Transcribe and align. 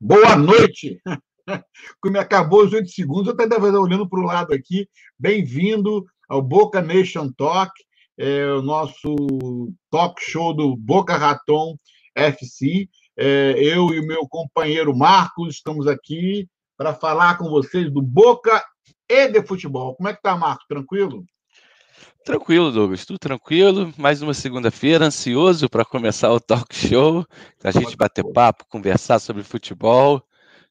Boa 0.00 0.36
noite! 0.36 1.00
Como 2.00 2.18
acabou 2.18 2.64
os 2.64 2.72
oito 2.72 2.90
segundos, 2.90 3.28
eu 3.28 3.32
até 3.32 3.44
estava 3.44 3.70
olhando 3.78 4.08
para 4.08 4.18
o 4.18 4.24
lado 4.24 4.52
aqui. 4.52 4.88
Bem-vindo 5.18 6.04
ao 6.28 6.42
Boca 6.42 6.82
Nation 6.82 7.30
Talk, 7.32 7.72
é, 8.18 8.46
o 8.52 8.60
nosso 8.60 9.72
talk 9.90 10.20
show 10.22 10.52
do 10.52 10.76
Boca 10.76 11.16
Raton 11.16 11.78
FC. 12.14 12.88
É, 13.16 13.54
eu 13.56 13.94
e 13.94 14.00
o 14.00 14.06
meu 14.06 14.26
companheiro 14.28 14.94
Marcos 14.96 15.54
estamos 15.54 15.86
aqui 15.86 16.48
para 16.76 16.92
falar 16.92 17.38
com 17.38 17.48
vocês 17.48 17.90
do 17.90 18.02
Boca 18.02 18.64
e 19.08 19.28
de 19.28 19.46
futebol. 19.46 19.94
Como 19.94 20.08
é 20.08 20.14
que 20.14 20.22
tá, 20.22 20.36
Marcos? 20.36 20.66
Tranquilo? 20.66 21.24
Tranquilo, 22.24 22.72
Douglas, 22.72 23.04
tudo 23.04 23.18
tranquilo. 23.18 23.92
Mais 23.98 24.22
uma 24.22 24.32
segunda-feira, 24.32 25.04
ansioso 25.04 25.68
para 25.68 25.84
começar 25.84 26.32
o 26.32 26.40
talk 26.40 26.74
show, 26.74 27.22
a 27.62 27.70
gente 27.70 27.98
bater 27.98 28.24
papo, 28.32 28.64
conversar 28.66 29.18
sobre 29.18 29.42
futebol. 29.42 30.22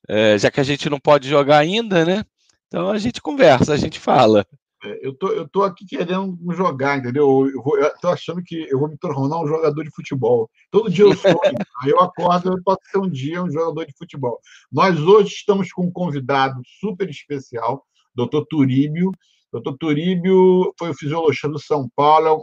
É, 0.09 0.35
já 0.35 0.49
que 0.49 0.59
a 0.59 0.63
gente 0.63 0.89
não 0.89 0.99
pode 0.99 1.29
jogar 1.29 1.59
ainda, 1.59 2.03
né? 2.03 2.26
Então 2.67 2.89
a 2.89 2.98
gente 2.98 3.21
conversa, 3.21 3.71
a 3.71 3.77
gente 3.77 3.99
fala. 3.99 4.48
É, 4.84 5.07
eu 5.07 5.13
tô, 5.13 5.27
eu 5.27 5.48
tô 5.48 5.62
aqui 5.62 5.85
querendo 5.85 6.35
jogar, 6.53 6.98
entendeu? 6.98 7.48
Eu, 7.48 7.62
vou, 7.62 7.77
eu 7.77 7.93
tô 8.01 8.07
achando 8.07 8.41
que 8.43 8.67
eu 8.67 8.79
vou 8.79 8.90
me 8.90 8.98
tornar 8.98 9.40
um 9.40 9.48
jogador 9.48 9.84
de 9.84 9.91
futebol. 9.91 10.49
Todo 10.71 10.90
dia 10.90 11.05
eu 11.05 11.15
sou, 11.15 11.40
aí 11.84 11.91
eu 11.91 11.99
acordo, 11.99 12.49
eu 12.51 12.63
posso 12.63 12.81
ser 12.91 12.98
um 12.98 13.07
dia 13.07 13.43
um 13.43 13.51
jogador 13.51 13.85
de 13.85 13.93
futebol. 13.95 14.40
Nós 14.71 14.99
hoje 14.99 15.35
estamos 15.35 15.71
com 15.71 15.85
um 15.85 15.91
convidado 15.91 16.59
super 16.79 17.07
especial, 17.07 17.85
Dr. 18.15 18.41
Turíbio, 18.49 19.12
Doutor 19.53 19.77
Turíbio 19.77 20.73
foi 20.80 20.89
o 20.89 20.95
fisiologista 20.95 21.48
do 21.48 21.59
São 21.59 21.88
Paulo. 21.95 22.41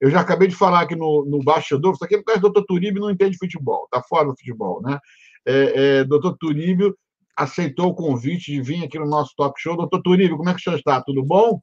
Eu 0.00 0.08
já 0.08 0.20
acabei 0.20 0.46
de 0.46 0.54
falar 0.54 0.82
aqui 0.82 0.94
no, 0.94 1.24
no 1.24 1.42
bastidor, 1.42 1.94
isso 1.94 2.04
aqui 2.04 2.14
é 2.14 2.18
por 2.18 2.26
causa 2.26 2.40
do 2.40 2.52
doutor 2.52 2.64
Turíbio 2.66 3.02
não 3.02 3.10
entende 3.10 3.36
futebol, 3.36 3.84
está 3.84 4.00
fora 4.02 4.26
do 4.28 4.36
futebol, 4.36 4.80
né? 4.80 4.98
É, 5.44 5.98
é, 5.98 6.04
doutor 6.04 6.36
Turíbio 6.38 6.96
aceitou 7.36 7.88
o 7.88 7.94
convite 7.94 8.52
de 8.52 8.62
vir 8.62 8.84
aqui 8.84 8.98
no 8.98 9.06
nosso 9.06 9.34
talk 9.36 9.60
show. 9.60 9.76
Doutor 9.76 10.00
Turíbio, 10.00 10.36
como 10.36 10.48
é 10.48 10.54
que 10.54 10.60
o 10.60 10.62
senhor 10.62 10.76
está? 10.76 11.02
Tudo 11.02 11.24
bom? 11.24 11.60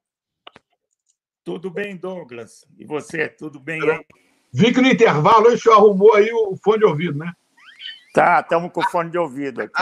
Tudo 1.44 1.72
bem, 1.72 1.96
Douglas. 1.96 2.66
E 2.78 2.86
você, 2.86 3.30
tudo 3.30 3.60
bem 3.60 3.82
aí? 3.82 4.06
Vi 4.54 4.74
que 4.74 4.82
no 4.82 4.90
intervalo 4.90 5.48
o 5.48 5.58
senhor 5.58 5.76
arrumou 5.76 6.14
aí 6.14 6.30
o 6.34 6.58
fone 6.62 6.80
de 6.80 6.86
ouvido, 6.86 7.18
né? 7.18 7.32
Tá, 8.14 8.42
estamos 8.42 8.74
com 8.74 8.82
fone 8.90 9.10
de 9.10 9.18
ouvido 9.18 9.62
aqui. 9.62 9.74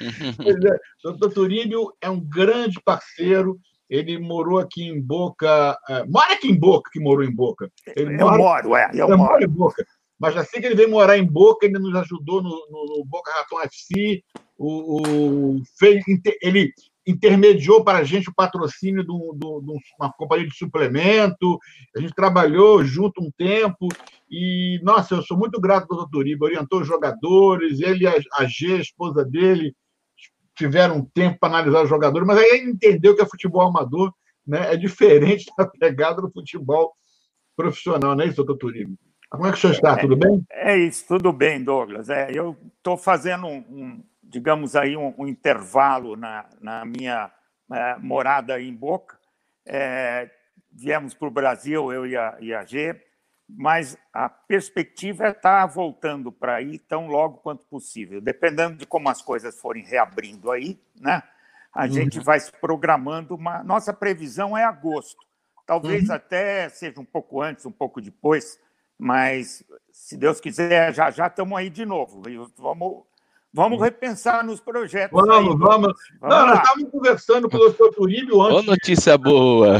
é, 0.40 0.80
doutor 1.02 1.30
Turíbio 1.30 1.92
é 2.00 2.08
um 2.08 2.18
grande 2.18 2.80
parceiro, 2.82 3.60
ele 3.90 4.18
morou 4.18 4.60
aqui 4.60 4.84
em 4.84 5.00
Boca. 5.00 5.76
Uh, 5.88 6.10
mora 6.10 6.34
aqui 6.34 6.48
em 6.48 6.58
Boca, 6.58 6.88
que 6.92 7.00
morou 7.00 7.24
em 7.24 7.34
Boca. 7.34 7.68
Ele 7.96 8.14
eu 8.14 8.20
mora, 8.20 8.38
moro, 8.38 8.76
é. 8.76 8.90
Eu 8.94 9.18
moro. 9.18 9.44
em 9.44 9.48
Boca. 9.48 9.84
Mas 10.18 10.36
assim 10.36 10.60
que 10.60 10.66
ele 10.66 10.76
veio 10.76 10.90
morar 10.90 11.18
em 11.18 11.26
Boca, 11.26 11.66
ele 11.66 11.78
nos 11.78 11.94
ajudou 11.96 12.40
no, 12.40 12.50
no, 12.50 12.98
no 12.98 13.04
Boca 13.04 13.32
Raton 13.32 13.60
FC. 13.62 14.22
O, 14.56 15.00
o, 15.00 15.62
fez, 15.76 16.04
ele 16.40 16.70
intermediou 17.06 17.82
para 17.82 17.98
a 17.98 18.04
gente 18.04 18.28
o 18.28 18.34
patrocínio 18.34 19.02
de, 19.02 19.10
uma 19.10 20.12
companhia 20.12 20.46
de 20.46 20.54
suplemento. 20.54 21.58
A 21.96 22.00
gente 22.00 22.14
trabalhou 22.14 22.84
junto 22.84 23.22
um 23.22 23.30
tempo. 23.36 23.88
E, 24.30 24.78
nossa, 24.84 25.16
eu 25.16 25.22
sou 25.22 25.36
muito 25.36 25.60
grato 25.60 25.88
ao 25.90 25.98
doutor 25.98 26.18
Uribe. 26.18 26.44
Orientou 26.44 26.82
os 26.82 26.86
jogadores, 26.86 27.80
ele, 27.80 28.06
a, 28.06 28.14
a 28.34 28.44
G, 28.44 28.74
a 28.74 28.80
esposa 28.80 29.24
dele, 29.24 29.74
tiveram 30.60 31.02
tempo 31.14 31.38
para 31.40 31.48
analisar 31.48 31.82
os 31.82 31.88
jogadores, 31.88 32.26
mas 32.26 32.38
aí 32.38 32.50
ele 32.50 32.70
entendeu 32.72 33.16
que 33.16 33.22
é 33.22 33.26
futebol 33.26 33.62
amador, 33.62 34.12
né? 34.46 34.74
é 34.74 34.76
diferente 34.76 35.46
da 35.56 35.66
pegada 35.66 36.20
do 36.20 36.30
futebol 36.30 36.94
profissional, 37.56 38.14
não 38.14 38.24
é 38.24 38.28
isso, 38.28 38.44
doutor? 38.44 38.72
Como 39.30 39.46
é 39.46 39.50
que 39.50 39.56
o 39.56 39.60
senhor 39.60 39.72
está? 39.72 39.96
Tudo 39.96 40.16
bem? 40.16 40.44
É, 40.50 40.72
é 40.72 40.78
isso, 40.78 41.06
tudo 41.08 41.32
bem, 41.32 41.64
Douglas. 41.64 42.10
É, 42.10 42.30
eu 42.30 42.56
estou 42.76 42.96
fazendo 42.96 43.46
um, 43.46 43.58
um, 43.58 44.04
digamos 44.22 44.76
aí, 44.76 44.96
um, 44.96 45.14
um 45.16 45.26
intervalo 45.26 46.14
na, 46.14 46.46
na 46.60 46.84
minha 46.84 47.30
é, 47.72 47.96
morada 47.98 48.60
em 48.60 48.74
Boca. 48.74 49.18
É, 49.66 50.30
viemos 50.70 51.14
para 51.14 51.28
o 51.28 51.30
Brasil, 51.30 51.90
eu 51.90 52.06
e 52.06 52.16
a, 52.16 52.36
e 52.40 52.52
a 52.52 52.64
G, 52.66 53.00
mas 53.56 53.96
a 54.12 54.28
perspectiva 54.28 55.26
é 55.26 55.30
estar 55.30 55.60
tá 55.60 55.66
voltando 55.66 56.30
para 56.30 56.56
aí 56.56 56.78
tão 56.78 57.06
logo 57.06 57.38
quanto 57.38 57.64
possível. 57.64 58.20
Dependendo 58.20 58.76
de 58.76 58.86
como 58.86 59.08
as 59.08 59.22
coisas 59.22 59.58
forem 59.58 59.84
reabrindo 59.84 60.50
aí, 60.50 60.78
né? 60.98 61.22
A 61.72 61.84
uhum. 61.84 61.90
gente 61.90 62.20
vai 62.20 62.40
se 62.40 62.52
programando. 62.52 63.34
Uma... 63.34 63.62
Nossa 63.62 63.92
previsão 63.92 64.56
é 64.56 64.64
agosto. 64.64 65.24
Talvez 65.66 66.08
uhum. 66.08 66.14
até 66.14 66.68
seja 66.68 67.00
um 67.00 67.04
pouco 67.04 67.40
antes, 67.40 67.64
um 67.64 67.72
pouco 67.72 68.00
depois, 68.00 68.58
mas 68.98 69.62
se 69.92 70.16
Deus 70.16 70.40
quiser, 70.40 70.92
já 70.92 71.10
já 71.10 71.28
estamos 71.28 71.56
aí 71.56 71.70
de 71.70 71.86
novo. 71.86 72.22
Vamos 72.56 73.04
Vamos 73.52 73.80
repensar 73.80 74.44
nos 74.44 74.60
projetos. 74.60 75.20
Vamos, 75.20 75.36
aí, 75.36 75.44
vamos. 75.44 75.58
vamos. 75.58 75.94
Não, 76.22 76.28
lá. 76.28 76.46
nós 76.46 76.58
estávamos 76.60 76.90
conversando 76.90 77.50
com 77.50 77.56
o 77.56 77.60
doutor 77.60 77.92
Turíbio 77.92 78.40
antes. 78.42 78.58
Ô, 78.58 78.62
notícia 78.62 79.18
boa. 79.18 79.78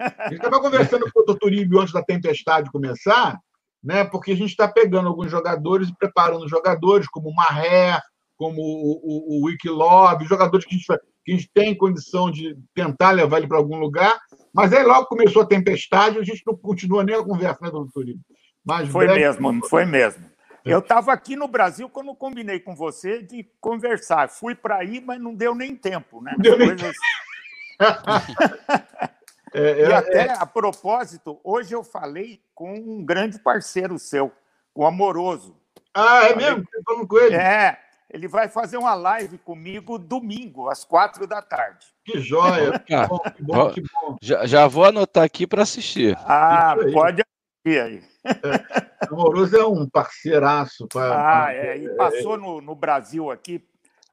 A 0.00 0.24
gente 0.24 0.36
estava 0.36 0.60
conversando 0.60 1.10
com 1.10 1.20
o 1.20 1.24
doutor 1.24 1.38
Turíbio 1.38 1.80
antes 1.80 1.92
da 1.92 2.02
tempestade 2.02 2.70
começar, 2.70 3.38
né? 3.82 4.04
Porque 4.04 4.32
a 4.32 4.36
gente 4.36 4.50
está 4.50 4.66
pegando 4.66 5.08
alguns 5.08 5.30
jogadores 5.30 5.88
e 5.88 5.96
preparando 5.96 6.48
jogadores, 6.48 7.06
como 7.08 7.28
o 7.28 7.34
Marré, 7.34 8.00
como 8.36 8.62
o, 8.62 9.00
o, 9.02 9.38
o 9.38 9.46
Wikilob, 9.46 10.24
jogadores 10.24 10.64
que 10.64 10.74
a, 10.74 10.78
gente, 10.78 10.86
que 11.24 11.32
a 11.32 11.36
gente 11.36 11.50
tem 11.52 11.76
condição 11.76 12.30
de 12.30 12.56
tentar 12.74 13.10
levar 13.10 13.38
ele 13.38 13.46
para 13.46 13.58
algum 13.58 13.78
lugar. 13.78 14.18
Mas 14.54 14.72
aí 14.72 14.82
logo 14.82 15.06
começou 15.06 15.42
a 15.42 15.46
tempestade, 15.46 16.18
a 16.18 16.24
gente 16.24 16.42
não 16.46 16.56
continua 16.56 17.04
nem 17.04 17.14
a 17.14 17.22
conversa, 17.22 17.58
né, 17.60 17.70
doutor 17.70 17.92
Turíbio? 17.92 18.22
Mas 18.64 18.88
foi 18.88 19.06
breve... 19.06 19.20
mesmo, 19.20 19.68
foi 19.68 19.84
mesmo. 19.84 20.30
Eu 20.64 20.80
estava 20.80 21.12
aqui 21.12 21.36
no 21.36 21.48
Brasil 21.48 21.88
quando 21.88 22.14
combinei 22.14 22.60
com 22.60 22.74
você 22.74 23.22
de 23.22 23.46
conversar. 23.60 24.28
Fui 24.28 24.54
para 24.54 24.76
aí, 24.76 25.00
mas 25.00 25.20
não 25.20 25.34
deu 25.34 25.54
nem 25.54 25.74
tempo, 25.74 26.22
né? 26.22 26.34
Deu 26.38 26.58
nem... 26.58 26.70
é, 29.54 29.82
é, 29.82 29.88
e 29.88 29.92
até 29.92 30.26
é... 30.26 30.32
a 30.32 30.46
propósito, 30.46 31.40
hoje 31.42 31.74
eu 31.74 31.82
falei 31.82 32.40
com 32.54 32.72
um 32.74 33.04
grande 33.04 33.38
parceiro 33.38 33.98
seu, 33.98 34.32
o 34.74 34.84
Amoroso. 34.84 35.56
Ah, 35.94 36.24
é 36.24 36.36
mesmo? 36.36 36.64
Você 36.64 36.82
falando 36.84 37.06
com 37.06 37.18
ele? 37.18 37.36
É. 37.36 37.78
Ele 38.12 38.26
vai 38.26 38.48
fazer 38.48 38.76
uma 38.76 38.94
live 38.94 39.38
comigo 39.38 39.96
domingo, 39.96 40.68
às 40.68 40.84
quatro 40.84 41.28
da 41.28 41.40
tarde. 41.40 41.86
Que 42.04 42.18
joia! 42.18 42.78
que 42.84 42.96
bom, 43.06 43.18
que 43.18 43.42
bom, 43.42 43.70
que 43.70 43.80
bom. 43.82 44.16
Já, 44.20 44.46
já 44.46 44.66
vou 44.66 44.84
anotar 44.84 45.22
aqui 45.22 45.46
para 45.46 45.62
assistir. 45.62 46.16
Ah, 46.26 46.74
pode 46.92 47.22
assistir 47.22 47.80
aí. 47.80 48.02
É, 48.24 49.06
o 49.10 49.14
Amoroso 49.14 49.56
é 49.56 49.64
um 49.64 49.88
parceiraço. 49.88 50.88
Pra, 50.88 51.46
ah, 51.46 51.54
é, 51.54 51.76
e 51.76 51.88
passou 51.90 52.36
no, 52.36 52.60
no 52.60 52.74
Brasil 52.74 53.30
aqui. 53.30 53.64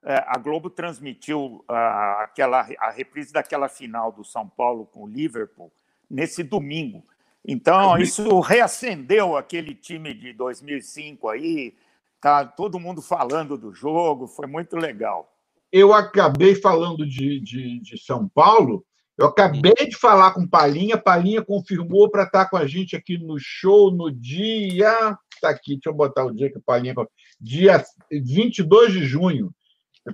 É, 0.09 0.23
a 0.25 0.38
Globo 0.38 0.69
transmitiu 0.69 1.66
a, 1.68 2.23
aquela, 2.23 2.66
a 2.79 2.90
reprise 2.90 3.34
daquela 3.34 3.68
final 3.68 4.09
do 4.09 4.23
São 4.23 4.47
Paulo 4.47 4.85
com 4.85 5.03
o 5.03 5.07
Liverpool 5.07 5.69
nesse 6.09 6.44
domingo. 6.44 7.03
Então, 7.45 7.97
isso 7.97 8.40
reacendeu 8.40 9.35
aquele 9.35 9.75
time 9.75 10.13
de 10.13 10.31
2005 10.31 11.28
aí. 11.28 11.75
Tá 12.22 12.45
todo 12.45 12.79
mundo 12.79 13.01
falando 13.01 13.57
do 13.57 13.73
jogo, 13.73 14.28
foi 14.28 14.47
muito 14.47 14.78
legal. 14.78 15.29
Eu 15.69 15.94
acabei 15.94 16.56
falando 16.56 17.06
de, 17.06 17.41
de, 17.41 17.81
de 17.81 17.97
São 18.01 18.29
Paulo 18.29 18.85
eu 19.18 19.25
acabei 19.25 19.74
de 19.74 19.97
falar 19.97 20.31
com 20.31 20.47
Palinha, 20.47 20.95
Palinha 20.95 21.44
confirmou 21.44 22.07
para 22.07 22.24
estar 22.24 22.44
tá 22.44 22.50
com 22.50 22.56
a 22.56 22.68
gente 22.68 22.95
aqui 22.95 23.18
no 23.18 23.38
show 23.39 23.89
no 23.89 24.12
dia. 24.12 25.18
Está 25.34 25.50
aqui, 25.50 25.74
deixa 25.74 25.89
eu 25.89 25.94
botar 25.94 26.24
o 26.24 26.31
dia 26.31 26.51
que 26.51 26.59
Palinha. 26.59 26.94
Dia 27.41 27.84
22 28.12 28.94
de 28.94 29.06
junho. 29.06 29.51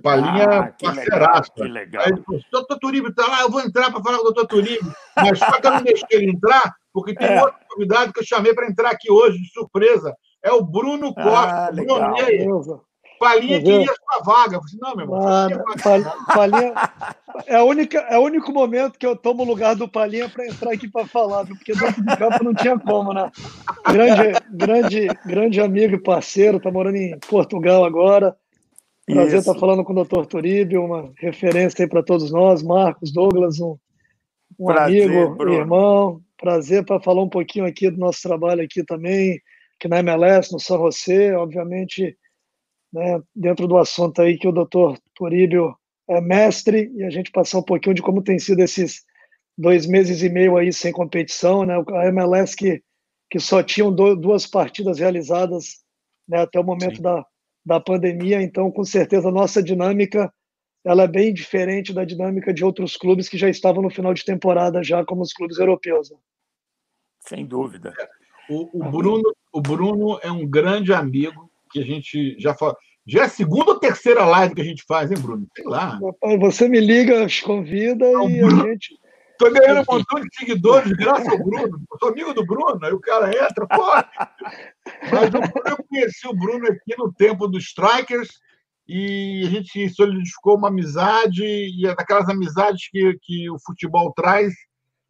Palinha 0.02 0.44
ah, 0.44 0.72
parceiraça. 0.80 1.50
Que 1.54 1.64
legal. 1.64 2.02
Aí 2.04 2.12
ele 2.12 2.22
falou: 2.22 2.40
doutor 2.50 2.78
Turíbio 2.78 3.10
está 3.10 3.26
lá, 3.26 3.40
eu 3.42 3.50
vou 3.50 3.60
entrar 3.60 3.90
para 3.90 4.02
falar 4.02 4.16
com 4.18 4.22
o 4.22 4.32
doutor 4.32 4.46
Turíbio. 4.46 4.92
Mas 5.16 5.38
só 5.38 5.60
que 5.60 5.66
eu 5.66 5.70
não 5.70 5.82
deixei 5.82 6.06
ele 6.12 6.30
entrar, 6.30 6.74
porque 6.92 7.14
tem 7.14 7.28
é. 7.28 7.42
outro 7.42 7.58
convidado 7.68 8.12
que 8.12 8.20
eu 8.20 8.24
chamei 8.24 8.54
para 8.54 8.68
entrar 8.68 8.90
aqui 8.90 9.10
hoje, 9.10 9.38
de 9.38 9.52
surpresa. 9.52 10.14
É 10.42 10.52
o 10.52 10.62
Bruno 10.62 11.14
ah, 11.16 11.22
Costa. 11.22 11.66
Ah, 11.66 11.70
Bruno, 11.72 12.16
e 12.16 12.20
aí? 12.20 12.46
Palinha 13.18 13.62
queria 13.62 13.86
sua 13.86 14.22
vaga. 14.24 14.56
Eu 14.56 14.60
falei, 14.60 14.78
não, 14.80 14.96
meu 14.96 15.04
irmão. 15.04 15.26
Ah, 15.26 16.34
Palinha, 16.34 16.74
é, 17.46 17.56
a 17.56 17.64
única, 17.64 17.98
é 17.98 18.18
o 18.18 18.22
único 18.22 18.52
momento 18.52 18.98
que 18.98 19.06
eu 19.06 19.16
tomo 19.16 19.42
o 19.42 19.46
lugar 19.46 19.74
do 19.74 19.88
Palinha 19.88 20.28
para 20.28 20.46
entrar 20.46 20.72
aqui 20.72 20.88
para 20.88 21.06
falar, 21.06 21.46
porque 21.46 21.74
dentro 21.74 22.02
do 22.02 22.16
campo 22.16 22.44
não 22.44 22.54
tinha 22.54 22.78
como, 22.78 23.12
né? 23.12 23.30
Grande, 23.86 24.38
grande, 24.50 25.06
grande 25.24 25.60
amigo 25.60 25.94
e 25.94 26.02
parceiro, 26.02 26.58
está 26.58 26.70
morando 26.70 26.96
em 26.96 27.18
Portugal 27.20 27.84
agora. 27.84 28.36
Prazer 29.06 29.40
estar 29.40 29.52
tá 29.52 29.60
falando 29.60 29.84
com 29.84 29.92
o 29.92 29.96
doutor 29.96 30.26
Turíbio, 30.26 30.84
uma 30.84 31.12
referência 31.18 31.84
aí 31.84 31.88
para 31.88 32.02
todos 32.02 32.30
nós, 32.30 32.62
Marcos, 32.62 33.12
Douglas, 33.12 33.60
um, 33.60 33.76
um 34.58 34.66
Prazer, 34.66 35.10
amigo, 35.10 35.34
Bruno. 35.34 35.54
irmão. 35.54 36.20
Prazer 36.38 36.84
para 36.84 37.00
falar 37.00 37.22
um 37.22 37.28
pouquinho 37.28 37.66
aqui 37.66 37.90
do 37.90 37.98
nosso 37.98 38.22
trabalho 38.22 38.62
aqui 38.62 38.82
também, 38.82 39.40
que 39.78 39.88
na 39.88 39.98
MLS, 39.98 40.52
no 40.52 40.58
São 40.58 40.78
José, 40.78 41.36
obviamente 41.36 42.16
né, 42.92 43.20
dentro 43.34 43.66
do 43.66 43.76
assunto 43.76 44.22
aí 44.22 44.38
que 44.38 44.48
o 44.48 44.52
doutor 44.52 44.98
Turíbio 45.14 45.76
é 46.08 46.20
mestre, 46.20 46.90
e 46.94 47.02
a 47.02 47.10
gente 47.10 47.30
passar 47.30 47.58
um 47.58 47.62
pouquinho 47.62 47.94
de 47.94 48.02
como 48.02 48.22
tem 48.22 48.38
sido 48.38 48.60
esses 48.60 49.02
dois 49.56 49.86
meses 49.86 50.22
e 50.22 50.28
meio 50.28 50.56
aí 50.56 50.72
sem 50.72 50.92
competição, 50.92 51.64
né, 51.64 51.74
a 51.94 52.06
MLS 52.08 52.56
que, 52.56 52.82
que 53.30 53.38
só 53.38 53.62
tinham 53.62 53.92
duas 53.92 54.46
partidas 54.46 54.98
realizadas 54.98 55.82
né, 56.26 56.40
até 56.40 56.58
o 56.58 56.64
momento 56.64 57.02
da, 57.02 57.24
da 57.64 57.80
pandemia, 57.80 58.42
então 58.42 58.70
com 58.70 58.84
certeza 58.84 59.28
a 59.28 59.32
nossa 59.32 59.62
dinâmica 59.62 60.32
ela 60.84 61.04
é 61.04 61.08
bem 61.08 61.32
diferente 61.32 61.94
da 61.94 62.04
dinâmica 62.04 62.52
de 62.52 62.62
outros 62.62 62.96
clubes 62.96 63.28
que 63.28 63.38
já 63.38 63.48
estavam 63.48 63.82
no 63.82 63.90
final 63.90 64.12
de 64.12 64.24
temporada 64.24 64.82
já 64.82 65.02
como 65.04 65.22
os 65.22 65.32
clubes 65.32 65.58
europeus. 65.58 66.10
Né? 66.10 66.18
Sem 67.20 67.46
dúvida. 67.46 67.94
O, 68.50 68.86
o, 68.86 68.90
Bruno, 68.90 69.34
o 69.50 69.60
Bruno 69.62 70.18
é 70.22 70.30
um 70.30 70.46
grande 70.46 70.92
amigo 70.92 71.50
que 71.72 71.80
a 71.80 71.84
gente 71.84 72.38
já 72.38 72.54
fala. 72.54 72.76
Já 73.06 73.22
é 73.22 73.24
a 73.24 73.28
segunda 73.28 73.72
ou 73.72 73.78
terceira 73.78 74.24
live 74.26 74.54
que 74.54 74.60
a 74.60 74.64
gente 74.64 74.84
faz, 74.86 75.10
hein, 75.10 75.18
Bruno? 75.18 75.46
Sei 75.56 75.64
lá. 75.64 75.98
Você 76.38 76.68
me 76.68 76.80
liga, 76.80 77.26
convida 77.42 78.10
Não, 78.12 78.28
e 78.28 78.40
Bruno, 78.40 78.64
a 78.64 78.68
gente. 78.68 78.98
Tô 79.44 79.50
ganhando 79.50 79.80
um 79.80 79.94
montão 79.94 80.20
de 80.20 80.34
seguidores 80.34 80.90
graças 80.92 81.28
ao 81.28 81.38
Bruno. 81.38 81.78
Eu 81.90 81.98
sou 81.98 82.08
amigo 82.08 82.32
do 82.32 82.46
Bruno, 82.46 82.78
aí 82.82 82.92
o 82.92 83.00
cara 83.00 83.28
entra, 83.28 83.66
pô. 83.66 83.92
Mas 85.12 85.28
Bruno, 85.28 85.52
eu 85.66 85.84
conheci 85.86 86.26
o 86.26 86.34
Bruno 86.34 86.66
aqui 86.66 86.96
no 86.96 87.12
tempo 87.12 87.46
dos 87.46 87.64
Strikers 87.64 88.28
e 88.88 89.42
a 89.46 89.50
gente 89.50 89.88
solidificou 89.90 90.56
uma 90.56 90.68
amizade, 90.68 91.44
e 91.44 91.86
é 91.86 91.94
daquelas 91.94 92.28
amizades 92.28 92.88
que, 92.90 93.18
que 93.20 93.50
o 93.50 93.58
futebol 93.58 94.12
traz 94.14 94.54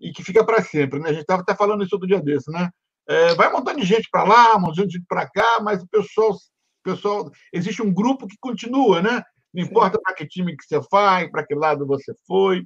e 0.00 0.12
que 0.12 0.24
fica 0.24 0.44
para 0.44 0.62
sempre. 0.62 0.98
Né? 0.98 1.10
A 1.10 1.12
gente 1.12 1.22
estava 1.22 1.42
até 1.42 1.54
falando 1.54 1.84
isso 1.84 1.94
outro 1.94 2.08
dia 2.08 2.20
desse, 2.20 2.50
né? 2.50 2.70
É, 3.06 3.34
vai 3.34 3.52
montão 3.52 3.74
de 3.74 3.84
gente 3.84 4.08
para 4.10 4.24
lá, 4.24 4.58
montão 4.58 4.84
de 4.84 4.94
gente 4.94 5.06
para 5.08 5.28
cá, 5.28 5.60
mas 5.62 5.80
o 5.80 5.86
pessoal, 5.86 6.36
pessoal. 6.82 7.30
Existe 7.52 7.82
um 7.82 7.92
grupo 7.92 8.26
que 8.26 8.36
continua, 8.40 9.00
né? 9.00 9.22
Não 9.52 9.62
importa 9.62 9.96
para 10.02 10.14
que 10.14 10.26
time 10.26 10.56
que 10.56 10.64
você 10.64 10.82
faz, 10.90 11.30
para 11.30 11.46
que 11.46 11.54
lado 11.54 11.86
você 11.86 12.12
foi. 12.26 12.64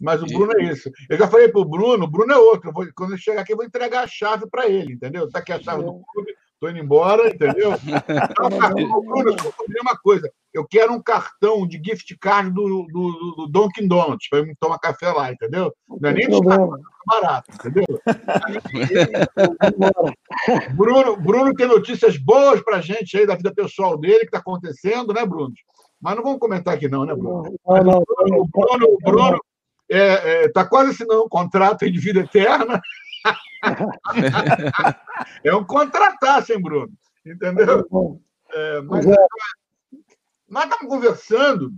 Mas 0.00 0.22
o 0.22 0.26
Bruno 0.26 0.52
é 0.58 0.64
isso. 0.64 0.90
Eu 1.08 1.16
já 1.16 1.26
falei 1.26 1.48
para 1.48 1.60
o 1.60 1.64
Bruno, 1.64 2.04
o 2.04 2.10
Bruno 2.10 2.32
é 2.32 2.36
outro. 2.36 2.72
Vou, 2.72 2.86
quando 2.94 3.12
ele 3.12 3.20
chegar 3.20 3.40
aqui, 3.40 3.52
eu 3.52 3.56
vou 3.56 3.64
entregar 3.64 4.04
a 4.04 4.06
chave 4.06 4.46
para 4.48 4.68
ele, 4.68 4.94
entendeu? 4.94 5.26
Está 5.26 5.38
aqui 5.38 5.52
a 5.52 5.60
chave 5.60 5.82
do 5.82 6.00
clube, 6.12 6.34
estou 6.52 6.70
indo 6.70 6.78
embora, 6.78 7.28
entendeu? 7.28 7.72
Então, 8.78 9.02
Bruno, 9.02 9.30
eu 9.30 9.36
vou 9.36 9.52
uma 9.82 9.96
coisa. 9.96 10.30
Eu 10.52 10.66
quero 10.66 10.92
um 10.92 11.02
cartão 11.02 11.66
de 11.66 11.80
gift 11.82 12.16
card 12.18 12.50
do, 12.50 12.86
do, 12.86 13.34
do 13.36 13.46
Dunkin' 13.46 13.88
Donuts 13.88 14.28
para 14.28 14.40
eu 14.40 14.46
tomar 14.58 14.78
café 14.78 15.10
lá, 15.12 15.32
entendeu? 15.32 15.72
Não 15.88 16.10
é 16.10 16.12
nem 16.12 16.28
de 16.28 16.40
barato, 17.06 17.50
entendeu? 17.54 17.84
Bruno, 20.76 21.16
Bruno 21.16 21.54
tem 21.54 21.66
notícias 21.66 22.16
boas 22.16 22.62
para 22.62 22.78
a 22.78 22.80
gente 22.80 23.16
aí 23.16 23.26
da 23.26 23.34
vida 23.34 23.54
pessoal 23.54 23.98
dele, 23.98 24.20
que 24.20 24.26
está 24.26 24.38
acontecendo, 24.38 25.12
né, 25.12 25.24
Bruno? 25.24 25.52
Mas 26.00 26.16
não 26.16 26.22
vamos 26.22 26.38
comentar 26.38 26.74
aqui, 26.74 26.88
não, 26.88 27.04
né, 27.04 27.14
Bruno? 27.14 27.54
Não, 27.66 27.84
não, 27.84 27.98
o 27.98 28.46
Bruno, 28.46 28.86
o 28.86 28.98
Bruno 29.02 29.40
está 29.88 29.96
é, 29.96 30.44
é, 30.44 30.48
tá 30.48 30.64
quase 30.64 30.90
assinando 30.90 31.24
um 31.24 31.28
contrato 31.28 31.90
de 31.90 31.98
vida 31.98 32.20
eterna. 32.20 32.80
é 35.44 35.54
um 35.54 35.64
contrataço, 35.64 36.52
hein, 36.52 36.60
Bruno? 36.60 36.92
Entendeu? 37.24 38.20
É, 38.52 38.80
mas, 38.82 39.06
é. 39.06 39.16
nós 40.48 40.64
estamos 40.64 40.88
conversando 40.88 41.72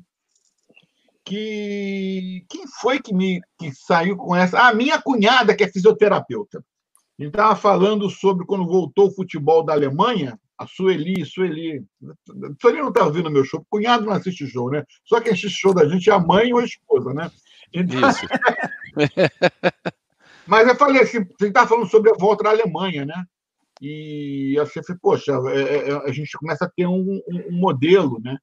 que 1.24 2.44
quem 2.48 2.66
foi 2.80 3.00
que 3.00 3.14
me 3.14 3.40
que 3.58 3.72
saiu 3.72 4.16
com 4.16 4.34
essa? 4.34 4.66
A 4.66 4.74
minha 4.74 5.00
cunhada, 5.00 5.54
que 5.54 5.64
é 5.64 5.68
fisioterapeuta. 5.68 6.64
A 7.18 7.22
gente 7.22 7.32
estava 7.32 7.56
falando 7.56 8.08
sobre 8.08 8.46
quando 8.46 8.66
voltou 8.66 9.08
o 9.08 9.14
futebol 9.14 9.64
da 9.64 9.72
Alemanha, 9.72 10.38
a 10.56 10.66
Sueli, 10.66 11.24
Sueli. 11.26 11.84
Sueli 12.60 12.78
não 12.78 12.88
está 12.88 13.04
ouvindo 13.04 13.30
meu 13.30 13.44
show, 13.44 13.64
cunhado 13.68 14.06
não 14.06 14.12
assiste 14.12 14.46
show, 14.46 14.70
né? 14.70 14.84
Só 15.04 15.20
quem 15.20 15.32
assiste 15.32 15.60
show 15.60 15.74
da 15.74 15.88
gente 15.88 16.08
é 16.08 16.12
a 16.12 16.18
mãe 16.18 16.52
ou 16.52 16.60
a 16.60 16.64
esposa, 16.64 17.12
né? 17.12 17.30
Então... 17.72 18.08
Isso. 18.08 18.26
Mas 20.46 20.66
eu 20.66 20.74
falei 20.76 21.02
assim, 21.02 21.26
você 21.38 21.48
está 21.48 21.66
falando 21.66 21.86
sobre 21.88 22.10
a 22.10 22.14
volta 22.14 22.44
da 22.44 22.50
Alemanha, 22.50 23.04
né? 23.04 23.22
E 23.82 24.54
eu 24.56 24.66
falei, 24.66 24.98
poxa, 25.00 25.32
é, 25.50 25.60
é, 25.60 25.90
é, 25.90 26.08
a 26.08 26.10
gente 26.10 26.36
começa 26.38 26.64
a 26.64 26.70
ter 26.74 26.86
um, 26.86 27.20
um, 27.28 27.52
modelo, 27.52 28.18
né? 28.20 28.36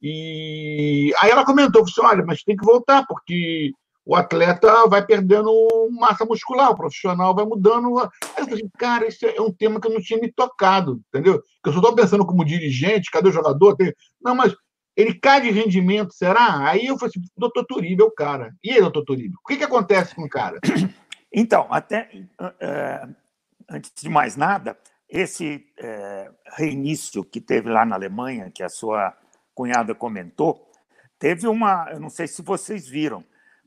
E 0.00 1.12
aí 1.20 1.30
ela 1.30 1.46
comentou, 1.46 1.82
assim, 1.82 2.00
olha, 2.02 2.24
mas 2.24 2.42
tem 2.42 2.54
que 2.54 2.64
voltar, 2.64 3.04
porque 3.06 3.72
o 4.04 4.14
atleta 4.14 4.86
vai 4.86 5.04
perdendo 5.04 5.50
massa 5.98 6.24
muscular, 6.24 6.70
o 6.70 6.76
profissional 6.76 7.34
vai 7.34 7.44
mudando. 7.44 7.98
Aí 7.98 8.08
eu 8.38 8.44
falei, 8.46 8.68
cara, 8.78 9.06
esse 9.06 9.26
é 9.26 9.40
um 9.40 9.52
tema 9.52 9.80
que 9.80 9.88
eu 9.88 9.92
não 9.92 10.00
tinha 10.00 10.20
me 10.20 10.30
tocado, 10.30 11.00
entendeu? 11.08 11.40
Porque 11.40 11.70
eu 11.70 11.72
só 11.72 11.78
estou 11.80 11.94
pensando 11.94 12.24
como 12.24 12.44
dirigente, 12.44 13.10
cadê 13.10 13.30
o 13.30 13.32
jogador? 13.32 13.74
Tem... 13.74 13.92
Não, 14.22 14.34
mas 14.34 14.54
ele 14.98 15.14
cai 15.14 15.40
de 15.40 15.52
rendimento, 15.52 16.12
será? 16.12 16.68
Aí 16.68 16.86
eu 16.86 16.98
falei 16.98 17.12
assim, 17.16 17.30
doutor 17.36 17.64
Turibe 17.64 18.02
é 18.02 18.04
o 18.04 18.10
cara. 18.10 18.52
E 18.64 18.72
aí, 18.72 18.80
doutor 18.80 19.04
Turibe? 19.04 19.36
O 19.36 19.46
que, 19.46 19.56
que 19.56 19.62
acontece 19.62 20.12
com 20.14 20.24
o 20.24 20.28
cara? 20.28 20.58
Então, 21.30 21.66
até 21.70 22.08
uh, 22.40 23.14
antes 23.68 23.92
de 23.94 24.08
mais 24.08 24.34
nada, 24.34 24.78
esse 25.06 25.62
uh, 25.78 26.34
reinício 26.56 27.22
que 27.22 27.38
teve 27.38 27.68
lá 27.68 27.84
na 27.84 27.96
Alemanha, 27.96 28.50
que 28.50 28.62
a 28.62 28.68
sua 28.70 29.14
cunhada 29.54 29.94
comentou, 29.94 30.66
teve 31.18 31.46
uma, 31.46 31.90
eu 31.92 32.00
não 32.00 32.08
sei 32.08 32.26
se 32.26 32.40
vocês 32.40 32.88
viram, 32.88 33.22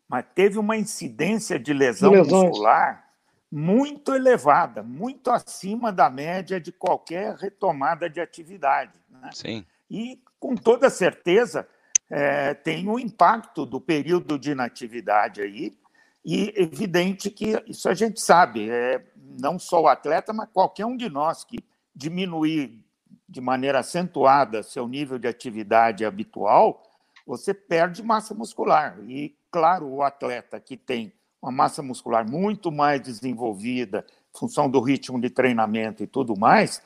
mas 0.10 0.26
teve 0.34 0.58
uma 0.58 0.76
incidência 0.76 1.60
de 1.60 1.72
lesão 1.72 2.12
muscular 2.16 3.12
muito 3.52 4.16
elevada, 4.16 4.82
muito 4.82 5.30
acima 5.30 5.94
da 5.94 6.10
média 6.10 6.60
de 6.60 6.72
qualquer 6.72 7.36
retomada 7.36 8.10
de 8.10 8.20
atividade. 8.20 9.00
Né? 9.08 9.30
Sim. 9.34 9.66
E 9.88 10.20
com 10.42 10.56
toda 10.56 10.90
certeza, 10.90 11.68
é, 12.10 12.56
tem 12.56 12.90
um 12.90 12.98
impacto 12.98 13.64
do 13.64 13.80
período 13.80 14.40
de 14.40 14.52
inatividade 14.52 15.40
aí, 15.40 15.78
e 16.26 16.52
evidente 16.58 17.30
que 17.30 17.64
isso 17.68 17.88
a 17.88 17.94
gente 17.94 18.20
sabe, 18.20 18.68
é, 18.68 19.06
não 19.40 19.60
só 19.60 19.84
o 19.84 19.88
atleta, 19.88 20.34
mas 20.34 20.50
qualquer 20.52 20.86
um 20.86 20.98
de 20.98 21.10
nós 21.10 21.46
que 21.46 21.60
diminuir 21.96 22.84
de 23.30 23.40
maneira 23.40 23.80
acentuada 23.80 24.64
seu 24.64 24.88
nível 24.88 25.20
de 25.20 25.28
atividade 25.28 26.04
habitual, 26.04 26.84
você 27.26 27.54
perde 27.54 28.02
massa 28.02 28.34
muscular. 28.34 28.98
E, 29.08 29.36
claro, 29.52 29.88
o 29.88 30.02
atleta 30.02 30.60
que 30.60 30.76
tem 30.76 31.14
uma 31.40 31.52
massa 31.52 31.84
muscular 31.84 32.28
muito 32.28 32.72
mais 32.72 33.00
desenvolvida, 33.00 34.06
função 34.34 34.68
do 34.70 34.80
ritmo 34.80 35.22
de 35.22 35.30
treinamento 35.30 36.04
e 36.04 36.08
tudo 36.08 36.36
mais, 36.36 36.82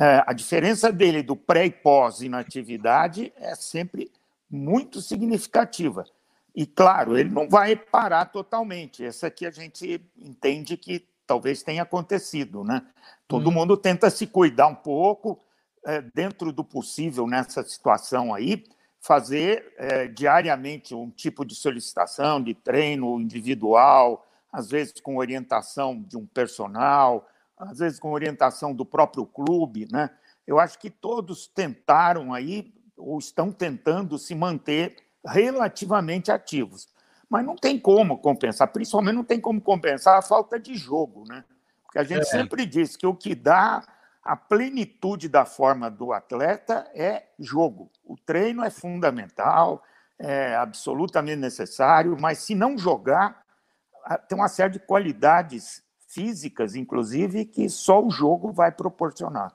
é, 0.00 0.22
a 0.24 0.32
diferença 0.32 0.92
dele 0.92 1.24
do 1.24 1.34
pré 1.34 1.66
e 1.66 1.70
pós-inatividade 1.70 3.32
é 3.36 3.56
sempre 3.56 4.12
muito 4.48 5.02
significativa. 5.02 6.04
E, 6.54 6.64
claro, 6.66 7.18
ele 7.18 7.30
não 7.30 7.48
vai 7.48 7.74
parar 7.74 8.26
totalmente. 8.26 9.04
Essa 9.04 9.26
aqui 9.26 9.44
a 9.44 9.50
gente 9.50 10.00
entende 10.16 10.76
que 10.76 11.04
talvez 11.26 11.64
tenha 11.64 11.82
acontecido. 11.82 12.62
Né? 12.62 12.86
Todo 13.26 13.50
hum. 13.50 13.52
mundo 13.52 13.76
tenta 13.76 14.08
se 14.08 14.26
cuidar 14.26 14.68
um 14.68 14.74
pouco, 14.74 15.40
é, 15.84 16.00
dentro 16.00 16.52
do 16.52 16.62
possível 16.62 17.26
nessa 17.26 17.64
situação 17.64 18.32
aí, 18.32 18.64
fazer 19.00 19.72
é, 19.76 20.06
diariamente 20.06 20.94
um 20.94 21.10
tipo 21.10 21.44
de 21.44 21.56
solicitação 21.56 22.42
de 22.42 22.54
treino 22.54 23.20
individual, 23.20 24.26
às 24.52 24.70
vezes 24.70 25.00
com 25.00 25.16
orientação 25.16 26.00
de 26.00 26.16
um 26.16 26.26
personal, 26.26 27.28
às 27.58 27.78
vezes 27.78 27.98
com 27.98 28.12
orientação 28.12 28.74
do 28.74 28.86
próprio 28.86 29.26
clube, 29.26 29.88
né? 29.90 30.10
Eu 30.46 30.58
acho 30.58 30.78
que 30.78 30.88
todos 30.88 31.46
tentaram 31.46 32.32
aí, 32.32 32.72
ou 32.96 33.18
estão 33.18 33.52
tentando 33.52 34.18
se 34.18 34.34
manter 34.34 34.96
relativamente 35.26 36.32
ativos. 36.32 36.88
Mas 37.28 37.44
não 37.44 37.56
tem 37.56 37.78
como 37.78 38.18
compensar, 38.18 38.68
principalmente 38.68 39.14
não 39.14 39.24
tem 39.24 39.40
como 39.40 39.60
compensar 39.60 40.16
a 40.18 40.22
falta 40.22 40.58
de 40.58 40.74
jogo, 40.74 41.24
né? 41.28 41.44
Porque 41.84 41.98
a 41.98 42.04
gente 42.04 42.22
é. 42.22 42.24
sempre 42.24 42.64
diz 42.64 42.96
que 42.96 43.06
o 43.06 43.14
que 43.14 43.34
dá 43.34 43.84
a 44.22 44.36
plenitude 44.36 45.28
da 45.28 45.44
forma 45.44 45.90
do 45.90 46.12
atleta 46.12 46.90
é 46.94 47.26
jogo. 47.38 47.90
O 48.04 48.16
treino 48.16 48.62
é 48.64 48.70
fundamental, 48.70 49.82
é 50.18 50.54
absolutamente 50.54 51.38
necessário, 51.38 52.16
mas 52.18 52.38
se 52.38 52.54
não 52.54 52.76
jogar, 52.76 53.42
tem 54.28 54.36
uma 54.36 54.48
série 54.48 54.74
de 54.74 54.78
qualidades 54.78 55.82
físicas, 56.08 56.74
inclusive, 56.74 57.44
que 57.44 57.68
só 57.68 58.04
o 58.04 58.10
jogo 58.10 58.50
vai 58.50 58.72
proporcionar. 58.72 59.54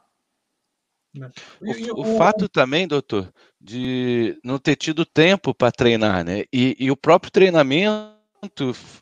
Né. 1.13 1.29
O, 1.95 2.01
o, 2.01 2.17
fato 2.17 2.48
também, 2.50 2.88
doutor, 2.88 3.31
de 3.60 4.39
não 4.43 4.57
ter 4.57 4.75
tido 4.75 5.05
tempo 5.05 5.53
para 5.53 5.72
treinar, 5.72 6.24
né? 6.24 6.43
E, 6.51 6.75
e, 6.79 6.89
o 6.89 6.98
próprio 6.98 7.31
treinamento 7.31 8.13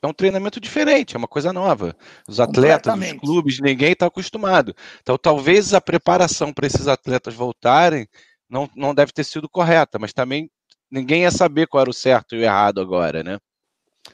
é 0.01 0.07
um 0.07 0.13
treinamento 0.13 0.59
diferente, 0.59 1.15
é 1.15 1.17
uma 1.17 1.27
coisa 1.27 1.53
nova. 1.53 1.95
Os 2.27 2.39
atletas, 2.39 2.93
os 2.93 3.13
clubes, 3.13 3.59
ninguém 3.59 3.93
está 3.93 4.07
acostumado. 4.07 4.75
Então, 5.01 5.17
talvez 5.17 5.73
a 5.73 5.81
preparação 5.81 6.53
para 6.53 6.67
esses 6.67 6.87
atletas 6.87 7.33
voltarem 7.33 8.07
não, 8.49 8.69
não 8.75 8.93
deve 8.93 9.13
ter 9.13 9.23
sido 9.23 9.49
correta, 9.49 9.97
mas 9.97 10.13
também 10.13 10.49
ninguém 10.91 11.21
ia 11.21 11.31
saber 11.31 11.67
qual 11.67 11.81
era 11.81 11.89
o 11.89 11.93
certo 11.93 12.35
e 12.35 12.39
o 12.39 12.43
errado 12.43 12.81
agora, 12.81 13.23
né? 13.23 13.39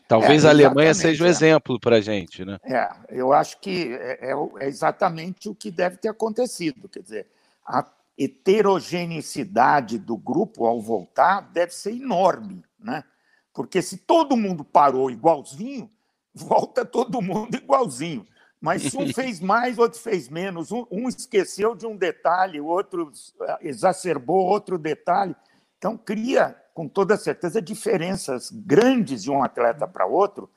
Talvez 0.07 0.45
é, 0.45 0.47
a 0.47 0.51
Alemanha 0.51 0.93
seja 0.93 1.23
o 1.23 1.25
um 1.25 1.27
é. 1.27 1.31
exemplo 1.31 1.79
para 1.79 1.97
a 1.97 2.01
gente, 2.01 2.45
né? 2.45 2.57
É, 2.63 2.89
eu 3.09 3.33
acho 3.33 3.59
que 3.59 3.93
é, 3.93 4.31
é, 4.31 4.33
é, 4.59 4.67
exatamente 4.67 5.49
o 5.49 5.55
que 5.55 5.69
deve 5.69 5.97
ter 5.97 6.07
acontecido. 6.07 6.87
Quer 6.87 7.01
dizer, 7.01 7.27
a 7.65 7.85
heterogeneidade 8.17 9.99
do 9.99 10.15
grupo 10.15 10.65
ao 10.65 10.81
voltar 10.81 11.41
deve 11.51 11.73
ser 11.73 11.91
enorme, 11.91 12.63
né? 12.79 13.03
Porque 13.53 13.81
se 13.81 13.97
todo 13.97 14.37
mundo 14.37 14.63
parou 14.63 15.11
igualzinho, 15.11 15.89
volta 16.33 16.85
todo 16.85 17.21
mundo 17.21 17.55
igualzinho. 17.55 18.25
Mas 18.61 18.83
se 18.83 18.97
um 18.97 19.07
fez 19.13 19.39
mais, 19.39 19.77
outro 19.77 19.99
fez 19.99 20.29
menos. 20.29 20.71
Um, 20.71 20.85
um 20.89 21.09
esqueceu 21.09 21.75
de 21.75 21.85
um 21.85 21.97
detalhe, 21.97 22.61
o 22.61 22.65
outro 22.65 23.11
exacerbou 23.61 24.45
outro 24.45 24.77
detalhe. 24.77 25.35
Então, 25.77 25.97
cria, 25.97 26.55
com 26.77 26.87
toda 26.87 27.17
certeza, 27.17 27.59
diferenças 27.59 28.51
grandes 28.51 29.23
de 29.23 29.31
um 29.31 29.43
atleta 29.43 29.87
para 29.87 30.05
outro. 30.05 30.47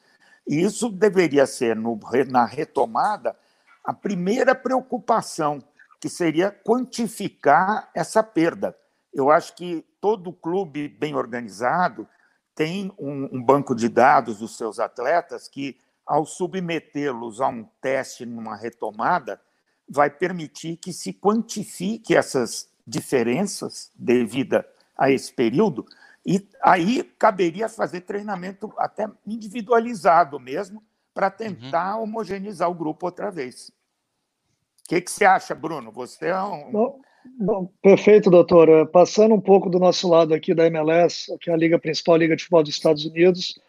E 0.47 0.61
isso 0.61 0.91
deveria 0.91 1.47
ser, 1.47 1.75
no, 1.75 1.99
na 2.29 2.45
retomada, 2.45 3.35
a 3.83 3.95
primeira 3.95 4.55
preocupação, 4.55 5.65
que 5.99 6.11
seria 6.11 6.51
quantificar 6.51 7.89
essa 7.95 8.23
perda. 8.23 8.77
Eu 9.15 9.31
acho 9.31 9.57
que 9.57 9.83
todo 9.99 10.31
clube 10.31 10.89
bem 10.89 11.15
organizado 11.15 12.07
tem 12.55 12.93
um, 12.99 13.37
um 13.39 13.43
banco 13.43 13.75
de 13.75 13.89
dados 13.89 14.41
dos 14.41 14.59
seus 14.59 14.79
atletas 14.79 15.49
que, 15.49 15.79
ao 16.07 16.27
submetê-los 16.27 17.41
a 17.41 17.49
um 17.49 17.65
teste 17.81 18.27
numa 18.27 18.57
retomada, 18.57 19.41
vai 19.89 20.11
permitir 20.11 20.77
que 20.77 20.93
se 20.93 21.15
quantifique 21.15 22.15
essas 22.15 22.69
diferenças 22.87 23.91
devido 23.97 24.63
a 24.99 25.11
esse 25.11 25.33
período, 25.33 25.87
e 26.25 26.47
aí 26.63 27.03
caberia 27.19 27.69
fazer 27.69 28.03
treinamento 28.03 28.73
até 28.77 29.09
individualizado 29.27 30.39
mesmo, 30.39 30.83
para 31.13 31.31
tentar 31.31 31.97
uhum. 31.97 32.05
homogeneizar 32.05 32.71
o 32.71 32.75
grupo 32.75 33.07
outra 33.07 33.31
vez. 33.31 33.69
O 33.69 34.89
que, 34.89 35.01
que 35.01 35.11
você 35.11 35.25
acha, 35.25 35.55
Bruno? 35.55 35.91
Você 35.93 36.27
é 36.27 36.43
um. 36.43 36.71
Bom, 36.71 37.01
bom, 37.39 37.73
perfeito, 37.83 38.31
doutor. 38.31 38.69
É, 38.69 38.85
passando 38.85 39.35
um 39.35 39.41
pouco 39.41 39.69
do 39.69 39.79
nosso 39.79 40.09
lado 40.09 40.35
aqui 40.35 40.55
da 40.55 40.67
MLS, 40.67 41.37
que 41.41 41.51
é 41.51 41.53
a 41.53 41.57
liga 41.57 41.79
principal, 41.79 42.15
a 42.15 42.19
Liga 42.19 42.37
de 42.37 42.43
Futebol 42.43 42.63
dos 42.63 42.75
Estados 42.75 43.05
Unidos, 43.05 43.61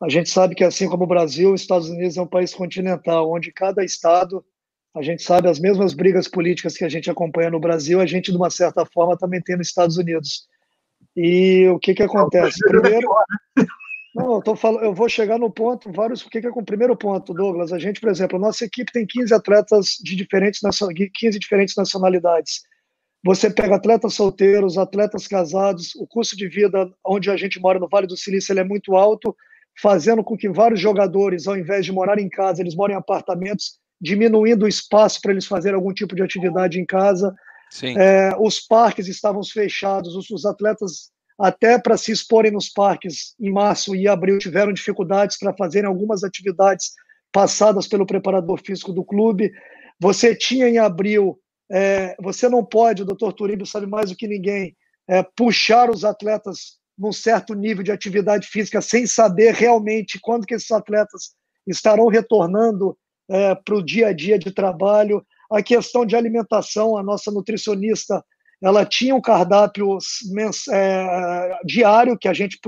a 0.00 0.08
gente 0.08 0.28
sabe 0.28 0.54
que, 0.54 0.64
assim 0.64 0.88
como 0.88 1.04
o 1.04 1.08
Brasil, 1.08 1.52
os 1.52 1.62
Estados 1.62 1.88
Unidos 1.88 2.16
é 2.16 2.22
um 2.22 2.26
país 2.26 2.54
continental, 2.54 3.30
onde 3.32 3.52
cada 3.52 3.84
estado, 3.84 4.44
a 4.94 5.02
gente 5.02 5.22
sabe, 5.22 5.48
as 5.48 5.58
mesmas 5.58 5.94
brigas 5.94 6.28
políticas 6.28 6.76
que 6.76 6.84
a 6.84 6.88
gente 6.88 7.10
acompanha 7.10 7.50
no 7.50 7.60
Brasil, 7.60 8.00
a 8.00 8.06
gente, 8.06 8.30
de 8.30 8.36
uma 8.36 8.50
certa 8.50 8.84
forma, 8.84 9.16
também 9.16 9.40
tem 9.40 9.56
nos 9.56 9.68
Estados 9.68 9.96
Unidos. 9.96 10.48
E 11.16 11.66
o 11.68 11.78
que, 11.78 11.94
que 11.94 12.02
acontece? 12.02 12.58
Primeiro. 12.68 13.08
Não, 14.14 14.42
eu, 14.44 14.56
falando, 14.56 14.82
eu 14.82 14.94
vou 14.94 15.08
chegar 15.08 15.38
no 15.38 15.50
ponto, 15.50 15.92
vários. 15.92 16.22
O 16.22 16.30
que, 16.30 16.40
que 16.40 16.46
é 16.46 16.50
com 16.50 16.60
o 16.60 16.64
primeiro 16.64 16.96
ponto, 16.96 17.34
Douglas? 17.34 17.72
A 17.72 17.78
gente, 17.78 18.00
por 18.00 18.10
exemplo, 18.10 18.36
a 18.36 18.40
nossa 18.40 18.64
equipe 18.64 18.90
tem 18.90 19.06
15 19.06 19.34
atletas 19.34 19.96
de 20.02 20.16
diferentes, 20.16 20.60
15 21.14 21.38
diferentes 21.38 21.74
nacionalidades. 21.76 22.62
Você 23.24 23.50
pega 23.50 23.76
atletas 23.76 24.14
solteiros, 24.14 24.78
atletas 24.78 25.26
casados, 25.26 25.94
o 25.96 26.06
custo 26.06 26.36
de 26.36 26.48
vida 26.48 26.90
onde 27.04 27.30
a 27.30 27.36
gente 27.36 27.60
mora 27.60 27.78
no 27.78 27.88
Vale 27.88 28.06
do 28.06 28.16
Silício 28.16 28.52
ele 28.52 28.60
é 28.60 28.64
muito 28.64 28.94
alto, 28.94 29.36
fazendo 29.80 30.22
com 30.22 30.36
que 30.36 30.48
vários 30.48 30.80
jogadores, 30.80 31.46
ao 31.46 31.56
invés 31.56 31.84
de 31.84 31.92
morar 31.92 32.18
em 32.18 32.28
casa, 32.28 32.62
eles 32.62 32.74
moram 32.74 32.94
em 32.94 32.98
apartamentos, 32.98 33.78
diminuindo 34.00 34.64
o 34.64 34.68
espaço 34.68 35.20
para 35.20 35.32
eles 35.32 35.46
fazerem 35.46 35.76
algum 35.76 35.92
tipo 35.92 36.14
de 36.14 36.22
atividade 36.22 36.80
em 36.80 36.86
casa. 36.86 37.34
É, 37.98 38.34
os 38.38 38.60
parques 38.60 39.08
estavam 39.08 39.42
fechados, 39.44 40.14
os, 40.14 40.30
os 40.30 40.44
atletas, 40.44 41.10
até 41.38 41.78
para 41.78 41.96
se 41.96 42.12
exporem 42.12 42.52
nos 42.52 42.68
parques 42.68 43.34
em 43.38 43.50
março 43.50 43.94
e 43.94 44.08
abril, 44.08 44.38
tiveram 44.38 44.72
dificuldades 44.72 45.38
para 45.38 45.54
fazerem 45.54 45.88
algumas 45.88 46.24
atividades 46.24 46.92
passadas 47.32 47.86
pelo 47.86 48.06
preparador 48.06 48.60
físico 48.64 48.92
do 48.92 49.04
clube. 49.04 49.52
Você 50.00 50.34
tinha 50.34 50.68
em 50.68 50.78
abril, 50.78 51.38
é, 51.70 52.16
você 52.20 52.48
não 52.48 52.64
pode, 52.64 53.02
o 53.02 53.06
doutor 53.06 53.32
Turíbio 53.32 53.66
sabe 53.66 53.86
mais 53.86 54.10
do 54.10 54.16
que 54.16 54.26
ninguém, 54.26 54.74
é, 55.08 55.22
puxar 55.22 55.90
os 55.90 56.04
atletas 56.04 56.78
num 56.98 57.12
certo 57.12 57.54
nível 57.54 57.82
de 57.82 57.92
atividade 57.92 58.46
física 58.48 58.80
sem 58.80 59.06
saber 59.06 59.52
realmente 59.52 60.18
quando 60.20 60.46
que 60.46 60.54
esses 60.54 60.70
atletas 60.70 61.34
estarão 61.66 62.06
retornando 62.06 62.96
é, 63.28 63.54
para 63.54 63.74
o 63.74 63.84
dia 63.84 64.08
a 64.08 64.12
dia 64.12 64.38
de 64.38 64.50
trabalho 64.50 65.24
a 65.50 65.62
questão 65.62 66.04
de 66.04 66.16
alimentação, 66.16 66.96
a 66.96 67.02
nossa 67.02 67.30
nutricionista, 67.30 68.24
ela 68.62 68.84
tinha 68.84 69.14
um 69.14 69.20
cardápio 69.20 69.98
é, 70.72 71.58
diário 71.64 72.18
que 72.18 72.28
a 72.28 72.32
gente, 72.32 72.58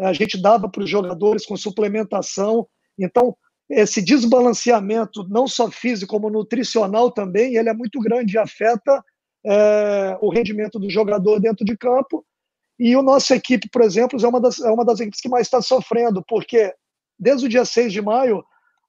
a 0.00 0.12
gente 0.12 0.40
dava 0.40 0.68
para 0.68 0.82
os 0.82 0.90
jogadores 0.90 1.46
com 1.46 1.56
suplementação. 1.56 2.66
Então, 2.98 3.36
esse 3.70 4.02
desbalanceamento, 4.02 5.26
não 5.28 5.46
só 5.46 5.70
físico, 5.70 6.12
como 6.12 6.30
nutricional 6.30 7.10
também, 7.10 7.56
ele 7.56 7.68
é 7.68 7.74
muito 7.74 8.00
grande 8.00 8.34
e 8.34 8.38
afeta 8.38 9.02
é, 9.46 10.18
o 10.20 10.30
rendimento 10.30 10.78
do 10.78 10.90
jogador 10.90 11.40
dentro 11.40 11.64
de 11.64 11.76
campo. 11.76 12.24
E 12.78 12.96
o 12.96 13.02
nossa 13.02 13.36
equipe, 13.36 13.68
por 13.70 13.82
exemplo, 13.82 14.18
é 14.22 14.28
uma 14.28 14.40
das, 14.40 14.60
é 14.60 14.70
uma 14.70 14.84
das 14.84 15.00
equipes 15.00 15.20
que 15.20 15.28
mais 15.28 15.46
está 15.46 15.62
sofrendo, 15.62 16.24
porque 16.26 16.74
desde 17.18 17.46
o 17.46 17.48
dia 17.48 17.64
6 17.64 17.92
de 17.92 18.02
maio, 18.02 18.44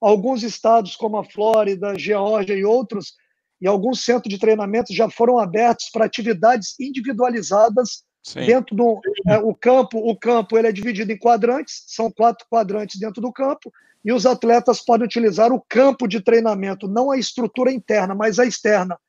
Alguns 0.06 0.44
estados, 0.44 0.96
como 0.96 1.18
a 1.18 1.24
Flórida, 1.24 1.98
Geórgia 1.98 2.54
e 2.54 2.64
outros, 2.64 3.16
e 3.60 3.68
alguns 3.68 4.06
centros 4.06 4.32
de 4.32 4.40
treinamento 4.40 4.94
já 4.94 5.10
foram 5.10 5.40
abertos 5.40 5.90
para 5.92 6.06
atividades 6.06 6.76
individualizadas 6.80 8.04
Sim. 8.22 8.46
dentro 8.46 8.76
do 8.76 9.02
é, 9.28 9.40
o 9.40 9.56
campo. 9.56 9.98
O 9.98 10.16
campo 10.16 10.60
ele 10.60 10.68
é 10.68 10.72
dividido 10.72 11.12
em 11.12 11.18
quadrantes, 11.18 11.86
são 11.88 12.12
quatro 12.12 12.46
quadrantes 12.48 13.00
dentro 13.00 13.20
do 13.20 13.34
campo, 13.34 13.74
e 14.04 14.14
os 14.14 14.28
atletas 14.28 14.80
podem 14.80 15.08
utilizar 15.08 15.52
o 15.52 15.66
campo 15.68 16.08
de 16.08 16.22
treinamento, 16.22 16.88
não 16.88 17.10
a 17.10 17.18
estrutura 17.18 17.72
interna, 17.72 18.14
mas 18.14 18.38
a 18.38 18.46
externa. 18.46 19.00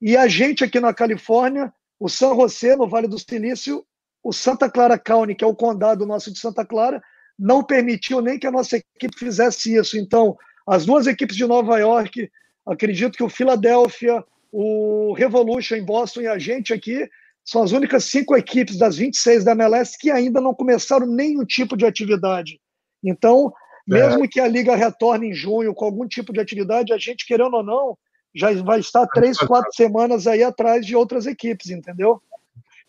E 0.00 0.16
a 0.16 0.28
gente 0.28 0.62
aqui 0.62 0.78
na 0.78 0.94
Califórnia, 0.94 1.74
o 1.98 2.08
San 2.08 2.36
José, 2.36 2.76
no 2.76 2.88
Vale 2.88 3.08
do 3.08 3.18
Silício, 3.18 3.84
o 4.22 4.32
Santa 4.32 4.70
Clara 4.70 4.96
County, 4.96 5.34
que 5.34 5.42
é 5.42 5.46
o 5.48 5.56
condado 5.56 6.06
nosso 6.06 6.32
de 6.32 6.38
Santa 6.38 6.64
Clara, 6.64 7.02
não 7.38 7.62
permitiu 7.62 8.20
nem 8.20 8.38
que 8.38 8.46
a 8.46 8.50
nossa 8.50 8.76
equipe 8.76 9.18
fizesse 9.18 9.74
isso. 9.74 9.98
Então, 9.98 10.36
as 10.66 10.86
duas 10.86 11.06
equipes 11.06 11.36
de 11.36 11.46
Nova 11.46 11.78
York, 11.78 12.30
acredito 12.66 13.16
que 13.16 13.24
o 13.24 13.28
Philadelphia, 13.28 14.24
o 14.50 15.12
Revolution 15.12 15.76
em 15.76 15.84
Boston 15.84 16.22
e 16.22 16.26
a 16.26 16.38
gente 16.38 16.72
aqui, 16.72 17.08
são 17.44 17.62
as 17.62 17.72
únicas 17.72 18.04
cinco 18.04 18.36
equipes 18.36 18.76
das 18.78 18.96
26 18.96 19.44
da 19.44 19.52
MLS 19.52 19.96
que 19.98 20.10
ainda 20.10 20.40
não 20.40 20.52
começaram 20.52 21.06
nenhum 21.06 21.44
tipo 21.44 21.76
de 21.76 21.86
atividade. 21.86 22.60
Então, 23.04 23.52
é. 23.88 23.94
mesmo 23.94 24.24
é. 24.24 24.28
que 24.28 24.40
a 24.40 24.48
liga 24.48 24.74
retorne 24.74 25.28
em 25.28 25.34
junho 25.34 25.74
com 25.74 25.84
algum 25.84 26.08
tipo 26.08 26.32
de 26.32 26.40
atividade, 26.40 26.92
a 26.92 26.98
gente, 26.98 27.26
querendo 27.26 27.54
ou 27.54 27.62
não, 27.62 27.96
já 28.34 28.52
vai 28.62 28.80
estar 28.80 29.06
três, 29.06 29.38
quatro 29.38 29.72
semanas 29.72 30.26
aí 30.26 30.42
atrás 30.42 30.84
de 30.84 30.96
outras 30.96 31.26
equipes, 31.26 31.70
entendeu? 31.70 32.20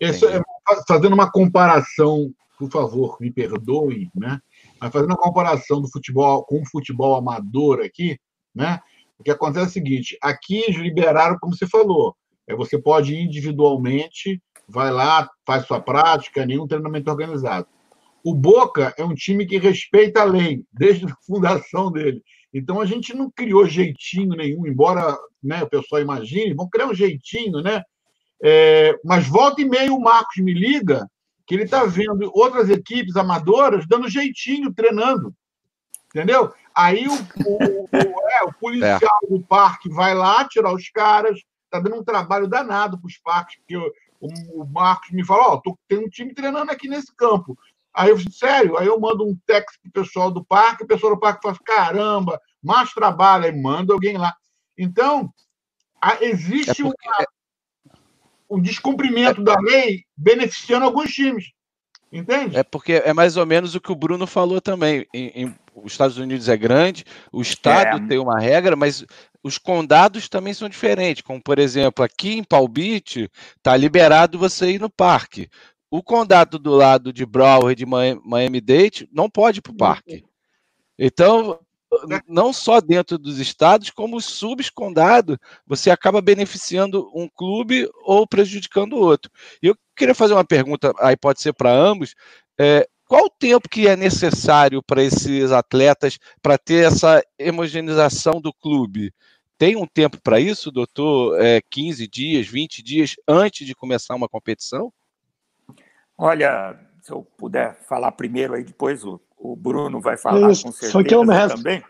É, 0.02 0.12
fazendo 0.88 1.14
uma 1.14 1.32
comparação 1.32 2.32
por 2.58 2.72
favor, 2.72 3.18
me 3.22 3.32
perdoem, 3.32 4.10
né? 4.16 4.40
Mas 4.82 4.92
fazendo 4.92 5.12
uma 5.12 5.18
comparação 5.18 5.80
do 5.80 5.90
futebol 5.90 6.44
com 6.44 6.62
o 6.62 6.66
futebol 6.66 7.16
amador 7.16 7.82
aqui, 7.82 8.18
né? 8.54 8.80
O 9.20 9.24
que 9.24 9.32
acontece 9.32 9.66
é 9.66 9.70
o 9.70 9.72
seguinte: 9.72 10.18
aqui 10.22 10.58
eles 10.58 10.78
liberaram, 10.78 11.38
como 11.40 11.56
você 11.56 11.68
falou, 11.68 12.16
é, 12.48 12.56
você 12.56 12.78
pode 12.80 13.14
ir 13.14 13.22
individualmente, 13.22 14.42
vai 14.68 14.92
lá, 14.92 15.30
faz 15.46 15.66
sua 15.66 15.80
prática, 15.80 16.46
nenhum 16.46 16.68
treinamento 16.68 17.10
organizado. 17.10 17.68
O 18.24 18.34
Boca 18.34 18.94
é 18.98 19.06
um 19.06 19.14
time 19.14 19.46
que 19.46 19.58
respeita 19.58 20.22
a 20.22 20.26
lei, 20.26 20.64
desde 20.74 21.06
a 21.06 21.16
fundação 21.26 21.92
dele. 21.92 22.22
Então 22.54 22.82
a 22.82 22.86
gente 22.86 23.14
não 23.14 23.30
criou 23.30 23.66
jeitinho 23.66 24.36
nenhum, 24.36 24.66
embora 24.66 25.16
né, 25.42 25.64
o 25.64 25.70
pessoal 25.70 26.02
imagine, 26.02 26.54
vão 26.54 26.68
criar 26.68 26.88
um 26.88 26.94
jeitinho, 26.94 27.62
né? 27.62 27.84
É, 28.44 28.96
mas 29.04 29.28
volta 29.28 29.62
e 29.62 29.66
meia 29.66 29.94
o 29.94 30.00
Marcos 30.00 30.44
me 30.44 30.54
liga 30.54 31.08
que 31.48 31.56
ele 31.56 31.64
está 31.64 31.86
vendo 31.86 32.30
outras 32.36 32.70
equipes 32.70 33.16
amadoras 33.16 33.88
dando 33.88 34.10
jeitinho, 34.10 34.74
treinando. 34.74 35.34
Entendeu? 36.08 36.54
Aí 36.76 37.08
o, 37.08 37.14
o, 37.14 37.84
o, 37.86 38.30
é, 38.30 38.44
o 38.44 38.54
policial 38.54 39.20
é. 39.24 39.28
do 39.28 39.42
parque 39.42 39.90
vai 39.90 40.14
lá 40.14 40.46
tirar 40.48 40.74
os 40.74 40.90
caras, 40.90 41.40
está 41.64 41.80
dando 41.80 42.02
um 42.02 42.04
trabalho 42.04 42.48
danado 42.48 43.00
para 43.00 43.08
os 43.08 43.18
parques, 43.18 43.58
porque 43.60 43.78
o, 43.78 43.92
o, 44.54 44.66
Marcos 44.66 45.12
me 45.12 45.26
falou: 45.26 45.54
Ó, 45.54 45.62
oh, 45.66 45.78
tem 45.88 45.98
um 45.98 46.10
time 46.10 46.34
treinando 46.34 46.72
aqui 46.72 46.88
nesse 46.88 47.16
campo. 47.16 47.58
Aí 47.94 48.10
eu 48.10 48.18
sério, 48.32 48.78
aí 48.78 48.88
eu 48.88 49.00
mando 49.00 49.26
um 49.26 49.36
text 49.46 49.80
para 49.82 49.90
o 49.90 50.04
pessoal 50.04 50.30
do 50.30 50.44
parque, 50.44 50.84
o 50.84 50.88
pessoal 50.88 51.16
do 51.16 51.20
parque 51.20 51.42
fala: 51.42 51.58
caramba, 51.66 52.42
mais 52.62 52.92
trabalho, 52.94 53.46
aí 53.46 53.56
manda 53.56 53.94
alguém 53.94 54.18
lá. 54.18 54.36
Então, 54.78 55.32
existe 56.22 56.82
é 56.82 56.84
porque... 56.84 57.08
uma, 57.08 57.26
um 58.50 58.62
descumprimento 58.62 59.44
da 59.44 59.60
lei 59.60 60.04
beneficiando 60.16 60.86
alguns 60.86 61.12
times. 61.12 61.52
Entende? 62.12 62.56
É 62.56 62.64
porque 62.64 62.94
é 62.94 63.14
mais 63.14 63.36
ou 63.36 63.46
menos 63.46 63.76
o 63.76 63.82
que 63.82 63.92
o 63.92 63.96
Bruno 63.96 64.26
falou 64.26 64.62
também. 64.62 65.06
Em, 65.14 65.28
em, 65.36 65.56
os 65.76 65.92
Estados 65.92 66.18
Unidos 66.18 66.48
é 66.48 66.56
grande, 66.56 67.04
o 67.32 67.42
estado 67.42 68.04
é. 68.04 68.08
tem 68.08 68.18
uma 68.18 68.40
regra, 68.40 68.76
mas 68.76 69.06
os 69.44 69.58
condados 69.58 70.30
também 70.30 70.54
são 70.54 70.70
diferentes. 70.70 71.22
Como, 71.22 71.42
por 71.42 71.60
exemplo, 71.60 72.04
aqui 72.04 72.38
em 72.38 72.44
Palm 72.44 72.68
Beach, 72.68 73.30
está 73.58 73.76
liberado 73.76 74.40
você 74.40 74.72
ir 74.72 74.80
no 74.80 74.90
parque. 74.90 75.50
O 75.92 76.02
condado 76.02 76.58
do 76.58 76.72
lado 76.72 77.14
de 77.14 77.26
Broward, 77.26 77.76
de 77.76 77.86
Miami-Dade, 77.86 79.08
não 79.12 79.30
pode 79.30 79.60
ir 79.60 79.62
para 79.62 79.72
o 79.72 79.78
parque. 79.78 80.24
Então, 80.98 81.60
não 82.28 82.52
só 82.52 82.82
dentro 82.82 83.18
dos 83.18 83.40
estados, 83.40 83.90
como 83.90 84.20
subcondado, 84.22 85.40
você 85.66 85.90
acaba 85.90 86.22
beneficiando 86.22 87.10
um 87.14 87.28
clube 87.28 87.90
ou 88.04 88.28
prejudicando 88.28 88.94
o 88.94 89.00
outro. 89.00 89.32
E 89.62 89.68
eu 89.68 89.78
queria 89.96 90.16
fazer 90.16 90.34
uma 90.34 90.46
pergunta, 90.46 90.94
aí 91.00 91.16
pode 91.16 91.42
ser 91.42 91.54
para 91.54 91.72
ambos. 91.72 92.14
É, 92.60 92.88
qual 93.06 93.26
o 93.26 93.30
tempo 93.30 93.70
que 93.70 93.88
é 93.88 93.96
necessário 93.96 94.84
para 94.84 95.02
esses 95.02 95.52
atletas 95.52 96.20
para 96.42 96.58
ter 96.58 96.86
essa 96.86 97.24
homogeneização 97.40 98.42
do 98.42 98.54
clube? 98.54 99.14
Tem 99.58 99.76
um 99.76 99.88
tempo 99.88 100.22
para 100.22 100.40
isso, 100.40 100.72
doutor? 100.72 101.42
É, 101.42 101.62
15 101.70 102.08
dias, 102.08 102.48
20 102.48 102.84
dias 102.84 103.16
antes 103.28 103.66
de 103.66 103.74
começar 103.74 104.14
uma 104.14 104.28
competição? 104.28 104.94
Olha, 106.18 106.78
se 107.02 107.12
eu 107.12 107.24
puder 107.24 107.76
falar 107.88 108.12
primeiro, 108.12 108.54
aí 108.54 108.64
depois 108.64 109.04
o, 109.06 109.20
o 109.38 109.56
Bruno 109.56 110.02
vai 110.02 110.18
falar 110.18 110.52
isso, 110.52 110.64
com 110.64 110.72
certeza 110.72 111.04
que 111.04 111.14
eu 111.14 111.24
me 111.24 111.48
também. 111.48 111.84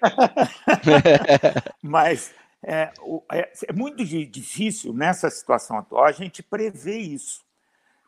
Mas 1.81 2.33
é, 2.61 2.91
é, 3.31 3.51
é, 3.67 3.73
muito 3.73 4.03
difícil 4.03 4.93
nessa 4.93 5.29
situação 5.29 5.77
atual 5.77 6.05
a 6.05 6.11
gente 6.11 6.43
prever 6.43 6.97
isso, 6.97 7.41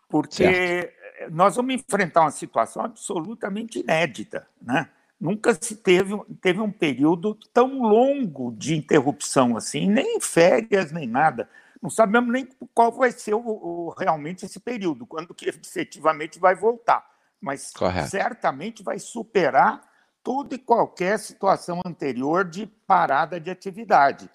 porque 0.10 0.44
certo. 0.44 1.32
nós 1.32 1.56
vamos 1.56 1.76
enfrentar 1.76 2.22
uma 2.22 2.32
situação 2.32 2.84
absolutamente 2.84 3.80
inédita, 3.80 4.46
né? 4.62 4.90
Nunca 5.20 5.54
se 5.54 5.76
teve, 5.76 6.18
teve 6.42 6.62
um 6.62 6.72
período 6.72 7.38
tão 7.54 7.82
longo 7.82 8.54
de 8.54 8.74
interrupção 8.76 9.58
assim, 9.58 9.90
nem 9.90 10.20
férias, 10.22 10.94
nem 10.94 11.06
nada. 11.06 11.50
Não 11.82 11.90
sabemos 11.90 12.32
nem 12.32 12.48
qual 12.74 12.92
vai 12.92 13.12
ser 13.12 13.34
o, 13.34 13.40
o 13.40 13.96
realmente 13.98 14.46
esse 14.46 14.60
período, 14.62 15.06
quando 15.06 15.34
que 15.34 15.50
efetivamente 15.50 16.40
vai 16.40 16.56
voltar. 16.56 17.06
Mas 17.42 17.72
Correto. 17.72 18.10
certamente 18.10 18.84
vai 18.84 19.00
superar 19.00 19.82
toda 20.24 20.56
e 20.56 20.60
qualquer 20.60 21.18
situação 21.20 21.82
anterior 21.86 22.44
de 22.44 22.66
parada 22.66 23.40
de 23.40 23.50
atividade. 23.50 24.30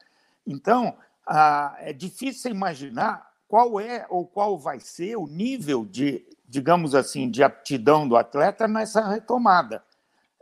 Então, 0.47 0.97
ah, 1.27 1.77
é 1.79 1.93
difícil 1.93 2.51
imaginar 2.51 3.31
qual 3.47 3.79
é 3.79 4.07
ou 4.09 4.27
qual 4.27 4.59
vai 4.59 4.81
ser 4.81 5.17
o 5.17 5.27
nível 5.27 5.85
de, 5.85 6.27
digamos 6.49 6.95
assim, 6.95 7.31
de 7.31 7.43
aptidão 7.43 8.09
do 8.09 8.17
atleta 8.17 8.67
nessa 8.67 9.07
retomada 9.09 9.83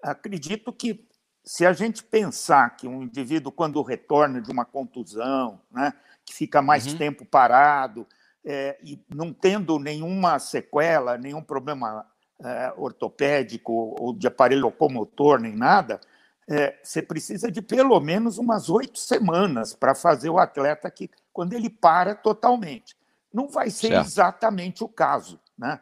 acredito 0.03 0.73
que 0.73 1.07
se 1.45 1.65
a 1.65 1.73
gente 1.73 2.03
pensar 2.03 2.77
que 2.77 2.87
um 2.87 3.03
indivíduo, 3.03 3.53
quando 3.53 3.81
retorna 3.83 4.41
de 4.41 4.51
uma 4.51 4.65
contusão, 4.65 5.61
né, 5.71 5.93
que 6.25 6.35
fica 6.35 6.61
mais 6.61 6.87
uhum. 6.87 6.99
tempo 6.99 7.25
parado, 7.25 8.07
é, 8.45 8.77
e 8.83 9.01
não 9.09 9.33
tendo 9.33 9.79
nenhuma 9.79 10.39
sequela, 10.39 11.17
nenhum 11.17 11.43
problema 11.43 12.07
é, 12.43 12.73
ortopédico 12.77 13.97
ou 13.99 14.13
de 14.13 14.27
aparelho 14.27 14.63
locomotor, 14.63 15.41
nem 15.41 15.55
nada, 15.55 16.01
é, 16.49 16.79
você 16.83 17.01
precisa 17.01 17.51
de 17.51 17.63
pelo 17.63 17.99
menos 18.01 18.39
umas 18.39 18.69
oito 18.69 18.99
semanas 18.99 19.75
para 19.75 19.95
fazer 19.95 20.29
o 20.29 20.39
atleta 20.39 20.91
que, 20.91 21.11
quando 21.33 21.53
ele 21.53 21.71
para 21.71 22.15
totalmente. 22.15 22.97
Não 23.33 23.49
vai 23.49 23.71
ser 23.71 23.89
certo. 23.89 24.07
exatamente 24.07 24.85
o 24.85 24.89
caso, 24.89 25.41
né? 25.57 25.81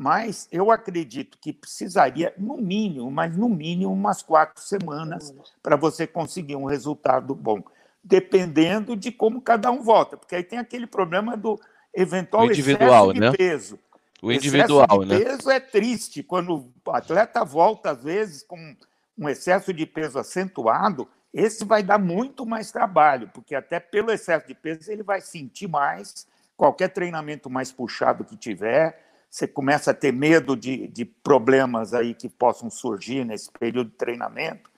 mas 0.00 0.48
eu 0.50 0.70
acredito 0.70 1.36
que 1.38 1.52
precisaria, 1.52 2.32
no 2.38 2.56
mínimo, 2.56 3.10
mas 3.10 3.36
no 3.36 3.50
mínimo, 3.50 3.92
umas 3.92 4.22
quatro 4.22 4.62
semanas 4.62 5.30
para 5.62 5.76
você 5.76 6.06
conseguir 6.06 6.56
um 6.56 6.64
resultado 6.64 7.34
bom, 7.34 7.62
dependendo 8.02 8.96
de 8.96 9.12
como 9.12 9.42
cada 9.42 9.70
um 9.70 9.82
volta, 9.82 10.16
porque 10.16 10.34
aí 10.34 10.42
tem 10.42 10.58
aquele 10.58 10.86
problema 10.86 11.36
do 11.36 11.60
eventual 11.92 12.44
o 12.44 12.46
individual, 12.46 13.10
excesso 13.10 13.12
de 13.12 13.20
né? 13.20 13.32
peso. 13.32 13.78
O 14.22 14.30
individual, 14.30 14.86
excesso 14.86 15.00
de 15.00 15.06
né? 15.06 15.24
peso 15.24 15.50
é 15.50 15.60
triste 15.60 16.22
quando 16.22 16.72
o 16.84 16.90
atleta 16.90 17.44
volta 17.44 17.90
às 17.90 18.02
vezes 18.04 18.42
com 18.42 18.76
um 19.18 19.28
excesso 19.28 19.72
de 19.72 19.86
peso 19.86 20.18
acentuado, 20.18 21.08
esse 21.32 21.64
vai 21.64 21.82
dar 21.82 21.98
muito 21.98 22.44
mais 22.44 22.72
trabalho, 22.72 23.30
porque 23.32 23.54
até 23.54 23.78
pelo 23.78 24.10
excesso 24.10 24.46
de 24.46 24.54
peso 24.54 24.90
ele 24.90 25.02
vai 25.02 25.20
sentir 25.20 25.68
mais 25.68 26.26
qualquer 26.56 26.88
treinamento 26.88 27.48
mais 27.48 27.70
puxado 27.70 28.24
que 28.24 28.36
tiver 28.36 29.10
você 29.30 29.46
começa 29.46 29.92
a 29.92 29.94
ter 29.94 30.12
medo 30.12 30.56
de, 30.56 30.88
de 30.88 31.04
problemas 31.04 31.94
aí 31.94 32.14
que 32.14 32.28
possam 32.28 32.68
surgir 32.68 33.24
nesse 33.24 33.50
período 33.50 33.90
de 33.90 33.96
treinamento. 33.96 34.68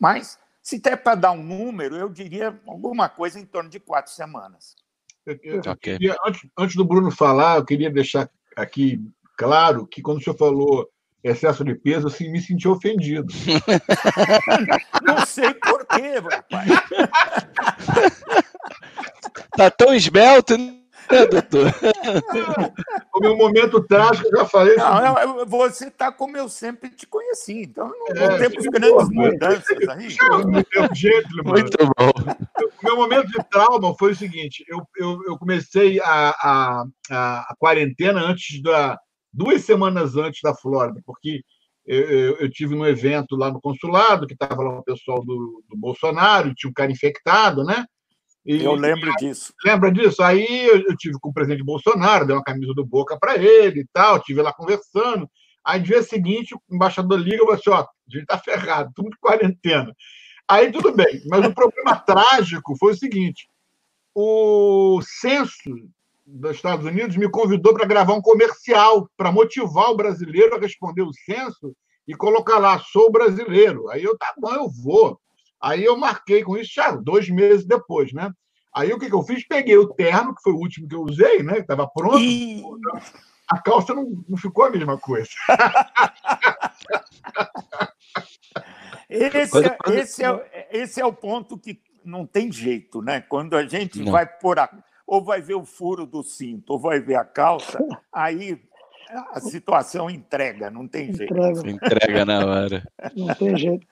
Mas, 0.00 0.38
se 0.62 0.78
der 0.78 0.96
para 0.96 1.14
dar 1.14 1.32
um 1.32 1.42
número, 1.42 1.94
eu 1.94 2.08
diria 2.08 2.58
alguma 2.66 3.08
coisa 3.08 3.38
em 3.38 3.44
torno 3.44 3.68
de 3.68 3.78
quatro 3.78 4.10
semanas. 4.10 4.74
Eu, 5.26 5.38
eu 5.42 5.58
okay. 5.58 5.98
queria, 5.98 6.16
antes, 6.24 6.48
antes 6.56 6.74
do 6.74 6.86
Bruno 6.86 7.10
falar, 7.10 7.58
eu 7.58 7.64
queria 7.66 7.90
deixar 7.90 8.30
aqui 8.58 9.00
claro 9.36 9.86
que 9.86 10.02
quando 10.02 10.18
o 10.18 10.22
senhor 10.22 10.36
falou 10.36 10.88
excesso 11.22 11.64
de 11.64 11.74
peso, 11.74 12.06
assim, 12.06 12.30
me 12.30 12.40
senti 12.40 12.68
ofendido. 12.68 13.26
Não 15.02 15.26
sei 15.26 15.52
por 15.54 15.84
quê, 15.86 16.18
rapaz. 16.18 16.68
Tá 19.56 19.70
tão 19.70 19.92
esbelto, 19.92 20.56
é, 21.10 21.26
doutor. 21.26 21.72
o 23.14 23.20
meu 23.20 23.36
momento 23.36 23.80
trágico, 23.82 24.28
eu 24.28 24.38
já 24.38 24.44
falei. 24.46 24.76
Não, 24.76 25.02
não, 25.02 25.46
você 25.46 25.88
está 25.88 26.12
como 26.12 26.36
eu 26.36 26.48
sempre 26.48 26.90
te 26.90 27.06
conheci, 27.06 27.62
então 27.62 27.88
não, 27.88 28.22
é, 28.22 28.38
temos 28.38 28.66
grandes 28.66 29.08
mudanças 29.10 29.88
aí. 29.88 30.16
Muito 31.44 31.78
bom. 31.96 32.10
O 32.82 32.86
meu 32.86 32.96
momento 32.96 33.28
de 33.28 33.42
trauma 33.50 33.94
foi 33.98 34.12
o 34.12 34.16
seguinte: 34.16 34.64
eu, 34.68 34.82
eu, 34.96 35.18
eu 35.26 35.38
comecei 35.38 36.00
a, 36.00 36.30
a, 36.30 36.84
a, 37.10 37.54
quarentena 37.58 38.20
antes 38.20 38.62
da. 38.62 38.98
duas 39.32 39.64
semanas 39.64 40.16
antes 40.16 40.40
da 40.42 40.54
Flórida, 40.54 41.00
porque 41.04 41.42
eu, 41.86 42.00
eu, 42.02 42.36
eu, 42.36 42.50
tive 42.50 42.74
um 42.74 42.84
evento 42.84 43.34
lá 43.34 43.50
no 43.50 43.60
consulado, 43.60 44.26
que 44.26 44.34
estava 44.34 44.62
lá 44.62 44.78
o 44.78 44.84
pessoal 44.84 45.24
do, 45.24 45.62
do 45.68 45.76
Bolsonaro, 45.76 46.52
tinha 46.54 46.70
um 46.70 46.74
cara 46.74 46.92
infectado, 46.92 47.64
né? 47.64 47.84
E, 48.44 48.64
eu 48.64 48.74
lembro 48.74 49.12
disso. 49.16 49.52
Lembra 49.64 49.92
disso? 49.92 50.22
Aí 50.22 50.66
eu, 50.66 50.82
eu, 50.88 50.96
tive 50.96 51.18
com 51.20 51.30
o 51.30 51.32
presidente 51.32 51.62
Bolsonaro, 51.62 52.26
dei 52.26 52.34
uma 52.34 52.42
camisa 52.42 52.72
do 52.74 52.84
Boca 52.84 53.18
para 53.18 53.36
ele 53.36 53.80
e 53.80 53.86
tal, 53.92 54.20
tive 54.20 54.40
lá 54.40 54.52
conversando. 54.52 55.28
Aí, 55.64 55.80
dia 55.80 56.02
seguinte, 56.02 56.54
o 56.54 56.74
embaixador 56.74 57.18
liga 57.18 57.36
e 57.36 57.38
falou 57.40 57.54
assim: 57.54 57.70
ó, 57.70 57.80
a 57.80 57.86
gente 58.08 58.22
está 58.22 58.38
ferrado, 58.38 58.90
tudo 58.94 59.10
de 59.10 59.18
quarentena. 59.18 59.94
Aí 60.48 60.72
tudo 60.72 60.92
bem, 60.92 61.20
mas 61.26 61.44
o 61.44 61.52
problema 61.52 61.94
trágico 62.00 62.74
foi 62.78 62.92
o 62.92 62.96
seguinte: 62.96 63.48
o 64.14 65.00
censo 65.02 65.74
dos 66.26 66.56
Estados 66.56 66.86
Unidos 66.86 67.16
me 67.16 67.30
convidou 67.30 67.74
para 67.74 67.86
gravar 67.86 68.14
um 68.14 68.22
comercial 68.22 69.08
para 69.16 69.32
motivar 69.32 69.90
o 69.90 69.96
brasileiro 69.96 70.54
a 70.54 70.58
responder 70.58 71.02
o 71.02 71.12
censo 71.12 71.74
e 72.06 72.14
colocar 72.14 72.58
lá, 72.58 72.78
sou 72.78 73.12
brasileiro. 73.12 73.88
Aí 73.90 74.02
eu, 74.02 74.16
tá 74.16 74.34
bom, 74.38 74.54
eu 74.54 74.68
vou. 74.70 75.20
Aí 75.60 75.84
eu 75.84 75.96
marquei 75.96 76.42
com 76.42 76.56
isso, 76.56 76.72
já 76.74 76.92
dois 76.92 77.28
meses 77.28 77.66
depois, 77.66 78.12
né? 78.12 78.32
Aí 78.74 78.92
o 78.92 78.98
que, 78.98 79.08
que 79.08 79.14
eu 79.14 79.22
fiz? 79.22 79.46
Peguei 79.46 79.76
o 79.76 79.88
terno, 79.88 80.34
que 80.34 80.42
foi 80.42 80.52
o 80.52 80.58
último 80.58 80.88
que 80.88 80.94
eu 80.94 81.02
usei, 81.02 81.42
né? 81.42 81.58
Estava 81.58 81.88
pronto. 81.88 82.18
E... 82.18 82.62
A 83.50 83.58
calça 83.60 83.94
não, 83.94 84.22
não 84.28 84.36
ficou 84.36 84.66
a 84.66 84.70
mesma 84.70 84.98
coisa. 84.98 85.30
esse, 89.08 89.66
é, 89.66 89.78
esse, 89.94 90.22
é, 90.22 90.68
esse 90.70 91.00
é 91.00 91.06
o 91.06 91.12
ponto 91.12 91.58
que 91.58 91.80
não 92.04 92.26
tem 92.26 92.52
jeito, 92.52 93.00
né? 93.00 93.22
Quando 93.22 93.56
a 93.56 93.66
gente 93.66 94.02
não. 94.02 94.12
vai 94.12 94.26
por 94.26 94.58
a, 94.58 94.70
ou 95.06 95.24
vai 95.24 95.40
ver 95.40 95.54
o 95.54 95.64
furo 95.64 96.04
do 96.06 96.22
cinto, 96.22 96.74
ou 96.74 96.78
vai 96.78 97.00
ver 97.00 97.14
a 97.16 97.24
calça, 97.24 97.78
aí 98.12 98.60
a 99.32 99.40
situação 99.40 100.10
entrega, 100.10 100.70
não 100.70 100.86
tem 100.86 101.10
jeito. 101.12 101.32
Entrega, 101.32 101.70
entrega 101.70 102.24
na 102.26 102.46
hora. 102.46 102.86
Não 103.16 103.34
tem 103.34 103.56
jeito. 103.56 103.86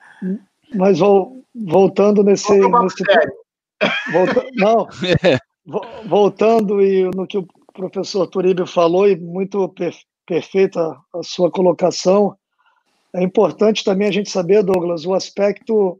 Mas 0.73 0.99
voltando 1.53 2.23
nesse. 2.23 2.51
nesse 2.51 3.03
volta, 4.11 4.45
não. 4.55 4.87
voltando 6.07 6.81
e 6.81 7.03
no 7.15 7.27
que 7.27 7.37
o 7.37 7.47
professor 7.73 8.27
Turíbio 8.27 8.65
falou, 8.65 9.07
e 9.07 9.15
muito 9.15 9.67
per, 9.69 9.93
perfeita 10.25 10.97
a 11.13 11.23
sua 11.23 11.51
colocação, 11.51 12.35
é 13.13 13.23
importante 13.23 13.83
também 13.83 14.07
a 14.07 14.11
gente 14.11 14.29
saber, 14.29 14.63
Douglas, 14.63 15.05
o 15.05 15.13
aspecto 15.13 15.99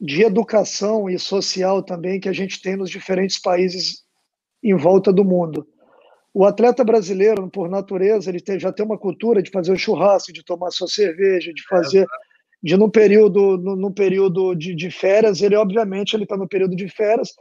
de 0.00 0.22
educação 0.22 1.10
e 1.10 1.18
social 1.18 1.82
também 1.82 2.18
que 2.18 2.28
a 2.28 2.32
gente 2.32 2.60
tem 2.62 2.76
nos 2.76 2.88
diferentes 2.88 3.40
países 3.40 4.04
em 4.62 4.74
volta 4.76 5.12
do 5.12 5.24
mundo. 5.24 5.66
O 6.32 6.44
atleta 6.44 6.84
brasileiro, 6.84 7.50
por 7.50 7.68
natureza, 7.68 8.30
ele 8.30 8.40
tem, 8.40 8.58
já 8.58 8.72
tem 8.72 8.86
uma 8.86 8.96
cultura 8.96 9.42
de 9.42 9.50
fazer 9.50 9.72
o 9.72 9.78
churrasco, 9.78 10.32
de 10.32 10.44
tomar 10.44 10.70
sua 10.70 10.86
cerveja, 10.86 11.52
de 11.52 11.62
fazer. 11.66 12.02
É, 12.02 12.06
de 12.62 12.76
no 12.76 12.90
período, 12.90 13.56
no, 13.56 13.76
no 13.76 13.92
período 13.92 14.54
de, 14.54 14.74
de, 14.74 14.90
férias, 14.90 15.40
ele 15.40 15.56
obviamente 15.56 16.14
ele 16.14 16.24
está 16.24 16.36
no 16.36 16.48
período 16.48 16.76
de 16.76 16.88
férias. 16.88 17.34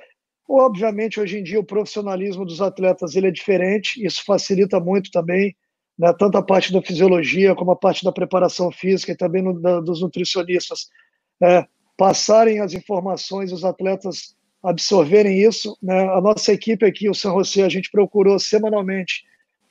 Obviamente, 0.47 1.19
hoje 1.19 1.37
em 1.37 1.43
dia, 1.43 1.59
o 1.59 1.65
profissionalismo 1.65 2.45
dos 2.45 2.61
atletas 2.61 3.15
ele 3.15 3.27
é 3.27 3.31
diferente, 3.31 4.03
isso 4.03 4.23
facilita 4.25 4.79
muito 4.79 5.11
também, 5.11 5.55
né, 5.97 6.13
tanto 6.17 6.37
a 6.37 6.41
parte 6.41 6.71
da 6.71 6.81
fisiologia 6.81 7.53
como 7.53 7.71
a 7.71 7.75
parte 7.75 8.03
da 8.03 8.11
preparação 8.11 8.71
física 8.71 9.11
e 9.11 9.17
também 9.17 9.43
no, 9.43 9.59
da, 9.59 9.79
dos 9.79 10.01
nutricionistas. 10.01 10.87
É, 11.41 11.65
passarem 11.97 12.61
as 12.61 12.73
informações, 12.73 13.51
os 13.51 13.65
atletas 13.65 14.35
absorverem 14.63 15.41
isso. 15.41 15.77
Né? 15.83 16.07
A 16.13 16.21
nossa 16.21 16.53
equipe 16.53 16.85
aqui, 16.85 17.09
o 17.09 17.13
São 17.13 17.37
José, 17.37 17.63
a 17.63 17.69
gente 17.69 17.91
procurou 17.91 18.39
semanalmente 18.39 19.23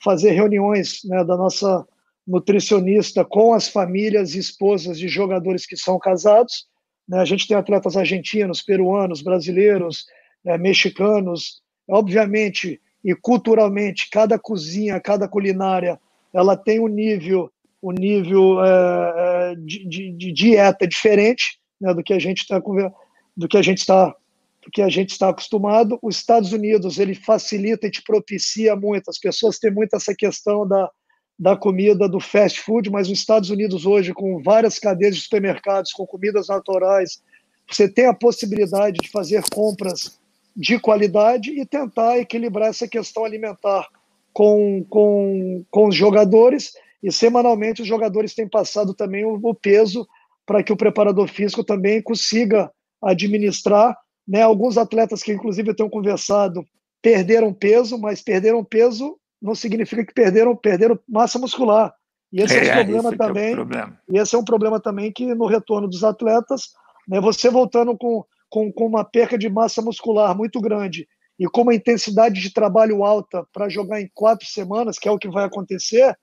fazer 0.03 0.31
reuniões 0.31 0.99
né, 1.05 1.23
da 1.23 1.35
nossa 1.35 1.85
nutricionista 2.29 3.25
com 3.25 3.53
as 3.53 3.67
famílias 3.67 4.35
e 4.35 4.39
esposas 4.39 4.99
de 4.99 5.07
jogadores 5.07 5.65
que 5.65 5.75
são 5.75 5.97
casados. 5.97 6.67
Né? 7.07 7.19
A 7.19 7.25
gente 7.25 7.47
tem 7.47 7.57
atletas 7.57 7.97
argentinos, 7.97 8.61
peruanos, 8.61 9.23
brasileiros, 9.23 10.05
né, 10.45 10.57
mexicanos. 10.57 11.61
Obviamente 11.89 12.79
e 13.03 13.15
culturalmente, 13.15 14.09
cada 14.11 14.37
cozinha, 14.37 14.99
cada 14.99 15.27
culinária, 15.27 15.99
ela 16.33 16.55
tem 16.55 16.79
um 16.79 16.87
nível 16.87 17.51
o 17.81 17.93
nível 17.93 18.63
é, 18.63 19.55
de, 19.55 19.87
de, 19.87 20.11
de, 20.11 20.31
dieta 20.33 20.85
diferente 20.85 21.57
né, 21.79 21.93
do 21.93 22.03
que 22.03 22.13
a 22.13 22.19
gente 22.19 22.39
está 22.39 22.59
do 22.59 23.47
que 23.47 23.57
a 23.57 23.61
gente 23.61 23.77
está 23.77 24.13
do 24.61 24.69
que 24.69 24.81
a 24.81 24.89
gente 24.89 25.11
está 25.11 25.29
acostumado. 25.29 25.97
Os 26.01 26.17
Estados 26.17 26.51
Unidos 26.51 26.99
ele 26.99 27.15
facilita 27.15 27.87
e 27.87 27.91
te 27.91 28.03
propicia 28.03 28.75
muito. 28.75 29.09
As 29.09 29.17
pessoas 29.17 29.57
têm 29.57 29.71
muito 29.71 29.95
essa 29.95 30.13
questão 30.13 30.67
da, 30.67 30.91
da 31.39 31.55
comida 31.55 32.09
do 32.09 32.19
fast 32.19 32.59
food, 32.59 32.89
mas 32.89 33.07
os 33.07 33.17
Estados 33.17 33.49
Unidos 33.49 33.85
hoje 33.85 34.13
com 34.13 34.43
várias 34.43 34.77
cadeias 34.77 35.15
de 35.15 35.21
supermercados 35.21 35.93
com 35.93 36.05
comidas 36.05 36.49
naturais, 36.49 37.21
você 37.65 37.87
tem 37.87 38.07
a 38.07 38.13
possibilidade 38.13 38.97
de 39.01 39.09
fazer 39.09 39.41
compras 39.49 40.19
de 40.53 40.77
qualidade 40.77 41.51
e 41.51 41.65
tentar 41.65 42.19
equilibrar 42.19 42.69
essa 42.69 42.87
questão 42.87 43.23
alimentar 43.23 43.87
com, 44.33 44.85
com, 44.89 45.63
com 45.71 45.87
os 45.87 45.95
jogadores 45.95 46.73
e 47.01 47.11
semanalmente 47.11 47.81
os 47.81 47.87
jogadores 47.87 48.33
têm 48.33 48.47
passado 48.47 48.93
também 48.93 49.23
o, 49.23 49.39
o 49.41 49.55
peso 49.55 50.05
para 50.45 50.61
que 50.61 50.73
o 50.73 50.77
preparador 50.77 51.27
físico 51.27 51.63
também 51.63 52.01
consiga 52.01 52.69
administrar. 53.01 53.95
Né? 54.27 54.41
Alguns 54.41 54.77
atletas 54.77 55.23
que, 55.23 55.31
inclusive, 55.31 55.69
eu 55.69 55.75
tenho 55.75 55.89
conversado 55.89 56.65
perderam 57.01 57.53
peso, 57.53 57.97
mas 57.97 58.21
perderam 58.21 58.63
peso 58.63 59.18
não 59.41 59.55
significa 59.55 60.05
que 60.05 60.13
perderam, 60.13 60.55
perderam 60.55 60.99
massa 61.07 61.39
muscular. 61.39 61.93
E 62.31 62.41
esse 62.41 62.55
é, 62.55 62.67
é 62.67 62.71
um 62.71 62.75
problema 62.75 63.17
também. 63.17 63.51
É 63.51 63.55
problema. 63.55 63.99
E 64.09 64.17
esse 64.17 64.35
é 64.35 64.37
um 64.37 64.43
problema 64.43 64.79
também 64.79 65.11
que 65.11 65.33
no 65.33 65.47
retorno 65.47 65.87
dos 65.87 66.03
atletas, 66.03 66.69
né, 67.07 67.19
você 67.19 67.49
voltando 67.49 67.97
com, 67.97 68.23
com, 68.49 68.71
com 68.71 68.85
uma 68.85 69.03
perca 69.03 69.37
de 69.37 69.49
massa 69.49 69.81
muscular 69.81 70.35
muito 70.35 70.59
grande 70.61 71.07
e 71.39 71.47
com 71.47 71.61
uma 71.61 71.73
intensidade 71.73 72.41
de 72.41 72.53
trabalho 72.53 73.03
alta 73.03 73.45
para 73.53 73.69
jogar 73.69 74.01
em 74.01 74.09
quatro 74.13 74.45
semanas, 74.45 74.99
que 74.99 75.07
é 75.07 75.11
o 75.11 75.17
que 75.17 75.29
vai 75.29 75.45
acontecer, 75.45 76.15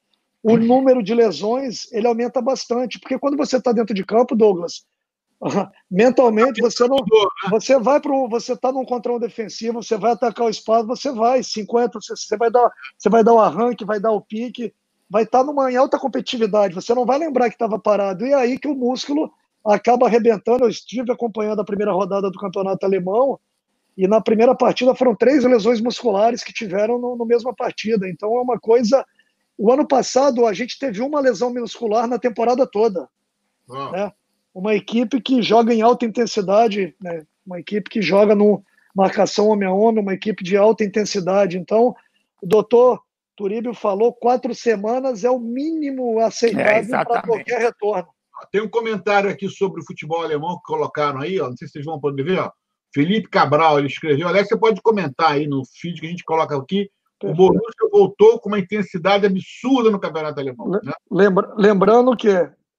o 0.42 0.52
uhum. 0.52 0.59
número 0.59 1.02
de 1.02 1.14
lesões 1.14 1.90
ele 1.92 2.07
aumenta 2.07 2.40
bastante, 2.40 3.00
porque 3.00 3.18
quando 3.18 3.37
você 3.37 3.57
está 3.57 3.72
dentro 3.72 3.94
de 3.94 4.05
campo, 4.05 4.37
Douglas, 4.37 4.85
mentalmente 5.90 6.61
você 6.61 6.87
não, 6.88 6.96
né? 6.96 7.51
você 7.51 7.79
vai 7.79 8.01
para 8.01 8.12
você 8.29 8.55
está 8.55 8.72
num 8.72 8.85
contra 8.85 9.12
um 9.12 9.18
defensivo, 9.18 9.83
você 9.83 9.96
vai 9.96 10.12
atacar 10.12 10.46
o 10.46 10.51
espaço, 10.51 10.87
você 10.87 11.12
vai 11.12 11.42
50, 11.42 12.01
você, 12.01 12.16
você 12.16 12.37
vai 12.37 12.51
dar, 12.51 12.70
você 12.96 13.09
vai 13.09 13.22
dar 13.22 13.35
o 13.35 13.40
arranque, 13.40 13.85
vai 13.85 14.01
dar 14.01 14.12
o 14.12 14.20
pique, 14.20 14.72
vai 15.09 15.25
estar 15.25 15.40
tá 15.40 15.44
numa 15.44 15.70
em 15.70 15.77
alta 15.77 15.99
competitividade, 15.99 16.75
você 16.75 16.94
não 16.94 17.05
vai 17.05 17.18
lembrar 17.18 17.49
que 17.49 17.55
estava 17.55 17.79
parado 17.79 18.27
e 18.27 18.33
é 18.33 18.35
aí 18.35 18.59
que 18.59 18.68
o 18.68 18.75
músculo 18.75 19.31
acaba 19.64 20.07
arrebentando. 20.07 20.64
Eu 20.64 20.70
estive 20.70 21.12
acompanhando 21.12 21.61
a 21.61 21.64
primeira 21.64 21.92
rodada 21.92 22.31
do 22.31 22.38
campeonato 22.38 22.87
alemão 22.87 23.38
e 23.96 24.07
na 24.07 24.20
primeira 24.20 24.55
partida 24.55 24.94
foram 24.94 25.14
três 25.14 25.44
lesões 25.44 25.81
musculares 25.81 26.42
que 26.42 26.53
tiveram 26.53 26.99
no, 26.99 27.16
no 27.16 27.27
mesma 27.27 27.55
partida. 27.55 28.09
Então 28.09 28.37
é 28.37 28.40
uma 28.40 28.59
coisa 28.59 29.05
o 29.59 29.72
ano 29.72 29.87
passado, 29.87 30.46
a 30.46 30.53
gente 30.53 30.79
teve 30.79 31.01
uma 31.01 31.20
lesão 31.20 31.53
muscular 31.53 32.07
na 32.07 32.18
temporada 32.18 32.66
toda. 32.66 33.09
Oh. 33.68 33.90
Né? 33.90 34.12
Uma 34.56 34.74
equipe 34.74 35.20
que 35.20 35.42
joga 35.42 35.74
em 35.74 35.82
alta 35.82 36.06
intensidade, 36.06 36.94
né? 36.98 37.26
uma 37.46 37.60
equipe 37.60 37.90
que 37.90 38.00
joga 38.00 38.34
no 38.34 38.64
marcação 38.94 39.48
homem 39.48 39.68
a 39.68 39.72
homem, 39.72 40.02
uma 40.02 40.14
equipe 40.14 40.42
de 40.42 40.56
alta 40.56 40.82
intensidade. 40.82 41.58
Então, 41.58 41.94
o 42.40 42.46
doutor 42.46 43.02
Turíbio 43.36 43.74
falou 43.74 44.14
quatro 44.14 44.54
semanas 44.54 45.24
é 45.24 45.30
o 45.30 45.38
mínimo 45.38 46.18
aceitável 46.20 46.96
é, 46.98 47.04
para 47.04 47.20
qualquer 47.20 47.60
retorno. 47.60 48.08
Tem 48.50 48.62
um 48.62 48.68
comentário 48.68 49.28
aqui 49.28 49.46
sobre 49.46 49.82
o 49.82 49.84
futebol 49.84 50.22
alemão 50.22 50.56
que 50.56 50.62
colocaram 50.64 51.20
aí, 51.20 51.38
ó, 51.38 51.50
não 51.50 51.56
sei 51.56 51.68
se 51.68 51.74
vocês 51.74 51.84
vão 51.84 52.00
poder 52.00 52.22
ver. 52.22 52.38
Ó. 52.38 52.50
Felipe 52.94 53.28
Cabral, 53.28 53.78
ele 53.78 53.88
escreveu. 53.88 54.26
Aliás, 54.26 54.48
você 54.48 54.56
pode 54.56 54.80
comentar 54.80 55.32
aí 55.32 55.46
no 55.46 55.62
feed 55.66 56.00
que 56.00 56.06
a 56.06 56.10
gente 56.10 56.24
coloca 56.24 56.56
aqui 56.56 56.90
o 57.22 57.34
Borussia 57.34 57.88
voltou 57.90 58.38
com 58.38 58.48
uma 58.48 58.58
intensidade 58.58 59.26
absurda 59.26 59.90
no 59.90 59.98
campeonato 59.98 60.38
alemão. 60.38 60.68
Né? 60.68 60.92
Lembra, 61.10 61.54
lembrando 61.56 62.14
que 62.14 62.28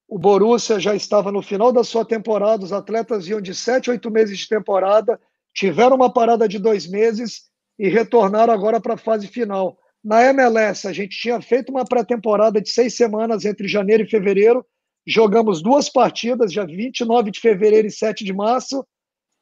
o 0.08 0.18
Borussia 0.18 0.80
já 0.80 0.96
estava 0.96 1.32
no 1.32 1.42
final 1.42 1.72
da 1.72 1.84
sua 1.84 2.06
temporada, 2.06 2.64
os 2.64 2.72
atletas 2.72 3.28
iam 3.28 3.42
de 3.42 3.54
sete, 3.54 3.90
oito 3.90 4.10
meses 4.10 4.38
de 4.38 4.48
temporada, 4.48 5.20
tiveram 5.54 5.96
uma 5.96 6.12
parada 6.12 6.48
de 6.48 6.58
dois 6.58 6.88
meses 6.88 7.44
e 7.78 7.90
retornaram 7.90 8.54
agora 8.54 8.80
para 8.80 8.94
a 8.94 8.98
fase 8.98 9.28
final. 9.28 9.78
Na 10.04 10.24
MLS, 10.26 10.88
a 10.88 10.94
gente 10.94 11.20
tinha 11.20 11.42
feito 11.42 11.70
uma 11.70 11.84
pré-temporada 11.84 12.62
de 12.62 12.70
seis 12.70 12.96
semanas 12.96 13.44
entre 13.44 13.68
janeiro 13.68 14.04
e 14.04 14.10
fevereiro, 14.10 14.66
jogamos 15.06 15.62
duas 15.62 15.90
partidas, 15.90 16.52
dia 16.52 16.66
29 16.66 17.32
de 17.32 17.40
fevereiro 17.40 17.88
e 17.88 17.92
7 17.92 18.24
de 18.24 18.34
março, 18.34 18.86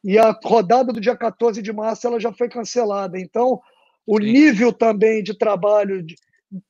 e 0.04 0.18
a 0.18 0.38
rodada 0.44 0.92
do 0.92 1.02
dia 1.02 1.16
14 1.16 1.62
de 1.62 1.74
março 1.74 2.08
ela 2.08 2.20
já 2.20 2.32
foi 2.32 2.50
cancelada. 2.50 3.20
Então, 3.20 3.60
o 4.06 4.20
Sim. 4.20 4.32
nível 4.32 4.72
também 4.72 5.22
de 5.24 5.38
trabalho 5.38 6.04
de, 6.04 6.16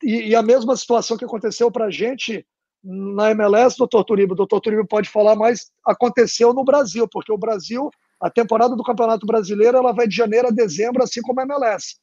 e, 0.04 0.30
e, 0.30 0.36
a 0.36 0.42
mesma 0.42 0.76
situação 0.76 1.18
que 1.18 1.26
aconteceu 1.26 1.70
para 1.70 1.86
a 1.86 1.92
gente 1.92 2.46
na 2.86 3.32
MLS, 3.32 3.76
doutor 3.78 4.04
Turibo, 4.04 4.34
o 4.34 4.38
doutor 4.38 4.62
Turibo 4.62 4.86
pode 4.86 5.10
falar, 5.10 5.36
mas 5.36 5.72
aconteceu 5.86 6.54
no 6.54 6.64
Brasil, 6.64 7.08
porque 7.08 7.32
o 7.32 7.38
Brasil, 7.38 7.90
a 8.22 8.30
temporada 8.30 8.76
do 8.76 8.84
Campeonato 8.84 9.26
Brasileiro, 9.26 9.78
ela 9.78 9.92
vai 9.92 10.08
de 10.08 10.16
janeiro 10.16 10.48
a 10.48 10.52
dezembro, 10.52 11.04
assim 11.04 11.22
como 11.22 11.40
a 11.42 11.44
MLS. 11.44 11.98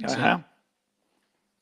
Uhum. 0.00 0.44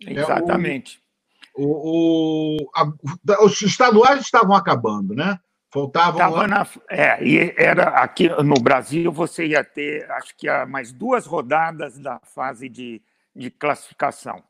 Exatamente. 0.00 0.96
É, 0.96 1.60
o, 1.60 2.62
o, 2.62 2.70
a, 2.74 3.44
os 3.44 3.60
estaduais 3.60 4.20
estavam 4.20 4.54
acabando, 4.54 5.14
né? 5.14 5.38
Faltavam. 5.70 6.46
Na, 6.46 6.66
é, 6.88 7.22
e 7.22 7.54
era 7.58 7.88
aqui 8.00 8.28
no 8.42 8.54
Brasil 8.54 9.12
você 9.12 9.48
ia 9.48 9.62
ter, 9.62 10.10
acho 10.12 10.34
que 10.36 10.48
mais 10.64 10.92
duas 10.92 11.26
rodadas 11.26 11.98
da 11.98 12.18
fase 12.20 12.68
de, 12.70 13.02
de 13.36 13.50
classificação. 13.50 14.42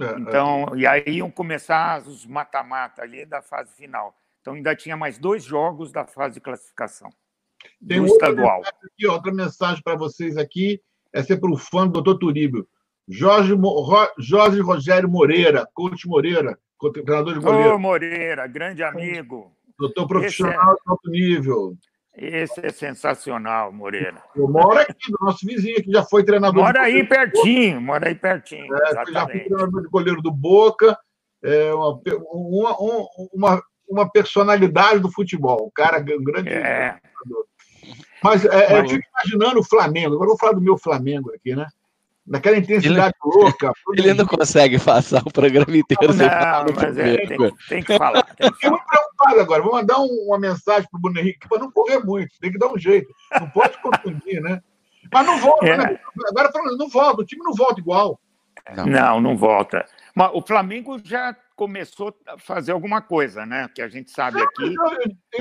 É, 0.00 0.04
é. 0.04 0.18
então, 0.18 0.76
e 0.76 0.86
aí 0.86 1.04
iam 1.06 1.30
começar 1.30 2.02
os 2.06 2.26
mata-mata 2.26 3.02
ali 3.02 3.24
da 3.24 3.42
fase 3.42 3.74
final. 3.74 4.14
Então 4.40 4.54
ainda 4.54 4.76
tinha 4.76 4.96
mais 4.96 5.18
dois 5.18 5.42
jogos 5.42 5.90
da 5.90 6.06
fase 6.06 6.34
de 6.34 6.40
classificação. 6.40 7.10
Tem 7.86 8.00
do 8.00 8.06
estadual. 8.06 8.62
Aqui, 8.64 9.06
outra 9.06 9.32
mensagem 9.32 9.82
para 9.82 9.96
vocês 9.96 10.36
aqui, 10.36 10.80
essa 11.12 11.32
é 11.32 11.36
para 11.36 11.50
o 11.50 11.56
fã 11.56 11.86
do 11.86 11.94
doutor 11.94 12.18
Turíbio. 12.18 12.68
Jorge, 13.08 13.54
Jorge 14.18 14.60
Rogério 14.60 15.08
Moreira, 15.08 15.66
coach 15.72 16.06
Moreira, 16.06 16.58
treinador 17.04 17.34
de 17.34 17.40
goleiro. 17.40 17.74
Ô, 17.74 17.78
Moreira, 17.78 18.46
grande 18.46 18.82
amigo. 18.82 19.52
Doutor 19.78 20.06
profissional 20.06 20.72
é, 20.72 20.74
de 20.74 20.80
alto 20.86 21.10
nível. 21.10 21.76
Esse 22.16 22.64
é 22.64 22.70
sensacional, 22.70 23.70
Moreira. 23.70 24.22
Eu 24.34 24.48
moro 24.48 24.78
aqui, 24.78 25.10
do 25.10 25.18
nosso 25.20 25.46
vizinho, 25.46 25.82
que 25.82 25.92
já 25.92 26.02
foi 26.02 26.24
treinador. 26.24 26.62
Mora 26.62 26.80
aí 26.80 27.04
pertinho, 27.04 27.80
mora 27.80 28.08
aí 28.08 28.14
pertinho. 28.14 28.74
É, 28.74 29.12
já 29.12 29.26
foi 29.26 29.40
treinador 29.40 29.82
de 29.82 29.88
goleiro 29.88 30.22
do 30.22 30.32
Boca, 30.32 30.98
é 31.42 31.74
uma, 31.74 32.00
uma, 32.32 32.76
uma, 33.32 33.62
uma 33.86 34.10
personalidade 34.10 35.00
do 35.00 35.12
futebol, 35.12 35.66
um 35.66 35.70
cara 35.74 35.98
um 35.98 36.24
grande. 36.24 36.48
É. 36.48 36.98
Mas, 38.22 38.44
é, 38.46 38.72
Mas 38.72 38.84
eu 38.84 38.96
fico 38.96 39.08
imaginando 39.12 39.60
o 39.60 39.64
Flamengo, 39.64 40.14
agora 40.14 40.24
eu 40.24 40.28
vou 40.30 40.38
falar 40.38 40.52
do 40.52 40.60
meu 40.62 40.78
Flamengo 40.78 41.30
aqui, 41.34 41.54
né? 41.54 41.66
Naquela 42.26 42.56
intensidade 42.56 43.14
ele, 43.24 43.34
louca. 43.36 43.72
Ele 43.96 44.14
não 44.14 44.26
consegue 44.26 44.78
passar 44.78 45.22
o 45.24 45.32
programa 45.32 45.76
inteiro 45.76 46.12
sem 46.12 46.28
falar 46.28 46.66
mas 46.74 46.98
é, 46.98 47.26
tem, 47.26 47.38
tem, 47.68 47.82
que 47.82 47.96
falar. 47.96 48.22
Tem 48.34 48.52
Fiquei 48.52 48.70
muito 48.70 48.84
preocupado 48.86 49.40
agora. 49.40 49.62
Vou 49.62 49.72
mandar 49.72 49.98
um, 50.00 50.26
uma 50.26 50.38
mensagem 50.38 50.88
para 50.90 50.98
o 50.98 51.00
Bruno 51.00 51.18
Henrique 51.20 51.48
para 51.48 51.58
não 51.58 51.70
correr 51.70 51.98
muito. 52.00 52.38
Tem 52.40 52.50
que 52.50 52.58
dar 52.58 52.68
um 52.68 52.78
jeito. 52.78 53.08
Não 53.40 53.48
pode 53.50 53.80
confundir, 53.80 54.40
né? 54.40 54.60
Mas 55.12 55.26
não 55.26 55.38
volta, 55.38 55.66
é. 55.66 55.76
né? 55.76 56.00
Agora 56.28 56.50
falando, 56.50 56.76
não 56.76 56.88
volta. 56.88 57.22
O 57.22 57.24
time 57.24 57.42
não 57.44 57.54
volta 57.54 57.80
igual. 57.80 58.20
Não, 58.74 58.86
não, 58.86 59.20
não 59.20 59.36
volta. 59.36 59.84
Mas 60.14 60.30
o 60.34 60.42
Flamengo 60.42 61.00
já 61.04 61.36
começou 61.54 62.14
a 62.26 62.38
fazer 62.38 62.72
alguma 62.72 63.00
coisa, 63.00 63.46
né? 63.46 63.70
Que 63.74 63.82
a 63.82 63.88
gente 63.88 64.10
sabe 64.10 64.40
aqui. 64.42 64.74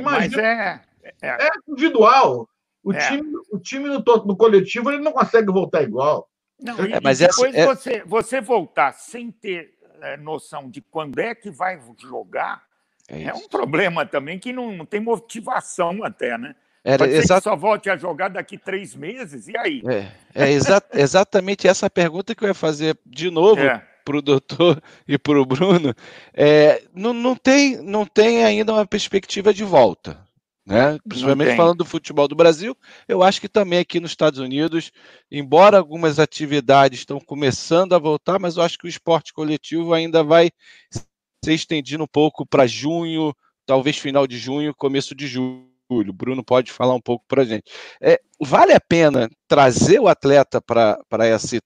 mas 0.04 0.34
é, 0.34 0.82
é, 1.22 1.48
é 1.48 1.50
individual. 1.68 2.48
O 2.84 2.94
é. 2.94 3.00
time, 3.00 3.32
o 3.52 3.58
time 3.58 3.90
no, 3.90 4.04
no 4.26 4.38
coletivo 4.38 4.92
ele 4.92 5.02
não 5.02 5.12
consegue 5.12 5.52
voltar 5.52 5.82
igual. 5.82 6.30
Não, 6.60 6.80
é, 6.80 7.00
mas 7.02 7.20
depois 7.20 7.54
é... 7.54 7.66
você, 7.66 8.04
você 8.06 8.42
voltar 8.42 8.94
sem 8.94 9.32
ter 9.32 9.74
é, 10.02 10.18
noção 10.18 10.70
de 10.70 10.82
quando 10.82 11.20
é 11.20 11.36
que 11.36 11.50
vai 11.50 11.80
jogar, 12.00 12.64
é, 13.08 13.24
é 13.24 13.34
um 13.34 13.48
problema 13.48 14.06
também 14.06 14.40
que 14.40 14.52
não, 14.52 14.72
não 14.72 14.86
tem 14.86 15.00
motivação 15.00 16.04
até, 16.04 16.38
né? 16.38 16.56
Era, 16.84 17.00
Pode 17.00 17.14
exa... 17.14 17.42
só 17.42 17.56
volte 17.56 17.90
a 17.90 17.98
jogar 17.98 18.30
daqui 18.30 18.58
três 18.58 18.96
meses, 18.96 19.48
e 19.48 19.58
aí? 19.58 19.82
É, 19.88 20.44
é 20.44 20.52
exa 20.52 20.82
exatamente 20.94 21.68
essa 21.68 21.90
pergunta 21.90 22.36
que 22.36 22.44
eu 22.44 22.48
ia 22.48 22.54
fazer 22.54 22.98
de 23.06 23.32
novo 23.32 23.62
é. 23.62 23.84
para 24.04 24.18
o 24.18 24.22
doutor 24.22 24.82
e 25.08 25.18
para 25.18 25.40
o 25.40 25.46
Bruno. 25.46 25.96
É, 26.34 26.84
não, 26.94 27.12
não, 27.12 27.36
tem, 27.36 27.78
não 27.78 28.06
tem 28.06 28.46
ainda 28.46 28.72
uma 28.72 28.86
perspectiva 28.86 29.54
de 29.54 29.64
volta. 29.64 30.25
Né? 30.66 30.98
Principalmente 31.08 31.56
falando 31.56 31.78
do 31.78 31.86
futebol 31.86 32.28
do 32.28 32.36
Brasil, 32.36 32.76
eu 33.08 33.22
acho 33.22 33.40
que 33.40 33.48
também 33.48 33.78
aqui 33.78 34.00
nos 34.00 34.12
Estados 34.12 34.40
Unidos, 34.40 34.92
embora 35.30 35.78
algumas 35.78 36.18
atividades 36.18 37.00
estão 37.00 37.20
começando 37.20 37.94
a 37.94 38.00
voltar, 38.00 38.40
mas 38.40 38.58
eu 38.58 38.64
acho 38.64 38.78
que 38.80 38.86
o 38.86 38.90
esporte 38.90 39.32
coletivo 39.32 39.94
ainda 39.94 40.24
vai 40.24 40.50
ser 41.44 41.54
estendido 41.54 42.04
um 42.04 42.08
pouco 42.08 42.48
para 42.48 42.66
junho, 42.66 43.32
talvez 43.64 43.98
final 43.98 44.26
de 44.26 44.40
junho, 44.40 44.74
começo 44.74 45.14
de 45.14 45.28
julho. 45.28 45.70
O 45.88 46.14
Bruno 46.14 46.44
pode 46.44 46.72
falar 46.72 46.96
um 46.96 47.02
pouco 47.02 47.24
para 47.28 47.44
a 47.44 47.46
gente. 47.46 47.72
É, 48.02 48.20
vale 48.42 48.74
a 48.74 48.80
pena 48.80 49.30
trazer 49.48 50.00
o 50.00 50.08
atleta 50.08 50.60
para 50.60 51.28
esse 51.28 51.62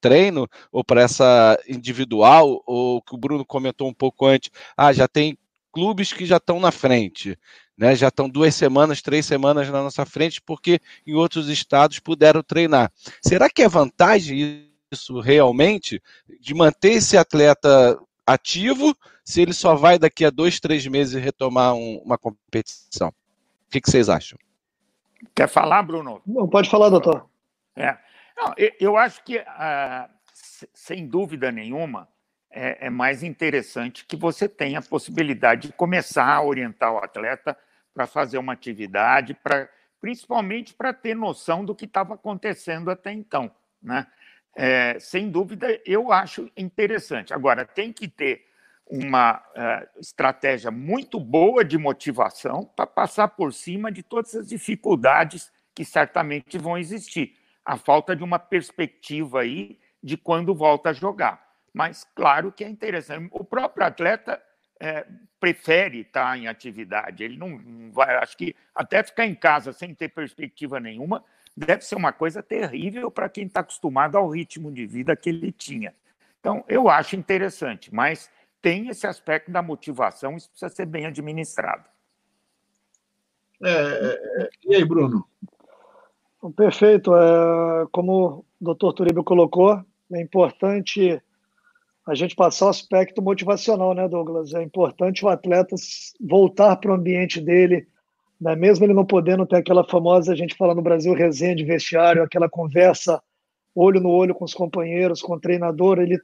treino 0.00 0.48
ou 0.72 0.82
para 0.82 1.02
essa 1.02 1.60
individual, 1.68 2.62
ou 2.66 3.02
que 3.02 3.14
o 3.14 3.18
Bruno 3.18 3.44
comentou 3.44 3.86
um 3.86 3.92
pouco 3.92 4.24
antes, 4.24 4.50
ah, 4.74 4.94
já 4.94 5.06
tem 5.06 5.36
clubes 5.72 6.12
que 6.12 6.24
já 6.24 6.38
estão 6.38 6.58
na 6.58 6.72
frente, 6.72 7.38
né? 7.80 7.96
Já 7.96 8.08
estão 8.08 8.28
duas 8.28 8.54
semanas, 8.54 9.00
três 9.00 9.24
semanas 9.24 9.70
na 9.70 9.82
nossa 9.82 10.04
frente, 10.04 10.42
porque 10.42 10.78
em 11.06 11.14
outros 11.14 11.48
estados 11.48 11.98
puderam 11.98 12.42
treinar. 12.42 12.92
Será 13.22 13.48
que 13.48 13.62
é 13.62 13.68
vantagem 13.68 14.68
isso 14.92 15.18
realmente 15.18 16.02
de 16.38 16.52
manter 16.52 16.92
esse 16.92 17.16
atleta 17.16 17.98
ativo 18.26 18.94
se 19.24 19.40
ele 19.40 19.54
só 19.54 19.74
vai 19.74 19.98
daqui 19.98 20.26
a 20.26 20.30
dois, 20.30 20.60
três 20.60 20.86
meses 20.86 21.14
retomar 21.14 21.72
um, 21.72 22.02
uma 22.04 22.18
competição? 22.18 23.08
O 23.08 23.70
que, 23.70 23.80
que, 23.80 23.90
vocês 23.90 24.10
acham? 24.10 24.38
Quer 25.34 25.48
falar, 25.48 25.82
Bruno? 25.82 26.20
Não, 26.26 26.46
pode 26.46 26.68
falar, 26.68 26.90
doutor. 26.90 27.30
É. 27.74 27.96
Não, 28.36 28.52
eu 28.78 28.98
acho 28.98 29.24
que, 29.24 29.38
ah, 29.38 30.10
sem 30.74 31.06
dúvida 31.06 31.50
nenhuma, 31.50 32.08
é, 32.50 32.88
é, 32.88 32.90
mais 32.90 33.22
interessante 33.22 34.04
que 34.04 34.16
você 34.16 34.48
tenha 34.48 34.80
a 34.80 34.82
possibilidade 34.82 35.68
de 35.68 35.72
começar 35.72 36.26
a 36.26 36.42
orientar 36.42 36.92
o 36.92 36.98
atleta 36.98 37.56
para 37.94 38.06
fazer 38.06 38.38
uma 38.38 38.52
atividade, 38.52 39.36
principalmente 40.00 40.74
para 40.74 40.92
ter 40.92 41.14
noção 41.14 41.64
do 41.64 41.74
que 41.74 41.84
estava 41.84 42.14
acontecendo 42.14 42.90
até 42.90 43.12
então. 43.12 43.50
Né? 43.82 44.06
É, 44.56 44.98
sem 44.98 45.30
dúvida, 45.30 45.80
eu 45.84 46.12
acho 46.12 46.50
interessante. 46.56 47.32
Agora, 47.32 47.64
tem 47.64 47.92
que 47.92 48.08
ter 48.08 48.46
uma 48.86 49.38
uh, 49.38 50.00
estratégia 50.00 50.70
muito 50.70 51.20
boa 51.20 51.64
de 51.64 51.78
motivação 51.78 52.64
para 52.74 52.86
passar 52.86 53.28
por 53.28 53.52
cima 53.52 53.92
de 53.92 54.02
todas 54.02 54.34
as 54.34 54.48
dificuldades 54.48 55.52
que 55.74 55.84
certamente 55.84 56.58
vão 56.58 56.76
existir. 56.76 57.36
A 57.64 57.76
falta 57.76 58.16
de 58.16 58.24
uma 58.24 58.38
perspectiva 58.38 59.42
aí 59.42 59.78
de 60.02 60.16
quando 60.16 60.54
volta 60.54 60.90
a 60.90 60.92
jogar 60.92 61.50
mas 61.72 62.04
claro 62.14 62.52
que 62.52 62.64
é 62.64 62.68
interessante. 62.68 63.28
O 63.32 63.44
próprio 63.44 63.86
atleta 63.86 64.42
é, 64.80 65.06
prefere 65.38 66.00
estar 66.00 66.36
em 66.38 66.48
atividade, 66.48 67.22
ele 67.22 67.36
não, 67.36 67.60
vai, 67.92 68.16
acho 68.16 68.36
que 68.36 68.56
até 68.74 69.02
ficar 69.02 69.26
em 69.26 69.34
casa 69.34 69.72
sem 69.72 69.94
ter 69.94 70.08
perspectiva 70.08 70.80
nenhuma 70.80 71.22
deve 71.54 71.84
ser 71.84 71.96
uma 71.96 72.12
coisa 72.12 72.42
terrível 72.42 73.10
para 73.10 73.28
quem 73.28 73.46
está 73.46 73.60
acostumado 73.60 74.16
ao 74.16 74.28
ritmo 74.30 74.72
de 74.72 74.86
vida 74.86 75.14
que 75.14 75.28
ele 75.28 75.52
tinha. 75.52 75.94
Então, 76.40 76.64
eu 76.66 76.88
acho 76.88 77.14
interessante, 77.14 77.94
mas 77.94 78.30
tem 78.62 78.88
esse 78.88 79.06
aspecto 79.06 79.50
da 79.50 79.62
motivação, 79.62 80.36
isso 80.36 80.48
precisa 80.48 80.74
ser 80.74 80.86
bem 80.86 81.04
administrado. 81.04 81.84
É, 83.62 83.70
é, 83.70 84.42
é 84.42 84.50
e 84.64 84.74
aí, 84.76 84.84
Bruno? 84.84 85.26
Perfeito. 86.56 87.14
É, 87.14 87.86
como 87.92 88.38
o 88.38 88.44
doutor 88.58 88.94
Turibio 88.94 89.22
colocou, 89.22 89.84
é 90.12 90.20
importante 90.22 91.20
a 92.10 92.14
gente 92.14 92.34
passar 92.34 92.66
o 92.66 92.70
aspecto 92.70 93.22
motivacional, 93.22 93.94
né, 93.94 94.08
Douglas? 94.08 94.52
É 94.52 94.62
importante 94.62 95.24
o 95.24 95.28
atleta 95.28 95.76
voltar 96.20 96.74
para 96.76 96.90
o 96.90 96.94
ambiente 96.94 97.40
dele, 97.40 97.86
né? 98.40 98.56
mesmo 98.56 98.84
ele 98.84 98.92
não 98.92 99.04
podendo 99.04 99.46
ter 99.46 99.56
aquela 99.56 99.88
famosa, 99.88 100.32
a 100.32 100.36
gente 100.36 100.56
fala 100.56 100.74
no 100.74 100.82
Brasil, 100.82 101.14
resenha 101.14 101.54
de 101.54 101.64
vestiário, 101.64 102.22
aquela 102.22 102.48
conversa 102.48 103.22
olho 103.72 104.00
no 104.00 104.10
olho 104.10 104.34
com 104.34 104.44
os 104.44 104.52
companheiros, 104.52 105.22
com 105.22 105.34
o 105.34 105.40
treinador, 105.40 106.00
ele, 106.00 106.18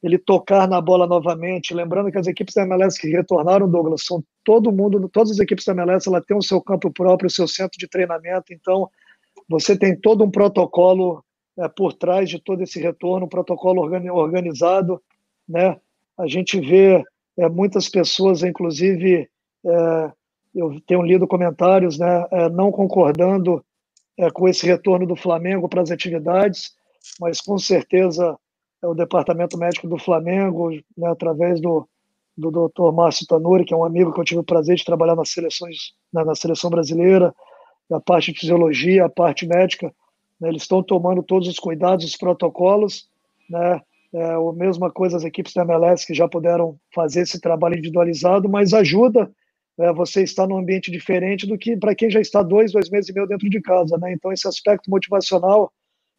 ele 0.00 0.18
tocar 0.18 0.68
na 0.68 0.80
bola 0.80 1.04
novamente. 1.04 1.74
Lembrando 1.74 2.12
que 2.12 2.18
as 2.18 2.28
equipes 2.28 2.54
da 2.54 2.62
MLS 2.62 2.96
que 2.96 3.08
retornaram, 3.08 3.68
Douglas, 3.68 4.04
são 4.04 4.22
todo 4.44 4.70
mundo, 4.70 5.08
todas 5.08 5.32
as 5.32 5.40
equipes 5.40 5.64
da 5.64 5.72
MLS, 5.72 6.08
ela 6.08 6.22
tem 6.22 6.36
o 6.36 6.42
seu 6.42 6.62
campo 6.62 6.92
próprio, 6.92 7.26
o 7.26 7.30
seu 7.30 7.48
centro 7.48 7.76
de 7.76 7.88
treinamento, 7.88 8.52
então 8.52 8.88
você 9.48 9.76
tem 9.76 9.98
todo 9.98 10.22
um 10.22 10.30
protocolo 10.30 11.24
é, 11.58 11.68
por 11.68 11.92
trás 11.92 12.30
de 12.30 12.38
todo 12.38 12.62
esse 12.62 12.80
retorno, 12.80 13.26
um 13.26 13.28
protocolo 13.28 13.82
organizado, 13.82 15.02
né? 15.48 15.76
A 16.16 16.26
gente 16.26 16.60
vê 16.60 17.04
é, 17.36 17.48
muitas 17.48 17.88
pessoas, 17.88 18.42
inclusive, 18.42 19.28
é, 19.66 20.12
eu 20.54 20.80
tenho 20.86 21.02
lido 21.02 21.26
comentários, 21.26 21.98
né, 21.98 22.26
é, 22.30 22.48
não 22.48 22.70
concordando 22.70 23.64
é, 24.16 24.30
com 24.30 24.48
esse 24.48 24.64
retorno 24.64 25.06
do 25.06 25.16
Flamengo 25.16 25.68
para 25.68 25.82
as 25.82 25.90
atividades, 25.90 26.72
mas 27.20 27.40
com 27.40 27.58
certeza 27.58 28.38
é 28.80 28.86
o 28.86 28.94
departamento 28.94 29.58
médico 29.58 29.88
do 29.88 29.98
Flamengo, 29.98 30.70
né, 30.96 31.08
através 31.10 31.60
do, 31.60 31.88
do 32.36 32.50
Dr. 32.50 32.92
Márcio 32.92 33.26
Tanuri, 33.26 33.64
que 33.64 33.74
é 33.74 33.76
um 33.76 33.84
amigo 33.84 34.12
que 34.12 34.20
eu 34.20 34.24
tive 34.24 34.40
o 34.40 34.44
prazer 34.44 34.76
de 34.76 34.84
trabalhar 34.84 35.16
nas 35.16 35.30
seleções, 35.30 35.94
né, 36.12 36.22
na 36.22 36.34
seleção 36.34 36.70
brasileira, 36.70 37.34
a 37.90 38.00
parte 38.00 38.32
de 38.32 38.38
fisiologia, 38.38 39.04
a 39.04 39.10
parte 39.10 39.46
médica, 39.46 39.92
né, 40.40 40.48
eles 40.48 40.62
estão 40.62 40.82
tomando 40.82 41.22
todos 41.22 41.48
os 41.48 41.58
cuidados, 41.58 42.04
os 42.04 42.16
protocolos, 42.16 43.08
né, 43.50 43.80
é, 44.14 44.52
mesma 44.54 44.90
coisa 44.90 45.16
as 45.16 45.24
equipes 45.24 45.52
da 45.52 45.62
MLS 45.62 46.06
que 46.06 46.14
já 46.14 46.28
puderam 46.28 46.78
fazer 46.94 47.22
esse 47.22 47.40
trabalho 47.40 47.76
individualizado, 47.76 48.48
mas 48.48 48.72
ajuda 48.72 49.30
é, 49.78 49.92
você 49.92 50.22
estar 50.22 50.46
num 50.46 50.58
ambiente 50.58 50.90
diferente 50.90 51.46
do 51.46 51.58
que 51.58 51.76
para 51.76 51.94
quem 51.94 52.08
já 52.08 52.20
está 52.20 52.42
dois, 52.42 52.72
dois 52.72 52.88
meses 52.88 53.10
e 53.10 53.12
meio 53.12 53.26
dentro 53.26 53.50
de 53.50 53.60
casa, 53.60 53.98
né? 53.98 54.12
Então 54.12 54.32
esse 54.32 54.46
aspecto 54.46 54.88
motivacional 54.88 55.72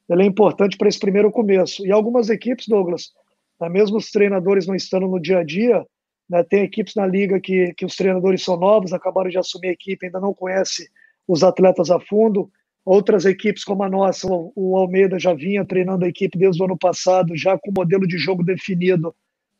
ele 0.10 0.23
é 0.23 0.25
importante 0.25 0.77
para 0.77 0.88
esse 0.88 0.99
primeiro 0.99 1.31
começo. 1.31 1.86
E 1.86 1.91
algumas 1.91 2.29
equipes, 2.29 2.67
Douglas, 2.67 3.12
né, 3.60 3.69
mesmo 3.69 3.97
os 3.97 4.12
treinadores 4.12 4.67
não 4.67 4.75
estando 4.75 5.08
no 5.08 5.19
dia 5.19 5.39
a 5.39 5.43
dia, 5.43 5.86
né, 6.29 6.43
tem 6.43 6.63
equipes 6.63 6.95
na 6.95 7.08
liga 7.08 7.39
que, 7.39 7.73
que 7.75 7.86
os 7.86 7.95
treinadores 7.95 8.43
são 8.43 8.58
novos, 8.58 8.93
acabaram 8.93 9.29
de 9.29 9.38
assumir 9.38 9.69
a 9.69 9.71
equipe, 9.71 10.05
ainda 10.05 10.19
não 10.19 10.34
conhece 10.34 10.88
os 11.27 11.43
atletas 11.43 11.89
a 11.89 11.99
fundo, 11.99 12.51
Outras 12.86 13.26
equipes 13.26 13.63
como 13.63 13.84
a 13.84 13.89
nossa, 13.89 14.28
o 14.30 14.78
Almeida 14.78 15.17
já 15.17 15.34
vinha 15.34 15.65
treinando 15.65 16.06
a 16.06 16.08
equipe 16.08 16.38
desde 16.38 16.62
o 16.62 16.65
ano 16.65 16.78
passado, 16.78 17.36
já 17.36 17.58
com 17.58 17.71
o 17.71 17.74
modelo 17.76 18.08
de 18.08 18.17
jogo 18.17 18.43
definido, 18.43 19.15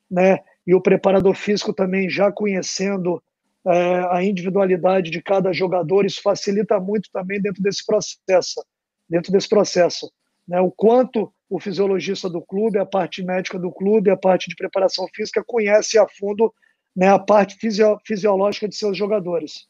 né? 0.10 0.40
E 0.66 0.76
o 0.76 0.82
preparador 0.82 1.34
físico 1.34 1.74
também 1.74 2.08
já 2.08 2.32
conhecendo 2.32 3.22
é, 3.68 4.08
a 4.12 4.24
individualidade 4.24 5.10
de 5.10 5.22
cada 5.22 5.52
jogador, 5.52 6.06
isso 6.06 6.22
facilita 6.22 6.80
muito 6.80 7.10
também 7.12 7.42
dentro 7.42 7.64
desse 7.64 7.84
processo, 7.84 8.64
dentro 9.10 9.32
desse 9.32 9.50
processo, 9.50 10.12
né? 10.48 10.62
O 10.62 10.72
quanto 10.72 11.34
o 11.50 11.60
fisiologista 11.60 12.30
do 12.30 12.42
clube, 12.42 12.78
a 12.78 12.86
parte 12.86 13.24
médica 13.24 13.58
do 13.58 13.72
clube, 13.72 14.12
a 14.12 14.18
parte 14.18 14.50
de 14.50 14.56
preparação 14.56 15.08
física 15.14 15.44
conhece 15.44 15.98
a 15.98 16.08
fundo 16.08 16.54
né, 16.96 17.10
a 17.10 17.20
parte 17.20 17.56
fisio 17.56 17.98
fisiológica 18.06 18.68
de 18.68 18.76
seus 18.76 18.98
jogadores. 18.98 19.68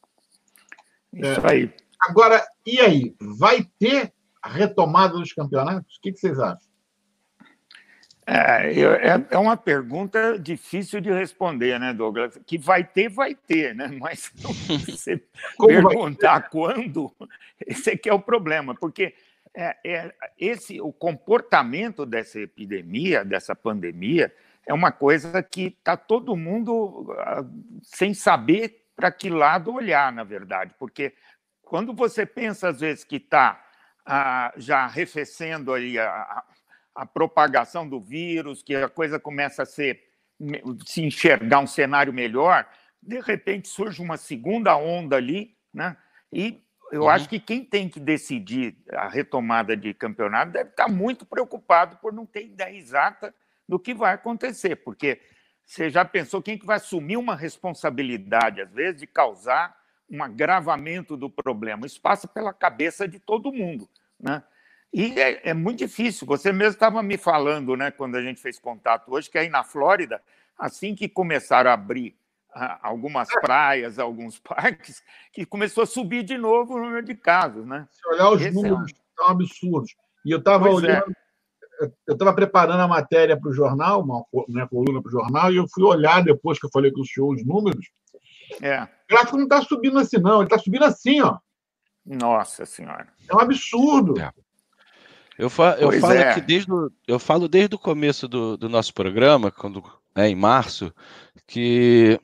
Isso 1.13 1.47
aí. 1.47 1.69
Agora, 1.99 2.45
e 2.65 2.79
aí? 2.79 3.15
Vai 3.19 3.67
ter 3.79 4.13
a 4.41 4.49
retomada 4.49 5.13
dos 5.13 5.33
campeonatos? 5.33 5.95
O 5.97 6.01
que, 6.01 6.11
vocês 6.11 6.39
acham? 6.39 6.59
É, 8.27 8.71
é, 8.73 9.27
é, 9.29 9.37
uma 9.37 9.55
pergunta 9.55 10.39
difícil 10.39 10.99
de 10.99 11.11
responder, 11.11 11.79
né, 11.79 11.93
Douglas? 11.93 12.39
Que 12.45 12.57
vai 12.57 12.83
ter, 12.83 13.07
vai 13.07 13.35
ter, 13.35 13.75
né? 13.75 13.87
Mas 13.99 14.31
você 14.87 15.21
perguntar 15.59 16.49
quando, 16.49 17.11
esse 17.65 17.91
aqui 17.91 18.09
é 18.09 18.13
o 18.13 18.19
problema, 18.19 18.73
porque 18.73 19.13
é, 19.55 19.77
é, 19.85 20.15
esse, 20.37 20.81
o 20.81 20.91
comportamento 20.91 22.05
dessa 22.05 22.39
epidemia, 22.39 23.23
dessa 23.23 23.55
pandemia, 23.55 24.33
é 24.67 24.73
uma 24.73 24.91
coisa 24.91 25.41
que 25.41 25.67
está 25.67 25.95
todo 25.95 26.35
mundo 26.35 27.07
uh, 27.11 27.79
sem 27.83 28.13
saber 28.13 28.83
para 28.95 29.11
que 29.11 29.29
lado 29.29 29.73
olhar, 29.73 30.11
na 30.11 30.23
verdade, 30.23 30.73
porque 30.79 31.13
quando 31.65 31.93
você 31.93 32.25
pensa, 32.25 32.69
às 32.69 32.79
vezes, 32.79 33.03
que 33.03 33.17
está 33.17 33.63
ah, 34.05 34.53
já 34.55 34.79
arrefecendo 34.79 35.73
aí 35.73 35.97
a, 35.97 36.43
a, 36.93 37.05
propagação 37.05 37.87
do 37.87 37.99
vírus, 37.99 38.61
que 38.61 38.75
a 38.75 38.87
coisa 38.87 39.19
começa 39.19 39.63
a 39.63 39.65
ser, 39.65 40.01
se 40.85 41.03
enxergar 41.03 41.59
um 41.59 41.67
cenário 41.67 42.13
melhor, 42.13 42.67
de 43.01 43.19
repente 43.19 43.67
surge 43.67 44.01
uma 44.01 44.17
segunda 44.17 44.77
onda 44.77 45.15
ali, 45.15 45.57
né? 45.73 45.97
E 46.31 46.61
eu 46.91 47.03
uhum. 47.03 47.09
acho 47.09 47.27
que 47.27 47.39
quem 47.39 47.65
tem 47.65 47.89
que 47.89 47.99
decidir 47.99 48.77
a 48.91 49.07
retomada 49.07 49.75
de 49.75 49.93
campeonato 49.93 50.51
deve 50.51 50.69
estar 50.69 50.87
muito 50.87 51.25
preocupado 51.25 51.97
por 51.97 52.13
não 52.13 52.25
ter 52.25 52.45
ideia 52.45 52.75
exata 52.75 53.33
do 53.67 53.79
que 53.79 53.93
vai 53.93 54.13
acontecer, 54.13 54.75
porque 54.77 55.19
você 55.65 55.89
já 55.89 56.05
pensou 56.05 56.43
quem 56.43 56.59
que 56.59 56.65
vai 56.65 56.77
assumir 56.77 57.17
uma 57.17 57.35
responsabilidade, 57.35 58.61
às 58.61 58.71
vezes, 58.71 59.01
de 59.01 59.07
causar 59.07 59.75
um 60.09 60.23
agravamento 60.23 61.17
do 61.17 61.29
problema. 61.29 61.85
Isso 61.85 62.01
passa 62.01 62.27
pela 62.27 62.53
cabeça 62.53 63.07
de 63.07 63.19
todo 63.19 63.51
mundo. 63.51 63.89
Né? 64.19 64.43
E 64.93 65.19
é, 65.19 65.49
é 65.49 65.53
muito 65.53 65.79
difícil. 65.79 66.27
Você 66.27 66.51
mesmo 66.51 66.73
estava 66.73 67.01
me 67.03 67.17
falando, 67.17 67.75
né, 67.75 67.91
quando 67.91 68.15
a 68.15 68.21
gente 68.21 68.41
fez 68.41 68.59
contato 68.59 69.11
hoje, 69.11 69.29
que 69.29 69.37
aí 69.37 69.49
na 69.49 69.63
Flórida, 69.63 70.21
assim 70.57 70.95
que 70.95 71.09
começaram 71.09 71.69
a 71.69 71.73
abrir 71.73 72.15
algumas 72.81 73.27
praias, 73.41 73.99
alguns 73.99 74.39
parques, 74.39 75.03
que 75.33 75.45
começou 75.45 75.83
a 75.83 75.87
subir 75.87 76.23
de 76.23 76.37
novo 76.37 76.75
o 76.75 76.79
número 76.79 77.05
de 77.05 77.15
casos. 77.15 77.65
Né? 77.65 77.87
Se 77.91 78.07
olhar 78.07 78.29
os 78.29 78.41
Esse 78.41 78.51
números, 78.51 78.91
é... 78.91 78.95
são 79.17 79.27
absurdos. 79.27 79.95
E 80.25 80.31
eu 80.31 80.39
estava 80.39 80.67
é. 80.67 80.71
olhando. 80.71 81.11
É 81.11 81.25
eu 82.07 82.13
estava 82.13 82.33
preparando 82.33 82.79
a 82.79 82.87
matéria 82.87 83.37
para 83.37 83.49
o 83.49 83.53
jornal, 83.53 84.01
uma 84.01 84.23
né, 84.47 84.65
coluna 84.69 85.01
para 85.01 85.09
o 85.09 85.11
jornal, 85.11 85.51
e 85.51 85.57
eu 85.57 85.67
fui 85.67 85.83
olhar 85.83 86.23
depois 86.23 86.57
que 86.57 86.65
eu 86.65 86.69
falei 86.71 86.89
com 86.89 87.01
o 87.01 87.05
senhor 87.05 87.33
os 87.33 87.45
números. 87.45 87.89
É. 88.61 88.83
O 88.83 88.87
gráfico 89.09 89.37
não 89.37 89.43
está 89.43 89.61
subindo 89.61 89.99
assim, 89.99 90.17
não. 90.17 90.37
Ele 90.37 90.45
está 90.45 90.57
subindo 90.57 90.83
assim, 90.83 91.21
ó. 91.21 91.37
Nossa 92.05 92.65
Senhora. 92.65 93.07
É 93.29 93.35
um 93.35 93.39
absurdo. 93.39 94.19
É. 94.19 94.31
Eu, 95.37 95.49
fa 95.49 95.75
eu 95.79 95.91
falo 95.99 96.13
é. 96.13 96.39
desde 96.39 96.71
o, 96.71 96.91
eu 97.07 97.19
falo 97.19 97.47
desde 97.47 97.75
o 97.75 97.79
começo 97.79 98.27
do, 98.27 98.55
do 98.55 98.69
nosso 98.69 98.93
programa, 98.93 99.51
quando 99.51 99.83
né, 100.15 100.29
em 100.29 100.35
março, 100.35 100.93
que 101.45 102.19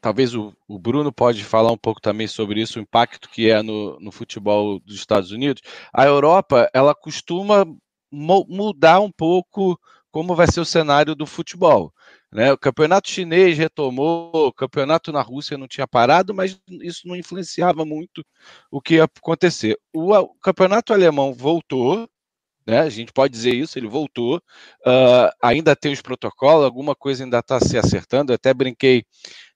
talvez 0.00 0.34
o, 0.34 0.52
o, 0.66 0.78
Bruno 0.78 1.12
pode 1.12 1.44
falar 1.44 1.70
um 1.70 1.76
pouco 1.76 2.00
também 2.00 2.26
sobre 2.26 2.60
isso, 2.60 2.78
o 2.78 2.82
impacto 2.82 3.28
que 3.28 3.50
é 3.50 3.62
no, 3.62 3.98
no 4.00 4.10
futebol 4.10 4.80
dos 4.80 4.96
Estados 4.96 5.30
Unidos. 5.30 5.62
A 5.92 6.06
Europa, 6.06 6.70
ela 6.72 6.94
costuma 6.94 7.66
mudar 8.10 9.00
um 9.00 9.10
pouco 9.10 9.78
como 10.10 10.34
vai 10.34 10.46
ser 10.46 10.60
o 10.60 10.64
cenário 10.64 11.14
do 11.14 11.26
futebol. 11.26 11.92
Né? 12.32 12.50
O 12.50 12.56
campeonato 12.56 13.10
chinês 13.10 13.58
retomou, 13.58 14.30
o 14.32 14.52
campeonato 14.52 15.12
na 15.12 15.20
Rússia 15.20 15.58
não 15.58 15.68
tinha 15.68 15.86
parado, 15.86 16.32
mas 16.32 16.58
isso 16.80 17.06
não 17.06 17.14
influenciava 17.14 17.84
muito 17.84 18.24
o 18.70 18.80
que 18.80 18.94
ia 18.94 19.04
acontecer. 19.04 19.78
O, 19.92 20.14
o 20.14 20.34
campeonato 20.40 20.94
alemão 20.94 21.34
voltou, 21.34 22.08
né? 22.66 22.80
A 22.80 22.88
gente 22.88 23.12
pode 23.12 23.32
dizer 23.32 23.54
isso, 23.54 23.78
ele 23.78 23.88
voltou. 23.88 24.36
Uh, 24.86 25.30
ainda 25.42 25.76
tem 25.76 25.92
os 25.92 26.00
protocolos, 26.00 26.64
alguma 26.64 26.94
coisa 26.94 27.24
ainda 27.24 27.40
está 27.40 27.60
se 27.60 27.76
acertando. 27.76 28.32
Eu 28.32 28.36
até 28.36 28.54
brinquei 28.54 29.04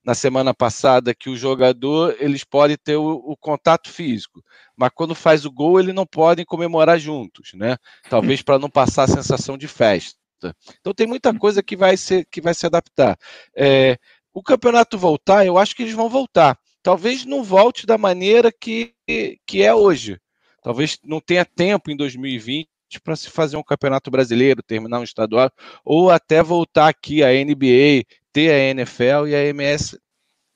na 0.05 0.15
semana 0.15 0.53
passada 0.53 1.15
que 1.15 1.31
o 1.31 1.37
jogador 1.37 2.17
eles 2.21 2.45
podem 2.45 2.77
ter 2.77 2.97
o, 2.97 3.15
o, 3.25 3.37
contato 3.37 3.91
físico, 3.91 4.41
mas 4.77 4.91
quando 4.95 5.15
faz 5.15 5.45
o 5.45 5.51
gol 5.51 5.81
eles 5.81 5.95
não 5.95 6.07
podem 6.07 6.45
comemorar 6.45 6.99
juntos, 6.99 7.53
né? 7.55 7.77
Talvez 8.09 8.43
para 8.43 8.59
não 8.59 8.71
passar 8.71 9.05
a 9.05 9.09
sensação 9.09 9.57
de 9.59 9.67
festa. 9.67 10.26
Então 10.81 10.95
tem 10.95 11.07
muita 11.07 11.37
coisa 11.39 11.63
que 11.63 11.77
vai 11.77 11.97
ser 11.97 12.27
que 12.31 12.41
vai 12.41 12.55
se 12.55 12.67
adaptar. 12.67 13.17
É, 13.57 13.99
o 14.33 14.43
campeonato 14.43 14.99
voltar, 14.99 15.47
eu 15.47 15.57
acho 15.57 15.75
que 15.75 15.83
eles 15.83 15.95
vão 15.95 16.09
voltar. 16.09 16.59
Talvez 16.83 17.25
não 17.25 17.43
volte 17.43 17.87
da 17.87 17.99
maneira 17.99 18.53
que, 18.53 18.95
que 19.47 19.63
é 19.63 19.75
hoje. 19.75 20.21
Talvez 20.63 20.99
não 21.05 21.21
tenha 21.21 21.45
tempo 21.45 21.91
em 21.91 21.97
2020 21.97 22.69
para 23.03 23.17
se 23.17 23.31
fazer 23.31 23.57
um 23.57 23.63
campeonato 23.63 24.11
brasileiro, 24.11 24.63
terminar 24.63 25.01
um 25.01 25.05
estadual, 25.05 25.51
ou 25.85 26.11
até 26.11 26.43
voltar 26.43 26.89
aqui 26.89 27.25
a 27.25 27.29
NBA, 27.29 28.05
ter 28.33 28.53
a 28.53 28.59
NFL 28.59 29.27
e 29.29 29.35
a 29.35 29.45
MS. 29.47 29.99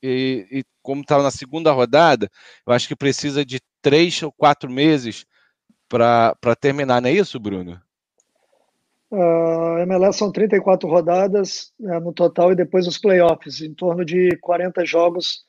E, 0.02 0.46
e 0.50 0.64
como 0.82 1.02
estava 1.02 1.22
na 1.22 1.30
segunda 1.30 1.72
rodada, 1.72 2.30
eu 2.66 2.72
acho 2.72 2.86
que 2.86 2.96
precisa 2.96 3.44
de 3.44 3.60
três 3.82 4.22
ou 4.22 4.30
quatro 4.32 4.70
meses 4.70 5.24
para 5.88 6.54
terminar, 6.60 7.02
não 7.02 7.08
é 7.08 7.12
isso, 7.12 7.40
Bruno? 7.40 7.80
Uh, 9.10 9.78
a 9.78 9.82
MLS 9.82 10.18
são 10.18 10.30
34 10.30 10.88
rodadas 10.88 11.72
né, 11.78 11.98
no 11.98 12.12
total 12.12 12.52
e 12.52 12.56
depois 12.56 12.86
os 12.86 12.96
playoffs, 12.96 13.60
em 13.60 13.74
torno 13.74 14.04
de 14.04 14.36
40 14.40 14.84
jogos 14.86 15.44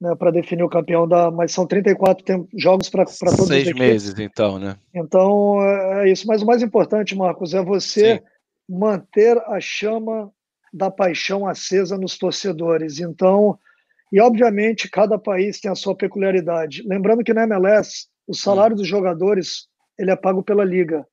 né, 0.00 0.14
para 0.14 0.30
definir 0.30 0.62
o 0.62 0.68
campeão 0.68 1.08
da. 1.08 1.30
Mas 1.30 1.52
são 1.52 1.66
34 1.66 2.24
tem, 2.24 2.46
jogos 2.54 2.90
para 2.90 3.04
todos 3.04 3.46
Seis 3.46 3.72
meses, 3.72 4.18
então, 4.18 4.58
né? 4.58 4.76
Então 4.94 5.62
é, 5.62 6.04
é 6.04 6.12
isso. 6.12 6.26
Mas 6.26 6.42
o 6.42 6.46
mais 6.46 6.62
importante, 6.62 7.16
Marcos, 7.16 7.54
é 7.54 7.62
você 7.62 8.16
Sim. 8.16 8.22
manter 8.68 9.38
a 9.46 9.58
chama 9.60 10.30
da 10.72 10.90
paixão 10.90 11.46
acesa 11.46 11.96
nos 11.96 12.18
torcedores. 12.18 13.00
Então, 13.00 13.58
e 14.12 14.20
obviamente 14.20 14.90
cada 14.90 15.18
país 15.18 15.58
tem 15.58 15.70
a 15.70 15.74
sua 15.74 15.96
peculiaridade. 15.96 16.82
Lembrando 16.86 17.24
que 17.24 17.32
na 17.32 17.44
MLS 17.44 18.08
o 18.26 18.34
salário 18.34 18.74
hum. 18.74 18.78
dos 18.78 18.86
jogadores 18.86 19.68
ele 19.98 20.10
é 20.10 20.16
pago 20.16 20.42
pela 20.42 20.64
liga. 20.64 21.06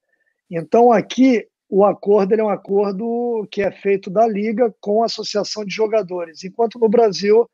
Então 0.52 0.92
aqui 0.92 1.48
o 1.76 1.84
acordo 1.84 2.36
é 2.36 2.44
um 2.44 2.50
acordo 2.50 3.48
que 3.50 3.64
é 3.64 3.72
feito 3.72 4.12
da 4.12 4.28
liga 4.28 4.72
com 4.80 5.02
a 5.02 5.08
associação 5.08 5.66
de 5.66 5.74
jogadores, 5.74 6.44
enquanto 6.44 6.78
no 6.78 6.88
Brasil 6.88 7.50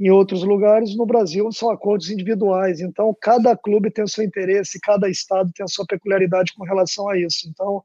em 0.00 0.10
outros 0.10 0.42
lugares, 0.42 0.96
no 0.96 1.06
Brasil, 1.06 1.52
são 1.52 1.70
acordos 1.70 2.10
individuais. 2.10 2.80
Então, 2.80 3.16
cada 3.20 3.56
clube 3.56 3.88
tem 3.88 4.02
o 4.02 4.08
seu 4.08 4.24
interesse, 4.24 4.80
cada 4.80 5.08
estado 5.08 5.52
tem 5.54 5.62
a 5.62 5.68
sua 5.68 5.86
peculiaridade 5.86 6.52
com 6.54 6.64
relação 6.64 7.08
a 7.08 7.16
isso. 7.16 7.48
Então, 7.48 7.84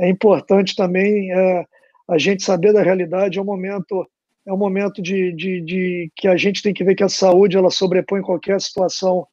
é 0.00 0.08
importante 0.08 0.74
também 0.74 1.30
é, 1.30 1.64
a 2.08 2.18
gente 2.18 2.42
saber 2.42 2.72
da 2.72 2.82
realidade. 2.82 3.38
É 3.38 3.40
um 3.40 3.44
momento, 3.44 4.04
é 4.44 4.52
um 4.52 4.56
momento 4.56 5.00
de, 5.00 5.32
de, 5.32 5.60
de, 5.60 6.12
que 6.16 6.26
a 6.26 6.36
gente 6.36 6.60
tem 6.60 6.74
que 6.74 6.82
ver 6.82 6.96
que 6.96 7.04
a 7.04 7.08
saúde 7.08 7.56
ela 7.56 7.70
sobrepõe 7.70 8.20
qualquer 8.20 8.60
situação, 8.60 9.24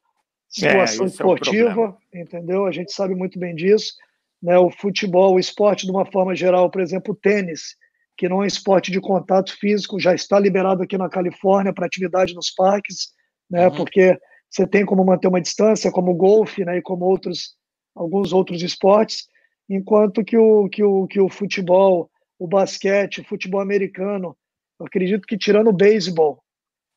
situação 0.48 1.06
é, 1.06 1.08
esportiva, 1.08 1.96
é 2.14 2.20
entendeu? 2.20 2.66
A 2.66 2.70
gente 2.70 2.92
sabe 2.92 3.16
muito 3.16 3.36
bem 3.36 3.52
disso. 3.52 3.94
Né? 4.42 4.58
O 4.58 4.70
futebol, 4.70 5.34
o 5.34 5.38
esporte, 5.38 5.86
de 5.86 5.92
uma 5.92 6.04
forma 6.04 6.34
geral, 6.34 6.70
por 6.70 6.80
exemplo, 6.80 7.12
o 7.12 7.16
tênis 7.16 7.76
que 8.16 8.28
não 8.28 8.42
é 8.42 8.46
esporte 8.46 8.90
de 8.90 9.00
contato 9.00 9.56
físico, 9.58 9.98
já 9.98 10.14
está 10.14 10.38
liberado 10.38 10.82
aqui 10.82 10.98
na 10.98 11.08
Califórnia 11.08 11.72
para 11.72 11.86
atividade 11.86 12.34
nos 12.34 12.50
parques, 12.50 13.08
né? 13.50 13.68
Uhum. 13.68 13.76
Porque 13.76 14.18
você 14.50 14.66
tem 14.66 14.84
como 14.84 15.04
manter 15.04 15.28
uma 15.28 15.40
distância, 15.40 15.90
como 15.90 16.12
o 16.12 16.16
golfe, 16.16 16.64
né? 16.64 16.78
E 16.78 16.82
como 16.82 17.04
outros 17.04 17.56
alguns 17.94 18.32
outros 18.32 18.62
esportes, 18.62 19.26
enquanto 19.68 20.24
que 20.24 20.36
o 20.36 20.68
que 20.68 20.82
o 20.82 21.06
que 21.06 21.20
o 21.20 21.28
futebol, 21.28 22.10
o 22.38 22.46
basquete, 22.46 23.20
o 23.20 23.24
futebol 23.24 23.60
americano, 23.60 24.36
eu 24.78 24.86
acredito 24.86 25.26
que 25.26 25.36
tirando 25.36 25.68
o 25.68 25.72
beisebol, 25.72 26.42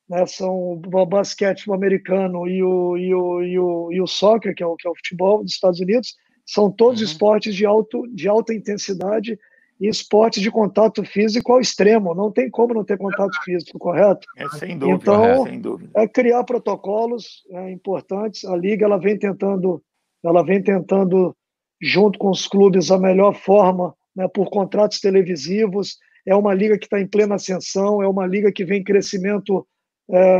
né? 0.10 0.25
São 0.25 0.53
o 0.73 1.05
basquete 1.05 1.69
o 1.69 1.73
americano 1.73 2.47
e 2.47 2.62
o 2.62 2.97
e 2.97 3.15
o, 3.15 3.41
e 3.41 3.60
o, 3.60 3.91
e 3.93 4.01
o 4.01 4.08
soccer, 4.08 4.53
que 4.53 4.63
é 4.63 4.65
o 4.65 4.75
que 4.75 4.88
é 4.88 4.91
o 4.91 4.95
futebol 4.95 5.43
dos 5.43 5.53
Estados 5.53 5.79
Unidos, 5.79 6.13
são 6.45 6.71
todos 6.71 7.01
uhum. 7.01 7.08
esportes 7.08 7.55
de 7.55 7.65
alto 7.65 8.08
de 8.08 8.27
alta 8.27 8.53
intensidade 8.53 9.39
e 9.79 9.88
esportes 9.88 10.41
de 10.41 10.49
contato 10.49 11.03
físico 11.03 11.51
ao 11.51 11.60
extremo. 11.60 12.13
Não 12.13 12.31
tem 12.31 12.49
como 12.49 12.73
não 12.73 12.84
ter 12.84 12.97
contato 12.97 13.36
físico, 13.43 13.77
correto? 13.77 14.25
É, 14.38 14.47
sem 14.58 14.77
dúvida. 14.77 14.97
Então, 15.01 15.25
é, 15.25 15.49
sem 15.49 15.60
dúvida. 15.60 15.91
é 15.95 16.08
criar 16.08 16.43
protocolos 16.43 17.43
é, 17.49 17.71
importantes. 17.71 18.45
A 18.45 18.55
liga 18.55 18.86
ela 18.86 18.97
vem 18.97 19.17
tentando, 19.17 19.81
ela 20.23 20.43
vem 20.43 20.62
tentando 20.62 21.36
junto 21.81 22.17
com 22.17 22.29
os 22.29 22.47
clubes 22.47 22.89
a 22.89 22.97
melhor 22.97 23.34
forma, 23.34 23.93
né, 24.15 24.27
por 24.27 24.49
contratos 24.49 24.99
televisivos. 24.99 25.97
É 26.25 26.36
uma 26.36 26.53
liga 26.53 26.77
que 26.77 26.86
está 26.86 26.99
em 26.99 27.08
plena 27.08 27.36
ascensão. 27.36 28.01
É 28.01 28.08
uma 28.08 28.25
liga 28.25 28.51
que 28.51 28.63
vem 28.63 28.79
em 28.79 28.84
crescimento 28.84 29.67
é, 30.10 30.39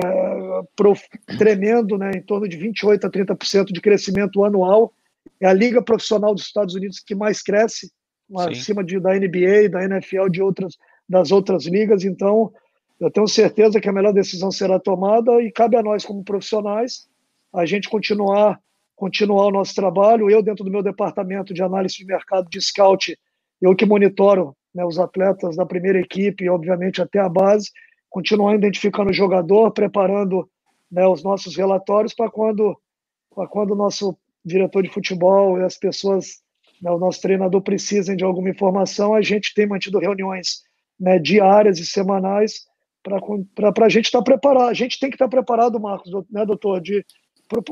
prof, 0.76 1.04
tremendo, 1.38 1.98
né, 1.98 2.12
em 2.16 2.22
torno 2.22 2.48
de 2.48 2.56
28 2.56 3.06
a 3.06 3.10
30% 3.10 3.66
de 3.66 3.82
crescimento 3.82 4.46
anual. 4.46 4.94
É 5.40 5.48
a 5.48 5.54
liga 5.54 5.82
profissional 5.82 6.34
dos 6.34 6.44
Estados 6.44 6.76
Unidos 6.76 7.00
que 7.00 7.16
mais 7.16 7.42
cresce 7.42 7.92
acima 8.38 8.84
de, 8.84 9.00
da 9.00 9.14
NBA, 9.14 9.70
da 9.70 9.84
NFL, 9.84 10.30
de 10.30 10.42
outras, 10.42 10.76
das 11.08 11.32
outras 11.32 11.66
ligas. 11.66 12.04
Então, 12.04 12.52
eu 13.00 13.12
tenho 13.12 13.28
certeza 13.28 13.80
que 13.80 13.90
a 13.90 13.94
melhor 13.94 14.14
decisão 14.14 14.52
será 14.52 14.80
tomada 14.80 15.42
e 15.42 15.52
cabe 15.52 15.76
a 15.76 15.84
nós, 15.84 16.06
como 16.06 16.24
profissionais, 16.24 17.08
a 17.54 17.66
gente 17.66 17.90
continuar, 17.90 18.60
continuar 18.96 19.48
o 19.48 19.52
nosso 19.52 19.76
trabalho. 19.76 20.30
Eu, 20.30 20.42
dentro 20.42 20.64
do 20.64 20.72
meu 20.72 20.82
departamento 20.82 21.54
de 21.54 21.62
análise 21.62 21.98
de 21.98 22.06
mercado 22.06 22.50
de 22.50 22.62
scout, 22.62 23.18
eu 23.62 23.76
que 23.76 23.86
monitoro 23.86 24.56
né, 24.74 24.84
os 24.86 25.00
atletas 25.00 25.56
da 25.56 25.66
primeira 25.66 26.00
equipe 26.00 26.44
e, 26.44 26.50
obviamente, 26.50 27.02
até 27.02 27.20
a 27.20 27.30
base, 27.30 27.70
continuar 28.10 28.56
identificando 28.56 29.10
o 29.10 29.14
jogador, 29.14 29.72
preparando 29.72 30.50
né, 30.92 31.06
os 31.08 31.24
nossos 31.24 31.56
relatórios 31.56 32.14
para 32.14 32.30
quando, 32.30 32.78
quando 33.50 33.72
o 33.72 33.76
nosso 33.76 34.18
diretor 34.46 34.84
de 34.84 34.90
futebol 34.90 35.60
e 35.60 35.64
as 35.64 35.78
pessoas 35.78 36.44
né, 36.82 36.92
o 36.92 37.00
nosso 37.00 37.22
treinador 37.22 37.62
precisem 37.62 38.16
de 38.16 38.24
alguma 38.24 38.50
informação, 38.50 39.14
a 39.14 39.22
gente 39.22 39.54
tem 39.54 39.68
mantido 39.68 40.00
reuniões 40.00 40.62
né, 41.00 41.20
diárias 41.20 41.80
e 41.80 41.86
semanais 41.86 42.66
para 43.04 43.86
a 43.86 43.90
gente 43.90 44.06
estar 44.06 44.20
tá 44.20 44.24
preparado. 44.24 44.70
A 44.70 44.74
gente 44.74 45.00
tem 45.00 45.10
que 45.10 45.16
estar 45.16 45.26
tá 45.26 45.32
preparado, 45.32 45.80
Marcos, 45.80 46.12
né, 46.30 46.46
doutor? 46.46 46.82
De, 46.82 47.06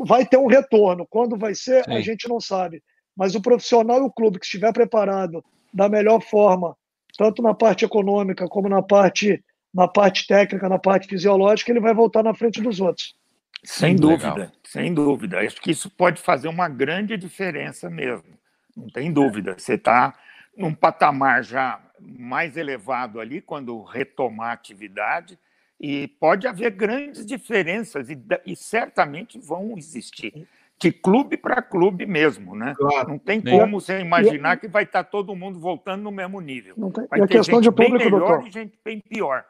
vai 0.06 0.26
ter 0.26 0.38
um 0.38 0.48
retorno. 0.48 1.08
Quando 1.10 1.38
vai 1.38 1.56
ser, 1.56 1.84
Sim. 1.86 1.94
a 1.94 2.02
gente 2.02 2.28
não 2.28 2.40
sabe. 2.40 2.82
Mas 3.16 3.36
o 3.36 3.42
profissional 3.42 4.00
e 4.00 4.02
o 4.02 4.12
clube 4.12 4.40
que 4.40 4.46
estiver 4.46 4.72
preparado 4.74 5.44
da 5.74 5.90
melhor 5.90 6.22
forma, 6.22 6.76
tanto 7.18 7.42
na 7.42 7.54
parte 7.54 7.86
econômica 7.86 8.48
como 8.48 8.70
na 8.70 8.82
parte, 8.82 9.44
na 9.74 9.88
parte 9.88 10.28
técnica, 10.28 10.70
na 10.70 10.80
parte 10.80 11.08
fisiológica, 11.08 11.72
ele 11.72 11.80
vai 11.80 11.94
voltar 11.94 12.24
na 12.24 12.34
frente 12.34 12.62
dos 12.62 12.80
outros. 12.80 13.16
Sem 13.64 13.96
dúvida, 13.96 14.34
Legal. 14.34 14.52
sem 14.64 14.94
dúvida. 14.94 15.40
Acho 15.40 15.62
que 15.62 15.72
isso 15.72 15.90
pode 15.90 16.22
fazer 16.22 16.48
uma 16.48 16.68
grande 16.68 17.16
diferença 17.18 17.90
mesmo 17.90 18.34
não 18.76 18.88
tem 18.88 19.12
dúvida. 19.12 19.56
Você 19.58 19.76
está 19.76 20.14
num 20.58 20.74
patamar 20.74 21.44
já 21.44 21.80
mais 22.00 22.58
elevado 22.58 23.20
ali 23.20 23.42
quando 23.42 23.82
retomar 23.84 24.50
a 24.50 24.54
atividade 24.54 25.38
e 25.80 26.08
pode 26.08 26.48
haver 26.48 26.72
grandes 26.72 27.26
diferenças 27.26 28.10
e, 28.10 28.20
e 28.46 28.56
certamente 28.56 29.40
vão 29.40 29.76
existir 29.78 30.48
de 30.80 30.92
clube 30.92 31.38
para 31.38 31.62
clube 31.62 32.06
mesmo, 32.06 32.56
né? 32.56 32.74
Claro. 32.76 33.10
Não 33.10 33.18
tem 33.18 33.40
como 33.42 33.80
você 33.80 34.00
imaginar 34.00 34.58
que 34.58 34.68
vai 34.68 34.84
estar 34.84 35.04
todo 35.06 35.36
mundo 35.36 35.60
voltando 35.60 36.02
no 36.04 36.12
mesmo 36.12 36.42
nível. 36.42 36.76
Vai 37.10 37.20
e 37.20 37.24
a 37.24 37.28
questão 37.28 37.62
de 37.62 37.72
público, 37.72 37.98
bem 37.98 38.06
melhor 38.06 38.20
doutor? 38.20 38.48
e 38.48 38.52
gente 38.52 38.78
bem 38.84 39.00
pior. 39.00 39.46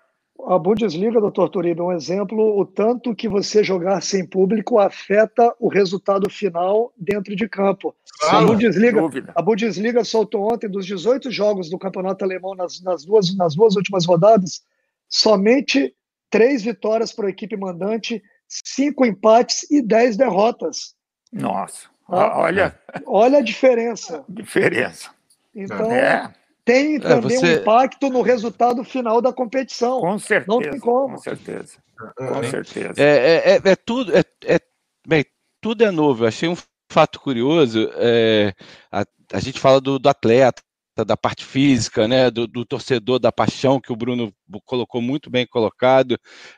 A 0.46 0.58
Bundesliga, 0.58 1.22
doutor 1.22 1.66
é 1.66 1.82
um 1.82 1.92
exemplo, 1.92 2.60
o 2.60 2.66
tanto 2.66 3.16
que 3.16 3.30
você 3.30 3.64
jogar 3.64 4.02
sem 4.02 4.26
público 4.26 4.80
afeta 4.80 5.56
o 5.60 5.70
resultado 5.70 6.30
final 6.30 6.92
dentro 6.98 7.36
de 7.36 7.48
campo. 7.48 7.96
a, 8.24 8.42
Bundesliga, 8.42 9.02
a 9.36 9.42
Bundesliga 9.42 10.04
soltou 10.04 10.52
ontem, 10.52 10.68
dos 10.68 10.86
18 10.86 11.32
jogos 11.32 11.70
do 11.70 11.78
campeonato 11.78 12.26
alemão 12.26 12.56
nas, 12.56 12.82
nas, 12.82 13.06
duas, 13.06 13.36
nas 13.38 13.56
duas 13.56 13.76
últimas 13.76 14.06
rodadas, 14.06 14.64
somente 15.08 15.96
três 16.30 16.64
vitórias 16.64 17.14
para 17.14 17.28
a 17.28 17.30
equipe 17.30 17.56
mandante, 17.56 18.22
cinco 18.48 19.06
empates 19.06 19.70
e 19.72 19.82
dez 19.82 20.18
derrotas. 20.18 20.96
Nossa, 21.32 21.88
ah, 22.08 22.40
olha... 22.40 22.78
Olha 23.06 23.38
a 23.38 23.42
diferença. 23.42 24.26
Diferença. 24.28 25.12
Então, 25.56 25.92
é. 25.92 26.34
Tem 26.66 27.00
também 27.00 27.38
você... 27.38 27.46
um 27.46 27.62
impacto 27.62 28.10
no 28.10 28.22
resultado 28.22 28.84
final 28.84 29.22
da 29.22 29.34
competição. 29.34 30.00
Com 30.00 30.18
certeza. 30.18 30.46
Não 30.48 30.60
tem 30.60 30.80
como. 30.80 31.16
Com 31.16 31.22
certeza. 31.22 31.78
Com 32.18 32.44
certeza. 32.44 32.94
É, 32.98 33.54
é, 33.56 33.62
é, 33.72 33.76
tudo, 33.76 34.16
é, 34.16 34.24
é, 34.46 34.60
bem, 35.08 35.26
tudo 35.62 35.84
é 35.84 35.92
novo. 35.92 36.24
Eu 36.24 36.28
achei 36.28 36.48
um 36.48 36.58
fato 36.92 37.20
curioso. 37.20 37.90
É, 37.96 38.54
a, 38.92 39.06
a 39.34 39.40
gente 39.40 39.60
fala 39.60 39.82
do, 39.82 40.00
do 40.00 40.08
atleta, 40.08 40.62
da 41.06 41.18
parte 41.18 41.44
física, 41.44 42.08
né, 42.08 42.30
do, 42.30 42.46
do, 42.46 42.64
torcedor, 42.64 43.18
da 43.18 43.32
paixão 43.32 43.82
que 43.82 43.92
o 43.92 43.96
Bruno 43.96 44.32
colocou 44.64 45.02
muito 45.02 45.28
bem 45.28 45.48
colocado, 45.48 46.12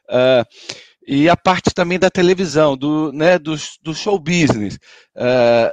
uh, 0.10 0.45
e 1.08 1.30
a 1.30 1.38
parte 1.38 1.74
também 1.74 1.97
da 1.97 2.10
televisão, 2.10 2.76
do, 2.76 3.14
né, 3.14 3.39
do, 3.39 3.56
do 3.82 3.93
show 3.93 4.20
business. 4.20 4.78
Uh, 5.16 5.72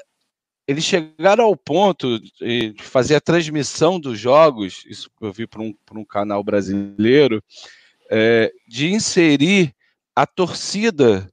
eles 0.66 0.84
chegaram 0.84 1.44
ao 1.44 1.56
ponto 1.56 2.18
de 2.18 2.74
fazer 2.78 3.16
a 3.16 3.20
transmissão 3.20 3.98
dos 3.98 4.18
jogos, 4.18 4.84
isso 4.86 5.10
eu 5.20 5.32
vi 5.32 5.46
por 5.46 5.60
um, 5.60 5.72
por 5.84 5.98
um 5.98 6.04
canal 6.04 6.42
brasileiro, 6.42 7.42
é, 8.10 8.52
de 8.68 8.92
inserir 8.92 9.74
a 10.14 10.26
torcida 10.26 11.28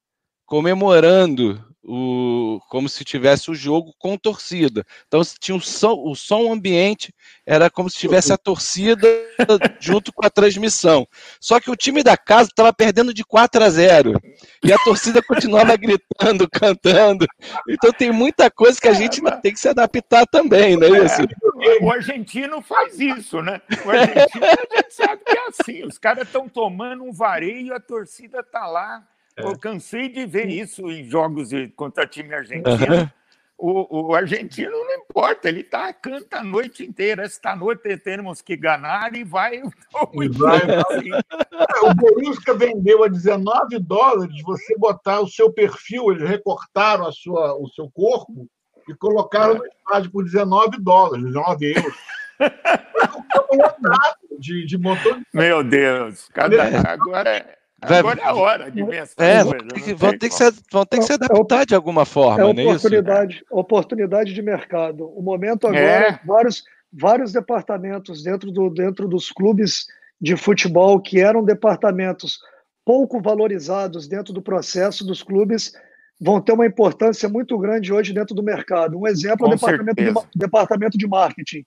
comemorando 0.45 1.63
o, 1.83 2.59
como 2.69 2.89
se 2.89 3.03
tivesse 3.03 3.49
o 3.49 3.55
jogo 3.55 3.93
com 3.97 4.17
torcida. 4.17 4.85
Então 5.07 5.21
tinha 5.39 5.55
o 5.55 5.61
som, 5.61 5.93
o 5.93 6.15
som 6.15 6.51
ambiente 6.51 7.13
era 7.45 7.69
como 7.69 7.89
se 7.89 7.97
tivesse 7.97 8.33
a 8.33 8.37
torcida 8.37 9.07
junto 9.79 10.11
com 10.11 10.25
a 10.25 10.29
transmissão. 10.29 11.07
Só 11.39 11.59
que 11.59 11.71
o 11.71 11.75
time 11.75 12.03
da 12.03 12.17
casa 12.17 12.49
estava 12.49 12.73
perdendo 12.73 13.13
de 13.13 13.23
4 13.23 13.63
a 13.63 13.69
0 13.69 14.21
e 14.63 14.73
a 14.73 14.77
torcida 14.79 15.21
continuava 15.21 15.75
gritando, 15.77 16.47
cantando. 16.51 17.25
Então 17.69 17.91
tem 17.91 18.11
muita 18.11 18.51
coisa 18.51 18.79
que 18.79 18.87
a 18.87 18.93
gente 18.93 19.21
tem 19.41 19.53
que 19.53 19.59
se 19.59 19.69
adaptar 19.69 20.25
também, 20.27 20.75
não 20.75 20.95
é 20.95 21.05
isso? 21.05 21.21
O 21.81 21.91
argentino 21.91 22.61
faz 22.61 22.99
isso, 22.99 23.41
né? 23.41 23.61
O 23.85 23.89
argentino 23.89 24.45
a 24.45 24.75
gente 24.75 24.93
sabe 24.93 25.23
que 25.23 25.37
é 25.37 25.47
assim. 25.47 25.85
Os 25.85 25.97
caras 25.97 26.25
estão 26.25 26.47
tomando 26.47 27.03
um 27.03 27.11
vareio 27.11 27.73
a 27.73 27.79
torcida 27.79 28.39
está 28.39 28.67
lá 28.67 29.03
é. 29.15 29.18
Eu 29.39 29.57
cansei 29.57 30.09
de 30.09 30.25
ver 30.25 30.49
isso 30.49 30.89
em 30.89 31.03
jogos 31.03 31.49
contra 31.75 32.07
time 32.07 32.33
argentino. 32.33 32.95
Uhum. 32.95 33.09
O, 33.61 34.07
o, 34.07 34.15
argentino 34.15 34.71
não 34.71 34.95
importa, 34.95 35.49
ele 35.49 35.63
tá, 35.63 35.91
canta 35.91 36.37
a 36.37 36.43
noite 36.43 36.85
inteira. 36.85 37.23
Esta 37.23 37.53
noite 37.57 37.97
temos 37.97 38.41
que 38.41 38.55
ganhar 38.55 39.13
e 39.13 39.25
vai. 39.25 39.57
E 39.57 40.29
vai 40.29 40.61
assim. 40.87 41.11
o 41.83 41.93
Borussia 41.93 42.53
vendeu 42.53 43.03
a 43.03 43.09
19 43.09 43.79
dólares. 43.79 44.41
Você 44.43 44.77
botar 44.77 45.19
o 45.19 45.27
seu 45.27 45.51
perfil, 45.51 46.11
eles 46.11 46.29
recortaram 46.29 47.05
a 47.05 47.11
sua, 47.11 47.53
o 47.55 47.67
seu 47.67 47.91
corpo 47.91 48.47
e 48.87 48.93
colocaram 48.95 49.55
é. 49.55 49.57
no 49.57 49.65
estádio 49.65 50.11
por 50.11 50.23
19 50.23 50.81
dólares, 50.81 51.25
19 51.25 51.73
euros. 51.75 51.95
de, 54.39 54.65
de 54.65 54.77
motor. 54.77 55.19
Meu 55.33 55.63
Deus, 55.63 56.29
cada, 56.33 56.63
agora 56.89 57.58
Agora 57.81 58.19
é 58.19 58.23
a 58.23 58.33
hora 58.33 58.71
de 58.71 58.81
essa 58.93 59.13
é, 59.17 59.43
coisa. 59.43 59.95
Vão 59.95 60.17
ter, 60.17 60.29
que 60.29 60.35
se, 60.35 60.53
vão 60.71 60.85
ter 60.85 60.97
que 60.97 61.03
se 61.03 61.13
adaptar 61.13 61.65
de 61.65 61.75
alguma 61.75 62.05
forma, 62.05 62.41
é 62.41 62.45
oportunidade, 62.45 63.43
é 63.49 63.55
oportunidade 63.55 64.33
de 64.33 64.41
mercado. 64.41 65.05
O 65.15 65.21
momento 65.21 65.67
agora, 65.67 65.81
é. 65.81 66.19
vários, 66.25 66.63
vários 66.91 67.31
departamentos 67.31 68.23
dentro, 68.23 68.51
do, 68.51 68.69
dentro 68.69 69.07
dos 69.07 69.31
clubes 69.31 69.87
de 70.19 70.35
futebol 70.35 70.99
que 70.99 71.19
eram 71.19 71.43
departamentos 71.43 72.39
pouco 72.83 73.21
valorizados 73.21 74.07
dentro 74.07 74.33
do 74.33 74.41
processo 74.41 75.05
dos 75.05 75.21
clubes 75.21 75.73
vão 76.19 76.41
ter 76.41 76.51
uma 76.51 76.65
importância 76.65 77.29
muito 77.29 77.57
grande 77.57 77.93
hoje 77.93 78.13
dentro 78.13 78.35
do 78.35 78.43
mercado. 78.43 78.99
Um 78.99 79.07
exemplo 79.07 79.45
é 79.45 79.49
o 79.49 79.51
departamento 79.51 80.03
de, 80.03 80.13
departamento 80.35 80.97
de 80.97 81.07
marketing. 81.07 81.65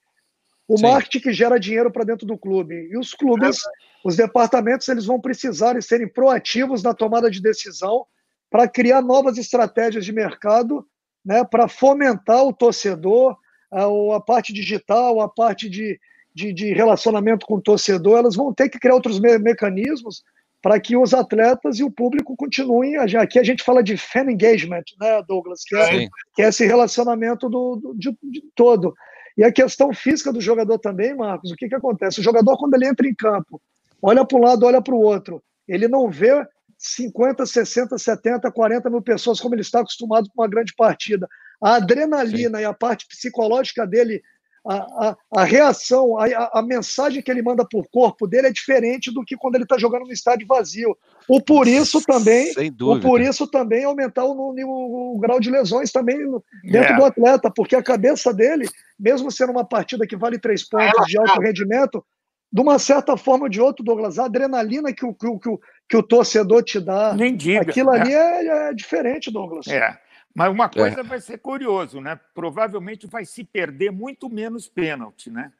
O 0.68 0.76
Sim. 0.76 0.82
marketing 0.82 1.20
que 1.20 1.32
gera 1.32 1.58
dinheiro 1.58 1.90
para 1.90 2.04
dentro 2.04 2.26
do 2.26 2.36
clube. 2.36 2.88
E 2.90 2.98
os 2.98 3.14
clubes, 3.14 3.60
os 4.04 4.16
departamentos, 4.16 4.88
eles 4.88 5.04
vão 5.04 5.20
precisar 5.20 5.76
e 5.76 5.82
serem 5.82 6.08
proativos 6.08 6.82
na 6.82 6.92
tomada 6.92 7.30
de 7.30 7.40
decisão 7.40 8.04
para 8.50 8.68
criar 8.68 9.00
novas 9.00 9.38
estratégias 9.38 10.04
de 10.04 10.12
mercado, 10.12 10.86
né, 11.24 11.44
para 11.44 11.68
fomentar 11.68 12.44
o 12.44 12.52
torcedor, 12.52 13.36
a, 13.72 13.84
a 14.16 14.20
parte 14.20 14.52
digital, 14.52 15.20
a 15.20 15.28
parte 15.28 15.70
de, 15.70 15.98
de, 16.34 16.52
de, 16.52 16.72
relacionamento 16.74 17.46
com 17.46 17.54
o 17.54 17.62
torcedor. 17.62 18.18
Elas 18.18 18.36
vão 18.36 18.52
ter 18.52 18.68
que 18.68 18.78
criar 18.78 18.94
outros 18.94 19.20
me 19.20 19.38
mecanismos 19.38 20.22
para 20.60 20.78
que 20.78 20.96
os 20.96 21.14
atletas 21.14 21.78
e 21.78 21.84
o 21.84 21.90
público 21.90 22.36
continuem. 22.36 22.96
Aqui 22.96 23.38
a 23.38 23.42
gente 23.42 23.64
fala 23.64 23.82
de 23.82 23.96
fan 23.96 24.30
engagement, 24.30 24.84
né, 25.00 25.22
Douglas, 25.26 25.62
que 25.64 25.74
é, 25.74 26.08
que 26.34 26.42
é 26.42 26.48
esse 26.48 26.66
relacionamento 26.66 27.48
do, 27.48 27.76
do 27.76 27.94
de, 27.94 28.10
de 28.22 28.42
todo. 28.54 28.92
E 29.36 29.42
a 29.42 29.50
questão 29.50 29.94
física 29.94 30.32
do 30.32 30.40
jogador 30.40 30.78
também, 30.78 31.16
Marcos, 31.16 31.50
o 31.50 31.56
que, 31.56 31.68
que 31.68 31.74
acontece? 31.74 32.20
O 32.20 32.22
jogador, 32.22 32.58
quando 32.58 32.74
ele 32.74 32.86
entra 32.86 33.08
em 33.08 33.14
campo, 33.14 33.60
olha 34.02 34.24
para 34.24 34.38
um 34.38 34.42
lado, 34.42 34.66
olha 34.66 34.82
para 34.82 34.94
o 34.94 35.00
outro, 35.00 35.42
ele 35.66 35.86
não 35.86 36.10
vê 36.10 36.44
50, 36.76 37.46
60, 37.46 37.96
70, 37.96 38.50
40 38.50 38.90
mil 38.90 39.00
pessoas 39.00 39.40
como 39.40 39.54
ele 39.54 39.62
está 39.62 39.80
acostumado 39.80 40.28
com 40.28 40.42
uma 40.42 40.48
grande 40.48 40.74
partida. 40.74 41.28
A 41.62 41.76
adrenalina 41.76 42.58
Sim. 42.58 42.64
e 42.64 42.66
a 42.66 42.74
parte 42.74 43.06
psicológica 43.06 43.86
dele, 43.86 44.20
a, 44.66 44.74
a, 44.74 45.16
a 45.36 45.44
reação, 45.44 46.18
a, 46.18 46.50
a, 46.54 46.60
mensagem 46.60 47.22
que 47.22 47.30
ele 47.30 47.40
manda 47.40 47.64
por 47.64 47.88
corpo 47.88 48.26
dele 48.26 48.48
é 48.48 48.52
diferente 48.52 49.12
do 49.12 49.24
que 49.24 49.36
quando 49.36 49.54
ele 49.54 49.62
está 49.62 49.78
jogando 49.78 50.06
no 50.06 50.12
estádio 50.12 50.44
vazio. 50.44 50.96
O 51.28 51.40
por 51.40 51.68
isso 51.68 52.02
também, 52.04 52.52
o 52.80 53.00
por 53.00 53.20
isso 53.20 53.46
também 53.46 53.84
aumentar 53.84 54.24
o, 54.24 54.32
o, 54.32 55.14
o 55.14 55.18
grau 55.20 55.38
de 55.38 55.50
lesões 55.52 55.92
também 55.92 56.18
dentro 56.64 56.94
é. 56.94 56.96
do 56.96 57.04
atleta, 57.04 57.48
porque 57.54 57.76
a 57.76 57.82
cabeça 57.82 58.34
dele 58.34 58.68
mesmo 58.98 59.30
sendo 59.30 59.52
uma 59.52 59.64
partida 59.64 60.06
que 60.06 60.16
vale 60.16 60.38
três 60.38 60.68
pontos 60.68 61.06
de 61.06 61.16
alto 61.16 61.40
rendimento, 61.40 62.04
de 62.52 62.60
uma 62.60 62.78
certa 62.78 63.16
forma 63.16 63.44
ou 63.44 63.48
de 63.48 63.60
outra, 63.60 63.82
Douglas, 63.84 64.18
a 64.18 64.26
adrenalina 64.26 64.92
que 64.92 65.06
o, 65.06 65.14
que 65.14 65.26
o, 65.26 65.58
que 65.88 65.96
o, 65.96 66.02
torcedor 66.02 66.62
te 66.62 66.78
dá, 66.78 67.14
Nem 67.14 67.34
diga, 67.34 67.62
aquilo 67.62 67.90
ali 67.90 68.12
é, 68.12 68.46
é, 68.46 68.68
é 68.68 68.74
diferente, 68.74 69.30
Douglas. 69.30 69.66
É. 69.68 69.98
Mas 70.34 70.50
uma 70.50 70.68
coisa 70.68 71.00
é. 71.00 71.02
vai 71.02 71.20
ser 71.20 71.38
curioso, 71.38 72.00
né? 72.00 72.18
Provavelmente 72.34 73.06
vai 73.06 73.24
se 73.24 73.42
perder 73.44 73.90
muito 73.90 74.28
menos 74.28 74.68
pênalti, 74.68 75.30
né? 75.30 75.50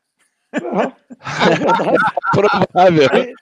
Provável. 2.32 3.08
E, 3.14 3.34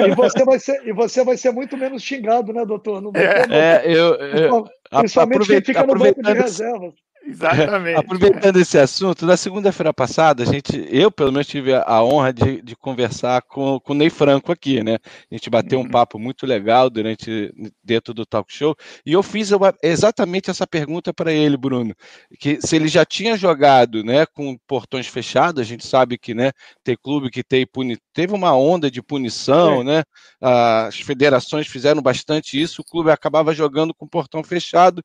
e, 0.00 0.14
você 0.14 0.44
vai 0.44 0.58
ser, 0.58 0.84
e 0.86 0.92
você 0.92 1.24
vai 1.24 1.36
ser 1.36 1.52
muito 1.52 1.76
menos 1.76 2.02
xingado, 2.02 2.52
né, 2.52 2.64
doutor? 2.64 3.00
No 3.00 3.12
é, 3.14 3.46
é, 3.50 3.82
eu, 3.86 4.14
eu, 4.14 4.64
Principalmente 4.90 5.46
quem 5.46 5.62
fica 5.62 5.86
no 5.86 5.94
banco 5.94 6.20
de 6.20 6.32
reservas. 6.32 6.94
Exatamente. 7.26 7.98
Aproveitando 7.98 8.56
esse 8.56 8.78
assunto, 8.78 9.26
na 9.26 9.36
segunda-feira 9.36 9.92
passada, 9.92 10.44
a 10.44 10.46
gente, 10.46 10.86
eu 10.90 11.10
pelo 11.10 11.32
menos 11.32 11.46
tive 11.46 11.74
a 11.74 12.02
honra 12.04 12.32
de, 12.32 12.62
de 12.62 12.76
conversar 12.76 13.42
com, 13.42 13.80
com 13.80 13.92
o 13.92 13.96
Ney 13.96 14.10
Franco 14.10 14.52
aqui, 14.52 14.82
né? 14.82 14.98
A 15.30 15.34
gente 15.34 15.50
bateu 15.50 15.80
um 15.80 15.82
uhum. 15.82 15.90
papo 15.90 16.18
muito 16.20 16.46
legal 16.46 16.88
durante 16.88 17.52
dentro 17.82 18.14
do 18.14 18.24
talk 18.24 18.52
show 18.52 18.76
e 19.04 19.12
eu 19.12 19.22
fiz 19.22 19.50
uma, 19.50 19.74
exatamente 19.82 20.50
essa 20.50 20.66
pergunta 20.66 21.12
para 21.12 21.32
ele, 21.32 21.56
Bruno, 21.56 21.94
que 22.38 22.60
se 22.60 22.76
ele 22.76 22.86
já 22.86 23.04
tinha 23.04 23.36
jogado, 23.36 24.04
né, 24.04 24.24
com 24.26 24.56
portões 24.66 25.08
fechados, 25.08 25.60
a 25.60 25.64
gente 25.64 25.84
sabe 25.84 26.16
que, 26.16 26.32
né, 26.32 26.52
tem 26.84 26.96
clube 26.96 27.30
que 27.30 27.42
tem 27.42 27.66
puni, 27.66 27.98
teve 28.12 28.34
uma 28.34 28.54
onda 28.56 28.88
de 28.90 29.02
punição, 29.02 29.80
é. 29.80 29.84
né? 29.84 30.04
As 30.40 31.00
federações 31.00 31.66
fizeram 31.66 32.00
bastante 32.00 32.60
isso, 32.60 32.82
o 32.82 32.84
clube 32.84 33.10
acabava 33.10 33.52
jogando 33.54 33.92
com 33.92 34.06
portão 34.06 34.44
fechado 34.44 35.02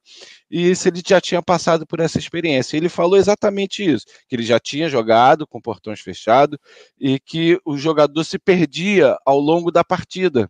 e 0.49 0.75
se 0.75 0.89
ele 0.89 1.01
já 1.05 1.19
tinha 1.19 1.41
passado 1.41 1.85
por 1.87 1.99
essa 1.99 2.10
essa 2.11 2.19
experiência. 2.19 2.77
Ele 2.77 2.89
falou 2.89 3.17
exatamente 3.17 3.83
isso, 3.83 4.05
que 4.27 4.35
ele 4.35 4.43
já 4.43 4.59
tinha 4.59 4.89
jogado 4.89 5.47
com 5.47 5.61
portões 5.61 5.99
fechados 5.99 6.57
e 6.99 7.19
que 7.19 7.59
o 7.65 7.77
jogador 7.77 8.23
se 8.23 8.37
perdia 8.37 9.17
ao 9.25 9.39
longo 9.39 9.71
da 9.71 9.83
partida. 9.83 10.49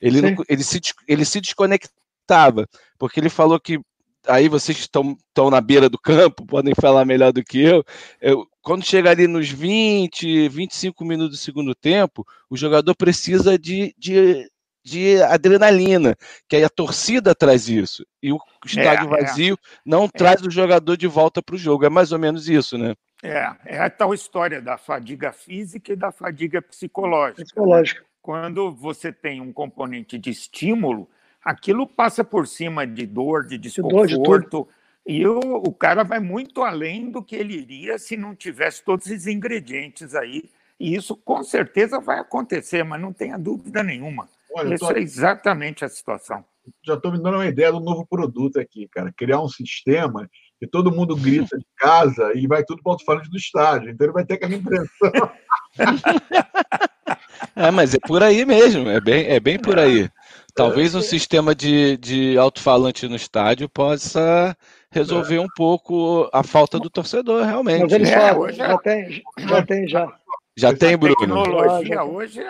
Ele, 0.00 0.20
não, 0.20 0.44
ele, 0.48 0.62
se, 0.62 0.80
ele 1.08 1.24
se 1.24 1.40
desconectava, 1.40 2.68
porque 2.98 3.18
ele 3.18 3.28
falou 3.28 3.58
que 3.58 3.80
aí 4.26 4.48
vocês 4.48 4.78
estão, 4.78 5.16
estão 5.28 5.50
na 5.50 5.60
beira 5.60 5.88
do 5.88 5.98
campo, 5.98 6.46
podem 6.46 6.74
falar 6.74 7.04
melhor 7.04 7.32
do 7.32 7.42
que 7.42 7.60
eu. 7.60 7.84
eu 8.20 8.46
quando 8.62 8.84
chega 8.84 9.10
ali 9.10 9.26
nos 9.26 9.50
20, 9.50 10.48
25 10.48 11.04
minutos 11.04 11.38
do 11.38 11.42
segundo 11.42 11.74
tempo, 11.74 12.26
o 12.48 12.56
jogador 12.56 12.94
precisa 12.94 13.58
de, 13.58 13.94
de 13.98 14.48
de 14.84 15.22
adrenalina, 15.22 16.14
que 16.48 16.56
aí 16.56 16.64
a 16.64 16.68
torcida 16.68 17.34
traz 17.34 17.68
isso. 17.68 18.04
E 18.22 18.32
o 18.32 18.38
estádio 18.66 19.14
é, 19.14 19.20
é. 19.20 19.24
vazio 19.24 19.54
é. 19.54 19.78
não 19.84 20.08
traz 20.08 20.42
o 20.42 20.50
jogador 20.50 20.96
de 20.96 21.06
volta 21.06 21.42
para 21.42 21.54
o 21.54 21.58
jogo. 21.58 21.86
É 21.86 21.88
mais 21.88 22.12
ou 22.12 22.18
menos 22.18 22.48
isso, 22.48 22.76
né? 22.76 22.94
É, 23.22 23.50
é 23.64 23.78
a 23.78 23.88
tal 23.88 24.12
história 24.12 24.60
da 24.60 24.76
fadiga 24.76 25.32
física 25.32 25.92
e 25.92 25.96
da 25.96 26.12
fadiga 26.12 26.60
psicológica. 26.60 27.42
Psicológica. 27.44 28.04
Quando 28.20 28.70
você 28.72 29.10
tem 29.10 29.40
um 29.40 29.52
componente 29.52 30.18
de 30.18 30.30
estímulo, 30.30 31.08
aquilo 31.42 31.86
passa 31.86 32.22
por 32.22 32.46
cima 32.46 32.86
de 32.86 33.06
dor, 33.06 33.46
de 33.46 33.56
desconforto. 33.56 34.68
De 34.68 34.84
e 35.06 35.26
o, 35.26 35.38
o 35.38 35.72
cara 35.72 36.02
vai 36.02 36.18
muito 36.20 36.62
além 36.62 37.10
do 37.10 37.22
que 37.22 37.36
ele 37.36 37.54
iria 37.54 37.98
se 37.98 38.16
não 38.16 38.34
tivesse 38.34 38.82
todos 38.82 39.06
esses 39.06 39.26
ingredientes 39.26 40.14
aí. 40.14 40.50
E 40.78 40.94
isso 40.94 41.16
com 41.16 41.42
certeza 41.42 42.00
vai 42.00 42.18
acontecer, 42.18 42.82
mas 42.82 43.00
não 43.00 43.12
tenha 43.12 43.38
dúvida 43.38 43.82
nenhuma. 43.82 44.28
Olha, 44.54 44.74
Isso 44.74 44.86
tô... 44.86 44.92
é 44.92 45.00
exatamente 45.00 45.84
a 45.84 45.88
situação. 45.88 46.44
Já 46.86 46.94
estou 46.94 47.10
me 47.12 47.18
dando 47.18 47.34
uma 47.34 47.46
ideia 47.46 47.72
do 47.72 47.80
novo 47.80 48.06
produto 48.06 48.58
aqui, 48.58 48.88
cara. 48.88 49.12
Criar 49.14 49.40
um 49.40 49.48
sistema 49.48 50.30
que 50.58 50.66
todo 50.66 50.92
mundo 50.92 51.16
grita 51.16 51.58
de 51.58 51.66
casa 51.76 52.32
e 52.34 52.46
vai 52.46 52.62
tudo 52.64 52.82
para 52.82 52.90
o 52.90 52.92
alto-falante 52.92 53.28
do 53.28 53.36
estádio. 53.36 53.90
Então 53.90 54.06
ele 54.06 54.14
vai 54.14 54.24
ter 54.24 54.34
aquela 54.34 54.54
impressão. 54.54 55.30
é, 57.56 57.70
mas 57.70 57.94
é 57.94 57.98
por 57.98 58.22
aí 58.22 58.46
mesmo, 58.46 58.88
é 58.88 59.00
bem, 59.00 59.26
é 59.26 59.40
bem 59.40 59.58
por 59.58 59.78
aí. 59.78 60.08
Talvez 60.54 60.94
um 60.94 61.02
sistema 61.02 61.52
de, 61.52 61.96
de 61.96 62.38
alto-falante 62.38 63.08
no 63.08 63.16
estádio 63.16 63.68
possa 63.68 64.56
resolver 64.90 65.40
um 65.40 65.48
pouco 65.56 66.30
a 66.32 66.44
falta 66.44 66.78
do 66.78 66.88
torcedor, 66.88 67.44
realmente. 67.44 67.82
Mas 67.82 67.92
eles 67.92 68.10
é, 68.10 68.32
hoje 68.32 68.56
já, 68.56 68.78
tem, 68.78 69.22
já 69.38 69.66
tem, 69.66 69.88
já. 69.88 70.16
Já 70.56 70.72
tem, 70.72 70.96
Bruno. 70.96 71.14
A 71.14 71.42
tecnologia 71.42 72.04
hoje 72.04 72.40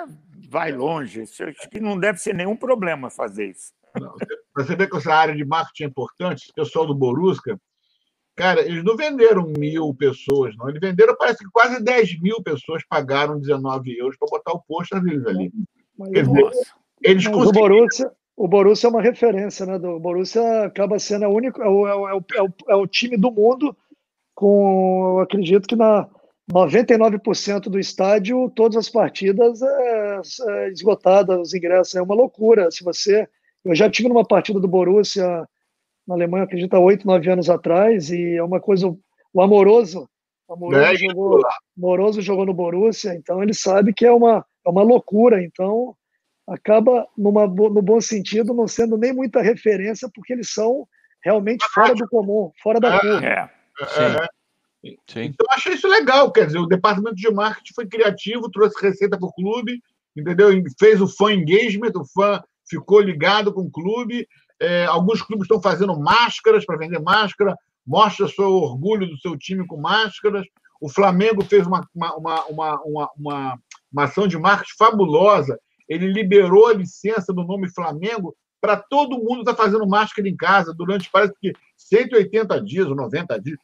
vai 0.54 0.70
longe. 0.70 1.22
Acho 1.22 1.68
que 1.68 1.80
não 1.80 1.98
deve 1.98 2.18
ser 2.18 2.32
nenhum 2.32 2.54
problema 2.54 3.10
fazer 3.10 3.50
isso. 3.50 3.72
Não, 4.00 4.14
você 4.56 4.76
vê 4.76 4.86
que 4.86 4.96
essa 4.96 5.12
área 5.12 5.34
de 5.34 5.44
marketing 5.44 5.82
é 5.82 5.86
importante, 5.86 6.50
o 6.50 6.54
pessoal 6.54 6.86
do 6.86 6.94
Borusca, 6.94 7.60
cara, 8.36 8.60
eles 8.60 8.84
não 8.84 8.96
venderam 8.96 9.52
mil 9.58 9.92
pessoas, 9.94 10.56
não. 10.56 10.68
Eles 10.68 10.80
venderam, 10.80 11.16
parece 11.18 11.38
que 11.38 11.50
quase 11.50 11.82
10 11.82 12.20
mil 12.20 12.40
pessoas 12.42 12.84
pagaram 12.88 13.40
19 13.40 13.98
euros 13.98 14.16
para 14.16 14.28
botar 14.30 14.52
o 14.52 14.62
posto 14.62 15.00
deles 15.00 15.26
ali. 15.26 15.52
Quer 16.12 16.24
dizer, 16.24 16.50
eles 17.02 17.26
conseguiram... 17.26 17.66
o, 17.66 17.68
Borussia, 17.68 18.12
o 18.36 18.48
Borussia 18.48 18.86
é 18.86 18.90
uma 18.90 19.02
referência, 19.02 19.66
né? 19.66 19.76
O 19.76 19.98
Borussia 19.98 20.66
acaba 20.66 21.00
sendo 21.00 21.24
a 21.24 21.28
única, 21.28 21.64
é 21.64 21.68
o, 21.68 21.88
é 21.88 21.94
o, 21.94 22.08
é 22.08 22.42
o, 22.42 22.48
é 22.68 22.74
o 22.76 22.86
time 22.86 23.16
do 23.16 23.30
mundo 23.30 23.76
com, 24.34 25.16
eu 25.16 25.20
acredito 25.20 25.66
que 25.66 25.76
na 25.76 26.08
99% 26.50 27.62
do 27.62 27.78
estádio, 27.78 28.50
todas 28.50 28.76
as 28.76 28.88
partidas 28.88 29.62
é, 29.62 30.20
é 30.48 30.68
esgotadas, 30.68 31.38
os 31.40 31.54
ingressos, 31.54 31.94
é 31.94 32.02
uma 32.02 32.14
loucura. 32.14 32.70
Se 32.70 32.84
você, 32.84 33.26
eu 33.64 33.74
já 33.74 33.88
tive 33.90 34.08
numa 34.08 34.26
partida 34.26 34.60
do 34.60 34.68
Borussia 34.68 35.46
na 36.06 36.14
Alemanha, 36.14 36.44
acredito, 36.44 36.74
há 36.74 36.78
oito, 36.78 37.06
nove 37.06 37.30
anos 37.30 37.48
atrás, 37.48 38.10
e 38.10 38.36
é 38.36 38.42
uma 38.42 38.60
coisa, 38.60 38.94
o 39.32 39.42
Amoroso, 39.42 40.08
Amoroso, 40.48 40.82
é, 40.82 40.94
jogou, 40.96 41.40
Amoroso 41.78 42.20
jogou 42.20 42.44
no 42.44 42.52
Borussia, 42.52 43.14
então 43.14 43.42
ele 43.42 43.54
sabe 43.54 43.94
que 43.94 44.04
é 44.04 44.12
uma, 44.12 44.44
é 44.66 44.68
uma 44.68 44.82
loucura, 44.82 45.42
então 45.42 45.96
acaba, 46.46 47.06
numa, 47.16 47.46
no 47.46 47.80
bom 47.80 48.00
sentido, 48.02 48.52
não 48.52 48.68
sendo 48.68 48.98
nem 48.98 49.14
muita 49.14 49.40
referência, 49.40 50.10
porque 50.14 50.34
eles 50.34 50.52
são 50.52 50.86
realmente 51.22 51.64
fora 51.72 51.94
do 51.94 52.06
comum, 52.06 52.52
fora 52.62 52.78
da 52.78 53.00
curva. 53.00 53.26
É, 53.26 53.30
é, 53.32 54.28
Sim. 55.08 55.24
Então, 55.24 55.46
eu 55.48 55.54
achei 55.54 55.74
isso 55.74 55.88
legal. 55.88 56.30
Quer 56.30 56.46
dizer, 56.46 56.58
o 56.58 56.66
departamento 56.66 57.16
de 57.16 57.30
marketing 57.30 57.74
foi 57.74 57.86
criativo, 57.86 58.50
trouxe 58.50 58.80
receita 58.80 59.18
para 59.18 59.28
o 59.28 59.32
clube, 59.32 59.80
entendeu? 60.16 60.50
Fez 60.78 61.00
o 61.00 61.08
fã 61.08 61.32
engagement, 61.32 61.92
o 61.96 62.04
fã 62.04 62.42
ficou 62.68 63.00
ligado 63.00 63.52
com 63.52 63.62
o 63.62 63.70
clube. 63.70 64.26
É, 64.60 64.84
alguns 64.86 65.22
clubes 65.22 65.44
estão 65.44 65.60
fazendo 65.60 65.98
máscaras 65.98 66.64
para 66.64 66.76
vender 66.76 67.00
máscara, 67.00 67.56
mostra 67.86 68.28
seu 68.28 68.50
orgulho 68.50 69.06
do 69.06 69.18
seu 69.18 69.36
time 69.36 69.66
com 69.66 69.80
máscaras. 69.80 70.46
O 70.80 70.88
Flamengo 70.88 71.44
fez 71.44 71.66
uma, 71.66 71.86
uma, 71.94 72.16
uma, 72.16 72.44
uma, 72.46 72.80
uma, 73.16 73.58
uma 73.92 74.04
ação 74.04 74.26
de 74.26 74.38
marketing 74.38 74.76
fabulosa. 74.76 75.58
Ele 75.88 76.12
liberou 76.12 76.68
a 76.68 76.74
licença 76.74 77.32
do 77.32 77.44
nome 77.44 77.68
Flamengo 77.70 78.34
para 78.60 78.76
todo 78.76 79.18
mundo 79.18 79.40
estar 79.40 79.54
tá 79.54 79.62
fazendo 79.62 79.86
máscara 79.86 80.26
em 80.26 80.36
casa 80.36 80.72
durante, 80.72 81.10
parece 81.10 81.34
que 81.38 81.52
180 81.76 82.62
dias 82.62 82.86
ou 82.86 82.96
90 82.96 83.38
dias 83.40 83.58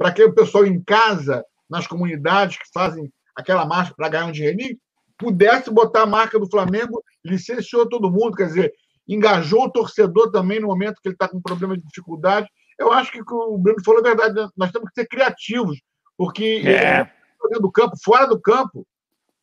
para 0.00 0.12
que 0.12 0.24
o 0.24 0.32
pessoal 0.32 0.64
em 0.64 0.82
casa, 0.82 1.44
nas 1.68 1.86
comunidades 1.86 2.56
que 2.56 2.64
fazem 2.72 3.12
aquela 3.36 3.66
marcha 3.66 3.92
para 3.94 4.08
ganhar 4.08 4.24
um 4.24 4.32
dinheirinho, 4.32 4.78
pudesse 5.18 5.70
botar 5.70 6.04
a 6.04 6.06
marca 6.06 6.38
do 6.38 6.48
Flamengo, 6.48 7.04
licenciou 7.22 7.86
todo 7.86 8.10
mundo, 8.10 8.34
quer 8.34 8.46
dizer, 8.46 8.72
engajou 9.06 9.64
o 9.64 9.70
torcedor 9.70 10.30
também 10.30 10.58
no 10.58 10.68
momento 10.68 11.02
que 11.02 11.08
ele 11.08 11.14
está 11.14 11.28
com 11.28 11.38
problema 11.38 11.76
de 11.76 11.84
dificuldade. 11.84 12.48
Eu 12.78 12.90
acho 12.90 13.12
que 13.12 13.20
o 13.20 13.58
Bruno 13.58 13.84
falou 13.84 14.00
a 14.00 14.02
verdade, 14.02 14.34
né? 14.36 14.48
nós 14.56 14.72
temos 14.72 14.88
que 14.88 15.02
ser 15.02 15.06
criativos, 15.06 15.78
porque 16.16 16.62
é. 16.64 17.04
dentro 17.50 17.60
do 17.60 17.70
campo, 17.70 17.94
fora 18.02 18.26
do 18.26 18.40
campo, 18.40 18.86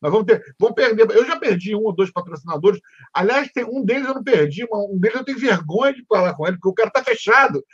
nós 0.02 0.10
vamos 0.10 0.26
ter, 0.26 0.42
vamos 0.58 0.74
perder. 0.74 1.08
Eu 1.12 1.24
já 1.24 1.38
perdi 1.38 1.76
um 1.76 1.84
ou 1.84 1.94
dois 1.94 2.10
patrocinadores. 2.10 2.80
Aliás, 3.14 3.48
tem 3.52 3.64
um 3.64 3.84
deles 3.84 4.08
eu 4.08 4.14
não 4.14 4.24
perdi, 4.24 4.66
um 4.72 4.98
deles 4.98 5.18
eu 5.18 5.24
tenho 5.24 5.38
vergonha 5.38 5.92
de 5.92 6.04
falar 6.08 6.34
com 6.34 6.48
ele, 6.48 6.56
porque 6.56 6.68
o 6.68 6.74
cara 6.74 6.88
está 6.88 7.04
fechado. 7.04 7.64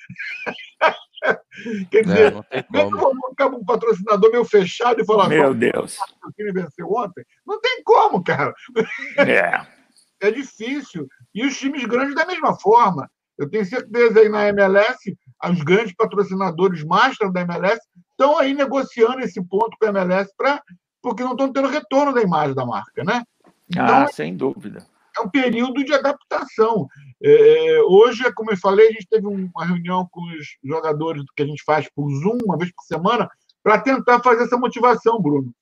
Quer 1.90 2.02
dizer, 2.02 2.32
não, 2.32 2.44
não 2.70 2.90
como. 2.90 2.96
eu 2.96 3.20
vou 3.20 3.30
ficar 3.30 3.46
um 3.46 3.64
patrocinador 3.64 4.30
meio 4.30 4.44
fechado 4.44 5.00
e 5.00 5.04
falar. 5.06 5.28
Meu 5.28 5.54
Deus. 5.54 5.96
O 6.26 6.32
time 6.32 6.52
venceu 6.52 6.90
ontem. 6.90 7.24
Não 7.46 7.60
tem 7.60 7.82
como, 7.84 8.22
cara. 8.22 8.52
É. 9.18 9.74
É 10.20 10.30
difícil. 10.30 11.06
E 11.34 11.44
os 11.44 11.58
times 11.58 11.84
grandes 11.84 12.14
da 12.14 12.24
mesma 12.24 12.58
forma. 12.58 13.10
Eu 13.36 13.50
tenho 13.50 13.66
certeza 13.66 14.20
aí 14.20 14.28
na 14.28 14.48
MLS, 14.48 15.18
os 15.50 15.62
grandes 15.62 15.94
patrocinadores 15.94 16.82
master 16.84 17.30
da 17.30 17.42
MLS 17.42 17.80
estão 18.10 18.38
aí 18.38 18.54
negociando 18.54 19.20
esse 19.20 19.42
ponto 19.44 19.76
com 19.78 19.84
a 19.84 19.88
MLS 19.88 20.32
para 20.34 20.62
porque 21.02 21.22
não 21.22 21.32
estão 21.32 21.52
tendo 21.52 21.68
retorno 21.68 22.14
da 22.14 22.22
imagem 22.22 22.54
da 22.54 22.64
marca, 22.64 23.04
né? 23.04 23.22
Então, 23.68 23.84
ah, 23.84 24.06
sem 24.06 24.34
dúvida. 24.34 24.86
É 25.16 25.20
um 25.20 25.28
período 25.28 25.84
de 25.84 25.92
adaptação. 25.92 26.86
É, 27.22 27.80
hoje, 27.86 28.22
como 28.34 28.50
eu 28.50 28.56
falei, 28.56 28.88
a 28.88 28.92
gente 28.92 29.08
teve 29.08 29.26
uma 29.26 29.64
reunião 29.64 30.06
com 30.10 30.20
os 30.22 30.46
jogadores 30.62 31.22
que 31.36 31.42
a 31.42 31.46
gente 31.46 31.62
faz 31.64 31.88
por 31.94 32.08
Zoom, 32.10 32.38
uma 32.44 32.58
vez 32.58 32.72
por 32.72 32.82
semana, 32.84 33.28
para 33.62 33.80
tentar 33.80 34.20
fazer 34.20 34.44
essa 34.44 34.58
motivação, 34.58 35.20
Bruno. 35.20 35.52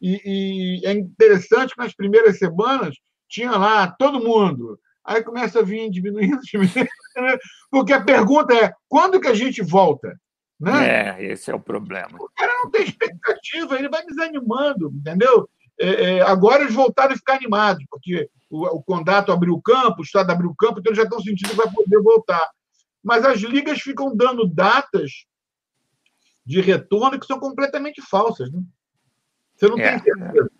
E, 0.00 0.80
e, 0.82 0.86
é 0.86 0.92
interessante 0.92 1.74
que 1.74 1.82
nas 1.82 1.94
primeiras 1.94 2.38
semanas 2.38 2.96
tinha 3.28 3.50
lá 3.52 3.90
todo 3.90 4.22
mundo. 4.22 4.78
Aí 5.04 5.22
começa 5.22 5.60
a 5.60 5.62
vir 5.62 5.90
diminuindo, 5.90 6.40
diminuindo, 6.44 6.88
né? 7.16 7.38
porque 7.70 7.92
a 7.92 8.02
pergunta 8.02 8.54
é 8.54 8.72
quando 8.88 9.20
que 9.20 9.28
a 9.28 9.34
gente 9.34 9.62
volta? 9.62 10.18
Né? 10.58 11.16
É, 11.18 11.24
esse 11.32 11.50
é 11.50 11.54
o 11.54 11.60
problema. 11.60 12.18
O 12.18 12.28
cara 12.36 12.52
não 12.62 12.70
tem 12.70 12.84
expectativa, 12.84 13.78
ele 13.78 13.88
vai 13.88 14.04
desanimando, 14.04 14.92
entendeu? 14.94 15.48
É, 15.80 15.88
é, 15.88 16.20
agora 16.20 16.62
eles 16.62 16.74
voltaram 16.74 17.14
a 17.14 17.16
ficar 17.16 17.36
animados, 17.36 17.82
porque 17.88 18.28
o, 18.50 18.66
o 18.76 18.82
Condato 18.82 19.32
abriu 19.32 19.54
o 19.54 19.62
campo, 19.62 20.00
o 20.00 20.04
Estado 20.04 20.30
abriu 20.30 20.50
o 20.50 20.54
campo, 20.54 20.78
então 20.78 20.90
eles 20.90 20.98
já 20.98 21.04
estão 21.04 21.20
sentindo 21.20 21.50
que 21.50 21.56
vai 21.56 21.70
poder 21.72 22.02
voltar. 22.02 22.46
Mas 23.02 23.24
as 23.24 23.40
ligas 23.40 23.80
ficam 23.80 24.14
dando 24.14 24.46
datas 24.46 25.24
de 26.44 26.60
retorno 26.60 27.18
que 27.18 27.26
são 27.26 27.40
completamente 27.40 28.02
falsas. 28.02 28.52
Né? 28.52 28.60
Você 29.56 29.68
não 29.68 29.78
é. 29.78 29.98
tem 29.98 30.14
certeza. 30.14 30.50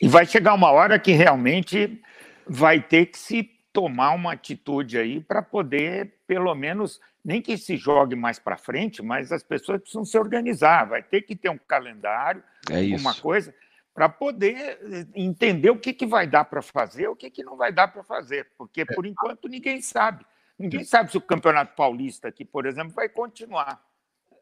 E 0.00 0.08
vai 0.08 0.26
chegar 0.26 0.54
uma 0.54 0.70
hora 0.70 0.98
que 0.98 1.12
realmente 1.12 2.00
vai 2.46 2.80
ter 2.80 3.06
que 3.06 3.18
se 3.18 3.50
tomar 3.72 4.12
uma 4.12 4.32
atitude 4.32 4.98
aí 4.98 5.20
para 5.20 5.42
poder, 5.42 6.14
pelo 6.26 6.54
menos, 6.54 7.00
nem 7.24 7.40
que 7.42 7.56
se 7.56 7.76
jogue 7.76 8.14
mais 8.14 8.38
para 8.38 8.56
frente, 8.56 9.02
mas 9.02 9.32
as 9.32 9.42
pessoas 9.42 9.80
precisam 9.80 10.04
se 10.04 10.16
organizar, 10.16 10.84
vai 10.84 11.02
ter 11.02 11.22
que 11.22 11.34
ter 11.34 11.48
um 11.48 11.58
calendário, 11.58 12.42
é 12.70 12.96
uma 12.96 13.14
coisa, 13.14 13.52
para 13.94 14.08
poder 14.08 14.78
eh, 14.82 15.06
entender 15.14 15.70
o 15.70 15.78
que, 15.78 15.94
que 15.94 16.04
vai 16.04 16.26
dar 16.26 16.44
para 16.44 16.60
fazer, 16.60 17.08
o 17.08 17.14
que, 17.14 17.30
que 17.30 17.44
não 17.44 17.56
vai 17.56 17.72
dar 17.72 17.88
para 17.88 18.02
fazer, 18.02 18.48
porque 18.58 18.80
é. 18.80 18.84
por 18.84 19.06
enquanto 19.06 19.48
ninguém 19.48 19.80
sabe. 19.80 20.26
Ninguém 20.58 20.84
sabe 20.84 21.10
se 21.10 21.16
o 21.16 21.20
Campeonato 21.20 21.74
Paulista 21.74 22.28
aqui, 22.28 22.44
por 22.44 22.66
exemplo, 22.66 22.92
vai 22.92 23.08
continuar. 23.08 23.80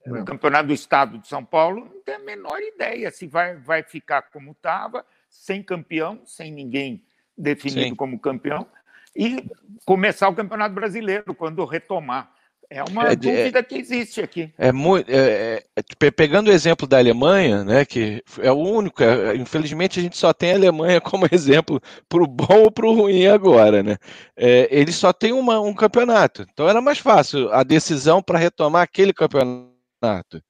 O 0.06 0.16
é. 0.16 0.24
Campeonato 0.24 0.68
do 0.68 0.72
Estado 0.72 1.18
de 1.18 1.28
São 1.28 1.44
Paulo 1.44 1.84
não 1.84 2.02
tem 2.02 2.16
a 2.16 2.18
menor 2.18 2.60
ideia 2.60 3.10
se 3.10 3.26
vai, 3.26 3.56
vai 3.56 3.82
ficar 3.82 4.22
como 4.22 4.52
estava, 4.52 5.06
sem 5.28 5.62
campeão, 5.62 6.20
sem 6.26 6.50
ninguém 6.50 7.04
definido 7.36 7.88
Sim. 7.88 7.94
como 7.94 8.18
campeão 8.18 8.66
e 9.14 9.44
começar 9.84 10.28
o 10.28 10.34
Campeonato 10.34 10.74
Brasileiro 10.74 11.34
quando 11.34 11.64
retomar. 11.64 12.32
É 12.74 12.82
uma 12.84 13.08
é, 13.08 13.16
dúvida 13.16 13.58
é, 13.58 13.62
que 13.62 13.74
existe 13.74 14.22
aqui. 14.22 14.50
É 14.56 14.72
muito. 14.72 15.06
É, 15.10 15.62
é, 15.76 16.10
pegando 16.10 16.48
o 16.48 16.52
exemplo 16.52 16.86
da 16.86 16.96
Alemanha, 16.96 17.62
né, 17.62 17.84
que 17.84 18.24
é 18.38 18.50
o 18.50 18.56
único. 18.56 19.02
É, 19.02 19.36
infelizmente 19.36 20.00
a 20.00 20.02
gente 20.02 20.16
só 20.16 20.32
tem 20.32 20.52
a 20.52 20.54
Alemanha 20.54 20.98
como 21.02 21.28
exemplo 21.30 21.78
para 22.08 22.22
o 22.22 22.26
bom 22.26 22.62
ou 22.64 22.70
para 22.70 22.86
o 22.86 22.94
ruim 22.94 23.26
agora, 23.26 23.82
né? 23.82 23.98
É, 24.34 24.68
ele 24.70 24.90
só 24.90 25.12
tem 25.12 25.34
uma, 25.34 25.60
um 25.60 25.74
campeonato. 25.74 26.46
Então 26.50 26.66
era 26.66 26.80
mais 26.80 26.98
fácil 26.98 27.52
a 27.52 27.62
decisão 27.62 28.22
para 28.22 28.38
retomar 28.38 28.82
aquele 28.82 29.12
campeonato. 29.12 30.42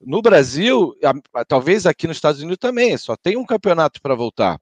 No 0.00 0.20
Brasil, 0.20 0.96
a, 1.04 1.40
a, 1.40 1.44
talvez 1.44 1.86
aqui 1.86 2.08
nos 2.08 2.16
Estados 2.16 2.40
Unidos 2.40 2.58
também, 2.58 2.96
só 2.96 3.16
tem 3.16 3.36
um 3.36 3.46
campeonato 3.46 4.02
para 4.02 4.16
voltar. 4.16 4.58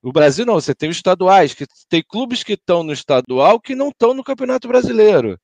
No 0.00 0.12
Brasil 0.12 0.46
não, 0.46 0.54
você 0.54 0.74
tem 0.74 0.88
os 0.88 0.96
estaduais, 0.96 1.54
que 1.54 1.66
tem 1.88 2.04
clubes 2.08 2.44
que 2.44 2.52
estão 2.52 2.84
no 2.84 2.92
estadual 2.92 3.60
que 3.60 3.74
não 3.74 3.88
estão 3.88 4.14
no 4.14 4.22
Campeonato 4.22 4.68
Brasileiro, 4.68 5.38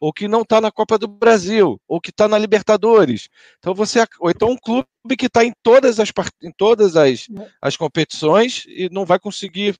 ou 0.00 0.12
que 0.12 0.26
não 0.26 0.40
está 0.40 0.60
na 0.60 0.72
Copa 0.72 0.98
do 0.98 1.06
Brasil, 1.06 1.78
ou 1.86 2.00
que 2.00 2.08
está 2.10 2.26
na 2.26 2.38
Libertadores. 2.38 3.28
Então 3.58 3.74
você, 3.74 4.02
ou 4.18 4.30
então 4.30 4.50
um 4.50 4.56
clube 4.56 4.86
que 5.18 5.26
está 5.26 5.44
em 5.44 5.52
todas 5.62 6.00
as 6.00 6.10
em 6.42 6.50
todas 6.50 6.96
as, 6.96 7.28
as 7.60 7.76
competições 7.76 8.64
e 8.66 8.88
não 8.90 9.04
vai 9.04 9.18
conseguir 9.18 9.76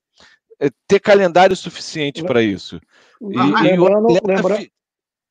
eh, 0.59 0.69
ter 0.87 0.99
calendário 0.99 1.55
suficiente 1.55 2.23
para 2.23 2.43
isso. 2.43 2.79
E, 3.19 3.35
lembrando, 3.35 4.11
e 4.11 4.19
lembra, 4.23 4.67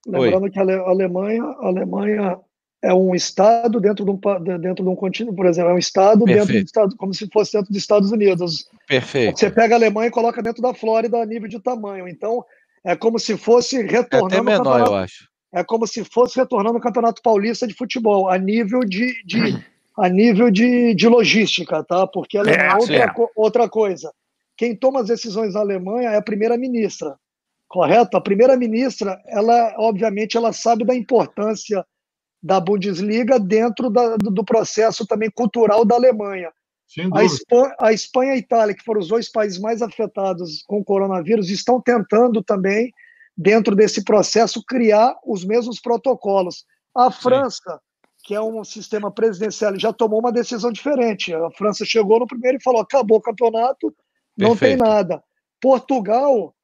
lembrando 0.07 0.51
que 0.51 0.59
a 0.59 0.63
Alemanha, 0.63 1.45
a 1.45 1.67
Alemanha 1.69 2.41
é 2.83 2.95
um 2.95 3.15
estado 3.15 3.79
dentro 3.79 4.05
de 4.05 4.11
um, 4.11 4.19
dentro 4.59 4.83
de 4.83 4.91
um 4.91 4.97
continente, 4.97 5.37
por 5.37 5.47
exemplo, 5.47 5.71
é 5.71 5.75
um 5.75 5.79
estado 5.79 6.25
Perfeito. 6.25 6.47
dentro 6.47 6.63
do 6.63 6.67
estado, 6.67 6.97
como 6.97 7.13
se 7.13 7.29
fosse 7.31 7.53
dentro 7.53 7.69
dos 7.69 7.77
Estados 7.77 8.11
Unidos. 8.11 8.69
Perfeito. 8.89 9.39
Você 9.39 9.51
pega 9.51 9.75
a 9.75 9.79
Alemanha 9.79 10.09
e 10.09 10.13
coloca 10.13 10.43
dentro 10.43 10.63
da 10.63 10.73
Flórida 10.73 11.21
a 11.21 11.27
nível 11.27 11.49
de 11.49 11.61
tamanho. 11.61 12.09
Então, 12.09 12.45
é 12.85 12.97
como 12.97 13.19
se 13.19 13.37
fosse 13.37 13.83
retornando. 13.83 14.35
É 14.35 14.39
até 14.39 14.59
menor, 14.59 14.87
eu 14.87 14.95
acho. 14.95 15.29
é 15.53 15.65
como 15.65 15.87
se 15.87 16.05
fosse 16.05 16.39
retornando 16.39 16.77
ao 16.77 16.83
Campeonato 16.83 17.23
Paulista 17.23 17.67
de 17.67 17.75
futebol, 17.75 18.29
a 18.29 18.39
nível 18.39 18.81
de, 18.81 19.23
de 19.25 19.63
a 19.99 20.09
nível 20.09 20.51
de, 20.51 20.95
de 20.95 21.09
logística, 21.09 21.85
tá? 21.85 22.07
Porque 22.07 22.39
ela 22.39 22.51
é, 22.51 22.75
outra, 22.75 23.15
outra 23.37 23.69
coisa. 23.69 24.11
Quem 24.57 24.75
toma 24.75 25.01
as 25.01 25.09
decisões 25.09 25.55
na 25.55 25.61
Alemanha 25.61 26.11
é 26.11 26.17
a 26.17 26.23
primeira-ministra, 26.23 27.17
correto? 27.69 28.17
A 28.17 28.21
primeira-ministra, 28.21 29.21
ela, 29.27 29.75
obviamente, 29.79 30.37
ela 30.37 30.53
sabe 30.53 30.85
da 30.85 30.95
importância 30.95 31.85
da 32.43 32.59
Bundesliga 32.59 33.39
dentro 33.39 33.91
da, 33.91 34.17
do 34.17 34.45
processo 34.45 35.07
também 35.07 35.31
cultural 35.31 35.85
da 35.85 35.97
Alemanha. 35.97 36.51
A 37.13 37.25
Espanha, 37.25 37.75
a 37.79 37.93
Espanha 37.93 38.33
e 38.33 38.35
a 38.35 38.39
Itália, 38.39 38.75
que 38.75 38.83
foram 38.83 39.01
os 39.01 39.09
dois 39.09 39.31
países 39.31 39.59
mais 39.61 39.81
afetados 39.81 40.65
com 40.67 40.81
o 40.81 40.85
coronavírus, 40.85 41.49
estão 41.49 41.81
tentando 41.81 42.43
também, 42.43 42.93
dentro 43.37 43.77
desse 43.77 44.03
processo, 44.03 44.65
criar 44.67 45.15
os 45.25 45.45
mesmos 45.45 45.81
protocolos. 45.81 46.65
A 46.95 47.11
França, 47.11 47.73
Sim. 47.73 48.11
que 48.25 48.35
é 48.35 48.41
um 48.41 48.65
sistema 48.65 49.11
presidencial, 49.11 49.79
já 49.79 49.93
tomou 49.93 50.19
uma 50.19 50.33
decisão 50.33 50.73
diferente. 50.73 51.33
A 51.33 51.51
França 51.53 51.85
chegou 51.85 52.19
no 52.19 52.27
primeiro 52.27 52.59
e 52.59 52.63
falou: 52.63 52.81
acabou 52.81 53.19
o 53.19 53.23
campeonato, 53.23 53.95
não 54.37 54.57
Perfeito. 54.57 54.83
tem 54.83 54.89
nada. 54.89 55.23
Portugal 55.61 56.55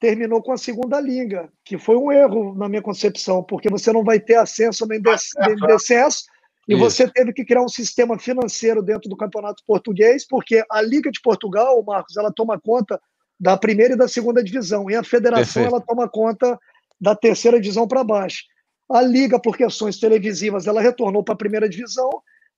terminou 0.00 0.42
com 0.42 0.52
a 0.52 0.58
segunda 0.58 1.00
liga, 1.00 1.48
que 1.64 1.78
foi 1.78 1.96
um 1.96 2.10
erro 2.10 2.54
na 2.56 2.68
minha 2.68 2.82
concepção, 2.82 3.42
porque 3.42 3.70
você 3.70 3.92
não 3.92 4.02
vai 4.02 4.18
ter 4.18 4.34
ascenso 4.34 4.86
nem 4.86 5.00
descenso, 5.00 6.24
e 6.68 6.74
Isso. 6.74 6.82
você 6.82 7.08
teve 7.08 7.32
que 7.32 7.44
criar 7.44 7.62
um 7.62 7.68
sistema 7.68 8.18
financeiro 8.18 8.82
dentro 8.82 9.08
do 9.08 9.16
campeonato 9.16 9.62
português, 9.66 10.26
porque 10.26 10.64
a 10.70 10.80
Liga 10.80 11.10
de 11.10 11.20
Portugal, 11.20 11.82
Marcos, 11.84 12.16
ela 12.16 12.32
toma 12.32 12.58
conta 12.60 13.00
da 13.38 13.56
primeira 13.56 13.94
e 13.94 13.98
da 13.98 14.08
segunda 14.08 14.42
divisão, 14.42 14.90
e 14.90 14.94
a 14.94 15.04
federação 15.04 15.62
Perfeito. 15.62 15.74
ela 15.74 15.80
toma 15.80 16.08
conta 16.08 16.58
da 17.00 17.14
terceira 17.14 17.60
divisão 17.60 17.86
para 17.86 18.04
baixo. 18.04 18.42
A 18.90 19.02
Liga, 19.02 19.38
por 19.38 19.56
questões 19.56 19.98
televisivas, 19.98 20.66
ela 20.66 20.80
retornou 20.80 21.22
para 21.22 21.34
a 21.34 21.38
primeira 21.38 21.68
divisão, 21.68 22.10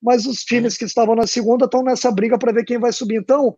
mas 0.03 0.27
os 0.27 0.43
times 0.43 0.77
que 0.77 0.85
estavam 0.85 1.15
na 1.15 1.27
segunda 1.27 1.65
estão 1.65 1.83
nessa 1.83 2.11
briga 2.11 2.39
para 2.39 2.53
ver 2.53 2.65
quem 2.65 2.79
vai 2.79 2.93
subir. 2.93 3.17
Então, 3.17 3.57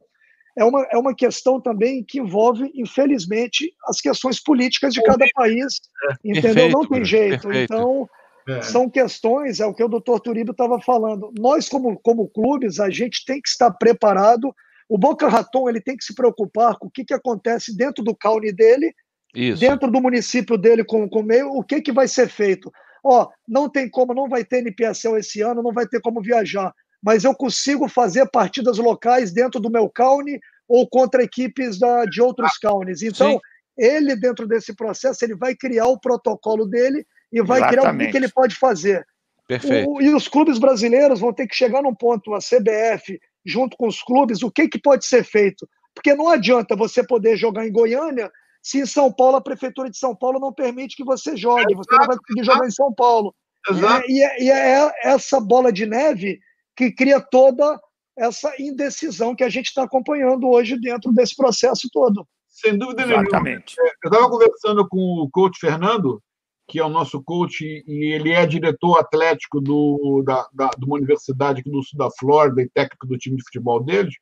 é 0.56 0.64
uma, 0.64 0.86
é 0.90 0.96
uma 0.96 1.14
questão 1.14 1.60
também 1.60 2.04
que 2.06 2.18
envolve, 2.18 2.70
infelizmente, 2.74 3.72
as 3.86 4.00
questões 4.00 4.42
políticas 4.42 4.94
de 4.94 5.02
cada 5.02 5.26
país, 5.34 5.80
é, 6.04 6.14
entendeu? 6.24 6.54
Perfeito, 6.54 6.72
Não 6.72 6.88
tem 6.88 7.04
jeito. 7.04 7.42
Perfeito. 7.42 7.72
Então, 7.72 8.08
é. 8.48 8.62
são 8.62 8.88
questões, 8.88 9.60
é 9.60 9.66
o 9.66 9.74
que 9.74 9.82
o 9.82 9.88
doutor 9.88 10.20
Turibo 10.20 10.52
estava 10.52 10.80
falando. 10.80 11.32
Nós, 11.38 11.68
como, 11.68 11.98
como 12.00 12.28
clubes, 12.28 12.80
a 12.80 12.90
gente 12.90 13.24
tem 13.24 13.40
que 13.40 13.48
estar 13.48 13.70
preparado. 13.72 14.54
O 14.88 14.96
Boca 14.96 15.28
Raton 15.28 15.68
ele 15.68 15.80
tem 15.80 15.96
que 15.96 16.04
se 16.04 16.14
preocupar 16.14 16.76
com 16.78 16.86
o 16.86 16.90
que, 16.90 17.04
que 17.04 17.14
acontece 17.14 17.76
dentro 17.76 18.02
do 18.02 18.16
caule 18.16 18.52
dele, 18.52 18.94
Isso. 19.34 19.60
dentro 19.60 19.90
do 19.90 20.00
município 20.00 20.56
dele 20.56 20.84
com, 20.84 21.04
o 21.04 21.22
meio, 21.22 21.50
o 21.50 21.62
que, 21.62 21.80
que 21.80 21.92
vai 21.92 22.08
ser 22.08 22.28
feito. 22.28 22.72
Ó, 23.04 23.28
não 23.46 23.68
tem 23.68 23.88
como, 23.88 24.14
não 24.14 24.28
vai 24.28 24.44
ter 24.44 24.58
NPSL 24.58 25.18
esse 25.18 25.40
ano, 25.40 25.62
não 25.62 25.72
vai 25.72 25.86
ter 25.86 26.00
como 26.00 26.22
viajar 26.22 26.72
mas 27.02 27.24
eu 27.24 27.34
consigo 27.34 27.88
fazer 27.88 28.28
partidas 28.30 28.78
locais 28.78 29.32
dentro 29.32 29.60
do 29.60 29.70
meu 29.70 29.88
Caune 29.88 30.40
ou 30.66 30.88
contra 30.88 31.22
equipes 31.22 31.78
da, 31.78 32.04
de 32.04 32.20
outros 32.20 32.50
ah, 32.50 32.68
Caunes. 32.68 33.02
Então, 33.02 33.32
Sim. 33.32 33.40
ele, 33.76 34.16
dentro 34.16 34.46
desse 34.46 34.74
processo, 34.74 35.24
ele 35.24 35.34
vai 35.34 35.54
criar 35.54 35.86
o 35.86 35.98
protocolo 35.98 36.66
dele 36.66 37.06
e 37.32 37.42
vai 37.42 37.58
Exatamente. 37.58 37.80
criar 37.80 37.92
o 37.92 37.98
que, 37.98 38.10
que, 38.12 38.16
ele 38.16 38.32
pode 38.32 38.54
fazer. 38.54 39.06
Perfeito. 39.46 39.90
O, 39.90 40.02
e 40.02 40.14
os 40.14 40.28
clubes 40.28 40.58
brasileiros 40.58 41.20
vão 41.20 41.32
ter 41.32 41.46
que 41.46 41.56
chegar 41.56 41.82
num 41.82 41.94
ponto, 41.94 42.34
a 42.34 42.38
CBF, 42.38 43.18
junto 43.44 43.76
com 43.76 43.86
os 43.86 44.02
clubes, 44.02 44.42
o 44.42 44.50
que, 44.50 44.68
que 44.68 44.80
pode 44.80 45.06
ser 45.06 45.24
feito. 45.24 45.68
Porque 45.94 46.14
não 46.14 46.28
adianta 46.28 46.76
você 46.76 47.04
poder 47.04 47.36
jogar 47.36 47.66
em 47.66 47.72
Goiânia 47.72 48.30
se 48.62 48.80
em 48.80 48.86
São 48.86 49.12
Paulo 49.12 49.36
a 49.36 49.40
Prefeitura 49.40 49.90
de 49.90 49.96
São 49.96 50.14
Paulo 50.14 50.38
não 50.38 50.52
permite 50.52 50.96
que 50.96 51.04
você 51.04 51.36
jogue. 51.36 51.74
Você 51.74 51.96
não 51.96 52.06
vai 52.06 52.16
conseguir 52.18 52.44
jogar 52.44 52.66
em 52.66 52.70
São 52.70 52.92
Paulo. 52.92 53.34
Exato. 53.68 54.04
E, 54.08 54.22
é, 54.22 54.42
e 54.42 54.50
é 54.50 54.92
essa 55.02 55.40
bola 55.40 55.72
de 55.72 55.86
neve 55.86 56.38
que 56.76 56.92
cria 56.92 57.20
toda 57.20 57.80
essa 58.16 58.52
indecisão 58.58 59.34
que 59.34 59.44
a 59.44 59.48
gente 59.48 59.66
está 59.66 59.84
acompanhando 59.84 60.48
hoje 60.48 60.78
dentro 60.78 61.12
desse 61.12 61.34
processo 61.36 61.88
todo. 61.92 62.26
Sem 62.48 62.76
dúvida 62.76 63.02
Exatamente. 63.02 63.76
nenhuma. 63.76 63.94
Eu 64.02 64.10
estava 64.10 64.30
conversando 64.30 64.88
com 64.88 64.98
o 64.98 65.28
coach 65.30 65.58
Fernando, 65.60 66.20
que 66.68 66.78
é 66.78 66.84
o 66.84 66.88
nosso 66.90 67.22
coach, 67.22 67.64
e 67.64 68.12
ele 68.12 68.32
é 68.32 68.46
diretor 68.46 68.98
atlético 68.98 69.60
do, 69.60 70.22
da, 70.24 70.46
da, 70.52 70.70
de 70.78 70.84
uma 70.84 70.96
universidade 70.96 71.60
aqui 71.60 71.70
do 71.70 71.82
sul 71.82 71.98
da 71.98 72.10
Flórida 72.10 72.62
e 72.62 72.68
técnico 72.68 73.06
do 73.06 73.16
time 73.16 73.36
de 73.36 73.42
futebol 73.44 73.82
deles. 73.82 74.14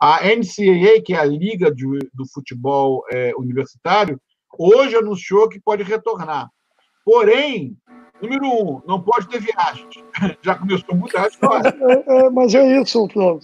A 0.00 0.20
NCAA, 0.22 1.02
que 1.04 1.12
é 1.12 1.18
a 1.18 1.24
Liga 1.24 1.74
de, 1.74 1.84
do 2.14 2.24
Futebol 2.32 3.04
é, 3.10 3.32
Universitário, 3.36 4.20
hoje 4.56 4.94
anunciou 4.94 5.48
que 5.48 5.60
pode 5.60 5.82
retornar. 5.82 6.48
Porém, 7.04 7.76
Número 8.20 8.46
um, 8.46 8.82
não 8.86 9.00
pode 9.00 9.28
ter 9.28 9.40
viagens. 9.40 9.94
Já 10.42 10.56
começou 10.56 10.94
a 10.94 10.94
mudar 10.94 11.24
a 11.24 11.28
história. 11.28 11.76
É, 11.80 12.26
é, 12.26 12.30
mas 12.30 12.54
é 12.54 12.80
isso, 12.80 13.08
Flávio. 13.08 13.40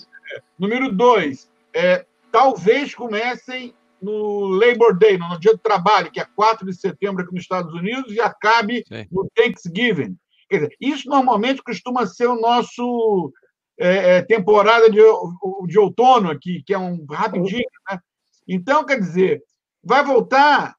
Número 0.59 0.91
dois, 0.93 1.51
é, 1.73 2.05
talvez 2.33 2.95
comecem 2.95 3.73
no 4.05 4.49
Labor 4.49 4.97
Day, 4.97 5.17
no 5.17 5.39
dia 5.41 5.53
do 5.53 5.59
trabalho, 5.59 6.11
que 6.11 6.21
é 6.21 6.27
4 6.37 6.67
de 6.67 6.75
setembro 6.75 7.23
aqui 7.23 7.33
nos 7.33 7.43
Estados 7.43 7.73
Unidos, 7.73 8.13
e 8.13 8.21
acabe 8.21 8.85
Sim. 8.87 9.07
no 9.11 9.29
Thanksgiving. 9.35 10.17
Quer 10.49 10.57
dizer, 10.57 10.77
isso 10.81 11.09
normalmente 11.09 11.63
costuma 11.63 12.07
ser 12.07 12.27
o 12.27 12.41
nosso 12.41 13.33
é, 13.79 14.17
é 14.17 14.23
temporada 14.23 14.91
de, 14.91 15.01
de 15.67 15.79
outono 15.79 16.31
aqui, 16.31 16.63
que 16.65 16.75
é 16.75 16.79
um 16.79 17.05
rapidinho, 17.11 17.65
né? 17.91 17.99
Então, 18.47 18.85
quer 18.85 19.01
dizer, 19.01 19.43
vai 19.83 20.05
voltar, 20.05 20.75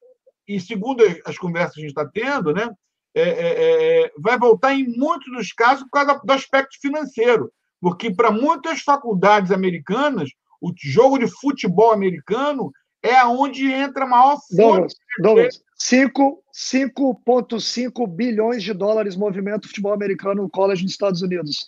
e 0.48 0.60
segundo 0.60 1.04
as 1.26 1.38
conversas 1.38 1.74
que 1.74 1.82
a 1.82 1.84
gente 1.84 1.98
está 1.98 2.08
tendo, 2.08 2.54
né, 2.54 2.70
é, 3.16 3.22
é, 3.22 4.04
é, 4.04 4.12
vai 4.20 4.38
voltar 4.38 4.74
em 4.74 4.86
muitos 4.86 5.32
dos 5.34 5.52
casos 5.52 5.84
por 5.86 5.92
causa 5.92 6.22
do 6.24 6.32
aspecto 6.32 6.80
financeiro, 6.80 7.52
porque 7.82 8.14
para 8.14 8.30
muitas 8.30 8.82
faculdades 8.82 9.52
americanas, 9.52 10.30
o 10.62 10.72
jogo 10.78 11.18
de 11.18 11.28
futebol 11.28 11.92
americano 11.92 12.72
é 13.10 13.26
onde 13.26 13.72
entra 13.72 14.06
a 14.06 14.08
maior 14.08 14.40
Douglas, 14.52 14.96
Douglas 15.20 15.62
5,5 15.80 18.08
bilhões 18.08 18.64
de 18.64 18.74
dólares 18.74 19.16
movimento 19.16 19.68
futebol 19.68 19.94
americano 19.94 20.42
no 20.44 20.50
college 20.50 20.84
nos 20.84 20.94
Estados 20.94 21.22
Unidos. 21.22 21.68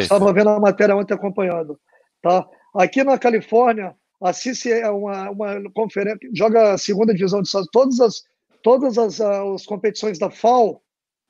Estava 0.00 0.32
vendo 0.32 0.50
a 0.50 0.60
matéria 0.60 0.96
ontem 0.96 1.14
acompanhando. 1.14 1.78
Tá? 2.20 2.46
Aqui 2.74 3.04
na 3.04 3.18
Califórnia, 3.18 3.94
a 4.20 4.32
CICI 4.32 4.72
é 4.72 4.90
uma, 4.90 5.30
uma 5.30 5.62
conferência, 5.72 6.18
joga 6.34 6.74
a 6.74 6.78
segunda 6.78 7.14
divisão 7.14 7.40
de 7.40 7.48
Estados 7.48 7.68
Todas 7.72 8.00
as 8.00 8.24
todas 8.66 8.98
as, 8.98 9.20
as 9.20 9.64
competições 9.64 10.18
da 10.18 10.28
FAO 10.28 10.82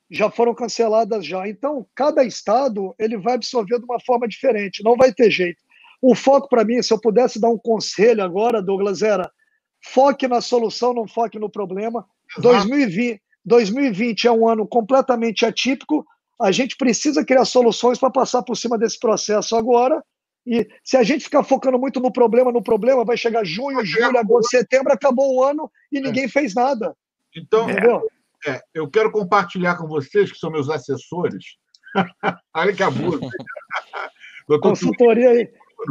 já 0.09 0.31
foram 0.31 0.55
canceladas 0.55 1.23
já. 1.23 1.47
Então, 1.47 1.85
cada 1.93 2.23
estado 2.23 2.95
ele 2.97 3.15
vai 3.15 3.35
absorver 3.35 3.77
de 3.77 3.85
uma 3.85 3.99
forma 3.99 4.27
diferente, 4.27 4.83
não 4.83 4.95
vai 4.95 5.13
ter 5.13 5.29
jeito. 5.29 5.61
O 6.01 6.15
foco 6.15 6.49
para 6.49 6.65
mim, 6.65 6.81
se 6.81 6.91
eu 6.91 6.99
pudesse 6.99 7.39
dar 7.39 7.49
um 7.49 7.57
conselho 7.57 8.23
agora, 8.23 8.59
Douglas, 8.59 9.03
era 9.03 9.31
foque 9.91 10.27
na 10.27 10.41
solução, 10.41 10.93
não 10.93 11.07
foque 11.07 11.39
no 11.39 11.49
problema. 11.49 12.05
2020, 12.37 13.21
2020 13.45 14.27
é 14.27 14.31
um 14.31 14.47
ano 14.47 14.67
completamente 14.67 15.45
atípico. 15.45 16.05
A 16.39 16.51
gente 16.51 16.75
precisa 16.75 17.25
criar 17.25 17.45
soluções 17.45 17.97
para 17.97 18.11
passar 18.11 18.43
por 18.43 18.55
cima 18.55 18.77
desse 18.77 18.99
processo 18.99 19.55
agora. 19.55 20.03
E 20.45 20.67
se 20.83 20.95
a 20.95 21.03
gente 21.03 21.25
ficar 21.25 21.43
focando 21.43 21.77
muito 21.77 21.99
no 21.99 22.11
problema, 22.11 22.51
no 22.51 22.63
problema, 22.63 23.03
vai 23.03 23.17
chegar 23.17 23.43
junho, 23.43 23.83
julho, 23.83 24.17
agosto, 24.17 24.49
setembro, 24.49 24.93
acabou 24.93 25.35
o 25.35 25.43
ano 25.43 25.69
e 25.91 25.99
ninguém 25.99 26.25
é. 26.25 26.29
fez 26.29 26.53
nada. 26.53 26.95
Então, 27.35 27.67
é, 28.45 28.61
eu 28.73 28.89
quero 28.89 29.11
compartilhar 29.11 29.75
com 29.75 29.87
vocês, 29.87 30.31
que 30.31 30.37
são 30.37 30.49
meus 30.49 30.69
assessores. 30.69 31.43
Olha 32.53 32.73
que 32.73 32.83
abuso. 32.83 33.19
Consultoria 34.61 35.31
aí. 35.31 35.49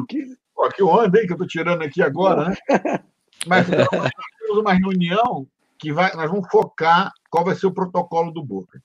Que... 0.08 0.24
Pô, 0.54 0.68
que 0.70 0.82
onda 0.82 1.18
aí 1.18 1.26
que 1.26 1.32
eu 1.32 1.36
estou 1.36 1.46
tirando 1.46 1.82
aqui 1.82 2.02
agora, 2.02 2.50
né? 2.50 2.56
Mas 3.46 3.66
então, 3.68 3.86
nós 3.92 4.10
temos 4.40 4.58
uma 4.58 4.74
reunião 4.74 5.46
que 5.78 5.92
vai, 5.92 6.14
nós 6.14 6.30
vamos 6.30 6.48
focar 6.50 7.12
qual 7.30 7.44
vai 7.44 7.54
ser 7.54 7.66
o 7.66 7.74
protocolo 7.74 8.30
do 8.30 8.42
Boca. 8.42 8.82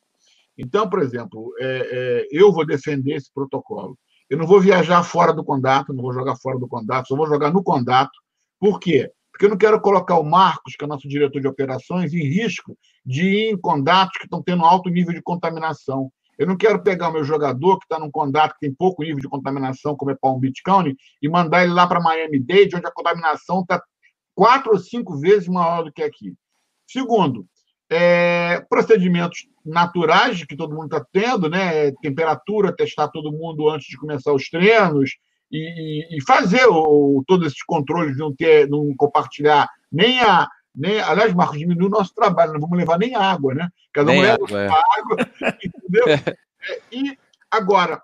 Então, 0.58 0.90
por 0.90 1.02
exemplo, 1.02 1.54
é, 1.60 1.66
é, 1.66 2.28
eu 2.32 2.52
vou 2.52 2.66
defender 2.66 3.16
esse 3.16 3.32
protocolo. 3.34 3.98
Eu 4.30 4.38
não 4.38 4.46
vou 4.46 4.62
viajar 4.62 5.04
fora 5.04 5.34
do 5.34 5.44
condato, 5.44 5.94
não 5.94 6.04
vou 6.04 6.14
jogar 6.14 6.36
fora 6.38 6.60
do 6.60 6.68
condato, 6.68 7.08
só 7.08 7.16
vou 7.16 7.28
jogar 7.28 7.52
no 7.52 7.64
condato. 7.64 8.12
Por 8.60 8.80
quê? 8.80 9.12
porque 9.42 9.46
eu 9.48 9.50
não 9.50 9.58
quero 9.58 9.82
colocar 9.82 10.20
o 10.20 10.24
Marcos, 10.24 10.76
que 10.76 10.84
é 10.84 10.86
o 10.86 10.90
nosso 10.90 11.08
diretor 11.08 11.42
de 11.42 11.48
operações, 11.48 12.14
em 12.14 12.24
risco 12.24 12.78
de 13.04 13.24
ir 13.24 13.54
em 13.54 13.58
condatos 13.58 14.16
que 14.20 14.26
estão 14.26 14.40
tendo 14.40 14.64
alto 14.64 14.88
nível 14.88 15.14
de 15.14 15.22
contaminação. 15.22 16.12
Eu 16.38 16.46
não 16.46 16.56
quero 16.56 16.84
pegar 16.84 17.10
o 17.10 17.14
meu 17.14 17.24
jogador 17.24 17.80
que 17.80 17.86
está 17.86 17.98
num 17.98 18.12
condato 18.12 18.54
que 18.54 18.60
tem 18.60 18.72
pouco 18.72 19.02
nível 19.02 19.20
de 19.20 19.28
contaminação, 19.28 19.96
como 19.96 20.12
é 20.12 20.16
Palm 20.16 20.40
Beach 20.40 20.62
County, 20.64 20.96
e 21.20 21.28
mandar 21.28 21.64
ele 21.64 21.74
lá 21.74 21.88
para 21.88 22.00
Miami-Dade, 22.00 22.76
onde 22.76 22.86
a 22.86 22.92
contaminação 22.92 23.62
está 23.62 23.82
quatro 24.42 24.72
ou 24.72 24.80
cinco 24.80 25.20
vezes 25.20 25.48
maior 25.48 25.84
do 25.84 25.94
que 25.94 26.02
aqui. 26.02 26.34
Segundo, 26.88 27.46
é, 27.88 28.66
procedimentos 28.68 29.48
naturais 29.64 30.44
que 30.46 30.56
todo 30.56 30.74
mundo 30.74 30.86
está 30.86 31.06
tendo, 31.14 31.48
né? 31.48 31.92
Temperatura, 32.02 32.76
testar 32.76 33.10
todo 33.10 33.32
mundo 33.32 33.70
antes 33.70 33.86
de 33.88 34.00
começar 34.00 34.34
os 34.34 34.50
treinos, 34.50 35.12
e, 35.52 36.18
e 36.18 36.22
fazer 36.26 36.66
o, 36.66 37.24
todos 37.28 37.46
esses 37.46 37.62
controles 37.62 38.14
de 38.14 38.20
não 38.20 38.34
ter, 38.34 38.68
não 38.68 38.92
compartilhar 38.98 39.70
nem 39.92 40.20
a, 40.22 40.48
nem. 40.76 41.00
Aliás, 41.00 41.32
Marcos, 41.36 41.60
diminui 41.60 41.86
o 41.86 41.92
nosso 41.92 42.12
trabalho, 42.16 42.54
não 42.54 42.60
vamos 42.60 42.80
levar 42.80 42.98
nem 42.98 43.14
água, 43.14 43.54
né? 43.54 43.70
Cada 43.94 44.10
um 44.10 44.16
nem 44.16 44.24
leva 44.24 44.44
água, 44.44 44.60
é. 44.60 44.68
água, 44.68 45.18
entendeu? 45.64 46.06
É, 46.64 46.80
e 46.92 47.18
agora, 47.50 48.04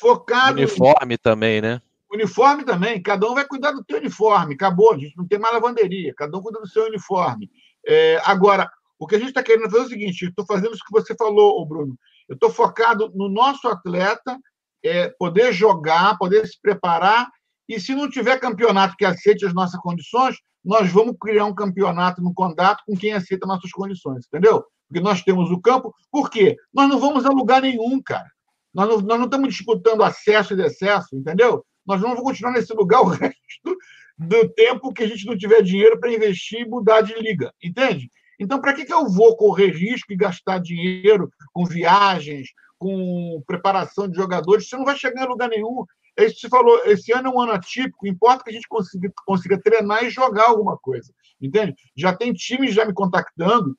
focado. 0.00 0.56
Uniforme 0.56 1.14
em... 1.14 1.18
também, 1.18 1.60
né? 1.60 1.82
Uniforme 2.12 2.64
também, 2.64 3.02
cada 3.02 3.30
um 3.30 3.34
vai 3.34 3.46
cuidar 3.46 3.72
do 3.72 3.84
seu 3.88 3.98
uniforme, 3.98 4.54
acabou, 4.54 4.94
a 4.94 4.98
gente 4.98 5.16
não 5.16 5.26
tem 5.26 5.38
mais 5.38 5.52
lavanderia, 5.54 6.14
cada 6.16 6.36
um 6.38 6.42
cuida 6.42 6.58
do 6.58 6.66
seu 6.66 6.86
uniforme. 6.86 7.50
É, 7.86 8.20
agora, 8.24 8.70
o 8.98 9.06
que 9.06 9.14
a 9.14 9.18
gente 9.18 9.28
está 9.28 9.42
querendo 9.42 9.70
fazer 9.70 9.82
é 9.82 9.86
o 9.86 9.88
seguinte: 9.88 10.24
estou 10.24 10.46
fazendo 10.46 10.74
isso 10.74 10.84
que 10.84 10.92
você 10.92 11.14
falou, 11.14 11.64
Bruno. 11.66 11.98
Eu 12.28 12.34
estou 12.34 12.50
focado 12.50 13.10
no 13.14 13.28
nosso 13.28 13.68
atleta 13.68 14.38
é, 14.84 15.08
poder 15.18 15.52
jogar, 15.52 16.16
poder 16.18 16.46
se 16.46 16.60
preparar, 16.60 17.28
e 17.68 17.78
se 17.78 17.94
não 17.94 18.08
tiver 18.08 18.38
campeonato 18.38 18.96
que 18.96 19.04
aceite 19.04 19.44
as 19.44 19.52
nossas 19.52 19.78
condições, 19.80 20.36
nós 20.64 20.90
vamos 20.90 21.16
criar 21.20 21.44
um 21.44 21.54
campeonato 21.54 22.22
no 22.22 22.32
Condato 22.32 22.82
com 22.86 22.96
quem 22.96 23.12
aceita 23.12 23.46
nossas 23.46 23.70
condições, 23.70 24.26
entendeu? 24.26 24.64
Porque 24.88 25.02
nós 25.02 25.22
temos 25.22 25.50
o 25.50 25.60
campo. 25.60 25.94
Por 26.10 26.30
quê? 26.30 26.56
Nós 26.72 26.88
não 26.88 26.98
vamos 26.98 27.26
a 27.26 27.30
lugar 27.30 27.62
nenhum, 27.62 28.00
cara. 28.02 28.28
Nós 28.72 28.88
não, 28.88 28.96
nós 29.00 29.18
não 29.18 29.24
estamos 29.26 29.48
disputando 29.48 30.02
acesso 30.02 30.54
e 30.54 30.56
decesso, 30.56 31.14
entendeu? 31.14 31.64
Nós 31.88 32.02
vamos 32.02 32.20
continuar 32.20 32.52
nesse 32.52 32.74
lugar 32.74 33.00
o 33.02 33.06
resto 33.06 33.76
do 34.18 34.48
tempo 34.50 34.92
que 34.92 35.02
a 35.02 35.06
gente 35.08 35.24
não 35.24 35.38
tiver 35.38 35.62
dinheiro 35.62 35.98
para 35.98 36.12
investir 36.12 36.60
e 36.60 36.68
mudar 36.68 37.00
de 37.00 37.14
liga, 37.14 37.50
entende? 37.62 38.10
Então, 38.38 38.60
para 38.60 38.74
que, 38.74 38.84
que 38.84 38.92
eu 38.92 39.08
vou 39.08 39.34
correr 39.36 39.70
risco 39.70 40.12
e 40.12 40.16
gastar 40.16 40.58
dinheiro 40.58 41.30
com 41.52 41.64
viagens, 41.64 42.50
com 42.78 43.42
preparação 43.46 44.06
de 44.06 44.16
jogadores? 44.16 44.68
Você 44.68 44.76
não 44.76 44.84
vai 44.84 44.96
chegar 44.96 45.24
em 45.24 45.28
lugar 45.28 45.48
nenhum. 45.48 45.84
É 46.16 46.24
isso 46.24 46.34
que 46.34 46.40
você 46.42 46.48
falou. 46.48 46.80
Esse 46.84 47.12
ano 47.12 47.28
é 47.28 47.32
um 47.32 47.40
ano 47.40 47.52
atípico. 47.52 48.06
Importa 48.06 48.44
que 48.44 48.50
a 48.50 48.52
gente 48.52 48.68
consiga, 48.68 49.10
consiga 49.26 49.60
treinar 49.60 50.04
e 50.04 50.10
jogar 50.10 50.48
alguma 50.48 50.76
coisa. 50.76 51.12
Entende? 51.40 51.74
Já 51.96 52.14
tem 52.14 52.32
times 52.32 52.74
já 52.74 52.84
me 52.84 52.92
contactando 52.92 53.76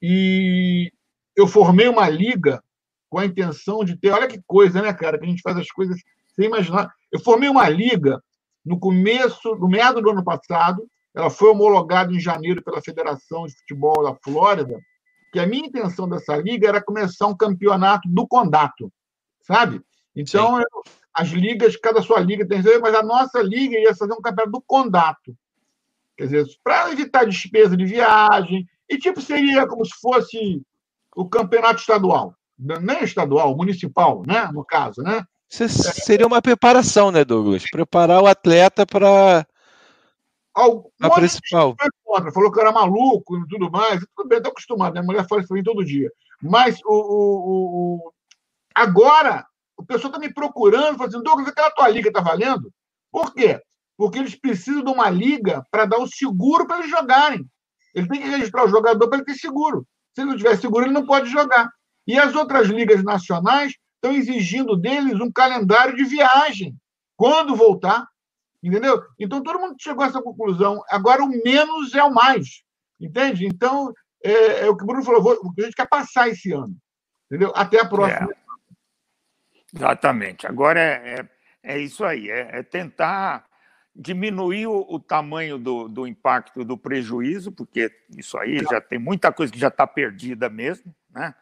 e 0.00 0.90
eu 1.36 1.46
formei 1.46 1.86
uma 1.86 2.08
liga 2.08 2.62
com 3.08 3.18
a 3.18 3.26
intenção 3.26 3.84
de 3.84 3.96
ter. 3.96 4.10
Olha 4.10 4.26
que 4.26 4.40
coisa, 4.46 4.82
né, 4.82 4.92
cara? 4.92 5.18
Que 5.18 5.26
a 5.26 5.28
gente 5.28 5.42
faz 5.42 5.56
as 5.56 5.70
coisas 5.70 6.00
sem 6.34 6.46
imaginar. 6.46 6.92
Eu 7.10 7.20
formei 7.20 7.48
uma 7.48 7.68
liga 7.68 8.22
no 8.64 8.78
começo, 8.78 9.54
no 9.56 9.68
meado 9.68 10.00
do 10.00 10.10
ano 10.10 10.24
passado, 10.24 10.86
ela 11.14 11.28
foi 11.28 11.50
homologada 11.50 12.12
em 12.12 12.20
janeiro 12.20 12.62
pela 12.62 12.80
Federação 12.80 13.46
de 13.46 13.56
Futebol 13.58 14.02
da 14.02 14.14
Flórida, 14.14 14.80
que 15.32 15.38
a 15.38 15.46
minha 15.46 15.66
intenção 15.66 16.08
dessa 16.08 16.36
liga 16.36 16.68
era 16.68 16.82
começar 16.82 17.26
um 17.26 17.36
campeonato 17.36 18.08
do 18.08 18.26
Condato, 18.26 18.92
sabe? 19.42 19.82
Então, 20.14 20.58
eu, 20.58 20.66
as 21.14 21.28
ligas, 21.28 21.76
cada 21.76 22.02
sua 22.02 22.20
liga 22.20 22.46
tem, 22.46 22.62
mas 22.80 22.94
a 22.94 23.02
nossa 23.02 23.42
liga 23.42 23.78
ia 23.78 23.94
fazer 23.94 24.12
um 24.12 24.22
campeonato 24.22 24.52
do 24.52 24.62
Condato. 24.62 25.36
Quer 26.16 26.24
dizer, 26.24 26.46
para 26.62 26.92
evitar 26.92 27.24
despesa 27.24 27.76
de 27.76 27.84
viagem, 27.84 28.66
e 28.88 28.98
tipo 28.98 29.20
seria 29.20 29.66
como 29.66 29.84
se 29.84 29.92
fosse 30.00 30.62
o 31.16 31.28
campeonato 31.28 31.80
estadual, 31.80 32.34
nem 32.58 33.02
estadual, 33.02 33.56
municipal, 33.56 34.22
né? 34.26 34.50
No 34.52 34.64
caso, 34.64 35.02
né? 35.02 35.24
Isso 35.60 35.82
seria 36.04 36.26
uma 36.26 36.40
preparação, 36.40 37.10
né, 37.10 37.24
Douglas? 37.24 37.62
Preparar 37.70 38.22
o 38.22 38.26
atleta 38.26 38.86
para 38.86 39.46
a 40.54 41.10
principal. 41.10 41.76
Contra, 42.04 42.32
falou 42.32 42.50
que 42.50 42.58
eu 42.58 42.62
era 42.62 42.72
maluco 42.72 43.36
e 43.38 43.46
tudo 43.48 43.70
mais. 43.70 44.04
Tudo 44.16 44.28
bem, 44.28 44.38
estou 44.38 44.50
acostumado, 44.50 44.92
minha 44.92 45.04
mulher 45.04 45.26
fala 45.28 45.40
isso 45.40 45.48
para 45.48 45.56
mim 45.56 45.62
todo 45.62 45.84
dia. 45.84 46.10
Mas 46.42 46.78
o, 46.84 46.94
o, 46.94 47.96
o... 47.96 48.12
agora, 48.74 49.46
o 49.76 49.84
pessoal 49.84 50.12
está 50.12 50.18
me 50.18 50.32
procurando, 50.32 50.96
falando 50.96 51.14
assim, 51.14 51.22
Douglas, 51.22 51.48
aquela 51.48 51.70
tua 51.70 51.88
liga 51.88 52.08
está 52.08 52.20
valendo? 52.20 52.72
Por 53.10 53.34
quê? 53.34 53.60
Porque 53.96 54.18
eles 54.18 54.34
precisam 54.34 54.82
de 54.82 54.90
uma 54.90 55.10
liga 55.10 55.62
para 55.70 55.84
dar 55.84 55.98
o 55.98 56.08
seguro 56.08 56.66
para 56.66 56.78
eles 56.78 56.90
jogarem. 56.90 57.46
Ele 57.94 58.08
tem 58.08 58.22
que 58.22 58.28
registrar 58.28 58.64
o 58.64 58.68
jogador 58.68 59.06
para 59.06 59.18
ele 59.18 59.26
ter 59.26 59.34
seguro. 59.34 59.86
Se 60.14 60.22
ele 60.22 60.30
não 60.30 60.36
tiver 60.36 60.56
seguro, 60.56 60.86
ele 60.86 60.94
não 60.94 61.06
pode 61.06 61.30
jogar. 61.30 61.70
E 62.06 62.18
as 62.18 62.34
outras 62.34 62.68
ligas 62.68 63.04
nacionais 63.04 63.74
estão 64.02 64.12
exigindo 64.12 64.76
deles 64.76 65.20
um 65.20 65.30
calendário 65.30 65.96
de 65.96 66.04
viagem. 66.04 66.76
Quando 67.16 67.54
voltar, 67.54 68.06
Entendeu? 68.62 69.02
Então 69.18 69.42
todo 69.42 69.58
mundo 69.58 69.74
chegou 69.78 70.04
a 70.04 70.06
essa 70.06 70.22
conclusão. 70.22 70.82
Agora 70.88 71.22
o 71.24 71.28
menos 71.28 71.94
é 71.94 72.02
o 72.02 72.14
mais. 72.14 72.62
Entende? 73.00 73.44
Então, 73.44 73.92
é, 74.22 74.66
é 74.66 74.70
o 74.70 74.76
que 74.76 74.84
o 74.84 74.86
Bruno 74.86 75.02
falou, 75.02 75.52
que 75.52 75.62
a 75.62 75.64
gente 75.64 75.74
quer 75.74 75.88
passar 75.88 76.28
esse 76.28 76.52
ano. 76.52 76.76
Entendeu? 77.26 77.52
Até 77.56 77.80
a 77.80 77.88
próxima. 77.88 78.30
É. 78.30 78.36
Exatamente. 79.74 80.46
Agora 80.46 80.78
é, 80.78 81.28
é, 81.64 81.74
é 81.74 81.78
isso 81.78 82.04
aí, 82.04 82.30
é, 82.30 82.58
é 82.58 82.62
tentar 82.62 83.46
diminuir 83.94 84.68
o, 84.68 84.86
o 84.88 85.00
tamanho 85.00 85.58
do, 85.58 85.88
do, 85.88 86.06
impacto 86.06 86.64
do 86.64 86.78
prejuízo, 86.78 87.50
porque 87.50 87.90
isso 88.16 88.38
aí 88.38 88.58
já 88.58 88.80
tem 88.80 88.98
muita 88.98 89.32
coisa 89.32 89.52
que 89.52 89.58
já 89.58 89.68
está 89.68 89.86
perdida 89.86 90.48
mesmo, 90.48 90.94
né? 91.10 91.34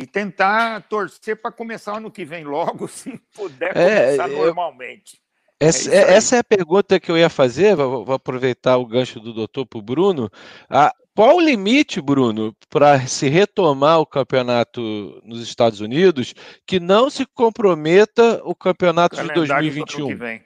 E 0.00 0.06
tentar 0.06 0.88
torcer 0.88 1.40
para 1.40 1.52
começar 1.52 1.98
ano 1.98 2.10
que 2.10 2.24
vem 2.24 2.42
logo, 2.42 2.88
se 2.88 3.20
puder 3.34 3.76
é, 3.76 4.16
começar 4.16 4.28
normalmente. 4.28 5.20
Essa 5.60 5.94
é, 5.94 6.14
essa 6.14 6.36
é, 6.36 6.38
a 6.38 6.44
pergunta 6.44 6.98
que 6.98 7.10
eu 7.10 7.18
ia 7.18 7.28
fazer, 7.28 7.76
vou, 7.76 8.02
vou 8.02 8.14
aproveitar 8.14 8.78
o 8.78 8.86
gancho 8.86 9.20
do 9.20 9.34
doutor 9.34 9.66
para 9.66 9.78
o 9.78 9.82
Bruno. 9.82 10.30
Ah, 10.70 10.90
qual 11.14 11.36
o 11.36 11.40
limite, 11.40 12.00
Bruno, 12.00 12.56
para 12.70 13.06
se 13.06 13.28
retomar 13.28 14.00
o 14.00 14.06
campeonato 14.06 14.80
nos 15.22 15.42
Estados 15.42 15.82
Unidos 15.82 16.32
que 16.66 16.80
não 16.80 17.10
se 17.10 17.26
comprometa 17.26 18.40
o 18.42 18.54
campeonato 18.54 19.20
o 19.20 19.22
de 19.22 19.34
2021? 19.34 20.40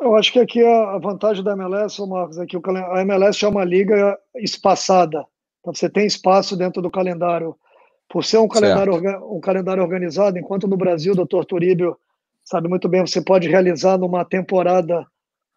Eu 0.00 0.16
acho 0.16 0.32
que 0.32 0.38
aqui 0.38 0.64
a 0.64 0.96
vantagem 0.96 1.44
da 1.44 1.52
MLS, 1.52 2.00
Marcos, 2.06 2.38
é 2.38 2.46
que 2.46 2.56
a 2.56 3.00
MLS 3.02 3.44
é 3.44 3.48
uma 3.48 3.64
liga 3.64 4.18
espaçada. 4.36 5.26
Então 5.60 5.74
você 5.74 5.88
tem 5.88 6.06
espaço 6.06 6.56
dentro 6.56 6.80
do 6.80 6.90
calendário. 6.90 7.54
Por 8.14 8.24
ser 8.24 8.38
um 8.38 8.46
calendário, 8.46 8.94
um 9.28 9.40
calendário 9.40 9.82
organizado, 9.82 10.38
enquanto 10.38 10.68
no 10.68 10.76
Brasil, 10.76 11.16
doutor 11.16 11.44
Turíbio 11.44 11.98
sabe 12.44 12.68
muito 12.68 12.88
bem, 12.88 13.00
você 13.00 13.20
pode 13.20 13.48
realizar 13.48 13.98
numa 13.98 14.24
temporada 14.24 15.04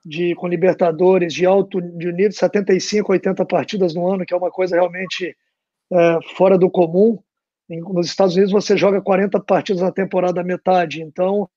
de 0.03 0.33
com 0.33 0.47
Libertadores 0.47 1.35
de 1.35 1.45
alto 1.45 1.79
de 1.79 2.11
nível, 2.11 2.31
75, 2.31 3.11
80 3.11 3.45
partidas 3.45 3.93
no 3.93 4.11
ano, 4.11 4.25
que 4.25 4.33
é 4.33 4.37
uma 4.37 4.49
coisa 4.49 4.75
realmente 4.75 5.37
é, 5.93 6.17
fora 6.35 6.57
do 6.57 6.67
comum. 6.67 7.19
Nos 7.69 8.07
Estados 8.07 8.33
Unidos 8.33 8.51
você 8.51 8.75
joga 8.75 9.03
40 9.03 9.39
partidas 9.41 9.83
na 9.83 9.91
temporada 9.91 10.43
metade, 10.43 11.03
então 11.03 11.47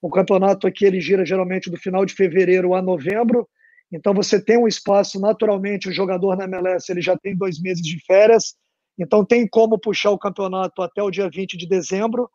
o 0.00 0.08
campeonato 0.08 0.66
aqui 0.66 0.86
ele 0.86 0.98
gira 0.98 1.26
geralmente 1.26 1.68
do 1.68 1.76
final 1.76 2.06
de 2.06 2.14
fevereiro 2.14 2.74
a 2.74 2.80
novembro, 2.80 3.46
então 3.92 4.14
você 4.14 4.42
tem 4.42 4.56
um 4.56 4.66
espaço 4.66 5.20
naturalmente, 5.20 5.90
o 5.90 5.92
jogador 5.92 6.38
na 6.38 6.44
MLS 6.44 6.90
ele 6.90 7.02
já 7.02 7.18
tem 7.18 7.36
dois 7.36 7.60
meses 7.60 7.82
de 7.82 8.02
férias, 8.06 8.56
então 8.98 9.24
tem 9.24 9.46
como 9.46 9.78
puxar 9.78 10.10
o 10.10 10.18
campeonato 10.18 10.82
até 10.82 11.02
o 11.02 11.10
dia 11.10 11.30
20 11.30 11.56
de 11.56 11.66
dezembro, 11.66 12.28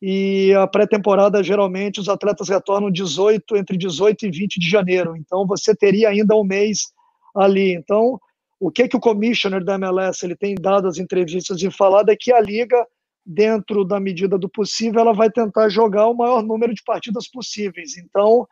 e 0.00 0.54
a 0.54 0.66
pré-temporada 0.66 1.42
geralmente 1.42 2.00
os 2.00 2.08
atletas 2.08 2.48
retornam 2.48 2.90
18 2.90 3.56
entre 3.56 3.76
18 3.76 4.26
e 4.26 4.30
20 4.30 4.60
de 4.60 4.68
janeiro. 4.68 5.16
Então 5.16 5.46
você 5.46 5.74
teria 5.74 6.08
ainda 6.08 6.36
um 6.36 6.44
mês 6.44 6.92
ali. 7.34 7.74
Então 7.74 8.18
o 8.60 8.70
que 8.70 8.88
que 8.88 8.96
o 8.96 9.00
commissioner 9.00 9.64
da 9.64 9.74
MLS 9.74 10.24
ele 10.24 10.36
tem 10.36 10.54
dado 10.54 10.88
as 10.88 10.98
entrevistas 10.98 11.62
e 11.62 11.70
falado 11.70 12.10
é 12.10 12.16
que 12.16 12.32
a 12.32 12.40
liga 12.40 12.86
dentro 13.24 13.84
da 13.84 14.00
medida 14.00 14.38
do 14.38 14.48
possível 14.48 15.00
ela 15.00 15.12
vai 15.12 15.30
tentar 15.30 15.68
jogar 15.68 16.06
o 16.06 16.14
maior 16.14 16.42
número 16.42 16.72
de 16.72 16.82
partidas 16.82 17.28
possíveis. 17.28 17.96
Então 17.96 18.46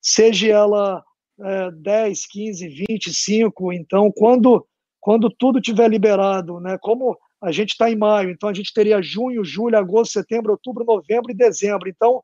seja 0.00 0.48
ela 0.48 1.02
é, 1.42 1.70
10, 1.72 2.26
15, 2.26 2.68
25, 2.68 3.72
então 3.72 4.12
quando 4.14 4.66
quando 5.00 5.30
tudo 5.30 5.60
tiver 5.60 5.88
liberado, 5.88 6.60
né, 6.60 6.76
como 6.80 7.16
a 7.42 7.50
gente 7.50 7.70
está 7.70 7.90
em 7.90 7.96
maio, 7.96 8.30
então 8.30 8.48
a 8.48 8.54
gente 8.54 8.72
teria 8.72 9.00
junho, 9.00 9.42
julho, 9.42 9.78
agosto, 9.78 10.12
setembro, 10.12 10.52
outubro, 10.52 10.84
novembro 10.84 11.30
e 11.30 11.34
dezembro. 11.34 11.88
Então, 11.88 12.22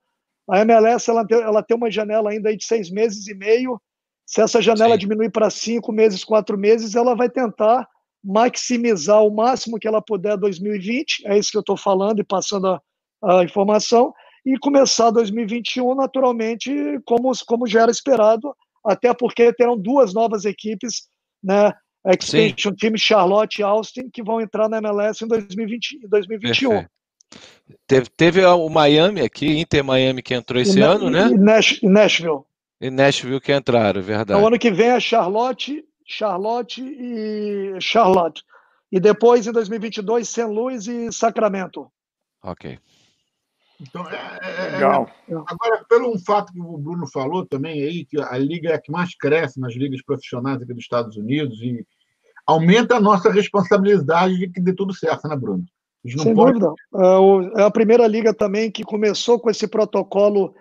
a 0.48 0.60
MLS 0.60 1.10
ela 1.10 1.26
tem, 1.26 1.38
ela 1.38 1.62
tem 1.62 1.76
uma 1.76 1.90
janela 1.90 2.30
ainda 2.30 2.54
de 2.54 2.64
seis 2.64 2.90
meses 2.90 3.26
e 3.26 3.34
meio. 3.34 3.80
Se 4.26 4.42
essa 4.42 4.60
janela 4.60 4.94
Sim. 4.94 4.98
diminuir 4.98 5.30
para 5.30 5.48
cinco 5.48 5.90
meses, 5.90 6.22
quatro 6.22 6.58
meses, 6.58 6.94
ela 6.94 7.14
vai 7.14 7.30
tentar 7.30 7.88
maximizar 8.22 9.22
o 9.22 9.34
máximo 9.34 9.78
que 9.78 9.88
ela 9.88 10.02
puder 10.02 10.36
2020. 10.36 11.26
É 11.26 11.38
isso 11.38 11.50
que 11.50 11.56
eu 11.56 11.60
estou 11.60 11.76
falando 11.76 12.20
e 12.20 12.24
passando 12.24 12.66
a, 12.66 12.80
a, 13.24 13.44
informação. 13.44 14.12
E 14.44 14.58
começar 14.58 15.10
2021, 15.10 15.94
naturalmente, 15.94 16.70
como, 17.04 17.32
como 17.46 17.66
já 17.66 17.82
era 17.82 17.90
esperado, 17.90 18.54
até 18.84 19.14
porque 19.14 19.52
terão 19.52 19.76
duas 19.76 20.12
novas 20.12 20.44
equipes 20.44 21.08
né, 21.42 21.72
Expansion 22.06 22.72
Sim. 22.72 22.76
Team 22.76 22.96
Charlotte 22.96 23.60
e 23.60 23.62
Austin, 23.62 24.08
que 24.10 24.22
vão 24.22 24.40
entrar 24.40 24.68
na 24.68 24.78
MLS 24.78 25.24
em 25.24 25.28
2020, 25.28 26.06
2021. 26.08 26.86
Teve, 27.86 28.08
teve 28.16 28.44
o 28.44 28.68
Miami 28.68 29.20
aqui, 29.20 29.58
Inter 29.58 29.84
Miami 29.84 30.22
que 30.22 30.34
entrou 30.34 30.60
esse 30.60 30.78
e, 30.78 30.82
ano, 30.82 31.08
e, 31.08 31.10
né? 31.10 31.28
E 31.28 31.38
Nash, 31.38 31.80
Nashville. 31.82 32.42
E 32.80 32.90
Nashville 32.90 33.40
que 33.40 33.52
entraram, 33.52 34.00
verdade. 34.02 34.32
Então, 34.32 34.46
ano 34.46 34.58
que 34.58 34.70
vem 34.70 34.90
é 34.90 35.00
Charlotte, 35.00 35.84
Charlotte 36.06 36.82
e 36.82 37.80
Charlotte. 37.80 38.42
E 38.92 39.00
depois, 39.00 39.46
em 39.46 39.52
2022, 39.52 40.28
St. 40.28 40.44
Louis 40.44 40.86
e 40.86 41.12
Sacramento. 41.12 41.90
Ok. 42.42 42.78
Então, 43.80 44.08
é, 44.08 44.38
é, 44.42 44.66
é 44.68 44.70
Legal. 44.72 45.10
É, 45.28 45.34
agora, 45.34 45.84
pelo 45.88 46.14
um 46.14 46.18
fato 46.18 46.52
que 46.52 46.60
o 46.60 46.78
Bruno 46.78 47.06
falou 47.06 47.44
também 47.44 47.82
aí, 47.82 48.04
que 48.04 48.20
a 48.20 48.38
liga 48.38 48.70
é 48.70 48.74
a 48.74 48.80
que 48.80 48.90
mais 48.90 49.14
cresce 49.14 49.60
nas 49.60 49.74
ligas 49.74 50.02
profissionais 50.02 50.62
aqui 50.62 50.72
dos 50.72 50.82
Estados 50.82 51.16
Unidos 51.16 51.60
e 51.60 51.86
aumenta 52.46 52.96
a 52.96 53.00
nossa 53.00 53.30
responsabilidade 53.30 54.38
de 54.38 54.48
que 54.48 54.60
dê 54.60 54.72
tudo 54.72 54.94
certo, 54.94 55.26
né, 55.28 55.36
Bruno? 55.36 55.64
Sem 56.06 56.34
pode... 56.34 56.58
dúvida. 56.58 56.72
É, 56.94 57.62
é 57.62 57.64
a 57.64 57.70
primeira 57.70 58.06
liga 58.06 58.32
também 58.32 58.70
que 58.70 58.84
começou 58.84 59.40
com 59.40 59.50
esse 59.50 59.66
protocolo 59.66 60.54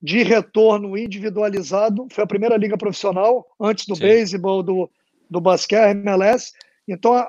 de 0.00 0.22
retorno 0.22 0.96
individualizado. 0.96 2.06
Foi 2.12 2.24
a 2.24 2.26
primeira 2.26 2.56
liga 2.56 2.78
profissional, 2.78 3.46
antes 3.60 3.86
do 3.86 3.96
Sim. 3.96 4.02
beisebol, 4.02 4.62
do, 4.62 4.90
do 5.28 5.40
basquete, 5.40 5.96
MLS. 5.96 6.52
Então, 6.86 7.24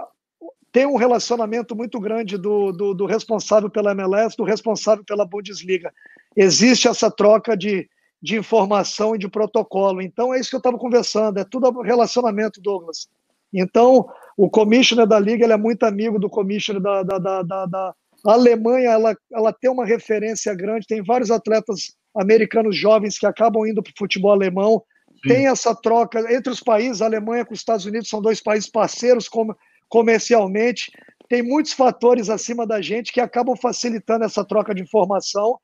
tem 0.72 0.86
um 0.86 0.96
relacionamento 0.96 1.76
muito 1.76 2.00
grande 2.00 2.38
do, 2.38 2.72
do, 2.72 2.94
do, 2.94 3.06
responsável 3.06 3.70
pela 3.70 3.92
MLS, 3.92 4.36
do 4.36 4.44
responsável 4.44 5.04
pela 5.04 5.26
Bundesliga. 5.26 5.94
Existe 6.36 6.88
essa 6.88 7.12
troca 7.12 7.56
de, 7.56 7.88
de 8.22 8.38
informação 8.38 9.16
e 9.16 9.20
de 9.20 9.28
protocolo. 9.28 10.02
Então, 10.02 10.34
é 10.34 10.40
isso 10.40 10.50
que 10.50 10.56
eu 10.56 10.60
estava 10.60 10.78
conversando, 10.78 11.40
é 11.40 11.44
tudo 11.44 11.82
relacionamento, 11.82 12.60
Douglas. 12.60 13.08
Então, 13.54 14.08
o 14.36 14.50
commissioner 14.50 15.06
da 15.06 15.20
liga 15.20 15.44
ele 15.44 15.54
é 15.54 15.58
muito 15.58 15.84
amigo 15.84 16.18
do 16.18 16.30
commissioner 16.30 16.82
da, 16.82 17.04
da, 17.04 17.20
da, 17.20 17.42
da, 17.44 17.66
da 17.66 17.94
Alemanha, 18.26 18.90
ela, 18.90 19.16
ela 19.32 19.54
tem 19.54 19.70
uma 19.70 19.86
referência 19.86 20.56
grande, 20.56 20.88
tem 20.88 21.04
vários 21.04 21.30
atletas 21.30 21.94
americanos 22.16 22.76
jovens 22.76 23.18
que 23.18 23.26
acabam 23.26 23.66
indo 23.68 23.84
para 23.84 23.92
o 23.92 23.98
futebol 23.98 24.32
alemão. 24.32 24.82
Sim. 25.22 25.30
Tem 25.30 25.48
essa 25.48 25.76
troca 25.76 26.20
entre 26.34 26.52
os 26.52 26.60
países, 26.60 27.02
a 27.02 27.06
Alemanha 27.06 27.46
com 27.46 27.54
os 27.54 27.60
Estados 27.60 27.86
Unidos 27.86 28.10
são 28.10 28.22
dois 28.22 28.42
países 28.42 28.70
parceiros 28.70 29.28
como, 29.28 29.56
comercialmente. 29.90 30.92
Tem 31.28 31.44
muitos 31.44 31.74
fatores 31.74 32.30
acima 32.30 32.66
da 32.66 32.82
gente 32.82 33.12
que 33.12 33.20
acabam 33.20 33.56
facilitando 33.56 34.26
essa 34.26 34.44
troca 34.46 34.74
de 34.74 34.82
informação 34.82 35.58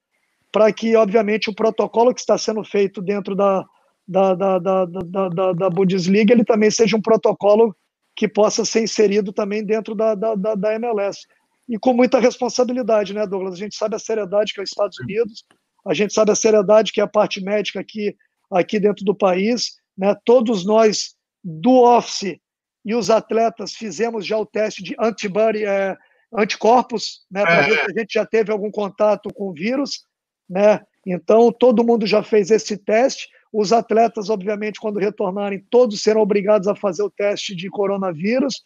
para 0.51 0.71
que, 0.73 0.95
obviamente, 0.95 1.49
o 1.49 1.55
protocolo 1.55 2.13
que 2.13 2.21
está 2.21 2.37
sendo 2.37 2.63
feito 2.63 3.01
dentro 3.01 3.35
da, 3.35 3.63
da, 4.07 4.33
da, 4.33 4.59
da, 4.59 4.85
da, 4.85 5.53
da 5.53 5.69
Bundesliga 5.69 6.33
ele 6.33 6.43
também 6.43 6.71
seja 6.71 6.97
um 6.97 7.01
protocolo 7.01 7.75
que 8.19 8.27
possa 8.27 8.65
ser 8.65 8.83
inserido 8.83 9.31
também 9.31 9.63
dentro 9.63 9.95
da, 9.95 10.13
da, 10.13 10.35
da, 10.35 10.53
da 10.53 10.75
MLS. 10.75 11.25
E 11.69 11.79
com 11.79 11.93
muita 11.93 12.19
responsabilidade, 12.19 13.13
né, 13.13 13.25
Douglas? 13.25 13.53
A 13.53 13.57
gente 13.57 13.77
sabe 13.77 13.95
a 13.95 13.99
seriedade 13.99 14.53
que 14.53 14.59
é 14.59 14.63
os 14.63 14.71
Estados 14.71 14.99
Unidos, 14.99 15.45
a 15.87 15.93
gente 15.93 16.13
sabe 16.13 16.29
a 16.29 16.35
seriedade 16.35 16.91
que 16.91 16.99
é 16.99 17.03
a 17.05 17.07
parte 17.07 17.41
médica 17.41 17.79
aqui, 17.79 18.13
aqui 18.51 18.77
dentro 18.77 19.05
do 19.05 19.15
país. 19.15 19.77
Né? 19.97 20.13
Todos 20.25 20.65
nós 20.65 21.15
do 21.41 21.81
Office 21.81 22.37
e 22.83 22.93
os 22.93 23.09
atletas 23.09 23.71
fizemos 23.71 24.25
já 24.25 24.37
o 24.37 24.45
teste 24.45 24.83
de 24.83 24.97
antibody, 24.99 25.63
é, 25.63 25.95
anticorpos, 26.37 27.21
né, 27.31 27.43
para 27.43 27.61
ver 27.61 27.71
é. 27.71 27.85
se 27.85 27.91
a 27.91 27.99
gente 28.01 28.13
já 28.15 28.25
teve 28.25 28.51
algum 28.51 28.69
contato 28.69 29.33
com 29.33 29.47
o 29.47 29.53
vírus. 29.53 30.03
Né? 30.49 30.81
Então, 31.07 31.53
todo 31.53 31.85
mundo 31.85 32.05
já 32.05 32.21
fez 32.21 32.51
esse 32.51 32.75
teste. 32.75 33.29
Os 33.51 33.73
atletas, 33.73 34.29
obviamente, 34.29 34.79
quando 34.79 34.99
retornarem, 34.99 35.65
todos 35.69 36.01
serão 36.01 36.21
obrigados 36.21 36.67
a 36.67 36.75
fazer 36.75 37.03
o 37.03 37.09
teste 37.09 37.55
de 37.55 37.69
coronavírus. 37.69 38.63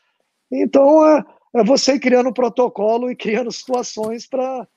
Então, 0.52 1.06
é, 1.06 1.24
é 1.56 1.64
você 1.64 2.00
criando 2.00 2.30
um 2.30 2.34
protocolo 2.34 3.10
e 3.10 3.16
criando 3.16 3.52
situações 3.52 4.28
para 4.28 4.68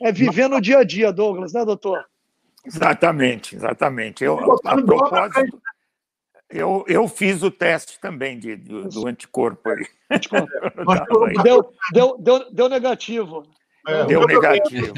é 0.00 0.12
viver 0.12 0.48
no 0.48 0.60
dia 0.60 0.78
a 0.78 0.84
dia, 0.84 1.12
Douglas, 1.12 1.52
né, 1.52 1.64
doutor? 1.64 2.04
Exatamente, 2.64 3.56
exatamente. 3.56 4.24
Eu, 4.24 4.38
a 4.64 4.82
propósito, 4.82 5.60
eu, 6.48 6.84
eu 6.86 7.08
fiz 7.08 7.42
o 7.42 7.50
teste 7.50 7.98
também 8.00 8.38
de, 8.38 8.56
do, 8.56 8.88
do 8.88 9.06
anticorpo 9.06 9.70
aí. 9.70 9.84
Deu, 11.42 11.72
deu, 11.92 12.16
deu, 12.18 12.52
deu 12.52 12.68
negativo. 12.68 13.42
É, 13.86 14.04
deu 14.04 14.26
negativo. 14.26 14.94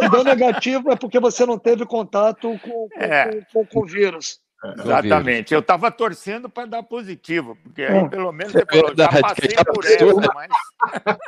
Se 0.00 0.08
deu 0.08 0.24
negativo 0.24 0.90
é 0.90 0.96
porque 0.96 1.20
você 1.20 1.44
não 1.44 1.58
teve 1.58 1.84
contato 1.84 2.58
com, 2.58 2.88
com, 2.88 2.88
é. 2.96 3.44
com, 3.52 3.66
com 3.66 3.80
o 3.80 3.86
vírus. 3.86 4.40
Exatamente. 4.78 5.54
Eu 5.54 5.60
estava 5.60 5.90
torcendo 5.90 6.48
para 6.48 6.66
dar 6.66 6.82
positivo, 6.82 7.56
porque 7.62 7.82
aí 7.82 8.08
pelo 8.08 8.30
menos 8.32 8.52
você 8.52 8.64
falou, 8.66 8.94
já 8.96 9.08
passei 9.08 9.56
por 9.64 9.84
essa, 9.84 10.32
mas. 10.34 10.50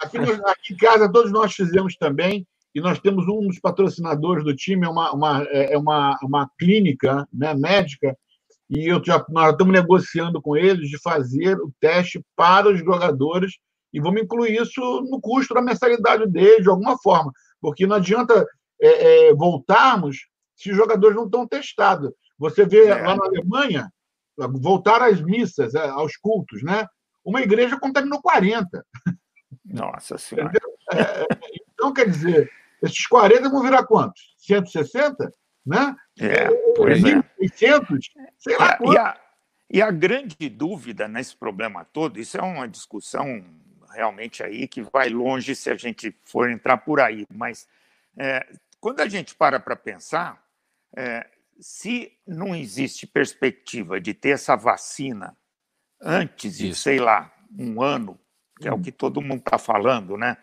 Aqui, 0.00 0.18
aqui, 0.18 0.74
em 0.74 0.76
casa 0.76 1.10
todos 1.10 1.30
nós 1.30 1.54
fizemos 1.54 1.96
também, 1.96 2.44
e 2.74 2.80
nós 2.80 2.98
temos 2.98 3.28
um 3.28 3.46
dos 3.46 3.60
patrocinadores 3.60 4.42
do 4.42 4.54
time, 4.54 4.84
é 4.84 4.88
uma, 4.88 5.12
uma, 5.12 5.46
é, 5.50 5.74
é 5.74 5.78
uma, 5.78 6.18
uma 6.20 6.50
clínica 6.58 7.28
né, 7.32 7.54
médica, 7.54 8.16
e 8.68 8.90
eu 8.90 9.00
já, 9.04 9.24
nós 9.28 9.52
estamos 9.52 9.72
negociando 9.72 10.42
com 10.42 10.56
eles 10.56 10.88
de 10.90 11.00
fazer 11.00 11.56
o 11.58 11.72
teste 11.78 12.20
para 12.34 12.68
os 12.68 12.80
jogadores 12.80 13.52
e 13.94 14.00
vamos 14.00 14.22
incluir 14.22 14.60
isso 14.60 14.80
no 15.08 15.20
custo 15.20 15.54
da 15.54 15.62
mensalidade 15.62 16.26
deles, 16.26 16.64
de 16.64 16.68
alguma 16.68 16.98
forma, 16.98 17.32
porque 17.60 17.86
não 17.86 17.94
adianta 17.94 18.44
é, 18.82 19.28
é, 19.28 19.34
voltarmos 19.34 20.26
se 20.56 20.72
os 20.72 20.76
jogadores 20.76 21.16
não 21.16 21.26
estão 21.26 21.46
testados. 21.46 22.10
Você 22.36 22.66
vê 22.66 22.86
é. 22.86 22.94
lá 22.96 23.14
na 23.14 23.24
Alemanha, 23.24 23.88
voltar 24.36 25.00
às 25.00 25.20
missas, 25.20 25.76
é, 25.76 25.88
aos 25.88 26.16
cultos, 26.16 26.60
né? 26.64 26.88
Uma 27.24 27.40
igreja 27.40 27.78
contaminou 27.78 28.20
40. 28.20 28.84
Nossa 29.64 30.18
Senhora. 30.18 30.50
É, 30.92 31.00
é, 31.00 31.26
então, 31.72 31.92
quer 31.92 32.10
dizer, 32.10 32.50
esses 32.82 33.06
40 33.06 33.48
vão 33.48 33.62
virar 33.62 33.86
quantos? 33.86 34.34
160? 34.38 35.32
Né? 35.64 35.94
É, 36.18 36.48
pois 36.74 37.00
1.600? 37.00 38.00
Sei 38.38 38.58
lá 38.58 38.76
e 39.70 39.82
a 39.82 39.90
grande 39.90 40.48
dúvida 40.48 41.08
nesse 41.08 41.36
problema 41.36 41.84
todo, 41.84 42.20
isso 42.20 42.36
é 42.36 42.42
uma 42.42 42.68
discussão 42.68 43.44
realmente 43.94 44.42
aí 44.42 44.68
que 44.68 44.82
vai 44.82 45.08
longe 45.08 45.54
se 45.54 45.70
a 45.70 45.76
gente 45.76 46.14
for 46.24 46.50
entrar 46.50 46.78
por 46.78 47.00
aí, 47.00 47.26
mas 47.32 47.66
é, 48.16 48.46
quando 48.80 49.00
a 49.00 49.08
gente 49.08 49.34
para 49.34 49.58
para 49.58 49.76
pensar, 49.76 50.42
é, 50.96 51.26
se 51.60 52.12
não 52.26 52.54
existe 52.54 53.06
perspectiva 53.06 54.00
de 54.00 54.12
ter 54.12 54.30
essa 54.30 54.56
vacina 54.56 55.36
antes 56.00 56.58
de, 56.58 56.70
Isso. 56.70 56.82
sei 56.82 56.98
lá, 56.98 57.32
um 57.58 57.80
ano, 57.80 58.18
que 58.60 58.68
é 58.68 58.72
o 58.72 58.76
hum. 58.76 58.82
que 58.82 58.92
todo 58.92 59.22
mundo 59.22 59.38
está 59.38 59.58
falando, 59.58 60.16
né? 60.16 60.36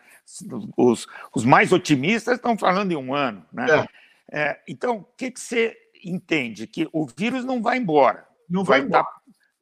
Os, 0.76 1.06
os, 1.34 1.44
mais 1.44 1.72
otimistas 1.72 2.36
estão 2.36 2.56
falando 2.56 2.92
em 2.92 2.96
um 2.96 3.14
ano, 3.14 3.44
né? 3.52 3.66
É. 3.70 4.02
É, 4.34 4.62
então, 4.66 4.98
o 4.98 5.04
que, 5.04 5.30
que 5.30 5.40
você 5.40 5.76
entende? 6.02 6.66
Que 6.66 6.88
o 6.90 7.06
vírus 7.06 7.44
não 7.44 7.60
vai 7.60 7.76
embora. 7.76 8.26
Não 8.48 8.64
vai, 8.64 8.80
vai 8.80 8.88
embora. 8.88 9.06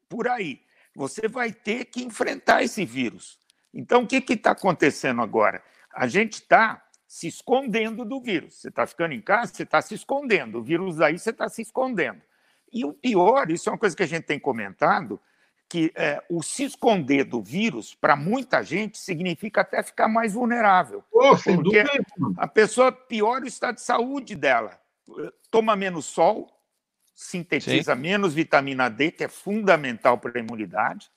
por 0.09 0.29
aí. 0.29 0.63
Você 0.95 1.27
vai 1.27 1.53
ter 1.53 1.87
que 1.87 2.03
enfrentar 2.03 2.63
esse 2.63 2.85
vírus. 2.85 3.39
Então, 3.73 4.03
o 4.03 4.07
que 4.07 4.25
está 4.33 4.51
acontecendo 4.53 5.23
agora? 5.23 5.63
A 5.95 6.07
gente 6.07 6.35
está 6.35 6.83
se 7.07 7.27
escondendo 7.27 8.05
do 8.05 8.21
vírus. 8.21 8.61
Você 8.61 8.69
está 8.69 8.87
ficando 8.87 9.15
em 9.15 9.21
casa, 9.21 9.53
você 9.53 9.65
está 9.65 9.83
se 9.83 9.95
escondendo. 9.95 10.59
O 10.59 10.63
vírus 10.63 11.01
aí, 11.01 11.19
você 11.19 11.31
está 11.31 11.49
se 11.49 11.63
escondendo. 11.63 12.21
E 12.73 12.85
o 12.85 12.93
pior, 12.93 13.51
isso 13.51 13.69
é 13.69 13.73
uma 13.73 13.79
coisa 13.79 13.97
que 13.97 14.03
a 14.03 14.07
gente 14.07 14.25
tem 14.25 14.39
comentado, 14.39 15.21
que 15.69 15.93
é, 15.95 16.23
o 16.29 16.43
se 16.43 16.65
esconder 16.65 17.25
do 17.25 17.43
vírus, 17.43 17.95
para 17.95 18.17
muita 18.17 18.63
gente, 18.63 18.99
significa 18.99 19.61
até 19.61 19.83
ficar 19.83 20.09
mais 20.09 20.35
vulnerável. 20.35 21.05
Oh, 21.13 21.37
porque 21.37 21.85
a 22.37 22.47
pessoa 22.47 22.93
piora 22.93 23.45
o 23.45 23.49
estado 23.49 23.77
de 23.77 23.83
saúde 23.83 24.35
dela. 24.37 24.81
Toma 25.51 25.75
menos 25.75 26.07
sol, 26.07 26.49
sintetiza 27.13 27.95
Sim. 27.95 28.01
menos 28.01 28.35
vitamina 28.35 28.89
D, 28.89 29.11
que 29.11 29.25
é 29.25 29.29
fundamental 29.29 30.17
para 30.17 30.39
a 30.39 30.43
imunidade, 30.43 31.11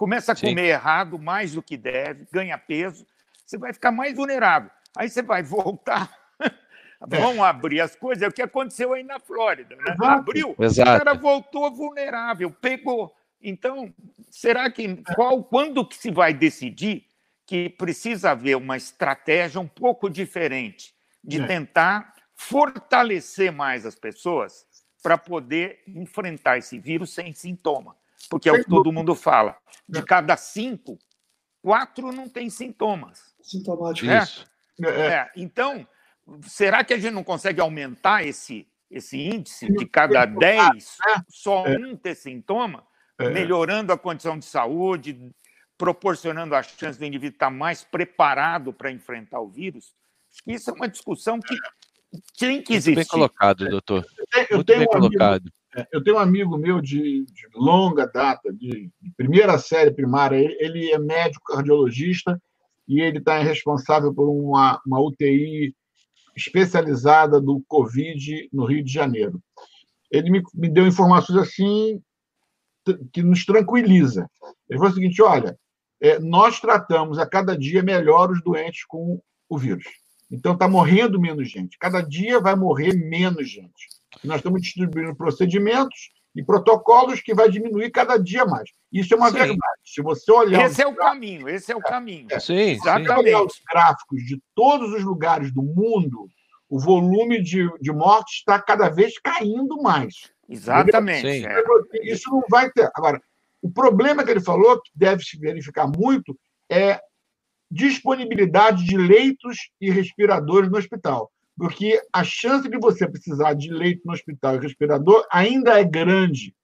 começa 0.00 0.32
a 0.32 0.34
Sim. 0.34 0.46
comer 0.46 0.68
errado, 0.68 1.18
mais 1.18 1.52
do 1.52 1.62
que 1.62 1.76
deve, 1.76 2.26
ganha 2.32 2.56
peso, 2.56 3.06
você 3.44 3.58
vai 3.58 3.70
ficar 3.70 3.92
mais 3.92 4.16
vulnerável. 4.16 4.70
Aí 4.96 5.10
você 5.10 5.20
vai 5.20 5.42
voltar, 5.42 6.10
vão 7.06 7.44
abrir 7.44 7.82
as 7.82 7.94
coisas. 7.94 8.22
É 8.22 8.26
o 8.26 8.32
que 8.32 8.40
aconteceu 8.40 8.94
aí 8.94 9.02
na 9.02 9.20
Flórida. 9.20 9.76
Né? 9.76 9.94
Abriu, 10.00 10.56
Exato. 10.58 10.90
o 10.90 10.98
cara 10.98 11.12
voltou 11.12 11.70
vulnerável, 11.70 12.50
pegou. 12.50 13.14
Então, 13.42 13.92
será 14.30 14.70
que 14.70 15.02
qual, 15.14 15.44
quando 15.44 15.86
que 15.86 15.98
se 15.98 16.10
vai 16.10 16.32
decidir 16.32 17.04
que 17.44 17.68
precisa 17.68 18.30
haver 18.30 18.56
uma 18.56 18.78
estratégia 18.78 19.60
um 19.60 19.68
pouco 19.68 20.08
diferente 20.08 20.94
de 21.22 21.42
é. 21.42 21.46
tentar 21.46 22.14
fortalecer 22.34 23.52
mais 23.52 23.84
as 23.84 23.94
pessoas 23.94 24.64
para 25.02 25.18
poder 25.18 25.82
enfrentar 25.86 26.56
esse 26.56 26.78
vírus 26.78 27.12
sem 27.12 27.34
sintoma? 27.34 28.00
Porque 28.28 28.48
é 28.48 28.52
o 28.52 28.62
que 28.62 28.68
todo 28.68 28.92
mundo 28.92 29.14
fala. 29.14 29.56
De 29.88 30.00
é. 30.00 30.02
cada 30.02 30.36
cinco, 30.36 30.98
quatro 31.62 32.12
não 32.12 32.28
tem 32.28 32.50
sintomas. 32.50 33.34
Sintomático. 33.40 34.10
É? 34.10 34.22
Isso. 34.22 34.46
É. 34.82 35.06
é. 35.06 35.30
Então, 35.36 35.86
será 36.42 36.84
que 36.84 36.94
a 36.94 36.98
gente 36.98 37.12
não 37.12 37.24
consegue 37.24 37.60
aumentar 37.60 38.24
esse, 38.24 38.66
esse 38.90 39.18
índice 39.18 39.66
de 39.72 39.86
cada 39.86 40.24
10, 40.24 40.98
só 41.28 41.66
é. 41.66 41.76
um 41.78 41.96
ter 41.96 42.14
sintoma, 42.14 42.86
é. 43.18 43.28
melhorando 43.30 43.92
a 43.92 43.98
condição 43.98 44.38
de 44.38 44.44
saúde, 44.44 45.30
proporcionando 45.76 46.54
a 46.54 46.62
chance 46.62 46.98
do 46.98 47.04
indivíduo 47.04 47.34
estar 47.34 47.50
mais 47.50 47.82
preparado 47.82 48.72
para 48.72 48.90
enfrentar 48.90 49.40
o 49.40 49.48
vírus? 49.48 49.94
Acho 50.32 50.44
que 50.44 50.52
isso 50.52 50.70
é 50.70 50.72
uma 50.72 50.88
discussão 50.88 51.40
que 51.40 51.56
tem 52.38 52.62
que 52.62 52.74
existir. 52.74 52.94
Muito 52.94 53.08
bem 53.08 53.10
colocado, 53.10 53.68
doutor. 53.68 54.06
Eu 54.48 54.56
Muito 54.58 54.66
bem 54.66 54.82
um 54.82 54.86
colocado. 54.86 55.52
Amigo, 55.74 55.88
eu 55.92 56.02
tenho 56.02 56.16
um 56.16 56.20
amigo 56.20 56.58
meu 56.58 56.80
de, 56.80 57.24
de 57.24 57.48
longa 57.54 58.06
data, 58.06 58.52
de, 58.52 58.90
de, 59.00 59.12
primeira 59.16 59.58
série 59.58 59.90
primária, 59.90 60.36
ele 60.58 60.90
é 60.90 60.98
médico 60.98 61.52
cardiologista 61.52 62.40
e 62.88 63.00
ele 63.00 63.18
está 63.18 63.38
responsável 63.38 64.12
por 64.12 64.28
uma, 64.28 64.80
uma 64.86 65.00
UTI 65.00 65.74
especializada 66.36 67.40
do 67.40 67.62
Covid 67.68 68.48
no 68.52 68.64
Rio 68.64 68.82
de 68.82 68.92
Janeiro. 68.92 69.40
Ele 70.10 70.30
me, 70.30 70.42
me 70.54 70.68
deu 70.68 70.86
informações 70.86 71.38
assim 71.38 72.02
que 73.12 73.22
nos 73.22 73.44
tranquiliza. 73.44 74.28
Ele 74.68 74.78
falou 74.78 74.90
o 74.90 74.94
seguinte: 74.94 75.22
olha, 75.22 75.56
é, 76.00 76.18
nós 76.18 76.60
tratamos 76.60 77.18
a 77.18 77.26
cada 77.26 77.56
dia 77.56 77.82
melhor 77.82 78.30
os 78.30 78.42
doentes 78.42 78.84
com 78.86 79.20
o 79.48 79.58
vírus. 79.58 79.84
Então 80.30 80.54
está 80.54 80.68
morrendo 80.68 81.20
menos 81.20 81.50
gente. 81.50 81.78
Cada 81.78 82.00
dia 82.00 82.40
vai 82.40 82.56
morrer 82.56 82.94
menos 82.94 83.48
gente. 83.48 83.99
Nós 84.24 84.38
estamos 84.38 84.62
distribuindo 84.62 85.14
procedimentos 85.14 86.10
e 86.34 86.42
protocolos 86.42 87.20
que 87.20 87.34
vai 87.34 87.50
diminuir 87.50 87.90
cada 87.90 88.16
dia 88.16 88.44
mais. 88.44 88.70
Isso 88.92 89.14
é 89.14 89.16
uma 89.16 89.30
sim. 89.30 89.38
verdade. 89.38 89.80
Se 89.84 90.02
você 90.02 90.30
olhar. 90.30 90.66
Esse 90.66 90.82
é 90.82 90.86
o 90.86 90.94
caminho, 90.94 91.48
esse 91.48 91.72
é 91.72 91.76
o 91.76 91.80
caminho. 91.80 92.28
É, 92.30 92.38
sim, 92.38 92.54
exatamente. 92.54 93.08
Se 93.08 93.18
olhar 93.18 93.42
os 93.42 93.60
gráficos 93.70 94.22
de 94.24 94.40
todos 94.54 94.92
os 94.92 95.02
lugares 95.02 95.52
do 95.52 95.62
mundo, 95.62 96.28
o 96.68 96.78
volume 96.78 97.42
de, 97.42 97.68
de 97.80 97.92
mortes 97.92 98.38
está 98.38 98.60
cada 98.60 98.88
vez 98.88 99.18
caindo 99.18 99.82
mais. 99.82 100.30
Exatamente. 100.48 101.26
É. 101.46 101.62
Isso 102.04 102.30
não 102.30 102.42
vai 102.48 102.70
ter. 102.70 102.90
Agora, 102.94 103.20
o 103.62 103.70
problema 103.70 104.24
que 104.24 104.30
ele 104.30 104.40
falou, 104.40 104.80
que 104.80 104.90
deve 104.94 105.22
se 105.22 105.38
verificar 105.38 105.86
muito, 105.86 106.36
é 106.68 107.00
disponibilidade 107.70 108.84
de 108.84 108.96
leitos 108.96 109.70
e 109.80 109.90
respiradores 109.90 110.70
no 110.70 110.78
hospital 110.78 111.30
porque 111.60 112.00
a 112.10 112.24
chance 112.24 112.66
de 112.70 112.78
você 112.78 113.06
precisar 113.06 113.52
de 113.52 113.70
leito 113.70 114.00
no 114.06 114.14
hospital 114.14 114.56
e 114.56 114.60
respirador 114.60 115.26
ainda 115.30 115.78
é 115.78 115.84
grande. 115.84 116.54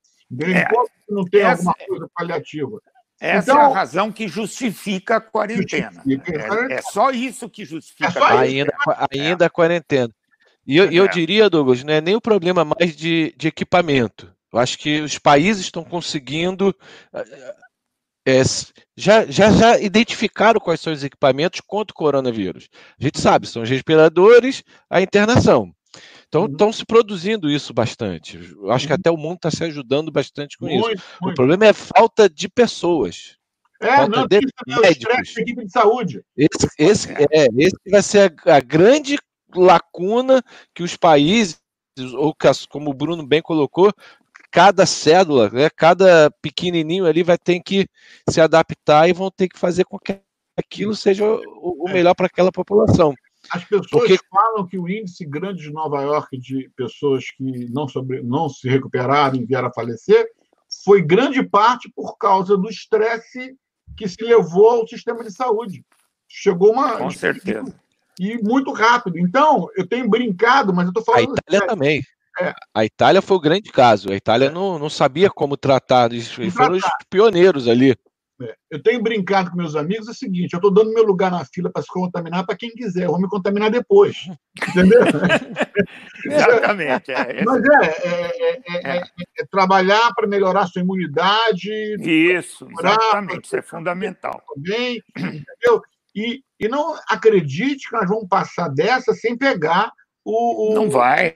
É, 0.41 0.63
Enquanto 0.63 0.91
não 1.07 1.23
tem 1.23 1.41
essa, 1.41 1.69
alguma 1.69 1.75
coisa 1.87 2.09
paliativa. 2.15 2.81
Essa 3.21 3.51
então, 3.51 3.61
é 3.61 3.65
a 3.65 3.73
razão 3.73 4.11
que 4.11 4.27
justifica 4.27 5.17
a 5.17 5.21
quarentena. 5.21 5.91
Justifica. 6.03 6.31
É, 6.71 6.73
é, 6.73 6.81
só 6.81 7.11
isso 7.11 7.47
que 7.47 7.63
justifica. 7.63 8.19
É 8.19 8.23
a 8.23 8.39
ainda, 8.39 8.73
ainda 9.11 9.45
a 9.45 9.49
quarentena. 9.49 10.11
E 10.65 10.75
eu, 10.75 10.91
eu 10.91 11.05
é. 11.05 11.07
diria, 11.07 11.47
Douglas, 11.47 11.83
não 11.83 11.93
é 11.93 12.01
nem 12.01 12.15
o 12.15 12.21
problema 12.21 12.65
mais 12.65 12.95
de, 12.95 13.35
de 13.37 13.47
equipamento. 13.47 14.35
Eu 14.51 14.57
acho 14.57 14.79
que 14.79 15.01
os 15.01 15.19
países 15.19 15.65
estão 15.65 15.83
conseguindo 15.83 16.75
é, 18.27 18.43
já, 18.97 19.25
já, 19.25 19.49
já 19.51 19.79
identificaram 19.79 20.59
quais 20.59 20.81
são 20.81 20.91
os 20.91 21.01
equipamentos 21.01 21.61
contra 21.61 21.93
o 21.93 21.95
coronavírus. 21.95 22.67
A 22.99 23.03
gente 23.03 23.21
sabe, 23.21 23.47
são 23.47 23.61
os 23.61 23.69
respiradores, 23.69 24.63
a 24.89 25.01
internação. 25.01 25.71
Então, 26.27 26.41
uhum. 26.41 26.51
estão 26.51 26.73
se 26.73 26.85
produzindo 26.85 27.49
isso 27.49 27.73
bastante. 27.73 28.37
Eu 28.37 28.69
acho 28.69 28.85
que 28.85 28.91
uhum. 28.91 28.99
até 28.99 29.09
o 29.09 29.15
mundo 29.15 29.35
está 29.37 29.49
se 29.49 29.63
ajudando 29.63 30.11
bastante 30.11 30.57
com 30.57 30.65
muito, 30.65 30.91
isso. 30.91 31.03
Muito. 31.21 31.33
O 31.33 31.35
problema 31.35 31.67
é 31.67 31.69
a 31.69 31.73
falta 31.73 32.29
de 32.29 32.49
pessoas. 32.49 33.37
É, 33.81 33.95
falta 33.95 34.19
não, 34.19 34.27
de 34.27 34.39
médicos. 34.81 35.37
equipe 35.37 35.65
de 35.65 35.71
saúde. 35.71 36.21
Esse, 36.35 36.67
esse, 36.77 37.11
é. 37.13 37.27
é, 37.31 37.47
esse 37.57 37.77
vai 37.89 38.01
ser 38.01 38.33
a, 38.45 38.55
a 38.55 38.59
grande 38.59 39.17
lacuna 39.55 40.43
que 40.75 40.83
os 40.83 40.97
países, 40.97 41.57
ou 42.17 42.35
como 42.69 42.89
o 42.89 42.93
Bruno 42.93 43.25
bem 43.25 43.41
colocou, 43.41 43.93
cada 44.57 44.87
célula, 44.87 45.51
né, 45.51 45.69
cada 45.69 46.31
pequenininho 46.41 47.05
ali 47.05 47.21
vai 47.21 47.37
ter 47.37 47.59
que 47.59 47.87
se 48.27 48.41
adaptar 48.41 49.07
e 49.07 49.13
vão 49.13 49.29
ter 49.29 49.47
que 49.47 49.59
fazer 49.59 49.85
com 49.85 49.99
que 49.99 50.19
aquilo 50.57 50.95
seja 50.95 51.23
o, 51.23 51.85
o 51.85 51.93
melhor 51.93 52.15
para 52.15 52.25
aquela 52.25 52.51
população. 52.51 53.13
As 53.51 53.63
pessoas 53.63 53.87
Porque... 53.91 54.17
falam 54.27 54.65
que 54.65 54.79
o 54.79 54.89
índice 54.89 55.23
grande 55.27 55.61
de 55.61 55.71
Nova 55.71 56.01
York 56.01 56.35
de 56.39 56.71
pessoas 56.75 57.25
que 57.29 57.69
não, 57.69 57.87
sobre, 57.87 58.23
não 58.23 58.49
se 58.49 58.67
recuperaram 58.67 59.35
e 59.35 59.45
vieram 59.45 59.67
a 59.67 59.71
falecer 59.71 60.27
foi 60.83 61.03
grande 61.03 61.43
parte 61.43 61.87
por 61.95 62.17
causa 62.17 62.57
do 62.57 62.67
estresse 62.67 63.55
que 63.95 64.07
se 64.07 64.23
levou 64.23 64.69
ao 64.69 64.87
sistema 64.87 65.23
de 65.23 65.31
saúde. 65.31 65.85
Chegou 66.27 66.71
uma. 66.73 66.97
Com 66.97 67.11
certeza. 67.11 67.79
E 68.19 68.39
muito 68.39 68.73
rápido. 68.73 69.19
Então, 69.19 69.67
eu 69.77 69.87
tenho 69.87 70.09
brincado, 70.09 70.73
mas 70.73 70.85
eu 70.85 70.89
estou 70.89 71.03
falando. 71.03 71.29
A 71.29 71.33
Itália 71.33 71.59
sério. 71.59 71.67
também. 71.67 72.01
É. 72.39 72.53
A 72.73 72.85
Itália 72.85 73.21
foi 73.21 73.37
o 73.37 73.41
grande 73.41 73.71
caso. 73.71 74.11
A 74.11 74.15
Itália 74.15 74.47
é. 74.47 74.51
não, 74.51 74.77
não 74.77 74.89
sabia 74.89 75.29
como 75.29 75.57
tratar, 75.57 76.11
eles 76.11 76.31
foram 76.31 76.77
os 76.77 76.83
pioneiros 77.09 77.67
ali. 77.67 77.95
É. 78.39 78.55
Eu 78.69 78.83
tenho 78.83 79.01
brincado 79.01 79.49
com 79.49 79.57
meus 79.57 79.75
amigos 79.75 80.07
é 80.07 80.11
o 80.11 80.13
seguinte: 80.13 80.53
eu 80.53 80.57
estou 80.57 80.71
dando 80.71 80.93
meu 80.93 81.03
lugar 81.03 81.31
na 81.31 81.43
fila 81.43 81.71
para 81.71 81.81
se 81.81 81.87
contaminar 81.87 82.45
para 82.45 82.55
quem 82.55 82.69
quiser, 82.69 83.05
eu 83.05 83.09
vou 83.09 83.19
me 83.19 83.27
contaminar 83.27 83.71
depois. 83.71 84.15
Entendeu? 84.69 85.01
Exatamente. 86.23 87.11
É, 87.11 87.43
Mas 87.43 87.63
é, 87.83 88.97
é 88.97 89.45
trabalhar 89.49 90.13
para 90.13 90.27
melhorar 90.27 90.61
a 90.61 90.67
sua 90.67 90.81
imunidade. 90.81 91.71
Isso, 91.99 92.67
exatamente, 92.79 93.45
isso 93.45 93.57
é 93.57 93.61
fundamental. 93.61 94.43
Também, 94.53 95.01
entendeu? 95.15 95.81
E, 96.15 96.41
e 96.59 96.67
não 96.67 96.95
acredite 97.07 97.87
que 97.87 97.95
nós 97.95 98.09
vamos 98.09 98.27
passar 98.27 98.69
dessa 98.69 99.13
sem 99.13 99.37
pegar 99.37 99.91
o, 100.29 100.71
o... 100.71 100.75
Não 100.75 100.89
vai, 100.89 101.33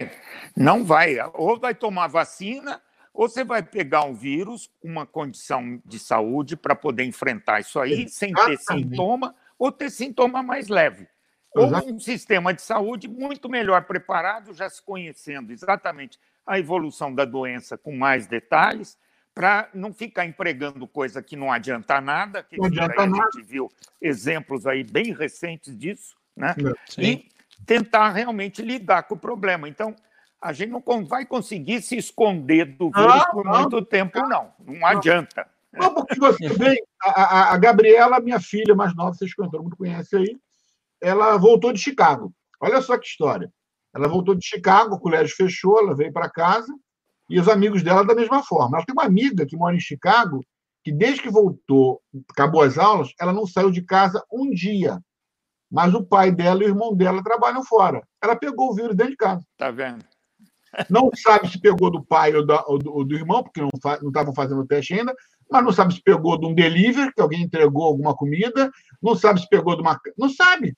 não 0.55 0.83
vai. 0.83 1.15
Ou 1.33 1.57
vai 1.57 1.73
tomar 1.73 2.07
vacina, 2.07 2.81
ou 3.13 3.29
você 3.29 3.41
vai 3.41 3.63
pegar 3.63 4.03
um 4.03 4.13
vírus 4.13 4.69
com 4.81 4.89
uma 4.89 5.05
condição 5.05 5.81
de 5.85 5.97
saúde 5.97 6.57
para 6.57 6.75
poder 6.75 7.05
enfrentar 7.05 7.61
isso 7.61 7.79
aí 7.79 8.03
Exatamente. 8.03 8.11
sem 8.11 8.33
ter 8.33 8.57
sintoma, 8.57 9.33
ou 9.57 9.71
ter 9.71 9.89
sintoma 9.89 10.43
mais 10.43 10.67
leve. 10.67 11.07
Ou 11.55 11.67
um 11.67 11.99
sistema 11.99 12.53
de 12.53 12.61
saúde 12.61 13.07
muito 13.07 13.47
melhor 13.47 13.85
preparado, 13.85 14.53
já 14.53 14.69
se 14.69 14.81
conhecendo 14.81 15.53
exatamente 15.53 16.19
a 16.45 16.59
evolução 16.59 17.15
da 17.15 17.23
doença 17.23 17.77
com 17.77 17.95
mais 17.95 18.27
detalhes, 18.27 18.97
para 19.33 19.69
não 19.73 19.93
ficar 19.93 20.25
empregando 20.25 20.85
coisa 20.85 21.21
que 21.21 21.37
não 21.37 21.49
adianta 21.49 22.01
nada, 22.01 22.43
que 22.43 22.57
não 22.57 22.65
adianta 22.65 23.01
a 23.01 23.07
nada. 23.07 23.29
gente 23.33 23.45
viu 23.45 23.71
exemplos 24.01 24.67
aí 24.67 24.83
bem 24.83 25.13
recentes 25.13 25.77
disso, 25.77 26.17
né? 26.35 26.53
Sim. 26.89 27.01
E 27.01 27.31
tentar 27.65 28.09
realmente 28.09 28.61
lidar 28.61 29.03
com 29.03 29.15
o 29.15 29.19
problema. 29.19 29.67
Então, 29.67 29.95
a 30.41 30.51
gente 30.53 30.71
não 30.71 31.05
vai 31.05 31.25
conseguir 31.25 31.81
se 31.81 31.95
esconder 31.95 32.65
do 32.65 32.89
vírus 32.89 33.15
não, 33.15 33.31
por 33.31 33.45
não, 33.45 33.61
muito 33.61 33.85
tempo, 33.85 34.19
não. 34.27 34.51
Não 34.59 34.85
adianta. 34.85 35.47
Não, 35.71 35.93
porque 35.93 36.19
você 36.19 36.49
vê, 36.49 36.81
a, 37.01 37.53
a, 37.53 37.57
Gabriela, 37.57 38.19
minha 38.19 38.39
filha 38.39 38.75
mais 38.75 38.95
nova, 38.95 39.13
vocês 39.13 39.33
todo 39.33 39.63
mundo 39.63 39.77
conhece 39.77 40.15
aí, 40.15 40.37
ela 41.01 41.37
voltou 41.37 41.71
de 41.71 41.79
Chicago. 41.79 42.33
Olha 42.59 42.81
só 42.81 42.97
que 42.97 43.07
história. 43.07 43.51
Ela 43.93 44.07
voltou 44.07 44.35
de 44.35 44.45
Chicago, 44.45 44.95
o 44.95 44.99
colégio 44.99 45.35
fechou, 45.35 45.79
ela 45.79 45.95
veio 45.95 46.11
para 46.11 46.29
casa, 46.29 46.73
e 47.29 47.39
os 47.39 47.47
amigos 47.47 47.83
dela 47.83 48.05
da 48.05 48.15
mesma 48.15 48.43
forma. 48.43 48.77
Ela 48.77 48.85
tem 48.85 48.93
uma 48.93 49.05
amiga 49.05 49.45
que 49.45 49.55
mora 49.55 49.75
em 49.75 49.79
Chicago, 49.79 50.43
que 50.83 50.91
desde 50.91 51.21
que 51.21 51.29
voltou, 51.29 52.01
acabou 52.29 52.61
as 52.61 52.77
aulas, 52.77 53.13
ela 53.19 53.31
não 53.31 53.45
saiu 53.45 53.71
de 53.71 53.81
casa 53.81 54.23
um 54.31 54.49
dia. 54.49 54.99
Mas 55.71 55.93
o 55.93 56.03
pai 56.03 56.31
dela 56.31 56.61
e 56.61 56.65
o 56.65 56.69
irmão 56.69 56.93
dela 56.93 57.23
trabalham 57.23 57.63
fora. 57.63 58.03
Ela 58.21 58.35
pegou 58.35 58.69
o 58.71 58.75
vírus 58.75 58.95
dentro 58.95 59.11
de 59.11 59.17
casa. 59.17 59.41
Tá 59.57 59.71
vendo? 59.71 60.03
Não 60.89 61.09
sabe 61.15 61.49
se 61.49 61.59
pegou 61.59 61.89
do 61.89 62.03
pai 62.03 62.33
ou, 62.35 62.45
da, 62.45 62.63
ou, 62.67 62.77
do, 62.77 62.93
ou 62.93 63.05
do, 63.05 63.15
irmão, 63.15 63.43
porque 63.43 63.61
não 63.61 63.69
estavam 64.07 64.33
fazendo 64.33 64.61
o 64.61 64.65
teste 64.65 64.93
ainda, 64.93 65.13
mas 65.49 65.65
não 65.65 65.71
sabe 65.73 65.93
se 65.93 66.01
pegou 66.01 66.39
de 66.39 66.47
um 66.47 66.53
delivery, 66.53 67.13
que 67.13 67.21
alguém 67.21 67.41
entregou 67.41 67.83
alguma 67.83 68.15
comida, 68.15 68.71
não 69.01 69.13
sabe 69.13 69.41
se 69.41 69.49
pegou 69.49 69.75
de 69.75 69.81
uma. 69.81 69.99
Não 70.17 70.29
sabe. 70.29 70.73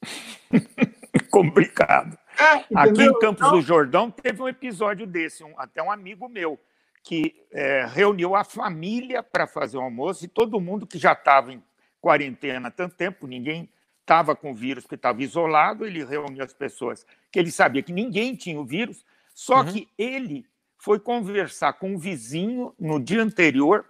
Complicado. 1.28 2.16
É, 2.38 2.64
Aqui 2.72 3.02
em 3.02 3.18
Campos 3.18 3.44
então... 3.44 3.50
do 3.50 3.60
Jordão 3.60 4.10
teve 4.10 4.40
um 4.40 4.48
episódio 4.48 5.08
desse, 5.08 5.42
um, 5.42 5.58
até 5.58 5.82
um 5.82 5.90
amigo 5.90 6.28
meu, 6.28 6.56
que 7.02 7.34
é, 7.50 7.84
reuniu 7.84 8.36
a 8.36 8.44
família 8.44 9.24
para 9.24 9.46
fazer 9.48 9.76
o 9.76 9.82
almoço 9.82 10.24
e 10.24 10.28
todo 10.28 10.60
mundo 10.60 10.86
que 10.86 10.98
já 10.98 11.14
estava 11.14 11.52
em 11.52 11.60
quarentena 12.00 12.68
há 12.68 12.70
tanto 12.70 12.94
tempo, 12.94 13.26
ninguém 13.26 13.68
estava 14.06 14.36
com 14.36 14.52
o 14.52 14.54
vírus, 14.54 14.84
porque 14.84 14.94
estava 14.94 15.20
isolado, 15.20 15.84
ele 15.84 16.04
reuniu 16.04 16.44
as 16.44 16.54
pessoas 16.54 17.04
que 17.30 17.40
ele 17.40 17.50
sabia 17.50 17.82
que 17.82 17.92
ninguém 17.92 18.36
tinha 18.36 18.58
o 18.58 18.64
vírus, 18.64 19.04
só 19.34 19.62
uhum. 19.62 19.72
que 19.72 19.88
ele 19.98 20.46
foi 20.78 21.00
conversar 21.00 21.72
com 21.72 21.96
o 21.96 21.98
vizinho 21.98 22.72
no 22.78 23.00
dia 23.00 23.20
anterior, 23.20 23.84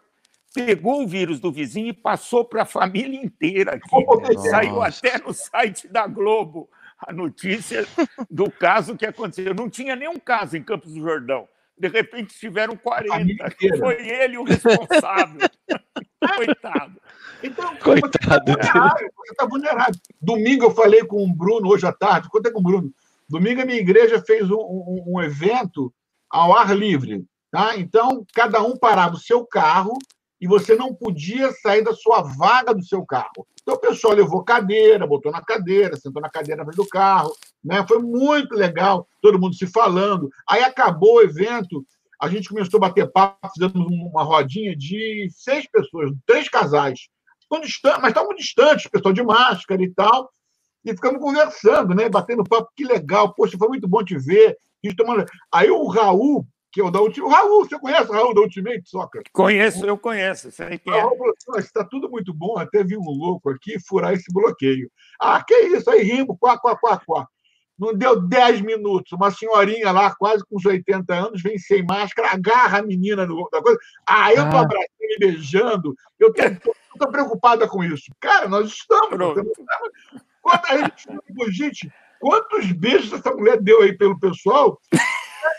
pegou 0.55 1.03
o 1.03 1.07
vírus 1.07 1.39
do 1.39 1.53
vizinho 1.53 1.89
e 1.89 1.93
passou 1.93 2.47
para 2.47 2.63
a 2.63 2.67
família 2.67 3.21
inteira 3.23 3.75
aqui. 3.75 3.91
Nossa. 3.93 4.49
Saiu 4.49 4.83
até 4.83 5.19
no 5.19 5.35
site 5.35 5.87
da 5.87 6.07
Globo 6.07 6.71
a 6.99 7.13
notícia 7.13 7.87
do 8.31 8.51
caso 8.51 8.97
que 8.97 9.05
aconteceu. 9.05 9.55
Não 9.55 9.69
tinha 9.69 9.95
nenhum 9.95 10.19
caso 10.19 10.57
em 10.57 10.63
Campos 10.63 10.95
do 10.95 11.01
Jordão. 11.01 11.47
De 11.79 11.89
repente 11.89 12.39
tiveram 12.39 12.75
40. 12.75 13.55
Foi 13.79 14.09
ele 14.09 14.39
o 14.39 14.45
responsável. 14.45 15.47
Coitado. 16.21 17.01
Então, 17.43 17.77
Coitado. 17.77 18.53
Você 18.53 19.31
está 19.31 19.47
vulnerável. 19.47 19.95
Domingo 20.21 20.65
eu 20.65 20.71
falei 20.71 21.05
com 21.05 21.23
o 21.23 21.33
Bruno, 21.33 21.69
hoje 21.69 21.87
à 21.87 21.93
tarde, 21.93 22.29
contei 22.29 22.51
com 22.51 22.61
o 22.61 22.63
Bruno. 22.63 22.91
Domingo 23.29 23.63
a 23.63 23.65
minha 23.65 23.79
igreja 23.79 24.23
fez 24.23 24.51
um, 24.51 24.57
um, 24.57 25.05
um 25.07 25.23
evento 25.23 25.93
ao 26.31 26.57
ar 26.57 26.75
livre. 26.77 27.25
Tá? 27.51 27.77
Então, 27.77 28.25
cada 28.35 28.63
um 28.63 28.77
parava 28.77 29.15
o 29.15 29.21
seu 29.21 29.45
carro 29.45 29.97
e 30.41 30.47
você 30.47 30.75
não 30.75 30.95
podia 30.95 31.51
sair 31.53 31.83
da 31.83 31.95
sua 31.95 32.23
vaga 32.23 32.75
do 32.75 32.85
seu 32.85 33.05
carro. 33.05 33.47
Então, 33.63 33.75
o 33.75 33.81
pessoal 33.81 34.15
levou 34.15 34.45
cadeira, 34.45 35.07
botou 35.07 35.33
na 35.33 35.43
cadeira, 35.43 35.97
sentou 35.97 36.23
na 36.23 36.31
cadeira 36.31 36.65
do 36.65 36.87
carro. 36.87 37.35
Né? 37.65 37.85
Foi 37.87 37.99
muito 37.99 38.55
legal, 38.55 39.09
todo 39.21 39.41
mundo 39.41 39.55
se 39.55 39.67
falando. 39.67 40.31
Aí 40.49 40.63
acabou 40.63 41.17
o 41.17 41.23
evento, 41.23 41.85
a 42.21 42.29
gente 42.29 42.49
começou 42.49 42.79
a 42.79 42.89
bater 42.89 43.11
papo, 43.11 43.49
fizemos 43.53 43.87
uma 43.91 44.23
rodinha 44.23 44.75
de 44.77 45.29
seis 45.31 45.67
pessoas, 45.71 46.13
três 46.27 46.49
casais. 46.49 47.09
Estão 47.41 47.61
distantes, 47.61 48.01
mas 48.01 48.09
estavam 48.09 48.35
distantes, 48.35 48.89
pessoal 48.89 49.15
de 49.15 49.23
máscara 49.23 49.83
e 49.83 49.93
tal. 49.93 50.31
e 50.85 50.93
ficamos 50.93 51.21
conversando, 51.21 51.95
né? 51.95 52.09
Batendo 52.09 52.45
papo, 52.45 52.71
que 52.75 52.85
legal, 52.85 53.35
poxa, 53.35 53.59
foi 53.59 53.69
muito 53.69 53.87
bom 53.87 54.03
te 54.05 54.19
ver. 54.19 54.57
Tomando... 54.97 55.25
Aí 55.53 55.69
o 55.69 55.87
Raul, 55.89 56.47
que 56.71 56.81
é 56.81 56.85
o 56.85 56.91
da 56.91 57.01
Ultimate. 57.01 57.35
Raul, 57.35 57.65
você 57.65 57.79
conhece 57.79 58.11
o 58.11 58.13
Raul 58.13 58.35
da 58.35 58.43
Ultimate 58.43 58.83
Soccer? 58.85 59.23
Conheço, 59.33 59.85
eu 59.85 59.99
conheço, 59.99 60.51
sei 60.53 60.79
quem 60.79 60.93
é. 60.93 61.59
está 61.59 61.85
tudo 61.85 62.09
muito 62.09 62.33
bom, 62.33 62.59
até 62.59 62.85
vi 62.85 62.97
um 62.97 63.11
louco 63.11 63.51
aqui 63.51 63.81
furar 63.81 64.13
esse 64.13 64.33
bloqueio. 64.33 64.91
Ah, 65.21 65.43
que 65.43 65.55
isso, 65.55 65.91
aí 65.91 66.03
rimo, 66.03 66.37
quá, 66.39 66.59
quá, 66.59 66.77
quá, 66.77 67.01
quá. 67.05 67.27
Não 67.79 67.93
deu 67.95 68.21
10 68.21 68.63
minutos. 68.63 69.13
Uma 69.13 69.31
senhorinha 69.31 69.93
lá, 69.93 70.15
quase 70.15 70.45
com 70.45 70.57
uns 70.57 70.65
80 70.65 71.15
anos, 71.15 71.43
vem 71.43 71.59
sem 71.59 71.85
máscara, 71.85 72.31
agarra 72.33 72.79
a 72.79 72.83
menina 72.83 73.27
no, 73.27 73.49
da 73.51 73.63
coisa. 73.63 73.79
Ah, 74.09 74.33
eu 74.33 74.49
tô 74.51 74.57
ah. 74.57 74.61
abraçando 74.63 74.89
e 75.03 75.19
beijando. 75.19 75.95
Eu 76.19 76.33
tô, 76.99 77.09
preocupada 77.11 77.69
com 77.69 77.85
isso. 77.85 78.11
Cara, 78.21 78.49
nós 78.49 78.69
estamos. 78.69 79.13
estamos 79.13 79.53
quando 80.43 80.65
a 80.67 80.77
gente, 80.79 81.53
gente, 81.53 81.93
quantos 82.21 82.71
beijos 82.73 83.13
essa 83.13 83.33
mulher 83.33 83.61
deu 83.61 83.83
aí 83.83 83.97
pelo 83.97 84.19
pessoal? 84.19 84.81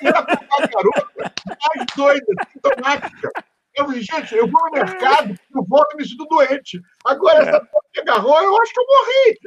E 0.02 0.08
ela 0.08 0.20
a 0.20 0.68
garota 0.68 1.08
mais 1.46 1.86
doida, 1.96 2.26
sintomática. 2.54 3.32
Eu 3.78 3.94
gente, 3.94 4.36
eu 4.36 4.48
vou 4.48 4.62
no 4.66 4.72
mercado, 4.72 5.38
eu 5.54 5.64
volto 5.64 5.94
e 5.94 5.98
me 5.98 6.08
sinto 6.08 6.26
doente. 6.26 6.82
Agora, 7.06 7.44
essa 7.44 7.60
porra 7.60 7.84
que 7.94 8.00
agarrou, 8.00 8.42
eu 8.42 8.62
acho 8.62 8.74
que 8.74 8.80
eu 8.80 8.86
morri. 8.88 9.40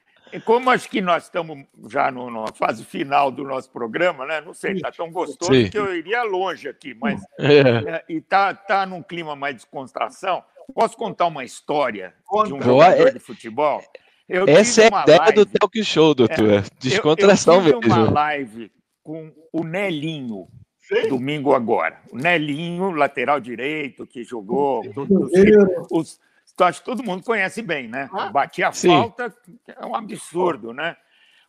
Como 0.44 0.70
acho 0.70 0.88
que 0.88 1.00
nós 1.00 1.24
estamos 1.24 1.64
já 1.88 2.10
no, 2.10 2.30
na 2.30 2.52
fase 2.52 2.84
final 2.84 3.30
do 3.30 3.44
nosso 3.44 3.70
programa, 3.70 4.26
né? 4.26 4.40
Não 4.40 4.52
sei, 4.52 4.72
está 4.72 4.90
tão 4.90 5.12
gostoso 5.12 5.54
Sim. 5.54 5.70
que 5.70 5.78
eu 5.78 5.94
iria 5.94 6.24
longe 6.24 6.68
aqui, 6.68 6.94
mas 6.94 7.22
é. 7.38 7.60
É, 7.60 8.04
e 8.08 8.20
tá, 8.20 8.52
tá 8.54 8.84
num 8.86 9.02
clima 9.02 9.36
mais 9.36 9.54
de 9.54 9.60
descontração. 9.62 10.42
Posso 10.74 10.96
contar 10.96 11.26
uma 11.26 11.44
história 11.44 12.14
Conta. 12.24 12.48
de 12.48 12.54
um 12.54 12.62
jogador 12.62 13.12
de 13.12 13.20
futebol? 13.20 13.82
Eu 14.28 14.48
Essa 14.48 14.84
é 14.84 14.90
a 14.92 15.02
ideia 15.02 15.18
live, 15.18 15.34
do 15.34 15.46
talk 15.46 15.84
show, 15.84 16.14
doutor. 16.14 16.52
É, 16.52 16.62
Descontração 16.80 17.56
eu, 17.66 17.74
eu 17.74 17.82
fiz 17.82 17.92
uma 17.92 18.10
live 18.10 18.72
com 19.02 19.30
o 19.52 19.62
Nelinho, 19.62 20.48
Sim. 20.88 21.08
domingo 21.08 21.54
agora. 21.54 22.00
O 22.10 22.16
Nelinho, 22.16 22.90
lateral 22.90 23.40
direito, 23.40 24.06
que 24.06 24.22
jogou. 24.22 24.82
os, 25.90 26.20
acho 26.60 26.80
que 26.80 26.84
todo 26.84 27.02
mundo 27.02 27.24
conhece 27.24 27.62
bem, 27.62 27.88
né? 27.88 28.08
Ah, 28.12 28.28
Batia 28.28 28.68
a 28.68 28.72
falta, 28.72 29.34
é 29.66 29.86
um 29.86 29.94
absurdo, 29.94 30.72
né? 30.72 30.96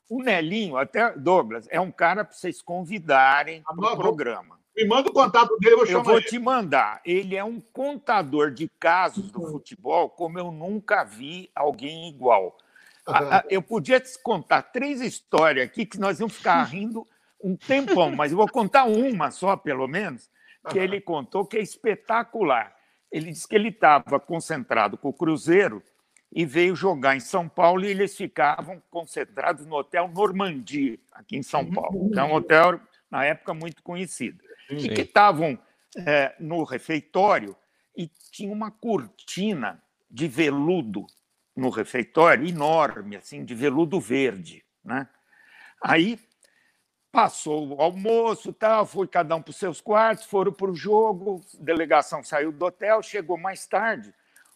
O 0.09 0.21
Nelinho, 0.21 0.77
até 0.77 1.11
Douglas, 1.17 1.67
é 1.69 1.79
um 1.81 1.91
cara 1.91 2.23
para 2.23 2.33
vocês 2.33 2.61
convidarem 2.61 3.61
para 3.63 3.93
o 3.93 3.97
programa. 3.97 4.55
Me 4.75 4.85
manda 4.85 5.09
o 5.09 5.13
contato 5.13 5.57
dele, 5.57 5.73
eu 5.73 5.77
vou 5.77 5.85
chamar 5.85 5.99
Eu 5.99 6.03
vou 6.03 6.17
ele. 6.17 6.25
te 6.27 6.37
mandar. 6.37 7.01
Ele 7.05 7.35
é 7.35 7.43
um 7.43 7.59
contador 7.59 8.51
de 8.51 8.69
casos 8.79 9.31
do 9.31 9.41
futebol 9.47 10.09
como 10.09 10.37
eu 10.37 10.51
nunca 10.51 11.03
vi 11.03 11.49
alguém 11.55 12.09
igual. 12.09 12.57
Eu 13.49 13.61
podia 13.61 13.99
te 13.99 14.17
contar 14.21 14.63
três 14.63 15.01
histórias 15.01 15.65
aqui 15.65 15.85
que 15.85 15.99
nós 15.99 16.19
íamos 16.19 16.35
ficar 16.35 16.63
rindo 16.65 17.07
um 17.45 17.55
tempão, 17.55 18.09
mas 18.09 18.31
eu 18.31 18.37
vou 18.37 18.47
contar 18.47 18.85
uma 18.85 19.29
só, 19.29 19.55
pelo 19.55 19.87
menos, 19.87 20.31
que 20.67 20.79
ele 20.79 20.99
contou 20.99 21.45
que 21.45 21.57
é 21.57 21.61
espetacular. 21.61 22.75
Ele 23.11 23.31
disse 23.31 23.47
que 23.47 23.55
ele 23.55 23.69
estava 23.69 24.19
concentrado 24.19 24.97
com 24.97 25.09
o 25.09 25.13
Cruzeiro 25.13 25.83
e 26.31 26.43
veio 26.43 26.75
jogar 26.75 27.15
em 27.15 27.19
São 27.19 27.47
Paulo 27.47 27.85
e 27.85 27.89
eles 27.89 28.17
ficavam 28.17 28.81
concentrados 28.89 29.63
no 29.67 29.75
Hotel 29.75 30.07
Normandie, 30.07 30.99
aqui 31.11 31.37
em 31.37 31.43
São 31.43 31.61
uhum. 31.61 31.71
Paulo, 31.71 32.11
é 32.17 32.23
um 32.23 32.33
hotel, 32.33 32.79
na 33.11 33.23
época, 33.23 33.53
muito 33.53 33.83
conhecido. 33.83 34.43
E 34.67 34.89
que 34.89 35.01
estavam 35.01 35.57
é, 35.95 36.35
no 36.39 36.63
refeitório 36.63 37.55
e 37.95 38.07
tinha 38.31 38.51
uma 38.51 38.71
cortina 38.71 39.81
de 40.09 40.27
veludo 40.27 41.05
no 41.55 41.69
refeitório, 41.69 42.47
enorme, 42.47 43.15
assim, 43.15 43.45
de 43.45 43.53
veludo 43.53 43.99
verde. 43.99 44.65
Né? 44.83 45.07
Aí 45.81 46.19
Passou 47.15 47.77
o 47.77 47.81
almoço, 47.81 48.51
tal, 48.51 48.85
foi 48.85 49.07
cada 49.07 49.33
um 49.37 49.41
para 49.41 49.51
os 49.51 49.55
seus 49.55 49.79
quartos, 49.79 50.25
foram 50.25 50.51
para 50.51 50.69
o 50.69 50.75
jogo, 50.75 51.41
a 51.57 51.63
delegação 51.63 52.21
saiu 52.21 52.51
do 52.51 52.65
hotel, 52.65 53.01
chegou 53.01 53.37
mais 53.37 53.65
tarde. 53.65 54.13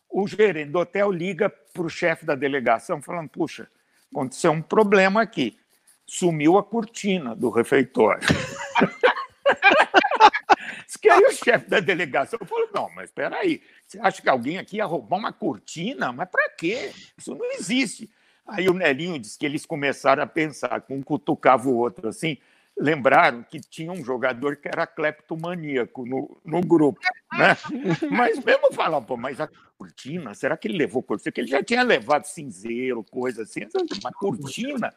O 0.09 0.27
gerente 0.27 0.69
do 0.69 0.79
hotel 0.79 1.09
liga 1.09 1.49
para 1.49 1.83
o 1.83 1.89
chefe 1.89 2.25
da 2.25 2.35
delegação, 2.35 3.01
falando: 3.01 3.29
puxa, 3.29 3.69
aconteceu 4.11 4.51
um 4.51 4.61
problema 4.61 5.21
aqui. 5.21 5.57
Sumiu 6.05 6.57
a 6.57 6.63
cortina 6.63 7.33
do 7.33 7.49
refeitório. 7.49 8.27
Diz 10.85 10.97
que 10.97 11.09
aí 11.09 11.23
o 11.23 11.31
chefe 11.31 11.69
da 11.69 11.79
delegação 11.79 12.39
falou: 12.45 12.67
não, 12.73 12.89
mas 12.93 13.05
espera 13.05 13.37
aí, 13.37 13.61
você 13.87 13.97
acha 14.01 14.21
que 14.21 14.27
alguém 14.27 14.57
aqui 14.57 14.75
ia 14.75 14.85
roubar 14.85 15.17
uma 15.17 15.31
cortina? 15.31 16.11
Mas 16.11 16.27
para 16.27 16.49
quê? 16.49 16.91
Isso 17.17 17.33
não 17.33 17.53
existe. 17.53 18.09
Aí 18.49 18.67
o 18.67 18.73
Nelinho 18.73 19.19
disse 19.19 19.37
que 19.37 19.45
eles 19.45 19.65
começaram 19.65 20.23
a 20.23 20.27
pensar, 20.27 20.83
um 20.89 21.03
cutucava 21.03 21.69
o 21.69 21.77
outro 21.77 22.09
assim, 22.09 22.37
lembraram 22.79 23.43
que 23.43 23.59
tinha 23.59 23.91
um 23.91 24.03
jogador 24.03 24.55
que 24.55 24.69
era 24.69 24.87
cleptomaníaco 24.87 26.05
no, 26.05 26.39
no 26.45 26.61
grupo, 26.61 26.99
né? 27.33 27.57
Mas 28.09 28.43
mesmo 28.43 28.71
falar, 28.73 29.01
pô, 29.01 29.17
mas 29.17 29.41
a 29.41 29.49
cortina, 29.77 30.33
será 30.33 30.55
que 30.55 30.67
ele 30.67 30.77
levou 30.77 31.03
cortina? 31.03 31.31
Que 31.31 31.41
ele 31.41 31.47
já 31.49 31.61
tinha 31.61 31.83
levado 31.83 32.25
cinzeiro, 32.25 33.03
coisa 33.03 33.43
assim, 33.43 33.61
uma 34.01 34.11
cortina. 34.11 34.93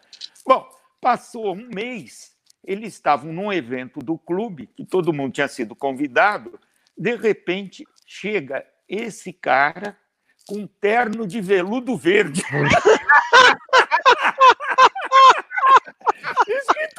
Bom, 0.46 0.68
passou 1.00 1.54
um 1.54 1.68
mês, 1.74 2.36
eles 2.64 2.94
estavam 2.94 3.32
num 3.32 3.52
evento 3.52 4.00
do 4.00 4.16
clube, 4.16 4.68
que 4.68 4.84
todo 4.84 5.12
mundo 5.12 5.32
tinha 5.32 5.48
sido 5.48 5.74
convidado, 5.74 6.58
de 6.96 7.16
repente 7.16 7.84
chega 8.06 8.64
esse 8.88 9.32
cara 9.32 9.96
com 10.46 10.58
um 10.58 10.66
terno 10.66 11.26
de 11.26 11.40
veludo 11.40 11.96
verde. 11.96 12.42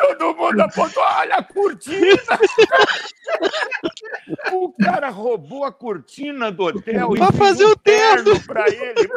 Todo 0.03 0.35
mundo 0.35 0.59
apontou, 0.59 1.01
olha 1.01 1.35
a 1.35 1.43
cortina. 1.43 2.19
o 4.51 4.73
cara 4.73 5.09
roubou 5.09 5.63
a 5.63 5.71
cortina 5.71 6.51
do 6.51 6.65
hotel 6.65 7.15
Vai 7.15 7.29
e 7.29 7.37
fazer 7.37 7.63
o 7.63 7.75
terno 7.77 8.37
para 8.45 8.65
ele. 8.67 9.09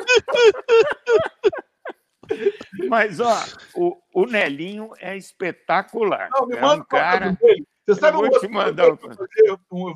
Mas, 2.88 3.18
ó, 3.18 3.36
o, 3.74 4.00
o 4.14 4.26
Nelinho 4.26 4.92
é 5.00 5.16
espetacular. 5.16 6.28
Não, 6.30 6.46
me 6.46 6.56
é 6.56 6.60
manda 6.60 6.82
um 6.82 6.86
cara... 6.86 7.32
dele. 7.32 7.66
Você 7.84 8.00
sabe 8.00 8.16
eu 8.16 8.30
vou 8.30 8.40
te 8.40 8.48
mandar. 8.48 8.84
Eu 8.84 8.98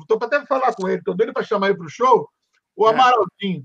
estou 0.01 0.19
até 0.21 0.45
falar 0.45 0.73
com 0.73 0.89
ele, 0.89 0.99
estou 0.99 1.15
doido 1.15 1.33
para 1.33 1.43
chamar 1.43 1.67
ele 1.67 1.77
para 1.77 1.87
o 1.87 1.89
show. 1.89 2.29
O 2.75 2.87
é. 2.87 2.89
Amaralzinho. 2.89 3.63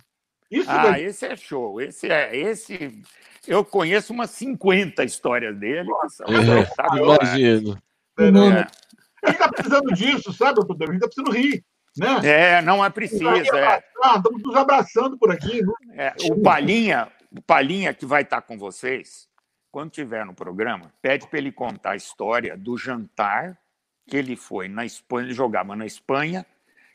Isso 0.50 0.70
ah, 0.70 0.90
daí... 0.90 1.04
esse 1.04 1.26
é 1.26 1.36
show. 1.36 1.80
Esse 1.80 2.10
é 2.10 2.36
esse. 2.36 3.02
Eu 3.46 3.64
conheço 3.64 4.12
umas 4.12 4.30
50 4.30 5.04
histórias 5.04 5.56
dele. 5.56 5.88
é, 6.28 6.98
imagino. 6.98 7.78
É, 8.18 8.24
é. 8.24 8.30
A 8.30 9.30
gente 9.30 9.40
está 9.40 9.48
precisando 9.48 9.92
disso, 9.94 10.32
sabe, 10.32 10.54
doutor? 10.54 10.88
A 10.88 10.92
gente 10.92 11.04
está 11.04 11.06
precisando 11.06 11.32
rir. 11.32 11.64
Né? 11.96 12.28
É, 12.28 12.62
não 12.62 12.84
é 12.84 12.90
preciso. 12.90 13.26
É. 13.26 13.82
Estamos 14.16 14.42
nos 14.42 14.54
abraçando 14.54 15.16
por 15.18 15.30
aqui. 15.30 15.62
Né? 15.62 15.74
É, 15.96 16.14
o 16.30 16.40
Palinha, 16.42 17.08
o 17.30 17.40
Palinha 17.40 17.94
que 17.94 18.04
vai 18.04 18.22
estar 18.22 18.42
com 18.42 18.58
vocês, 18.58 19.28
quando 19.70 19.90
tiver 19.90 20.24
no 20.24 20.34
programa, 20.34 20.92
pede 21.00 21.26
para 21.26 21.38
ele 21.38 21.50
contar 21.50 21.92
a 21.92 21.96
história 21.96 22.56
do 22.56 22.76
jantar 22.76 23.58
que 24.06 24.16
ele 24.16 24.36
foi 24.36 24.68
na 24.68 24.84
Espanha, 24.84 25.26
ele 25.26 25.34
jogava 25.34 25.74
na 25.74 25.84
Espanha, 25.84 26.46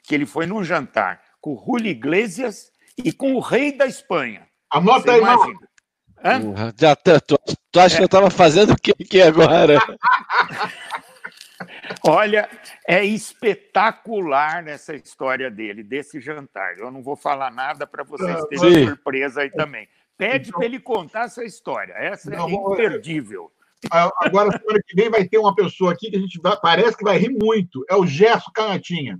que 0.03 0.15
ele 0.15 0.25
foi 0.25 0.45
num 0.45 0.63
jantar 0.63 1.21
com 1.41 1.53
o 1.53 1.63
Julio 1.65 1.91
Iglesias 1.91 2.71
e 2.97 3.11
com 3.11 3.33
o 3.33 3.39
rei 3.39 3.71
da 3.71 3.85
Espanha. 3.85 4.47
Anota 4.69 5.11
aí, 5.11 5.21
Marcos. 6.23 6.73
Já 6.79 6.95
tá, 6.95 7.19
tu, 7.19 7.39
tu 7.71 7.79
acha 7.79 7.95
é. 7.95 7.97
que 7.97 8.03
eu 8.03 8.05
estava 8.05 8.29
fazendo 8.29 8.73
o 8.73 8.75
que 8.75 8.91
aqui 8.91 9.21
agora? 9.21 9.79
Olha, 12.05 12.49
é 12.87 13.03
espetacular 13.05 14.63
nessa 14.63 14.95
história 14.95 15.51
dele, 15.51 15.83
desse 15.83 16.19
jantar. 16.19 16.77
Eu 16.77 16.91
não 16.91 17.03
vou 17.03 17.15
falar 17.15 17.51
nada 17.51 17.85
para 17.85 18.03
vocês 18.03 18.43
terem 18.45 18.87
surpresa 18.87 19.41
aí 19.41 19.51
também. 19.51 19.87
Pede 20.17 20.49
então, 20.49 20.59
para 20.59 20.65
ele 20.67 20.79
contar 20.79 21.25
essa 21.25 21.43
história. 21.43 21.93
Essa 21.93 22.29
não, 22.29 22.47
é 22.47 22.51
imperdível. 22.51 23.51
Agora, 23.89 24.51
semana 24.51 24.79
que 24.85 24.95
vem, 24.95 25.09
vai 25.09 25.27
ter 25.27 25.39
uma 25.39 25.55
pessoa 25.55 25.93
aqui 25.93 26.11
que 26.11 26.17
a 26.17 26.19
gente 26.19 26.39
vai, 26.39 26.55
parece 26.61 26.95
que 26.95 27.03
vai 27.03 27.17
rir 27.17 27.31
muito. 27.31 27.83
É 27.89 27.95
o 27.95 28.05
Gerson 28.05 28.51
Canatinha. 28.53 29.19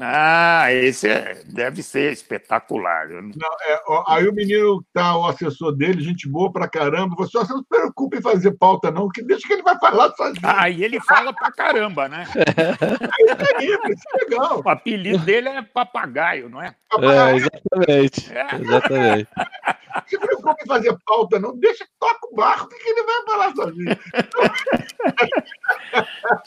Ah, 0.00 0.72
esse 0.72 1.08
é, 1.08 1.42
deve 1.46 1.82
ser 1.82 2.12
espetacular. 2.12 3.08
Não... 3.08 3.22
Não, 3.22 3.56
é, 3.66 3.82
ó, 3.86 4.04
aí 4.06 4.28
o 4.28 4.32
menino 4.32 4.84
tá, 4.92 5.16
o 5.16 5.26
assessor 5.26 5.72
dele, 5.72 6.02
gente 6.02 6.28
boa 6.28 6.52
pra 6.52 6.68
caramba. 6.68 7.16
Você 7.16 7.38
não 7.38 7.46
se 7.46 7.64
preocupe 7.68 8.18
em 8.18 8.22
fazer 8.22 8.52
pauta, 8.52 8.90
não, 8.90 9.08
que 9.08 9.22
deixa 9.22 9.46
que 9.46 9.54
ele 9.54 9.62
vai 9.62 9.78
falar 9.78 10.10
sozinho. 10.14 10.40
Ah, 10.42 10.68
e 10.68 10.84
ele 10.84 11.00
fala 11.00 11.32
pra 11.32 11.50
caramba, 11.50 12.08
né? 12.08 12.26
É, 13.58 13.64
é 13.64 14.24
legal. 14.24 14.62
O 14.64 14.68
apelido 14.68 15.18
dele 15.24 15.48
é 15.48 15.62
papagaio, 15.62 16.48
não 16.48 16.62
é? 16.62 16.74
é 16.92 17.36
exatamente. 17.36 18.32
É. 18.32 18.54
Exatamente. 18.54 19.28
se 20.06 20.18
preocupe 20.18 20.62
em 20.62 20.66
fazer 20.66 20.96
pauta, 21.04 21.38
não. 21.38 21.56
Deixa, 21.56 21.86
toca 21.98 22.26
o 22.30 22.34
barco, 22.34 22.68
que 22.68 22.88
ele 22.88 23.02
vai 23.02 23.24
falar 23.24 23.54
sozinho. 23.54 23.98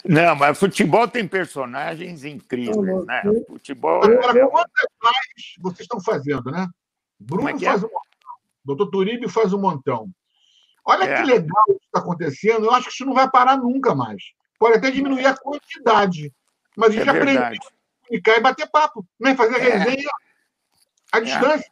Não, 0.04 0.36
mas 0.36 0.58
futebol 0.58 1.08
tem 1.08 1.26
personagens 1.26 2.24
incríveis, 2.24 3.04
né? 3.06 3.22
Futebol. 3.46 4.04
Agora, 4.04 4.48
quantas 4.48 4.86
lives 5.02 5.54
vocês 5.60 5.80
estão 5.80 6.00
fazendo, 6.00 6.50
né? 6.50 6.68
Bruno 7.18 7.48
é 7.48 7.58
faz 7.58 7.82
é? 7.82 7.86
uma. 7.86 8.00
Doutor 8.64 8.90
Turibe 8.90 9.28
faz 9.28 9.52
um 9.52 9.60
montão. 9.60 10.08
Olha 10.84 11.04
É. 11.04 11.16
que 11.16 11.22
legal 11.22 11.64
isso 11.68 11.78
que 11.78 11.86
está 11.86 12.00
acontecendo. 12.00 12.66
Eu 12.66 12.72
acho 12.72 12.88
que 12.88 12.94
isso 12.94 13.04
não 13.04 13.14
vai 13.14 13.30
parar 13.30 13.56
nunca 13.56 13.94
mais. 13.94 14.22
Pode 14.58 14.78
até 14.78 14.90
diminuir 14.90 15.26
a 15.26 15.36
quantidade. 15.36 16.32
Mas 16.76 16.90
a 16.90 16.94
É 16.94 16.96
gente 16.98 17.08
aprende 17.10 17.38
a 17.38 17.52
comunicar 18.04 18.36
e 18.36 18.40
bater 18.40 18.70
papo, 18.70 19.06
né? 19.18 19.34
fazer 19.34 19.56
É. 19.56 19.76
resenha 19.78 20.10
à 21.12 21.20
distância. 21.20 21.70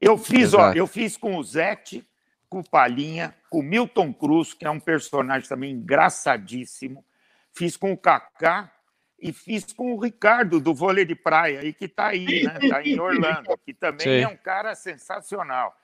Eu 0.00 0.18
fiz, 0.18 0.52
ó, 0.54 0.72
eu 0.72 0.86
fiz 0.86 1.16
com 1.16 1.36
o 1.36 1.44
Zete, 1.44 2.06
com 2.48 2.60
o 2.60 2.68
Palinha, 2.68 3.34
com 3.48 3.60
o 3.60 3.62
Milton 3.62 4.12
Cruz, 4.12 4.52
que 4.52 4.64
é 4.64 4.70
um 4.70 4.80
personagem 4.80 5.48
também 5.48 5.72
engraçadíssimo. 5.72 7.04
Fiz 7.52 7.76
com 7.76 7.92
o 7.92 7.98
Kaká 7.98 8.72
e 9.20 9.32
fiz 9.32 9.72
com 9.72 9.94
o 9.94 10.00
Ricardo 10.00 10.60
do 10.60 10.74
vôlei 10.74 11.04
de 11.04 11.14
praia, 11.14 11.60
aí 11.60 11.72
que 11.72 11.84
está 11.84 12.08
aí, 12.08 12.44
né? 12.44 12.58
Está 12.62 12.82
em 12.82 12.98
Orlando, 12.98 13.48
que 13.64 13.74
também 13.74 14.06
Sim. 14.06 14.24
é 14.24 14.28
um 14.28 14.36
cara 14.36 14.74
sensacional. 14.74 15.74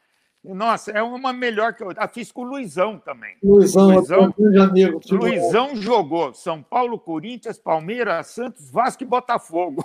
Nossa, 0.55 0.93
é 0.93 1.03
uma 1.03 1.33
melhor 1.33 1.75
que 1.75 1.83
eu. 1.83 1.93
Ah, 1.97 2.07
fiz 2.07 2.31
com 2.31 2.43
o 2.43 2.45
Luizão 2.45 2.99
também. 2.99 3.37
Luizão, 3.43 3.91
Luizão. 3.91 4.35
é 4.55 4.59
amigo. 4.61 5.01
Luizão 5.11 5.75
jogou 5.75 6.33
São 6.35 6.63
Paulo, 6.63 7.01
Corinthians, 7.01 7.59
Palmeiras, 7.59 8.29
Santos, 8.29 8.71
Vasco 8.71 9.03
e 9.03 9.07
Botafogo. 9.07 9.85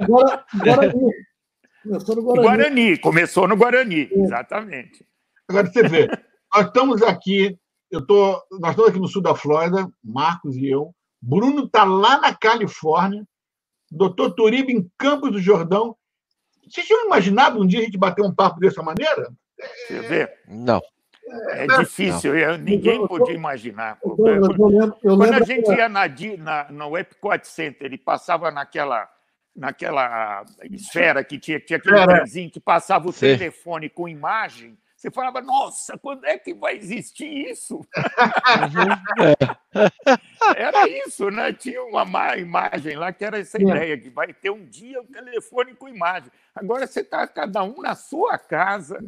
Agora, 0.00 0.44
Guarani. 0.54 1.10
Começou 1.82 2.16
no 2.16 2.22
Guarani. 2.22 2.42
Guarani, 2.42 2.98
começou 2.98 3.48
no 3.48 3.56
Guarani, 3.56 4.08
exatamente. 4.10 5.06
Agora 5.48 5.66
você 5.66 5.86
vê, 5.86 6.08
nós 6.52 6.66
estamos 6.66 7.02
aqui, 7.02 7.56
eu 7.90 8.04
tô, 8.04 8.42
nós 8.52 8.70
estamos 8.70 8.90
aqui 8.90 8.98
no 8.98 9.08
sul 9.08 9.22
da 9.22 9.34
Flórida, 9.34 9.88
Marcos 10.02 10.56
e 10.56 10.68
eu. 10.68 10.94
Bruno 11.20 11.64
está 11.64 11.84
lá 11.84 12.18
na 12.20 12.34
Califórnia, 12.34 13.24
doutor 13.90 14.32
Turibe 14.34 14.72
em 14.72 14.90
Campos 14.98 15.30
do 15.32 15.40
Jordão. 15.40 15.96
Vocês 16.68 16.86
tinham 16.86 17.06
imaginado 17.06 17.60
um 17.60 17.66
dia 17.66 17.80
a 17.80 17.84
gente 17.84 17.98
bater 17.98 18.24
um 18.24 18.34
papo 18.34 18.60
dessa 18.60 18.82
maneira? 18.82 19.32
Você 19.86 20.00
vê? 20.00 20.28
Não. 20.48 20.80
É 21.50 21.66
difícil, 21.78 22.36
eu- 22.36 22.56
ninguém 22.56 23.04
podia 23.06 23.34
imaginar. 23.34 23.98
Douglas, 24.04 24.56
eu 24.58 24.66
lembro, 24.68 24.96
eu 25.02 25.16
Quando 25.16 25.34
a 25.34 25.42
gente 25.44 25.68
ia 25.72 25.88
na, 25.88 26.02
na, 26.38 26.70
no 26.70 26.96
Epcot 26.96 27.44
Center 27.48 27.92
e 27.92 27.98
passava 27.98 28.50
naquela, 28.52 29.08
naquela 29.54 30.44
esfera 30.70 31.24
que 31.24 31.36
tinha, 31.38 31.58
tinha 31.58 31.78
aquele 31.78 31.98
Era. 31.98 32.16
trenzinho 32.18 32.48
que 32.50 32.60
passava 32.60 33.08
o 33.08 33.12
Sim. 33.12 33.36
telefone 33.36 33.88
com 33.88 34.08
imagem, 34.08 34.78
você 35.06 35.10
falava, 35.12 35.40
nossa, 35.40 35.96
quando 35.96 36.24
é 36.24 36.36
que 36.36 36.52
vai 36.52 36.76
existir 36.76 37.26
isso? 37.50 37.80
Era 40.56 40.88
isso, 40.88 41.30
né? 41.30 41.52
Tinha 41.52 41.82
uma 41.84 42.04
ma- 42.04 42.36
imagem 42.36 42.96
lá 42.96 43.12
que 43.12 43.24
era 43.24 43.38
essa 43.38 43.58
É. 43.58 43.62
ideia, 43.62 43.98
que 43.98 44.10
vai 44.10 44.32
ter 44.32 44.50
um 44.50 44.64
dia 44.64 45.00
um 45.00 45.06
telefone 45.06 45.74
com 45.74 45.88
imagem. 45.88 46.30
Agora 46.54 46.86
você 46.86 47.00
está 47.00 47.26
cada 47.26 47.62
um 47.62 47.80
na 47.82 47.94
sua 47.94 48.38
casa, 48.38 48.98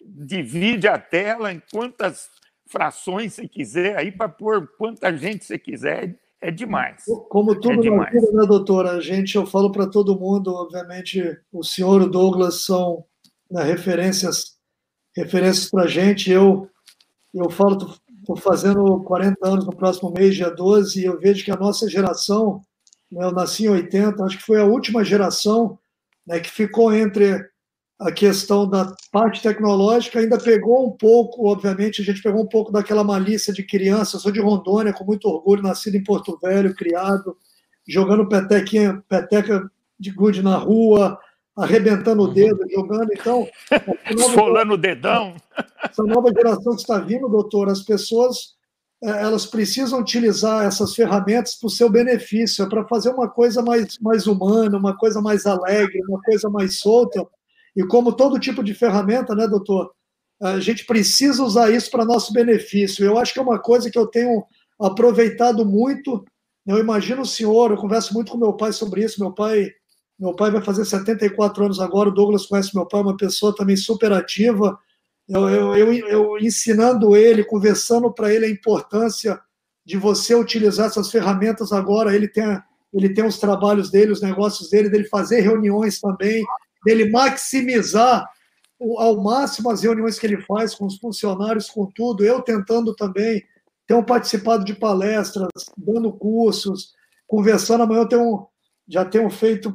divide 0.00 0.86
a 0.86 0.98
tela 0.98 1.52
em 1.52 1.62
quantas 1.72 2.28
frações 2.68 3.34
você 3.34 3.48
quiser, 3.48 3.96
aí 3.96 4.12
para 4.12 4.28
pôr 4.28 4.68
quanta 4.78 5.16
gente 5.16 5.44
você 5.44 5.58
quiser, 5.58 6.16
é 6.40 6.50
demais. 6.50 7.02
Como 7.28 7.58
tudo 7.58 7.86
É 7.86 7.90
na 7.90 8.04
vida, 8.04 8.32
né, 8.32 8.46
doutora? 8.46 8.92
A 8.92 9.00
gente, 9.00 9.36
eu 9.36 9.46
falo 9.46 9.72
para 9.72 9.86
todo 9.88 10.18
mundo, 10.18 10.54
obviamente, 10.54 11.22
o 11.52 11.64
senhor 11.64 12.00
e 12.02 12.04
o 12.04 12.08
Douglas 12.08 12.64
são 12.64 13.04
né, 13.50 13.64
referências, 13.64 14.56
referências 15.16 15.70
para 15.70 15.84
a 15.84 15.86
gente. 15.86 16.30
Eu, 16.30 16.68
eu 17.34 17.50
falo, 17.50 17.94
estou 18.20 18.36
fazendo 18.36 19.02
40 19.04 19.36
anos 19.46 19.66
no 19.66 19.74
próximo 19.74 20.12
mês, 20.12 20.34
dia 20.34 20.50
12, 20.50 21.00
e 21.00 21.04
eu 21.04 21.18
vejo 21.18 21.44
que 21.44 21.50
a 21.50 21.56
nossa 21.56 21.88
geração, 21.88 22.60
né, 23.10 23.24
eu 23.24 23.32
nasci 23.32 23.64
em 23.64 23.70
80, 23.70 24.22
acho 24.24 24.38
que 24.38 24.44
foi 24.44 24.60
a 24.60 24.64
última 24.64 25.04
geração 25.04 25.78
né, 26.26 26.38
que 26.40 26.50
ficou 26.50 26.92
entre 26.92 27.44
a 27.98 28.10
questão 28.10 28.68
da 28.68 28.94
parte 29.12 29.42
tecnológica, 29.42 30.20
ainda 30.20 30.38
pegou 30.38 30.86
um 30.86 30.90
pouco, 30.90 31.46
obviamente, 31.46 32.00
a 32.00 32.04
gente 32.04 32.22
pegou 32.22 32.42
um 32.42 32.48
pouco 32.48 32.72
daquela 32.72 33.04
malícia 33.04 33.52
de 33.52 33.62
criança. 33.62 34.16
Eu 34.16 34.20
sou 34.20 34.32
de 34.32 34.40
Rondônia, 34.40 34.92
com 34.92 35.04
muito 35.04 35.28
orgulho, 35.28 35.62
nascido 35.62 35.96
em 35.96 36.02
Porto 36.02 36.38
Velho, 36.42 36.74
criado, 36.74 37.36
jogando 37.86 38.26
peteca 38.26 39.70
de 39.98 40.10
gude 40.12 40.42
na 40.42 40.56
rua, 40.56 41.18
arrebentando 41.56 42.22
o 42.22 42.28
dedo, 42.28 42.60
jogando. 42.70 43.12
Então, 43.12 43.48
Esfolando 44.10 44.74
o 44.74 44.78
dedão. 44.78 45.34
essa 45.82 46.02
nova 46.02 46.32
geração 46.32 46.74
que 46.74 46.80
está 46.80 46.98
vindo, 46.98 47.28
doutor, 47.28 47.68
as 47.68 47.82
pessoas 47.82 48.54
eh, 49.02 49.22
elas 49.22 49.46
precisam 49.46 50.00
utilizar 50.00 50.64
essas 50.64 50.94
ferramentas 50.94 51.54
para 51.54 51.66
o 51.66 51.70
seu 51.70 51.88
benefício, 51.90 52.68
para 52.68 52.86
fazer 52.86 53.10
uma 53.10 53.28
coisa 53.28 53.62
mais, 53.62 53.98
mais 53.98 54.26
humana, 54.26 54.76
uma 54.76 54.96
coisa 54.96 55.20
mais 55.20 55.46
alegre, 55.46 56.02
uma 56.08 56.20
coisa 56.22 56.48
mais 56.50 56.78
solta. 56.80 57.26
E 57.74 57.84
como 57.84 58.12
todo 58.12 58.38
tipo 58.38 58.62
de 58.62 58.74
ferramenta, 58.74 59.34
né, 59.34 59.46
doutor? 59.46 59.92
A 60.42 60.58
gente 60.58 60.86
precisa 60.86 61.42
usar 61.42 61.70
isso 61.70 61.90
para 61.90 62.04
nosso 62.04 62.32
benefício. 62.32 63.04
Eu 63.04 63.18
acho 63.18 63.32
que 63.32 63.38
é 63.38 63.42
uma 63.42 63.58
coisa 63.58 63.90
que 63.90 63.98
eu 63.98 64.06
tenho 64.06 64.42
aproveitado 64.80 65.66
muito. 65.66 66.24
Eu 66.66 66.78
imagino 66.78 67.22
o 67.22 67.26
senhor, 67.26 67.70
eu 67.70 67.76
converso 67.76 68.14
muito 68.14 68.32
com 68.32 68.38
meu 68.38 68.54
pai 68.54 68.72
sobre 68.72 69.04
isso. 69.04 69.20
Meu 69.20 69.32
pai, 69.32 69.70
meu 70.20 70.34
pai 70.34 70.50
vai 70.50 70.60
fazer 70.60 70.84
74 70.84 71.64
anos 71.64 71.80
agora. 71.80 72.10
O 72.10 72.12
Douglas 72.12 72.44
conhece 72.44 72.76
meu 72.76 72.84
pai, 72.84 73.00
uma 73.00 73.16
pessoa 73.16 73.56
também 73.56 73.74
super 73.74 74.12
ativa. 74.12 74.78
Eu, 75.26 75.48
eu, 75.48 75.74
eu, 75.74 75.92
eu 76.08 76.38
ensinando 76.38 77.16
ele, 77.16 77.42
conversando 77.42 78.12
para 78.12 78.32
ele 78.32 78.44
a 78.44 78.50
importância 78.50 79.40
de 79.82 79.96
você 79.96 80.34
utilizar 80.34 80.88
essas 80.88 81.10
ferramentas 81.10 81.72
agora. 81.72 82.14
Ele 82.14 82.28
tem, 82.28 82.44
ele 82.92 83.14
tem 83.14 83.24
os 83.24 83.38
trabalhos 83.38 83.90
dele, 83.90 84.12
os 84.12 84.20
negócios 84.20 84.68
dele, 84.68 84.90
dele 84.90 85.04
fazer 85.04 85.40
reuniões 85.40 85.98
também, 85.98 86.44
dele 86.84 87.08
maximizar 87.10 88.28
ao 88.98 89.22
máximo 89.22 89.70
as 89.70 89.82
reuniões 89.82 90.18
que 90.18 90.26
ele 90.26 90.42
faz 90.42 90.74
com 90.74 90.84
os 90.84 90.98
funcionários, 90.98 91.70
com 91.70 91.86
tudo. 91.86 92.24
Eu 92.24 92.42
tentando 92.42 92.94
também, 92.94 93.42
tenho 93.86 94.04
participado 94.04 94.66
de 94.66 94.74
palestras, 94.74 95.48
dando 95.78 96.12
cursos, 96.12 96.92
conversando. 97.26 97.84
Amanhã 97.84 98.00
eu 98.00 98.08
tenho, 98.08 98.46
já 98.86 99.04
tenho 99.04 99.30
feito, 99.30 99.72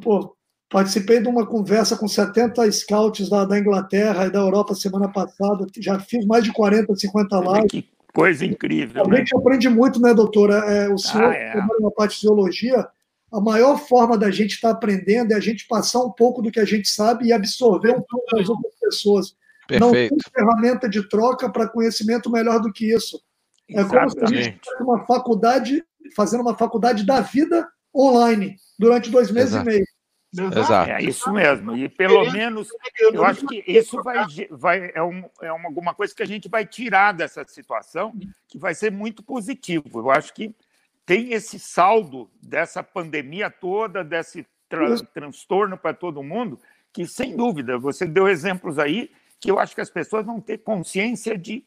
participei 0.76 1.22
de 1.22 1.30
uma 1.30 1.46
conversa 1.46 1.96
com 1.96 2.06
70 2.06 2.70
scouts 2.70 3.30
da, 3.30 3.46
da 3.46 3.58
Inglaterra 3.58 4.26
e 4.26 4.30
da 4.30 4.40
Europa 4.40 4.76
semana 4.76 5.08
passada. 5.08 5.66
Já 5.80 5.98
fiz 6.02 6.26
mais 6.26 6.44
de 6.44 6.52
40, 6.52 6.94
50 6.94 7.40
lives. 7.40 7.72
Que 7.72 7.88
coisa 8.14 8.46
incrível, 8.46 9.06
A 9.06 9.08
né? 9.08 9.18
gente 9.20 9.34
aprende 9.38 9.70
muito, 9.70 10.02
né, 10.02 10.14
doutora? 10.14 10.56
É, 10.70 10.90
o 10.90 10.98
senhor 10.98 11.32
Ah, 11.32 11.34
é. 11.34 11.52
trabalha 11.54 11.80
na 11.80 11.92
parte 11.92 12.18
de 12.20 12.28
zoologia, 12.28 12.86
a 13.32 13.40
maior 13.40 13.78
forma 13.78 14.18
da 14.18 14.30
gente 14.30 14.56
estar 14.56 14.72
aprendendo 14.72 15.32
é 15.32 15.36
a 15.36 15.40
gente 15.40 15.66
passar 15.66 16.04
um 16.04 16.12
pouco 16.12 16.42
do 16.42 16.52
que 16.52 16.60
a 16.60 16.66
gente 16.66 16.90
sabe 16.90 17.28
e 17.28 17.32
absorver 17.32 17.92
um 17.92 18.02
pouco 18.02 18.36
das 18.36 18.50
outras 18.50 18.74
pessoas. 18.78 19.34
Não 19.80 19.94
tem 19.94 20.10
Perfeito. 20.10 20.30
ferramenta 20.36 20.90
de 20.90 21.08
troca 21.08 21.50
para 21.50 21.70
conhecimento 21.70 22.30
melhor 22.30 22.60
do 22.60 22.74
que 22.74 22.94
isso. 22.94 23.22
É 23.70 23.82
como 23.82 23.88
se 23.88 23.96
a 23.98 24.26
gente 24.26 24.40
Exatamente. 24.40 24.60
estivesse 24.62 24.84
uma 24.84 25.06
faculdade, 25.06 25.82
fazendo 26.14 26.42
uma 26.42 26.54
faculdade 26.58 27.06
da 27.06 27.22
vida 27.22 27.66
online 27.96 28.58
durante 28.78 29.10
dois 29.10 29.32
meses 29.32 29.52
Exato. 29.54 29.70
e 29.70 29.72
meio. 29.74 29.86
Exato. 30.38 30.91
É 30.91 31.02
isso 31.02 31.32
mesmo. 31.32 31.76
E 31.78 31.88
pelo 31.90 32.32
menos 32.32 32.68
eu 32.99 33.24
acho 33.26 33.45
que 33.48 33.64
isso 33.66 34.02
vai, 34.03 34.26
vai 34.49 34.91
é, 34.94 35.02
um, 35.03 35.24
é 35.41 35.52
uma, 35.52 35.68
alguma 35.68 35.94
coisa 35.94 36.14
que 36.14 36.24
a 36.24 36.28
gente 36.28 36.49
vai 36.49 36.66
tirar 36.66 37.14
dessa 37.14 37.44
situação 37.48 38.14
que 38.48 38.57
vai 38.57 38.74
ser 38.74 38.91
muito 38.91 39.24
positivo. 39.24 39.99
Eu 39.99 40.12
acho 40.12 40.34
que 40.34 40.53
tem 41.06 41.34
esse 41.34 41.60
saldo 41.60 42.30
dessa 42.41 42.82
pandemia 42.82 43.49
toda, 43.49 44.03
desse 44.03 44.45
tra- 44.68 44.98
transtorno 45.14 45.78
para 45.78 45.94
todo 45.94 46.24
mundo, 46.24 46.60
que 46.91 47.06
sem 47.06 47.36
dúvida 47.36 47.78
você 47.78 48.06
deu 48.06 48.28
exemplos 48.28 48.80
aí 48.80 49.12
que 49.40 49.52
eu 49.52 49.60
acho 49.60 49.76
que 49.76 49.82
as 49.82 49.90
pessoas 49.90 50.26
vão 50.26 50.41
ter 50.41 50.60
consciência 50.60 51.38
de 51.38 51.64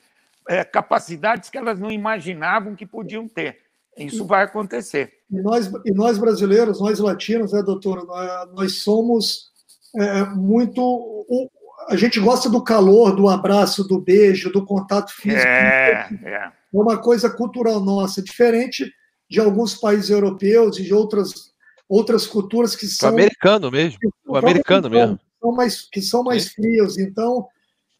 eh, 0.49 0.65
capacidades 0.65 1.51
que 1.51 1.59
elas 1.59 1.79
não 1.79 1.91
imaginavam 1.91 2.75
que 2.75 2.87
podiam 2.87 3.29
ter. 3.29 3.61
Isso 3.97 4.25
vai 4.25 4.45
acontecer. 4.45 5.18
E 5.31 5.41
nós, 5.43 5.71
e 5.85 5.91
nós 5.93 6.17
brasileiros, 6.19 6.81
nós 6.81 6.99
latinos, 6.99 7.53
né, 7.53 7.63
doutor, 7.63 8.07
nós, 8.07 8.49
nós 8.55 8.73
somos 8.83 9.49
é, 9.97 10.25
muito. 10.25 10.81
o- 10.83 11.49
a 11.89 11.97
gente 11.97 12.21
gosta 12.21 12.51
do 12.51 12.63
calor, 12.63 13.15
do 13.17 13.29
abraço, 13.29 13.83
do 13.85 13.99
beijo, 14.01 14.51
do 14.53 14.65
contato 14.65 15.11
físico. 15.13 15.41
É, 15.47 16.09
é. 16.25 16.53
É 16.75 16.79
uma 16.79 16.99
coisa 16.99 17.31
cultural 17.31 17.81
nossa, 17.81 18.21
diferente 18.23 18.93
de 19.31 19.41
alguns 19.41 19.75
países 19.75 20.11
europeus 20.11 20.79
e 20.79 20.83
de 20.83 20.93
outras, 20.93 21.51
outras 21.89 22.27
culturas 22.27 22.77
que 22.77 22.85
O 22.85 22.89
são. 22.89 23.09
americano 23.11 23.71
mesmo. 23.71 23.99
O 24.27 24.37
americano 24.37 24.91
mesmo. 24.91 25.19
São 25.41 25.53
mais, 25.53 25.83
que 25.91 26.03
são 26.03 26.23
mais 26.23 26.49
frios. 26.49 26.99
Então, 26.99 27.47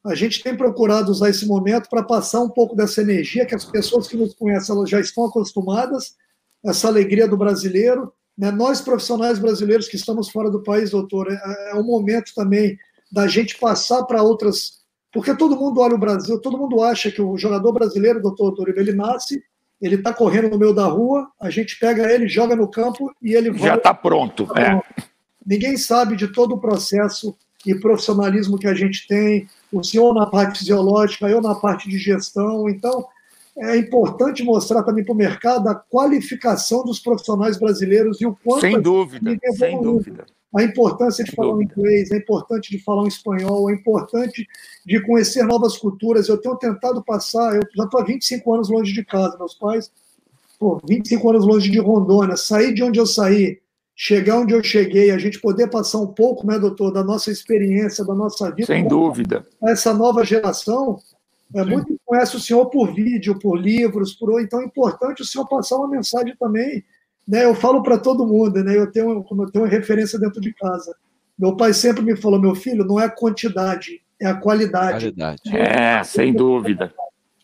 a 0.05 0.15
gente 0.15 0.43
tem 0.43 0.55
procurado 0.57 1.11
usar 1.11 1.31
esse 1.31 1.47
momento 1.47 1.89
para 1.89 2.03
passar 2.03 2.41
um 2.41 2.49
pouco 2.51 2.75
dessa 2.77 3.01
energia 3.01 3.47
que 3.47 3.55
as 3.55 3.65
pessoas 3.65 4.07
que 4.07 4.17
nos 4.17 4.35
conhecem 4.35 4.75
elas 4.75 4.91
já 4.91 5.01
estão 5.01 5.25
acostumadas, 5.27 6.15
essa 6.65 6.89
alegria 6.89 7.29
do 7.29 7.37
brasileiro. 7.37 8.13
Né? 8.37 8.51
Nós, 8.51 8.81
profissionais 8.81 9.39
brasileiros 9.39 9.89
que 9.89 9.97
estamos 9.97 10.31
fora 10.31 10.51
do 10.51 10.63
país, 10.63 10.91
doutor, 10.91 11.31
é, 11.31 11.71
é 11.71 11.75
um 11.75 11.85
momento 11.85 12.33
também 12.35 12.79
da 13.11 13.27
gente 13.27 13.59
passar 13.59 14.05
para 14.05 14.23
outras. 14.23 14.79
Porque 15.13 15.35
todo 15.35 15.57
mundo 15.57 15.81
olha 15.81 15.95
o 15.95 15.99
Brasil, 15.99 16.39
todo 16.41 16.59
mundo 16.59 16.83
acha 16.83 17.11
que 17.11 17.23
o 17.23 17.37
jogador 17.37 17.73
brasileiro, 17.73 18.23
doutor 18.23 18.55
Toribio, 18.55 18.83
ele 18.83 18.93
nasce, 18.93 19.43
ele 19.81 19.95
está 19.95 20.13
correndo 20.13 20.51
no 20.51 20.59
meio 20.59 20.75
da 20.75 20.87
rua, 20.87 21.29
a 21.41 21.51
gente 21.51 21.79
pega 21.79 22.13
ele, 22.13 22.29
joga 22.29 22.55
no 22.55 22.69
campo 22.69 23.11
e 23.23 23.33
ele 23.33 23.57
Já 23.57 23.77
está 23.77 23.95
pronto. 23.95 24.47
É. 24.57 24.81
Ninguém 25.47 25.77
sabe 25.77 26.17
de 26.17 26.29
todo 26.29 26.57
o 26.57 26.61
processo 26.61 27.35
e 27.65 27.75
profissionalismo 27.75 28.59
que 28.59 28.67
a 28.67 28.75
gente 28.75 29.07
tem, 29.07 29.49
o 29.73 29.83
senhor 29.83 30.15
na 30.15 30.27
parte 30.27 30.59
fisiológica, 30.59 31.29
eu 31.29 31.41
na 31.41 31.55
parte 31.55 31.89
de 31.89 31.99
gestão. 31.99 32.69
Então, 32.69 33.07
é 33.61 33.77
importante 33.77 34.43
mostrar 34.43 34.83
também 34.83 35.05
para 35.05 35.13
o 35.13 35.17
mercado 35.17 35.69
a 35.69 35.75
qualificação 35.75 36.85
dos 36.85 37.01
profissionais 37.01 37.59
brasileiros 37.59 38.21
e 38.21 38.27
o 38.27 38.37
quanto. 38.45 38.61
Sem 38.61 38.81
dúvida, 38.81 39.37
sem 39.55 39.81
dúvida. 39.81 40.27
A 40.55 40.63
importância 40.63 41.25
de 41.25 41.31
sem 41.31 41.37
falar 41.37 41.53
dúvida. 41.53 41.73
inglês, 41.73 42.11
a 42.11 42.17
importante 42.17 42.71
de 42.71 42.83
falar 42.83 43.03
um 43.03 43.07
espanhol, 43.07 43.69
a 43.69 43.73
importante 43.73 44.47
de 44.87 45.01
conhecer 45.03 45.43
novas 45.43 45.77
culturas. 45.77 46.29
Eu 46.29 46.39
tenho 46.39 46.57
tentado 46.57 47.03
passar, 47.03 47.57
eu 47.57 47.63
já 47.77 47.85
estou 47.85 48.01
há 48.01 48.05
25 48.05 48.55
anos 48.55 48.69
longe 48.71 48.93
de 48.93 49.05
casa, 49.05 49.37
meus 49.37 49.55
pais, 49.55 49.91
pô, 50.59 50.81
25 50.89 51.31
anos 51.31 51.45
longe 51.45 51.71
de 51.71 51.79
Rondônia, 51.79 52.37
sair 52.37 52.73
de 52.73 52.83
onde 52.83 52.99
eu 52.99 53.07
saí, 53.07 53.59
chegar 53.95 54.39
onde 54.39 54.55
eu 54.55 54.63
cheguei, 54.63 55.11
a 55.11 55.19
gente 55.19 55.41
poder 55.41 55.69
passar 55.69 55.99
um 55.99 56.07
pouco, 56.07 56.47
né, 56.47 56.59
doutor, 56.59 56.93
da 56.93 57.03
nossa 57.03 57.31
experiência, 57.31 58.05
da 58.05 58.15
nossa 58.15 58.51
vida. 58.51 58.67
Sem 58.67 58.87
dúvida. 58.87 59.47
Essa 59.63 59.93
nova 59.93 60.25
geração, 60.25 60.99
é, 61.55 61.65
muito 61.65 61.99
conhece 62.05 62.37
o 62.37 62.41
senhor 62.41 62.67
por 62.67 62.95
vídeo, 62.95 63.39
por 63.39 63.59
livros, 63.59 64.15
por 64.15 64.41
então 64.41 64.61
é 64.61 64.65
importante 64.65 65.23
o 65.23 65.25
senhor 65.25 65.47
passar 65.47 65.77
uma 65.77 65.89
mensagem 65.89 66.35
também. 66.37 66.85
Né? 67.27 67.45
Eu 67.45 67.55
falo 67.55 67.83
para 67.83 67.99
todo 67.99 68.27
mundo, 68.27 68.63
né? 68.63 68.77
Eu 68.77 68.91
tenho, 68.91 69.23
como 69.25 69.43
eu 69.43 69.51
tenho 69.51 69.65
uma 69.65 69.71
referência 69.71 70.19
dentro 70.19 70.41
de 70.41 70.53
casa. 70.55 70.95
Meu 71.39 71.57
pai 71.57 71.73
sempre 71.73 72.03
me 72.03 72.17
falou, 72.17 72.41
meu 72.41 72.55
filho, 72.55 72.85
não 72.85 72.99
é 72.99 73.05
a 73.05 73.11
quantidade, 73.11 74.03
é 74.21 74.27
a 74.27 74.35
qualidade. 74.35 75.13
qualidade. 75.13 75.57
É, 75.57 76.03
sem 76.03 76.33
dúvida. 76.33 76.93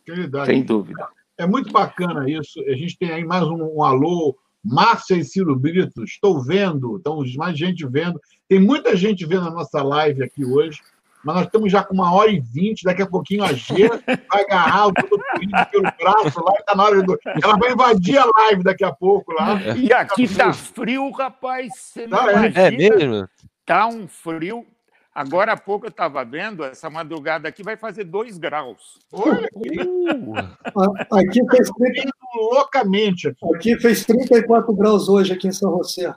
Qualidade. 0.06 0.46
Sem 0.46 0.62
dúvida. 0.62 1.06
É 1.36 1.46
muito 1.46 1.72
bacana 1.72 2.28
isso. 2.28 2.60
A 2.68 2.74
gente 2.74 2.98
tem 2.98 3.10
aí 3.10 3.24
mais 3.24 3.44
um, 3.44 3.76
um 3.76 3.82
alô 3.82 4.36
Márcia 4.64 5.16
e 5.16 5.24
Ciro 5.24 5.54
Brito, 5.54 6.02
estou 6.02 6.42
vendo, 6.42 6.96
estamos 6.96 7.36
mais 7.36 7.58
gente 7.58 7.86
vendo. 7.86 8.18
Tem 8.48 8.58
muita 8.58 8.96
gente 8.96 9.26
vendo 9.26 9.46
a 9.46 9.50
nossa 9.50 9.82
live 9.82 10.22
aqui 10.22 10.42
hoje, 10.42 10.80
mas 11.24 11.34
nós 11.34 11.46
estamos 11.46 11.72
já 11.72 11.82
com 11.82 11.94
uma 11.94 12.12
hora 12.12 12.30
e 12.30 12.38
vinte, 12.38 12.84
daqui 12.84 13.02
a 13.02 13.06
pouquinho 13.06 13.42
a 13.44 13.52
G 13.52 13.88
vai 13.88 14.42
agarrar 14.44 14.88
o 14.88 14.92
pelo 14.92 15.82
braço 15.98 16.44
lá, 16.44 16.52
está 16.58 16.74
na 16.76 16.84
hora 16.84 17.02
do... 17.02 17.18
Ela 17.42 17.56
vai 17.56 17.72
invadir 17.72 18.18
a 18.18 18.26
live 18.26 18.62
daqui 18.62 18.84
a 18.84 18.92
pouco 18.92 19.32
lá. 19.32 19.58
E 19.76 19.92
aqui 19.92 20.24
está 20.24 20.52
frio, 20.52 21.10
rapaz. 21.10 21.68
Você 21.74 22.06
não 22.06 22.18
tá, 22.18 22.46
é 22.46 22.70
mesmo? 22.70 23.28
Tá 23.64 23.86
um 23.86 24.06
frio. 24.06 24.66
Agora 25.14 25.52
há 25.52 25.56
pouco 25.56 25.86
eu 25.86 25.90
estava 25.90 26.24
vendo, 26.24 26.64
essa 26.64 26.90
madrugada 26.90 27.48
aqui 27.48 27.62
vai 27.62 27.76
fazer 27.76 28.02
2 28.04 28.36
graus. 28.36 28.98
Olha 29.12 29.48
uh. 29.54 31.16
Aqui 31.16 31.40
fez 31.50 31.70
30... 31.70 32.10
loucamente. 32.34 33.32
Aqui 33.54 33.78
fez 33.78 34.04
34 34.04 34.74
graus 34.74 35.08
hoje 35.08 35.32
aqui 35.32 35.46
em 35.46 35.52
São 35.52 35.70
José. 35.78 36.12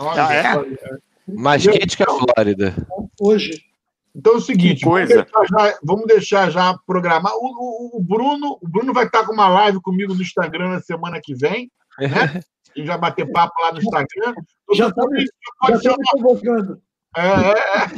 Olha, 0.00 0.26
ah, 0.26 0.34
é? 0.34 1.32
Mais 1.32 1.64
quente 1.64 1.96
que 1.96 2.02
a 2.02 2.06
Flórida. 2.06 2.74
Hoje. 3.20 3.69
Então 4.14 4.34
é 4.34 4.36
o 4.36 4.40
seguinte, 4.40 4.84
vamos 4.84 5.08
deixar, 5.08 5.46
já, 5.48 5.78
vamos 5.82 6.06
deixar 6.06 6.50
já 6.50 6.78
programar. 6.86 7.32
O, 7.34 7.96
o, 7.96 7.98
o, 7.98 8.02
Bruno, 8.02 8.58
o 8.60 8.68
Bruno 8.68 8.92
vai 8.92 9.06
estar 9.06 9.24
com 9.24 9.32
uma 9.32 9.48
live 9.48 9.80
comigo 9.80 10.14
no 10.14 10.22
Instagram 10.22 10.70
na 10.70 10.80
semana 10.80 11.20
que 11.22 11.34
vem. 11.34 11.70
Né? 11.98 12.08
A 12.74 12.78
gente 12.78 12.86
vai 12.88 12.98
bater 12.98 13.30
papo 13.30 13.54
lá 13.62 13.72
no 13.72 13.78
Instagram. 13.78 14.34
Já 14.74 14.88
está 14.88 15.06
me, 15.06 15.24
já 15.82 15.90
tá 15.90 15.96
me 15.98 16.22
convocando. 16.22 16.82
É, 17.16 17.22
é, 17.22 17.50
é. 17.50 17.90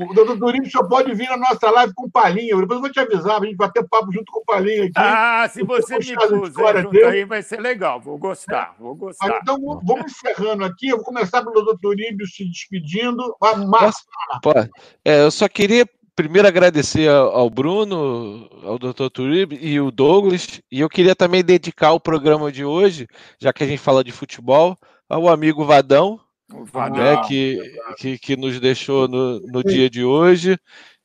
O 0.00 0.14
doutor 0.14 0.38
Turim 0.38 0.64
só 0.70 0.82
pode 0.84 1.14
vir 1.14 1.28
na 1.28 1.36
nossa 1.36 1.70
live 1.70 1.92
com 1.94 2.08
palhinha. 2.08 2.56
Depois 2.56 2.76
eu 2.76 2.80
vou 2.80 2.90
te 2.90 2.98
avisar, 2.98 3.42
a 3.42 3.44
gente 3.44 3.56
bater 3.56 3.86
papo 3.86 4.10
junto 4.10 4.32
com 4.32 4.40
o 4.40 4.44
palhinha 4.44 4.84
aqui. 4.84 4.92
Ah, 4.96 5.46
se 5.50 5.62
você 5.62 5.98
me 5.98 6.14
puser 6.16 6.82
junto 6.82 7.04
aí, 7.04 7.24
vai 7.24 7.42
ser 7.42 7.60
legal. 7.60 8.00
Vou 8.00 8.16
gostar, 8.16 8.74
vou 8.78 8.94
gostar. 8.94 9.28
Mas, 9.28 9.38
então, 9.42 9.58
vamos 9.84 10.06
encerrando 10.06 10.64
aqui. 10.64 10.88
Eu 10.88 10.96
vou 10.96 11.04
começar 11.04 11.42
pelo 11.42 11.54
doutor 11.54 11.78
Turíbio 11.78 12.26
se 12.26 12.44
despedindo. 12.48 13.36
Márcio. 13.68 14.04
É, 15.04 15.24
eu 15.24 15.30
só 15.30 15.46
queria 15.48 15.86
primeiro 16.14 16.46
agradecer 16.46 17.08
ao 17.08 17.48
Bruno, 17.50 18.48
ao 18.62 18.78
Dr. 18.78 19.08
Turib 19.12 19.52
e 19.60 19.80
o 19.80 19.90
Douglas, 19.90 20.60
e 20.70 20.80
eu 20.80 20.88
queria 20.88 21.16
também 21.16 21.42
dedicar 21.42 21.92
o 21.92 22.00
programa 22.00 22.52
de 22.52 22.64
hoje, 22.64 23.08
já 23.40 23.52
que 23.52 23.64
a 23.64 23.66
gente 23.66 23.80
fala 23.80 24.04
de 24.04 24.12
futebol, 24.12 24.78
ao 25.08 25.28
amigo 25.28 25.64
Vadão, 25.64 26.20
né, 26.90 27.22
que, 27.26 27.78
que, 27.98 28.18
que, 28.18 28.36
nos 28.36 28.58
deixou 28.60 29.08
no, 29.08 29.40
no 29.40 29.62
dia 29.62 29.88
de 29.88 30.04
hoje. 30.04 30.58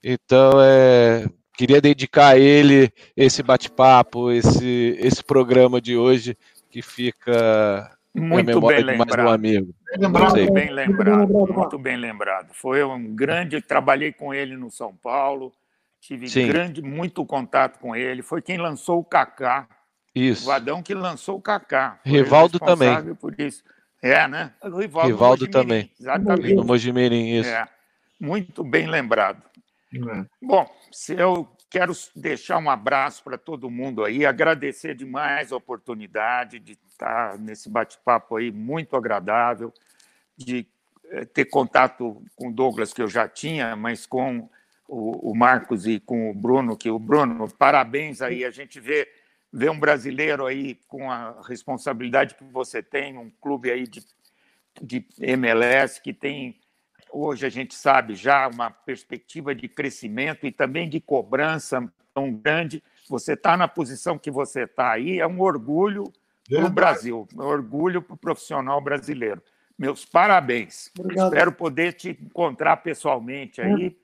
Então, 0.03 0.51
é, 0.61 1.27
queria 1.57 1.81
dedicar 1.81 2.29
a 2.29 2.37
ele 2.37 2.91
esse 3.15 3.41
bate-papo, 3.41 4.31
esse, 4.31 4.97
esse 4.99 5.23
programa 5.23 5.81
de 5.81 5.97
hoje, 5.97 6.37
que 6.69 6.81
fica 6.81 7.97
muito 8.13 8.61
bem 8.61 8.83
lembrado. 8.83 9.27
Um 9.27 9.31
amigo. 9.31 9.73
Muito 9.97 10.53
bem 10.53 10.69
lembrado, 10.69 11.27
muito 11.27 11.79
bem 11.79 11.97
lembrado. 11.97 12.53
Foi 12.53 12.83
um 12.83 13.15
grande, 13.15 13.61
trabalhei 13.61 14.11
com 14.11 14.33
ele 14.33 14.57
no 14.57 14.71
São 14.71 14.95
Paulo, 14.95 15.53
tive 16.01 16.27
Sim. 16.27 16.47
grande, 16.47 16.81
muito 16.81 17.25
contato 17.25 17.79
com 17.79 17.95
ele. 17.95 18.21
Foi 18.21 18.41
quem 18.41 18.57
lançou 18.57 18.99
o 18.99 19.03
Kaká. 19.03 19.67
Isso. 20.13 20.43
O 20.43 20.47
Vadão 20.47 20.81
que 20.81 20.93
lançou 20.93 21.37
o 21.37 21.41
Kaká. 21.41 21.99
Rivaldo 22.03 22.59
também. 22.59 23.15
Por 23.15 23.39
isso. 23.39 23.63
É, 24.01 24.27
né? 24.27 24.53
O 24.61 24.77
Rivaldo, 24.77 25.07
Rivaldo 25.09 25.47
também. 25.47 25.91
Exatamente. 25.99 26.53
No 26.53 26.63
Mojimirim, 26.63 27.39
isso. 27.39 27.49
É, 27.49 27.67
muito 28.19 28.63
bem 28.63 28.87
lembrado. 28.87 29.41
É. 29.93 30.25
Bom, 30.41 30.69
se 30.91 31.13
eu 31.13 31.47
quero 31.69 31.93
deixar 32.15 32.57
um 32.57 32.69
abraço 32.69 33.23
para 33.23 33.37
todo 33.37 33.69
mundo 33.69 34.03
aí, 34.03 34.25
agradecer 34.25 34.95
demais 34.95 35.51
a 35.51 35.57
oportunidade 35.57 36.59
de 36.59 36.77
estar 36.87 37.37
nesse 37.37 37.69
bate-papo 37.69 38.37
aí 38.37 38.51
muito 38.51 38.95
agradável, 38.95 39.73
de 40.35 40.67
eh, 41.09 41.25
ter 41.25 41.45
contato 41.45 42.23
com 42.35 42.49
o 42.49 42.53
Douglas, 42.53 42.93
que 42.93 43.01
eu 43.01 43.07
já 43.07 43.27
tinha, 43.27 43.75
mas 43.75 44.05
com 44.05 44.49
o, 44.87 45.35
Marcos 45.35 45.85
e 45.85 45.99
com 45.99 46.29
o 46.29 46.33
Bruno, 46.33 46.77
que 46.77 46.89
o 46.89 46.97
Bruno, 46.97 47.49
parabéns 47.51 48.21
aí, 48.21 48.45
a 48.45 48.51
gente 48.51 48.79
vê 48.79 49.07
ver 49.51 49.71
um 49.71 49.79
brasileiro 49.79 50.45
aí 50.45 50.75
com 50.87 51.09
a 51.09 51.41
responsabilidade 51.47 52.35
que 52.35 52.43
você 52.45 52.81
tem, 52.83 53.17
um 53.17 53.29
clube 53.41 53.71
aí 53.71 53.87
de, 53.87 54.05
de 54.81 55.05
MLS 55.19 56.01
que 56.01 56.13
tem, 56.13 56.59
hoje 57.11 57.45
a 57.45 57.49
gente 57.49 57.73
sabe 57.73 58.15
já, 58.15 58.47
uma 58.47 58.69
perspectiva 58.69 59.55
de 59.55 59.67
crescimento 59.67 60.45
e 60.45 60.51
também 60.51 60.89
de 60.89 60.99
cobrança 60.99 61.91
tão 62.13 62.31
grande. 62.33 62.83
Você 63.09 63.33
está 63.33 63.55
na 63.55 63.67
posição 63.67 64.17
que 64.17 64.29
você 64.29 64.63
está 64.63 64.91
aí, 64.91 65.19
é 65.19 65.27
um 65.27 65.39
orgulho 65.39 66.11
para 66.49 66.65
o 66.65 66.69
Brasil, 66.69 67.27
um 67.35 67.43
orgulho 67.43 68.01
para 68.01 68.13
o 68.13 68.17
profissional 68.17 68.81
brasileiro. 68.81 69.41
Meus 69.77 70.03
parabéns. 70.03 70.91
Obrigado. 70.97 71.27
Espero 71.27 71.51
poder 71.51 71.93
te 71.93 72.09
encontrar 72.09 72.77
pessoalmente 72.77 73.61
aí, 73.61 73.95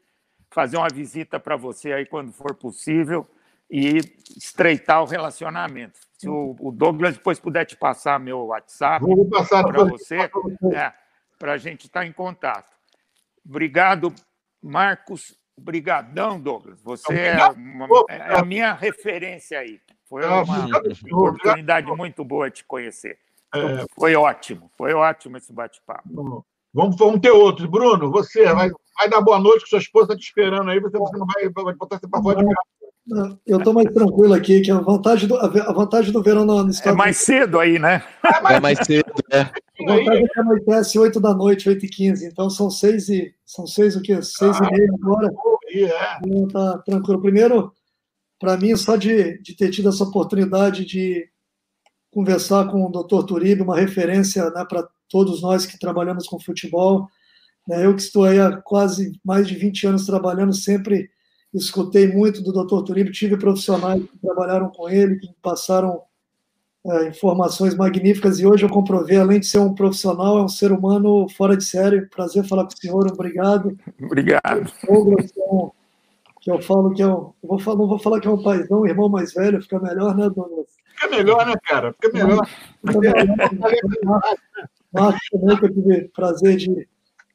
fazer 0.51 0.77
uma 0.77 0.89
visita 0.89 1.39
para 1.39 1.55
você 1.55 1.91
aí 1.91 2.05
quando 2.05 2.31
for 2.31 2.53
possível 2.53 3.27
e 3.73 3.97
estreitar 4.37 5.01
o 5.01 5.07
relacionamento. 5.07 5.97
Se 6.15 6.29
o, 6.29 6.55
o 6.59 6.71
Douglas 6.71 7.17
depois 7.17 7.39
puder 7.39 7.65
te 7.65 7.75
passar 7.75 8.19
meu 8.19 8.45
WhatsApp 8.45 9.03
para 9.49 9.83
você, 9.85 10.17
é, 10.71 10.93
para 11.39 11.53
a 11.53 11.57
gente 11.57 11.87
estar 11.87 12.01
tá 12.01 12.05
em 12.05 12.11
contato. 12.11 12.71
Obrigado, 13.43 14.13
Marcos. 14.61 15.35
Obrigadão, 15.57 16.39
Douglas. 16.39 16.79
Você 16.83 17.17
é, 17.17 17.47
uma, 17.47 17.87
é, 18.09 18.35
a 18.35 18.45
minha 18.45 18.73
referência 18.73 19.57
aí. 19.57 19.81
Foi 20.05 20.23
uma 20.23 20.43
oportunidade 21.11 21.87
muito 21.93 22.23
boa 22.23 22.51
de 22.51 22.57
te 22.57 22.65
conhecer. 22.65 23.17
É. 23.55 23.85
Foi 23.95 24.15
ótimo, 24.15 24.69
foi 24.77 24.93
ótimo 24.93 25.37
esse 25.37 25.51
bate-papo. 25.51 26.43
Vamos, 26.71 26.95
vamos 26.95 27.19
ter 27.19 27.31
outros. 27.31 27.67
Bruno, 27.67 28.11
você 28.11 28.45
vai, 28.53 28.69
vai 28.95 29.09
dar 29.09 29.21
boa 29.21 29.39
noite, 29.39 29.63
que 29.63 29.69
sua 29.69 29.79
esposa 29.79 30.13
está 30.13 30.15
te 30.15 30.25
esperando 30.25 30.69
aí, 30.69 30.79
você, 30.79 30.95
você 30.95 31.17
não 31.17 31.25
vai, 31.25 31.49
vai 31.49 31.73
botar 31.73 31.97
você 31.97 32.07
para 32.07 32.21
fora 32.21 32.37
de 32.37 32.45
casa. 32.45 32.82
Eu 33.45 33.57
estou 33.57 33.73
mais 33.73 33.91
tranquilo 33.91 34.33
aqui, 34.33 34.61
que 34.61 34.71
a 34.71 34.79
vantagem 34.79 35.27
do, 35.27 35.35
a 35.35 35.73
vantagem 35.73 36.13
do 36.13 36.23
verão 36.23 36.45
no 36.45 36.69
estado. 36.69 36.93
É 36.93 36.97
mais 36.97 37.17
cedo 37.17 37.59
aí, 37.59 37.77
né? 37.77 38.01
É 38.49 38.59
mais 38.59 38.79
cedo, 38.79 39.11
né? 39.31 39.51
A 39.81 39.95
vantagem 39.95 40.23
é 40.23 40.27
que 40.27 40.39
anoitece 40.39 40.99
8 40.99 41.19
da 41.19 41.33
noite, 41.33 41.67
8 41.67 41.83
e 41.83 41.89
15 41.89 42.27
então 42.27 42.49
são 42.49 42.69
6 42.69 43.09
e. 43.09 43.35
São 43.45 43.67
6 43.67 43.97
o 43.97 44.01
quê? 44.01 44.21
6 44.21 44.61
ah, 44.61 44.67
e 44.67 44.71
meia 44.71 44.89
agora. 44.93 45.33
Então, 46.25 46.47
tá 46.47 46.77
tranquilo. 46.85 47.21
Primeiro, 47.21 47.73
para 48.39 48.55
mim, 48.55 48.75
só 48.75 48.95
de, 48.95 49.41
de 49.41 49.55
ter 49.55 49.71
tido 49.71 49.89
essa 49.89 50.03
oportunidade 50.03 50.85
de 50.85 51.27
conversar 52.11 52.69
com 52.69 52.85
o 52.85 52.91
Dr. 52.91 53.25
Turibe, 53.25 53.63
uma 53.63 53.79
referência 53.79 54.49
né, 54.51 54.63
para 54.69 54.87
todos 55.09 55.41
nós 55.41 55.65
que 55.65 55.79
trabalhamos 55.79 56.27
com 56.27 56.39
futebol. 56.39 57.07
Né, 57.67 57.85
eu 57.85 57.95
que 57.95 58.01
estou 58.01 58.25
aí 58.25 58.39
há 58.39 58.55
quase 58.57 59.19
mais 59.25 59.47
de 59.47 59.55
20 59.55 59.87
anos 59.87 60.05
trabalhando, 60.05 60.53
sempre 60.53 61.09
escutei 61.53 62.07
muito 62.07 62.41
do 62.41 62.51
Dr. 62.51 62.83
Turibe, 62.83 63.11
tive 63.11 63.37
profissionais 63.37 64.01
que 64.01 64.17
trabalharam 64.17 64.69
com 64.69 64.89
ele, 64.89 65.19
que 65.19 65.29
passaram 65.41 66.01
é, 66.85 67.07
informações 67.07 67.75
magníficas, 67.75 68.39
e 68.39 68.45
hoje 68.45 68.65
eu 68.65 68.69
comprovei, 68.69 69.17
além 69.17 69.39
de 69.39 69.45
ser 69.45 69.59
um 69.59 69.73
profissional, 69.73 70.37
é 70.37 70.43
um 70.43 70.49
ser 70.49 70.71
humano 70.71 71.27
fora 71.29 71.55
de 71.55 71.63
série. 71.63 72.07
Prazer 72.07 72.43
falar 72.45 72.63
com 72.63 72.73
o 72.73 72.77
senhor, 72.77 73.07
obrigado. 73.07 73.77
Obrigado. 74.01 74.71
Douglas, 74.85 75.31
que, 75.31 75.41
é 75.41 75.69
que 76.41 76.51
eu 76.51 76.61
falo 76.61 76.93
que 76.93 77.01
é 77.01 77.07
um. 77.07 77.31
vou 77.41 77.59
falar, 77.59 77.77
não 77.77 77.87
vou 77.87 77.99
falar 77.99 78.19
que 78.19 78.27
é 78.27 78.31
um 78.31 78.43
paizão, 78.43 78.81
um 78.81 78.87
irmão 78.87 79.07
mais 79.07 79.33
velho, 79.33 79.61
fica 79.61 79.79
melhor, 79.79 80.15
né, 80.15 80.29
Douglas? 80.29 80.67
Fica 80.95 81.15
melhor, 81.15 81.45
né, 81.45 81.53
cara? 81.63 81.93
Fica 81.93 82.11
melhor. 82.11 82.47
Fica 82.85 82.99
melhor. 82.99 84.21
Marcos 84.91 85.29
também, 85.31 85.57
que 85.57 85.65
eu 85.65 85.73
tive 85.73 86.01
prazer 86.09 86.57
de 86.57 86.87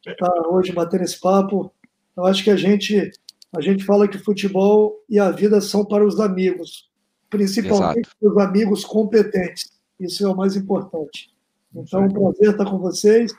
estar 0.06 0.32
hoje 0.48 0.72
batendo 0.72 1.04
esse 1.04 1.18
papo. 1.18 1.72
Eu 2.16 2.26
acho 2.26 2.44
que 2.44 2.50
a 2.50 2.56
gente 2.56 3.10
a 3.54 3.60
gente 3.60 3.84
fala 3.84 4.08
que 4.08 4.18
futebol 4.18 5.02
e 5.08 5.18
a 5.18 5.30
vida 5.30 5.60
são 5.60 5.84
para 5.84 6.06
os 6.06 6.20
amigos, 6.20 6.90
principalmente 7.30 8.08
para 8.20 8.30
os 8.30 8.38
amigos 8.38 8.84
competentes. 8.84 9.70
Isso 9.98 10.24
é 10.24 10.28
o 10.28 10.36
mais 10.36 10.56
importante. 10.56 11.30
Então, 11.74 12.02
é 12.02 12.06
um 12.06 12.10
prazer 12.10 12.50
estar 12.50 12.64
com 12.64 12.78
vocês. 12.78 13.32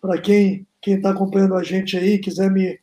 Para 0.00 0.20
quem 0.20 0.66
quem 0.84 0.96
está 0.96 1.10
acompanhando 1.10 1.54
a 1.54 1.62
gente 1.62 1.96
aí, 1.96 2.18
quiser 2.18 2.50
me 2.50 2.78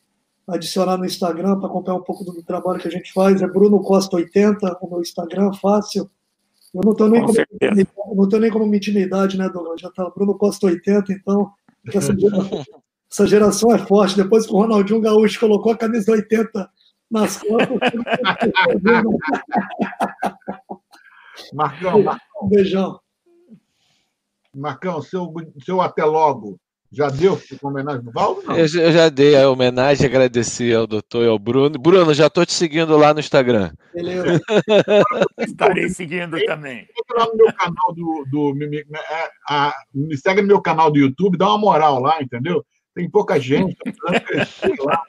adicionar 0.48 0.98
no 0.98 1.06
Instagram 1.06 1.60
para 1.60 1.68
acompanhar 1.68 1.98
um 1.98 2.04
pouco 2.04 2.24
do 2.24 2.42
trabalho 2.42 2.80
que 2.80 2.88
a 2.88 2.92
gente 2.92 3.14
faz, 3.14 3.44
é 3.44 3.48
Bruno 3.48 3.80
Costa 3.80 4.16
80, 4.16 4.80
o 4.82 4.90
meu 4.90 5.02
Instagram, 5.02 5.54
fácil. 5.54 6.10
Eu 6.74 6.82
não 6.84 6.94
estou 6.94 7.08
nem, 7.08 7.24
como, 7.24 8.26
não 8.28 8.40
nem 8.40 8.50
como 8.50 8.66
minha 8.66 8.78
intimidade, 8.78 9.38
né, 9.38 9.48
Douglas? 9.50 9.80
Já 9.80 9.90
está 9.90 10.10
Bruno 10.10 10.36
Costa 10.36 10.66
80, 10.66 11.14
então 11.14 11.52
essa 11.94 12.12
essa 13.12 13.28
geração, 13.28 13.74
é 13.74 13.78
forte. 13.78 14.16
Depois 14.16 14.46
que 14.46 14.54
o 14.54 14.58
Ronaldinho 14.58 15.02
Gaúcho 15.02 15.40
colocou 15.40 15.74
a 15.74 15.78
camisa 15.78 16.12
80 16.12 16.70
nas 17.10 17.38
costas. 17.38 17.78
Marcão, 21.54 22.04
Marcão. 22.04 22.28
Um 22.42 22.50
beijão. 22.50 23.00
Marcão, 24.56 25.02
seu, 25.02 25.34
seu 25.64 25.82
até 25.82 26.06
logo. 26.06 26.58
Já 26.94 27.08
deu 27.08 27.40
a 27.64 27.68
homenagem 27.68 28.02
do 28.02 28.12
Valdo? 28.12 28.42
Eu, 28.52 28.66
eu, 28.82 28.92
já 28.92 29.08
dei 29.08 29.42
a 29.42 29.50
homenagem, 29.50 30.06
agradeci 30.06 30.74
ao 30.74 30.86
doutor 30.86 31.24
e 31.24 31.28
ao 31.28 31.40
Bruno. 31.40 31.80
Bruno, 31.80 32.14
já 32.14 32.28
estou 32.28 32.46
te 32.46 32.52
seguindo 32.52 32.98
lá 32.98 33.14
no 33.14 33.22
Instagram. 33.22 33.72
Beleza. 33.94 34.42
Estarei 35.40 35.88
seguindo 35.88 36.38
também. 36.46 36.86
Entra 37.00 37.20
lá 37.20 37.28
no 37.28 37.38
meu 37.38 37.54
canal 37.54 37.94
do. 37.96 38.26
do 38.30 38.54
me, 38.54 38.68
me, 38.68 38.80
é, 38.80 39.30
a, 39.48 39.74
me 39.96 40.18
segue 40.18 40.42
no 40.42 40.50
meu 40.50 40.62
canal 40.62 40.92
do 40.92 41.00
YouTube, 41.00 41.38
dá 41.38 41.48
uma 41.48 41.60
moral 41.60 42.02
lá, 42.02 42.22
entendeu? 42.22 42.62
Tem 42.94 43.10
pouca 43.10 43.40
gente. 43.40 43.78
lá. 44.84 45.04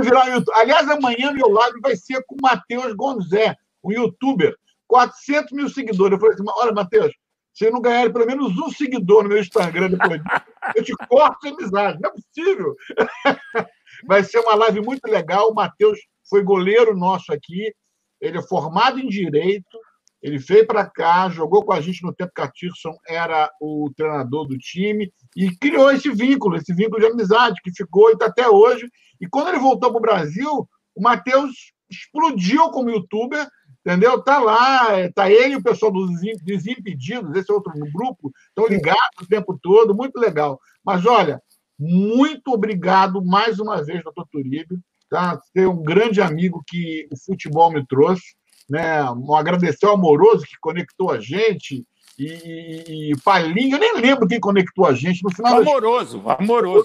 virar 0.00 0.26
YouTube. 0.26 0.54
Aliás, 0.54 0.88
amanhã 0.88 1.32
meu 1.32 1.48
live 1.48 1.80
vai 1.80 1.96
ser 1.96 2.22
com 2.26 2.36
o 2.36 2.42
Matheus 2.42 2.94
Gonzé, 2.94 3.56
um 3.82 3.92
youtuber. 3.92 4.54
400 4.86 5.52
mil 5.52 5.68
seguidores. 5.68 6.12
Eu 6.12 6.18
falei 6.20 6.34
assim: 6.34 6.44
olha, 6.46 6.72
Matheus, 6.72 7.12
se 7.52 7.70
não 7.70 7.80
ganhar 7.80 8.12
pelo 8.12 8.26
menos 8.26 8.56
um 8.58 8.70
seguidor 8.70 9.22
no 9.22 9.28
meu 9.28 9.38
Instagram 9.38 9.90
depois 9.90 10.22
disso, 10.22 10.44
eu 10.74 10.84
te 10.84 10.92
corto 11.08 11.46
a 11.46 11.50
amizade. 11.50 12.00
Não 12.00 12.10
é 12.10 12.12
possível. 12.12 12.76
Vai 14.06 14.22
ser 14.22 14.38
uma 14.40 14.54
live 14.56 14.80
muito 14.80 15.04
legal. 15.06 15.50
O 15.50 15.54
Matheus 15.54 15.98
foi 16.28 16.42
goleiro 16.42 16.96
nosso 16.96 17.32
aqui. 17.32 17.72
Ele 18.20 18.38
é 18.38 18.42
formado 18.42 18.98
em 18.98 19.08
Direito. 19.08 19.78
Ele 20.24 20.38
veio 20.38 20.66
para 20.66 20.86
cá, 20.86 21.28
jogou 21.28 21.62
com 21.62 21.72
a 21.74 21.82
gente 21.82 22.02
no 22.02 22.14
tempo 22.14 22.32
que 22.34 22.40
a 22.40 22.50
Tirson 22.50 22.96
era 23.06 23.50
o 23.60 23.92
treinador 23.94 24.48
do 24.48 24.56
time 24.56 25.12
e 25.36 25.54
criou 25.54 25.90
esse 25.90 26.10
vínculo, 26.10 26.56
esse 26.56 26.72
vínculo 26.72 26.98
de 26.98 27.06
amizade 27.08 27.60
que 27.62 27.70
ficou 27.70 28.08
e 28.08 28.14
está 28.14 28.26
até 28.26 28.48
hoje. 28.48 28.88
E 29.20 29.28
quando 29.28 29.48
ele 29.48 29.58
voltou 29.58 29.90
para 29.90 29.98
o 29.98 30.02
Brasil, 30.02 30.66
o 30.96 31.02
Matheus 31.02 31.74
explodiu 31.90 32.70
como 32.70 32.88
youtuber 32.88 33.46
entendeu? 33.86 34.20
Tá 34.22 34.38
lá, 34.38 34.86
tá 35.14 35.30
ele 35.30 35.52
e 35.52 35.56
o 35.56 35.62
pessoal 35.62 35.92
dos 35.92 36.10
Desimpedidos, 36.42 37.36
esse 37.36 37.52
outro 37.52 37.70
grupo, 37.92 38.32
estão 38.48 38.66
ligados 38.66 39.20
o 39.22 39.28
tempo 39.28 39.58
todo, 39.62 39.94
muito 39.94 40.18
legal. 40.18 40.58
Mas 40.82 41.04
olha, 41.04 41.40
muito 41.78 42.48
obrigado 42.48 43.22
mais 43.22 43.60
uma 43.60 43.84
vez, 43.84 44.02
doutor 44.02 44.26
Turibe, 44.32 44.80
tá? 45.10 45.38
Ser 45.52 45.68
um 45.68 45.82
grande 45.82 46.22
amigo 46.22 46.64
que 46.66 47.06
o 47.12 47.16
futebol 47.16 47.70
me 47.70 47.86
trouxe, 47.86 48.34
né? 48.68 49.02
Um 49.10 49.34
agradecer 49.34 49.86
ao 49.86 49.94
amoroso 49.94 50.44
que 50.46 50.58
conectou 50.60 51.10
a 51.10 51.20
gente. 51.20 51.84
E, 52.18 53.10
e 53.10 53.12
Palinho, 53.24 53.76
eu 53.76 53.80
nem 53.80 54.00
lembro 54.00 54.28
quem 54.28 54.38
conectou 54.38 54.86
a 54.86 54.94
gente 54.94 55.22
no 55.22 55.34
final. 55.34 55.60
Amoroso, 55.60 56.22
amoroso. 56.26 56.84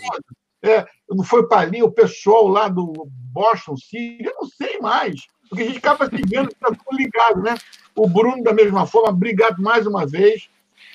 É, 0.62 0.86
não 1.10 1.24
foi 1.24 1.48
Palinho, 1.48 1.86
o 1.86 1.92
pessoal 1.92 2.48
lá 2.48 2.68
do 2.68 3.08
Boston 3.32 3.78
City, 3.78 4.26
eu 4.26 4.34
não 4.42 4.48
sei 4.48 4.80
mais 4.80 5.16
porque 5.50 5.64
a 5.64 5.66
gente 5.66 5.80
acaba 5.80 6.06
seguindo, 6.06 6.48
está 6.48 6.68
tudo 6.68 6.96
ligado, 6.96 7.42
né? 7.42 7.58
O 7.96 8.08
Bruno, 8.08 8.44
da 8.44 8.54
mesma 8.54 8.86
forma, 8.86 9.10
obrigado 9.10 9.62
mais 9.62 9.88
uma 9.88 10.06
vez. 10.06 10.48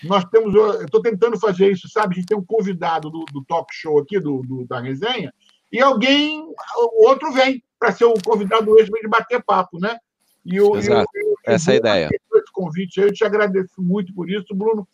Nós 0.04 0.24
temos, 0.26 0.54
eu 0.54 0.84
estou 0.84 1.02
tentando 1.02 1.38
fazer 1.38 1.72
isso, 1.72 1.88
sabe? 1.88 2.14
A 2.14 2.16
gente 2.18 2.28
tem 2.28 2.38
um 2.38 2.44
convidado 2.44 3.10
do, 3.10 3.24
do 3.32 3.44
talk 3.44 3.74
show 3.74 3.98
aqui, 3.98 4.20
do, 4.20 4.42
do, 4.42 4.64
da 4.66 4.80
resenha, 4.80 5.34
e 5.72 5.80
alguém, 5.80 6.40
o 6.76 7.08
outro 7.08 7.32
vem 7.32 7.62
para 7.78 7.90
ser 7.90 8.04
o 8.04 8.14
convidado 8.24 8.70
hoje 8.70 8.88
para 8.88 9.08
bater 9.08 9.42
papo, 9.42 9.78
né? 9.80 9.98
E 10.44 10.60
o, 10.60 10.76
Exato. 10.76 11.08
E 11.14 11.24
o, 11.24 11.34
Essa 11.46 11.70
é 11.70 11.74
a 11.74 11.76
ideia. 11.76 12.08
Esse 12.12 12.52
convite 12.52 13.00
eu 13.00 13.12
te 13.12 13.24
agradeço 13.24 13.80
muito 13.82 14.14
por 14.14 14.30
isso, 14.30 14.54
Bruno. 14.54 14.86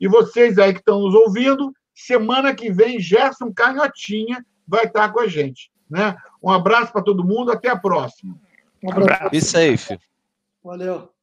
E 0.00 0.08
vocês 0.08 0.58
aí 0.58 0.72
que 0.72 0.80
estão 0.80 1.00
nos 1.00 1.14
ouvindo, 1.14 1.72
semana 1.94 2.54
que 2.54 2.70
vem, 2.70 3.00
Gerson 3.00 3.52
Canhotinha 3.52 4.44
vai 4.66 4.84
estar 4.84 5.10
com 5.10 5.20
a 5.20 5.26
gente. 5.26 5.70
Né? 5.88 6.16
Um 6.42 6.50
abraço 6.50 6.92
para 6.92 7.02
todo 7.02 7.24
mundo, 7.24 7.52
até 7.52 7.68
a 7.68 7.76
próxima. 7.76 8.36
Um 8.82 8.90
abraço. 8.90 9.30
Be 9.30 9.40
safe. 9.40 9.98
Valeu. 10.62 11.15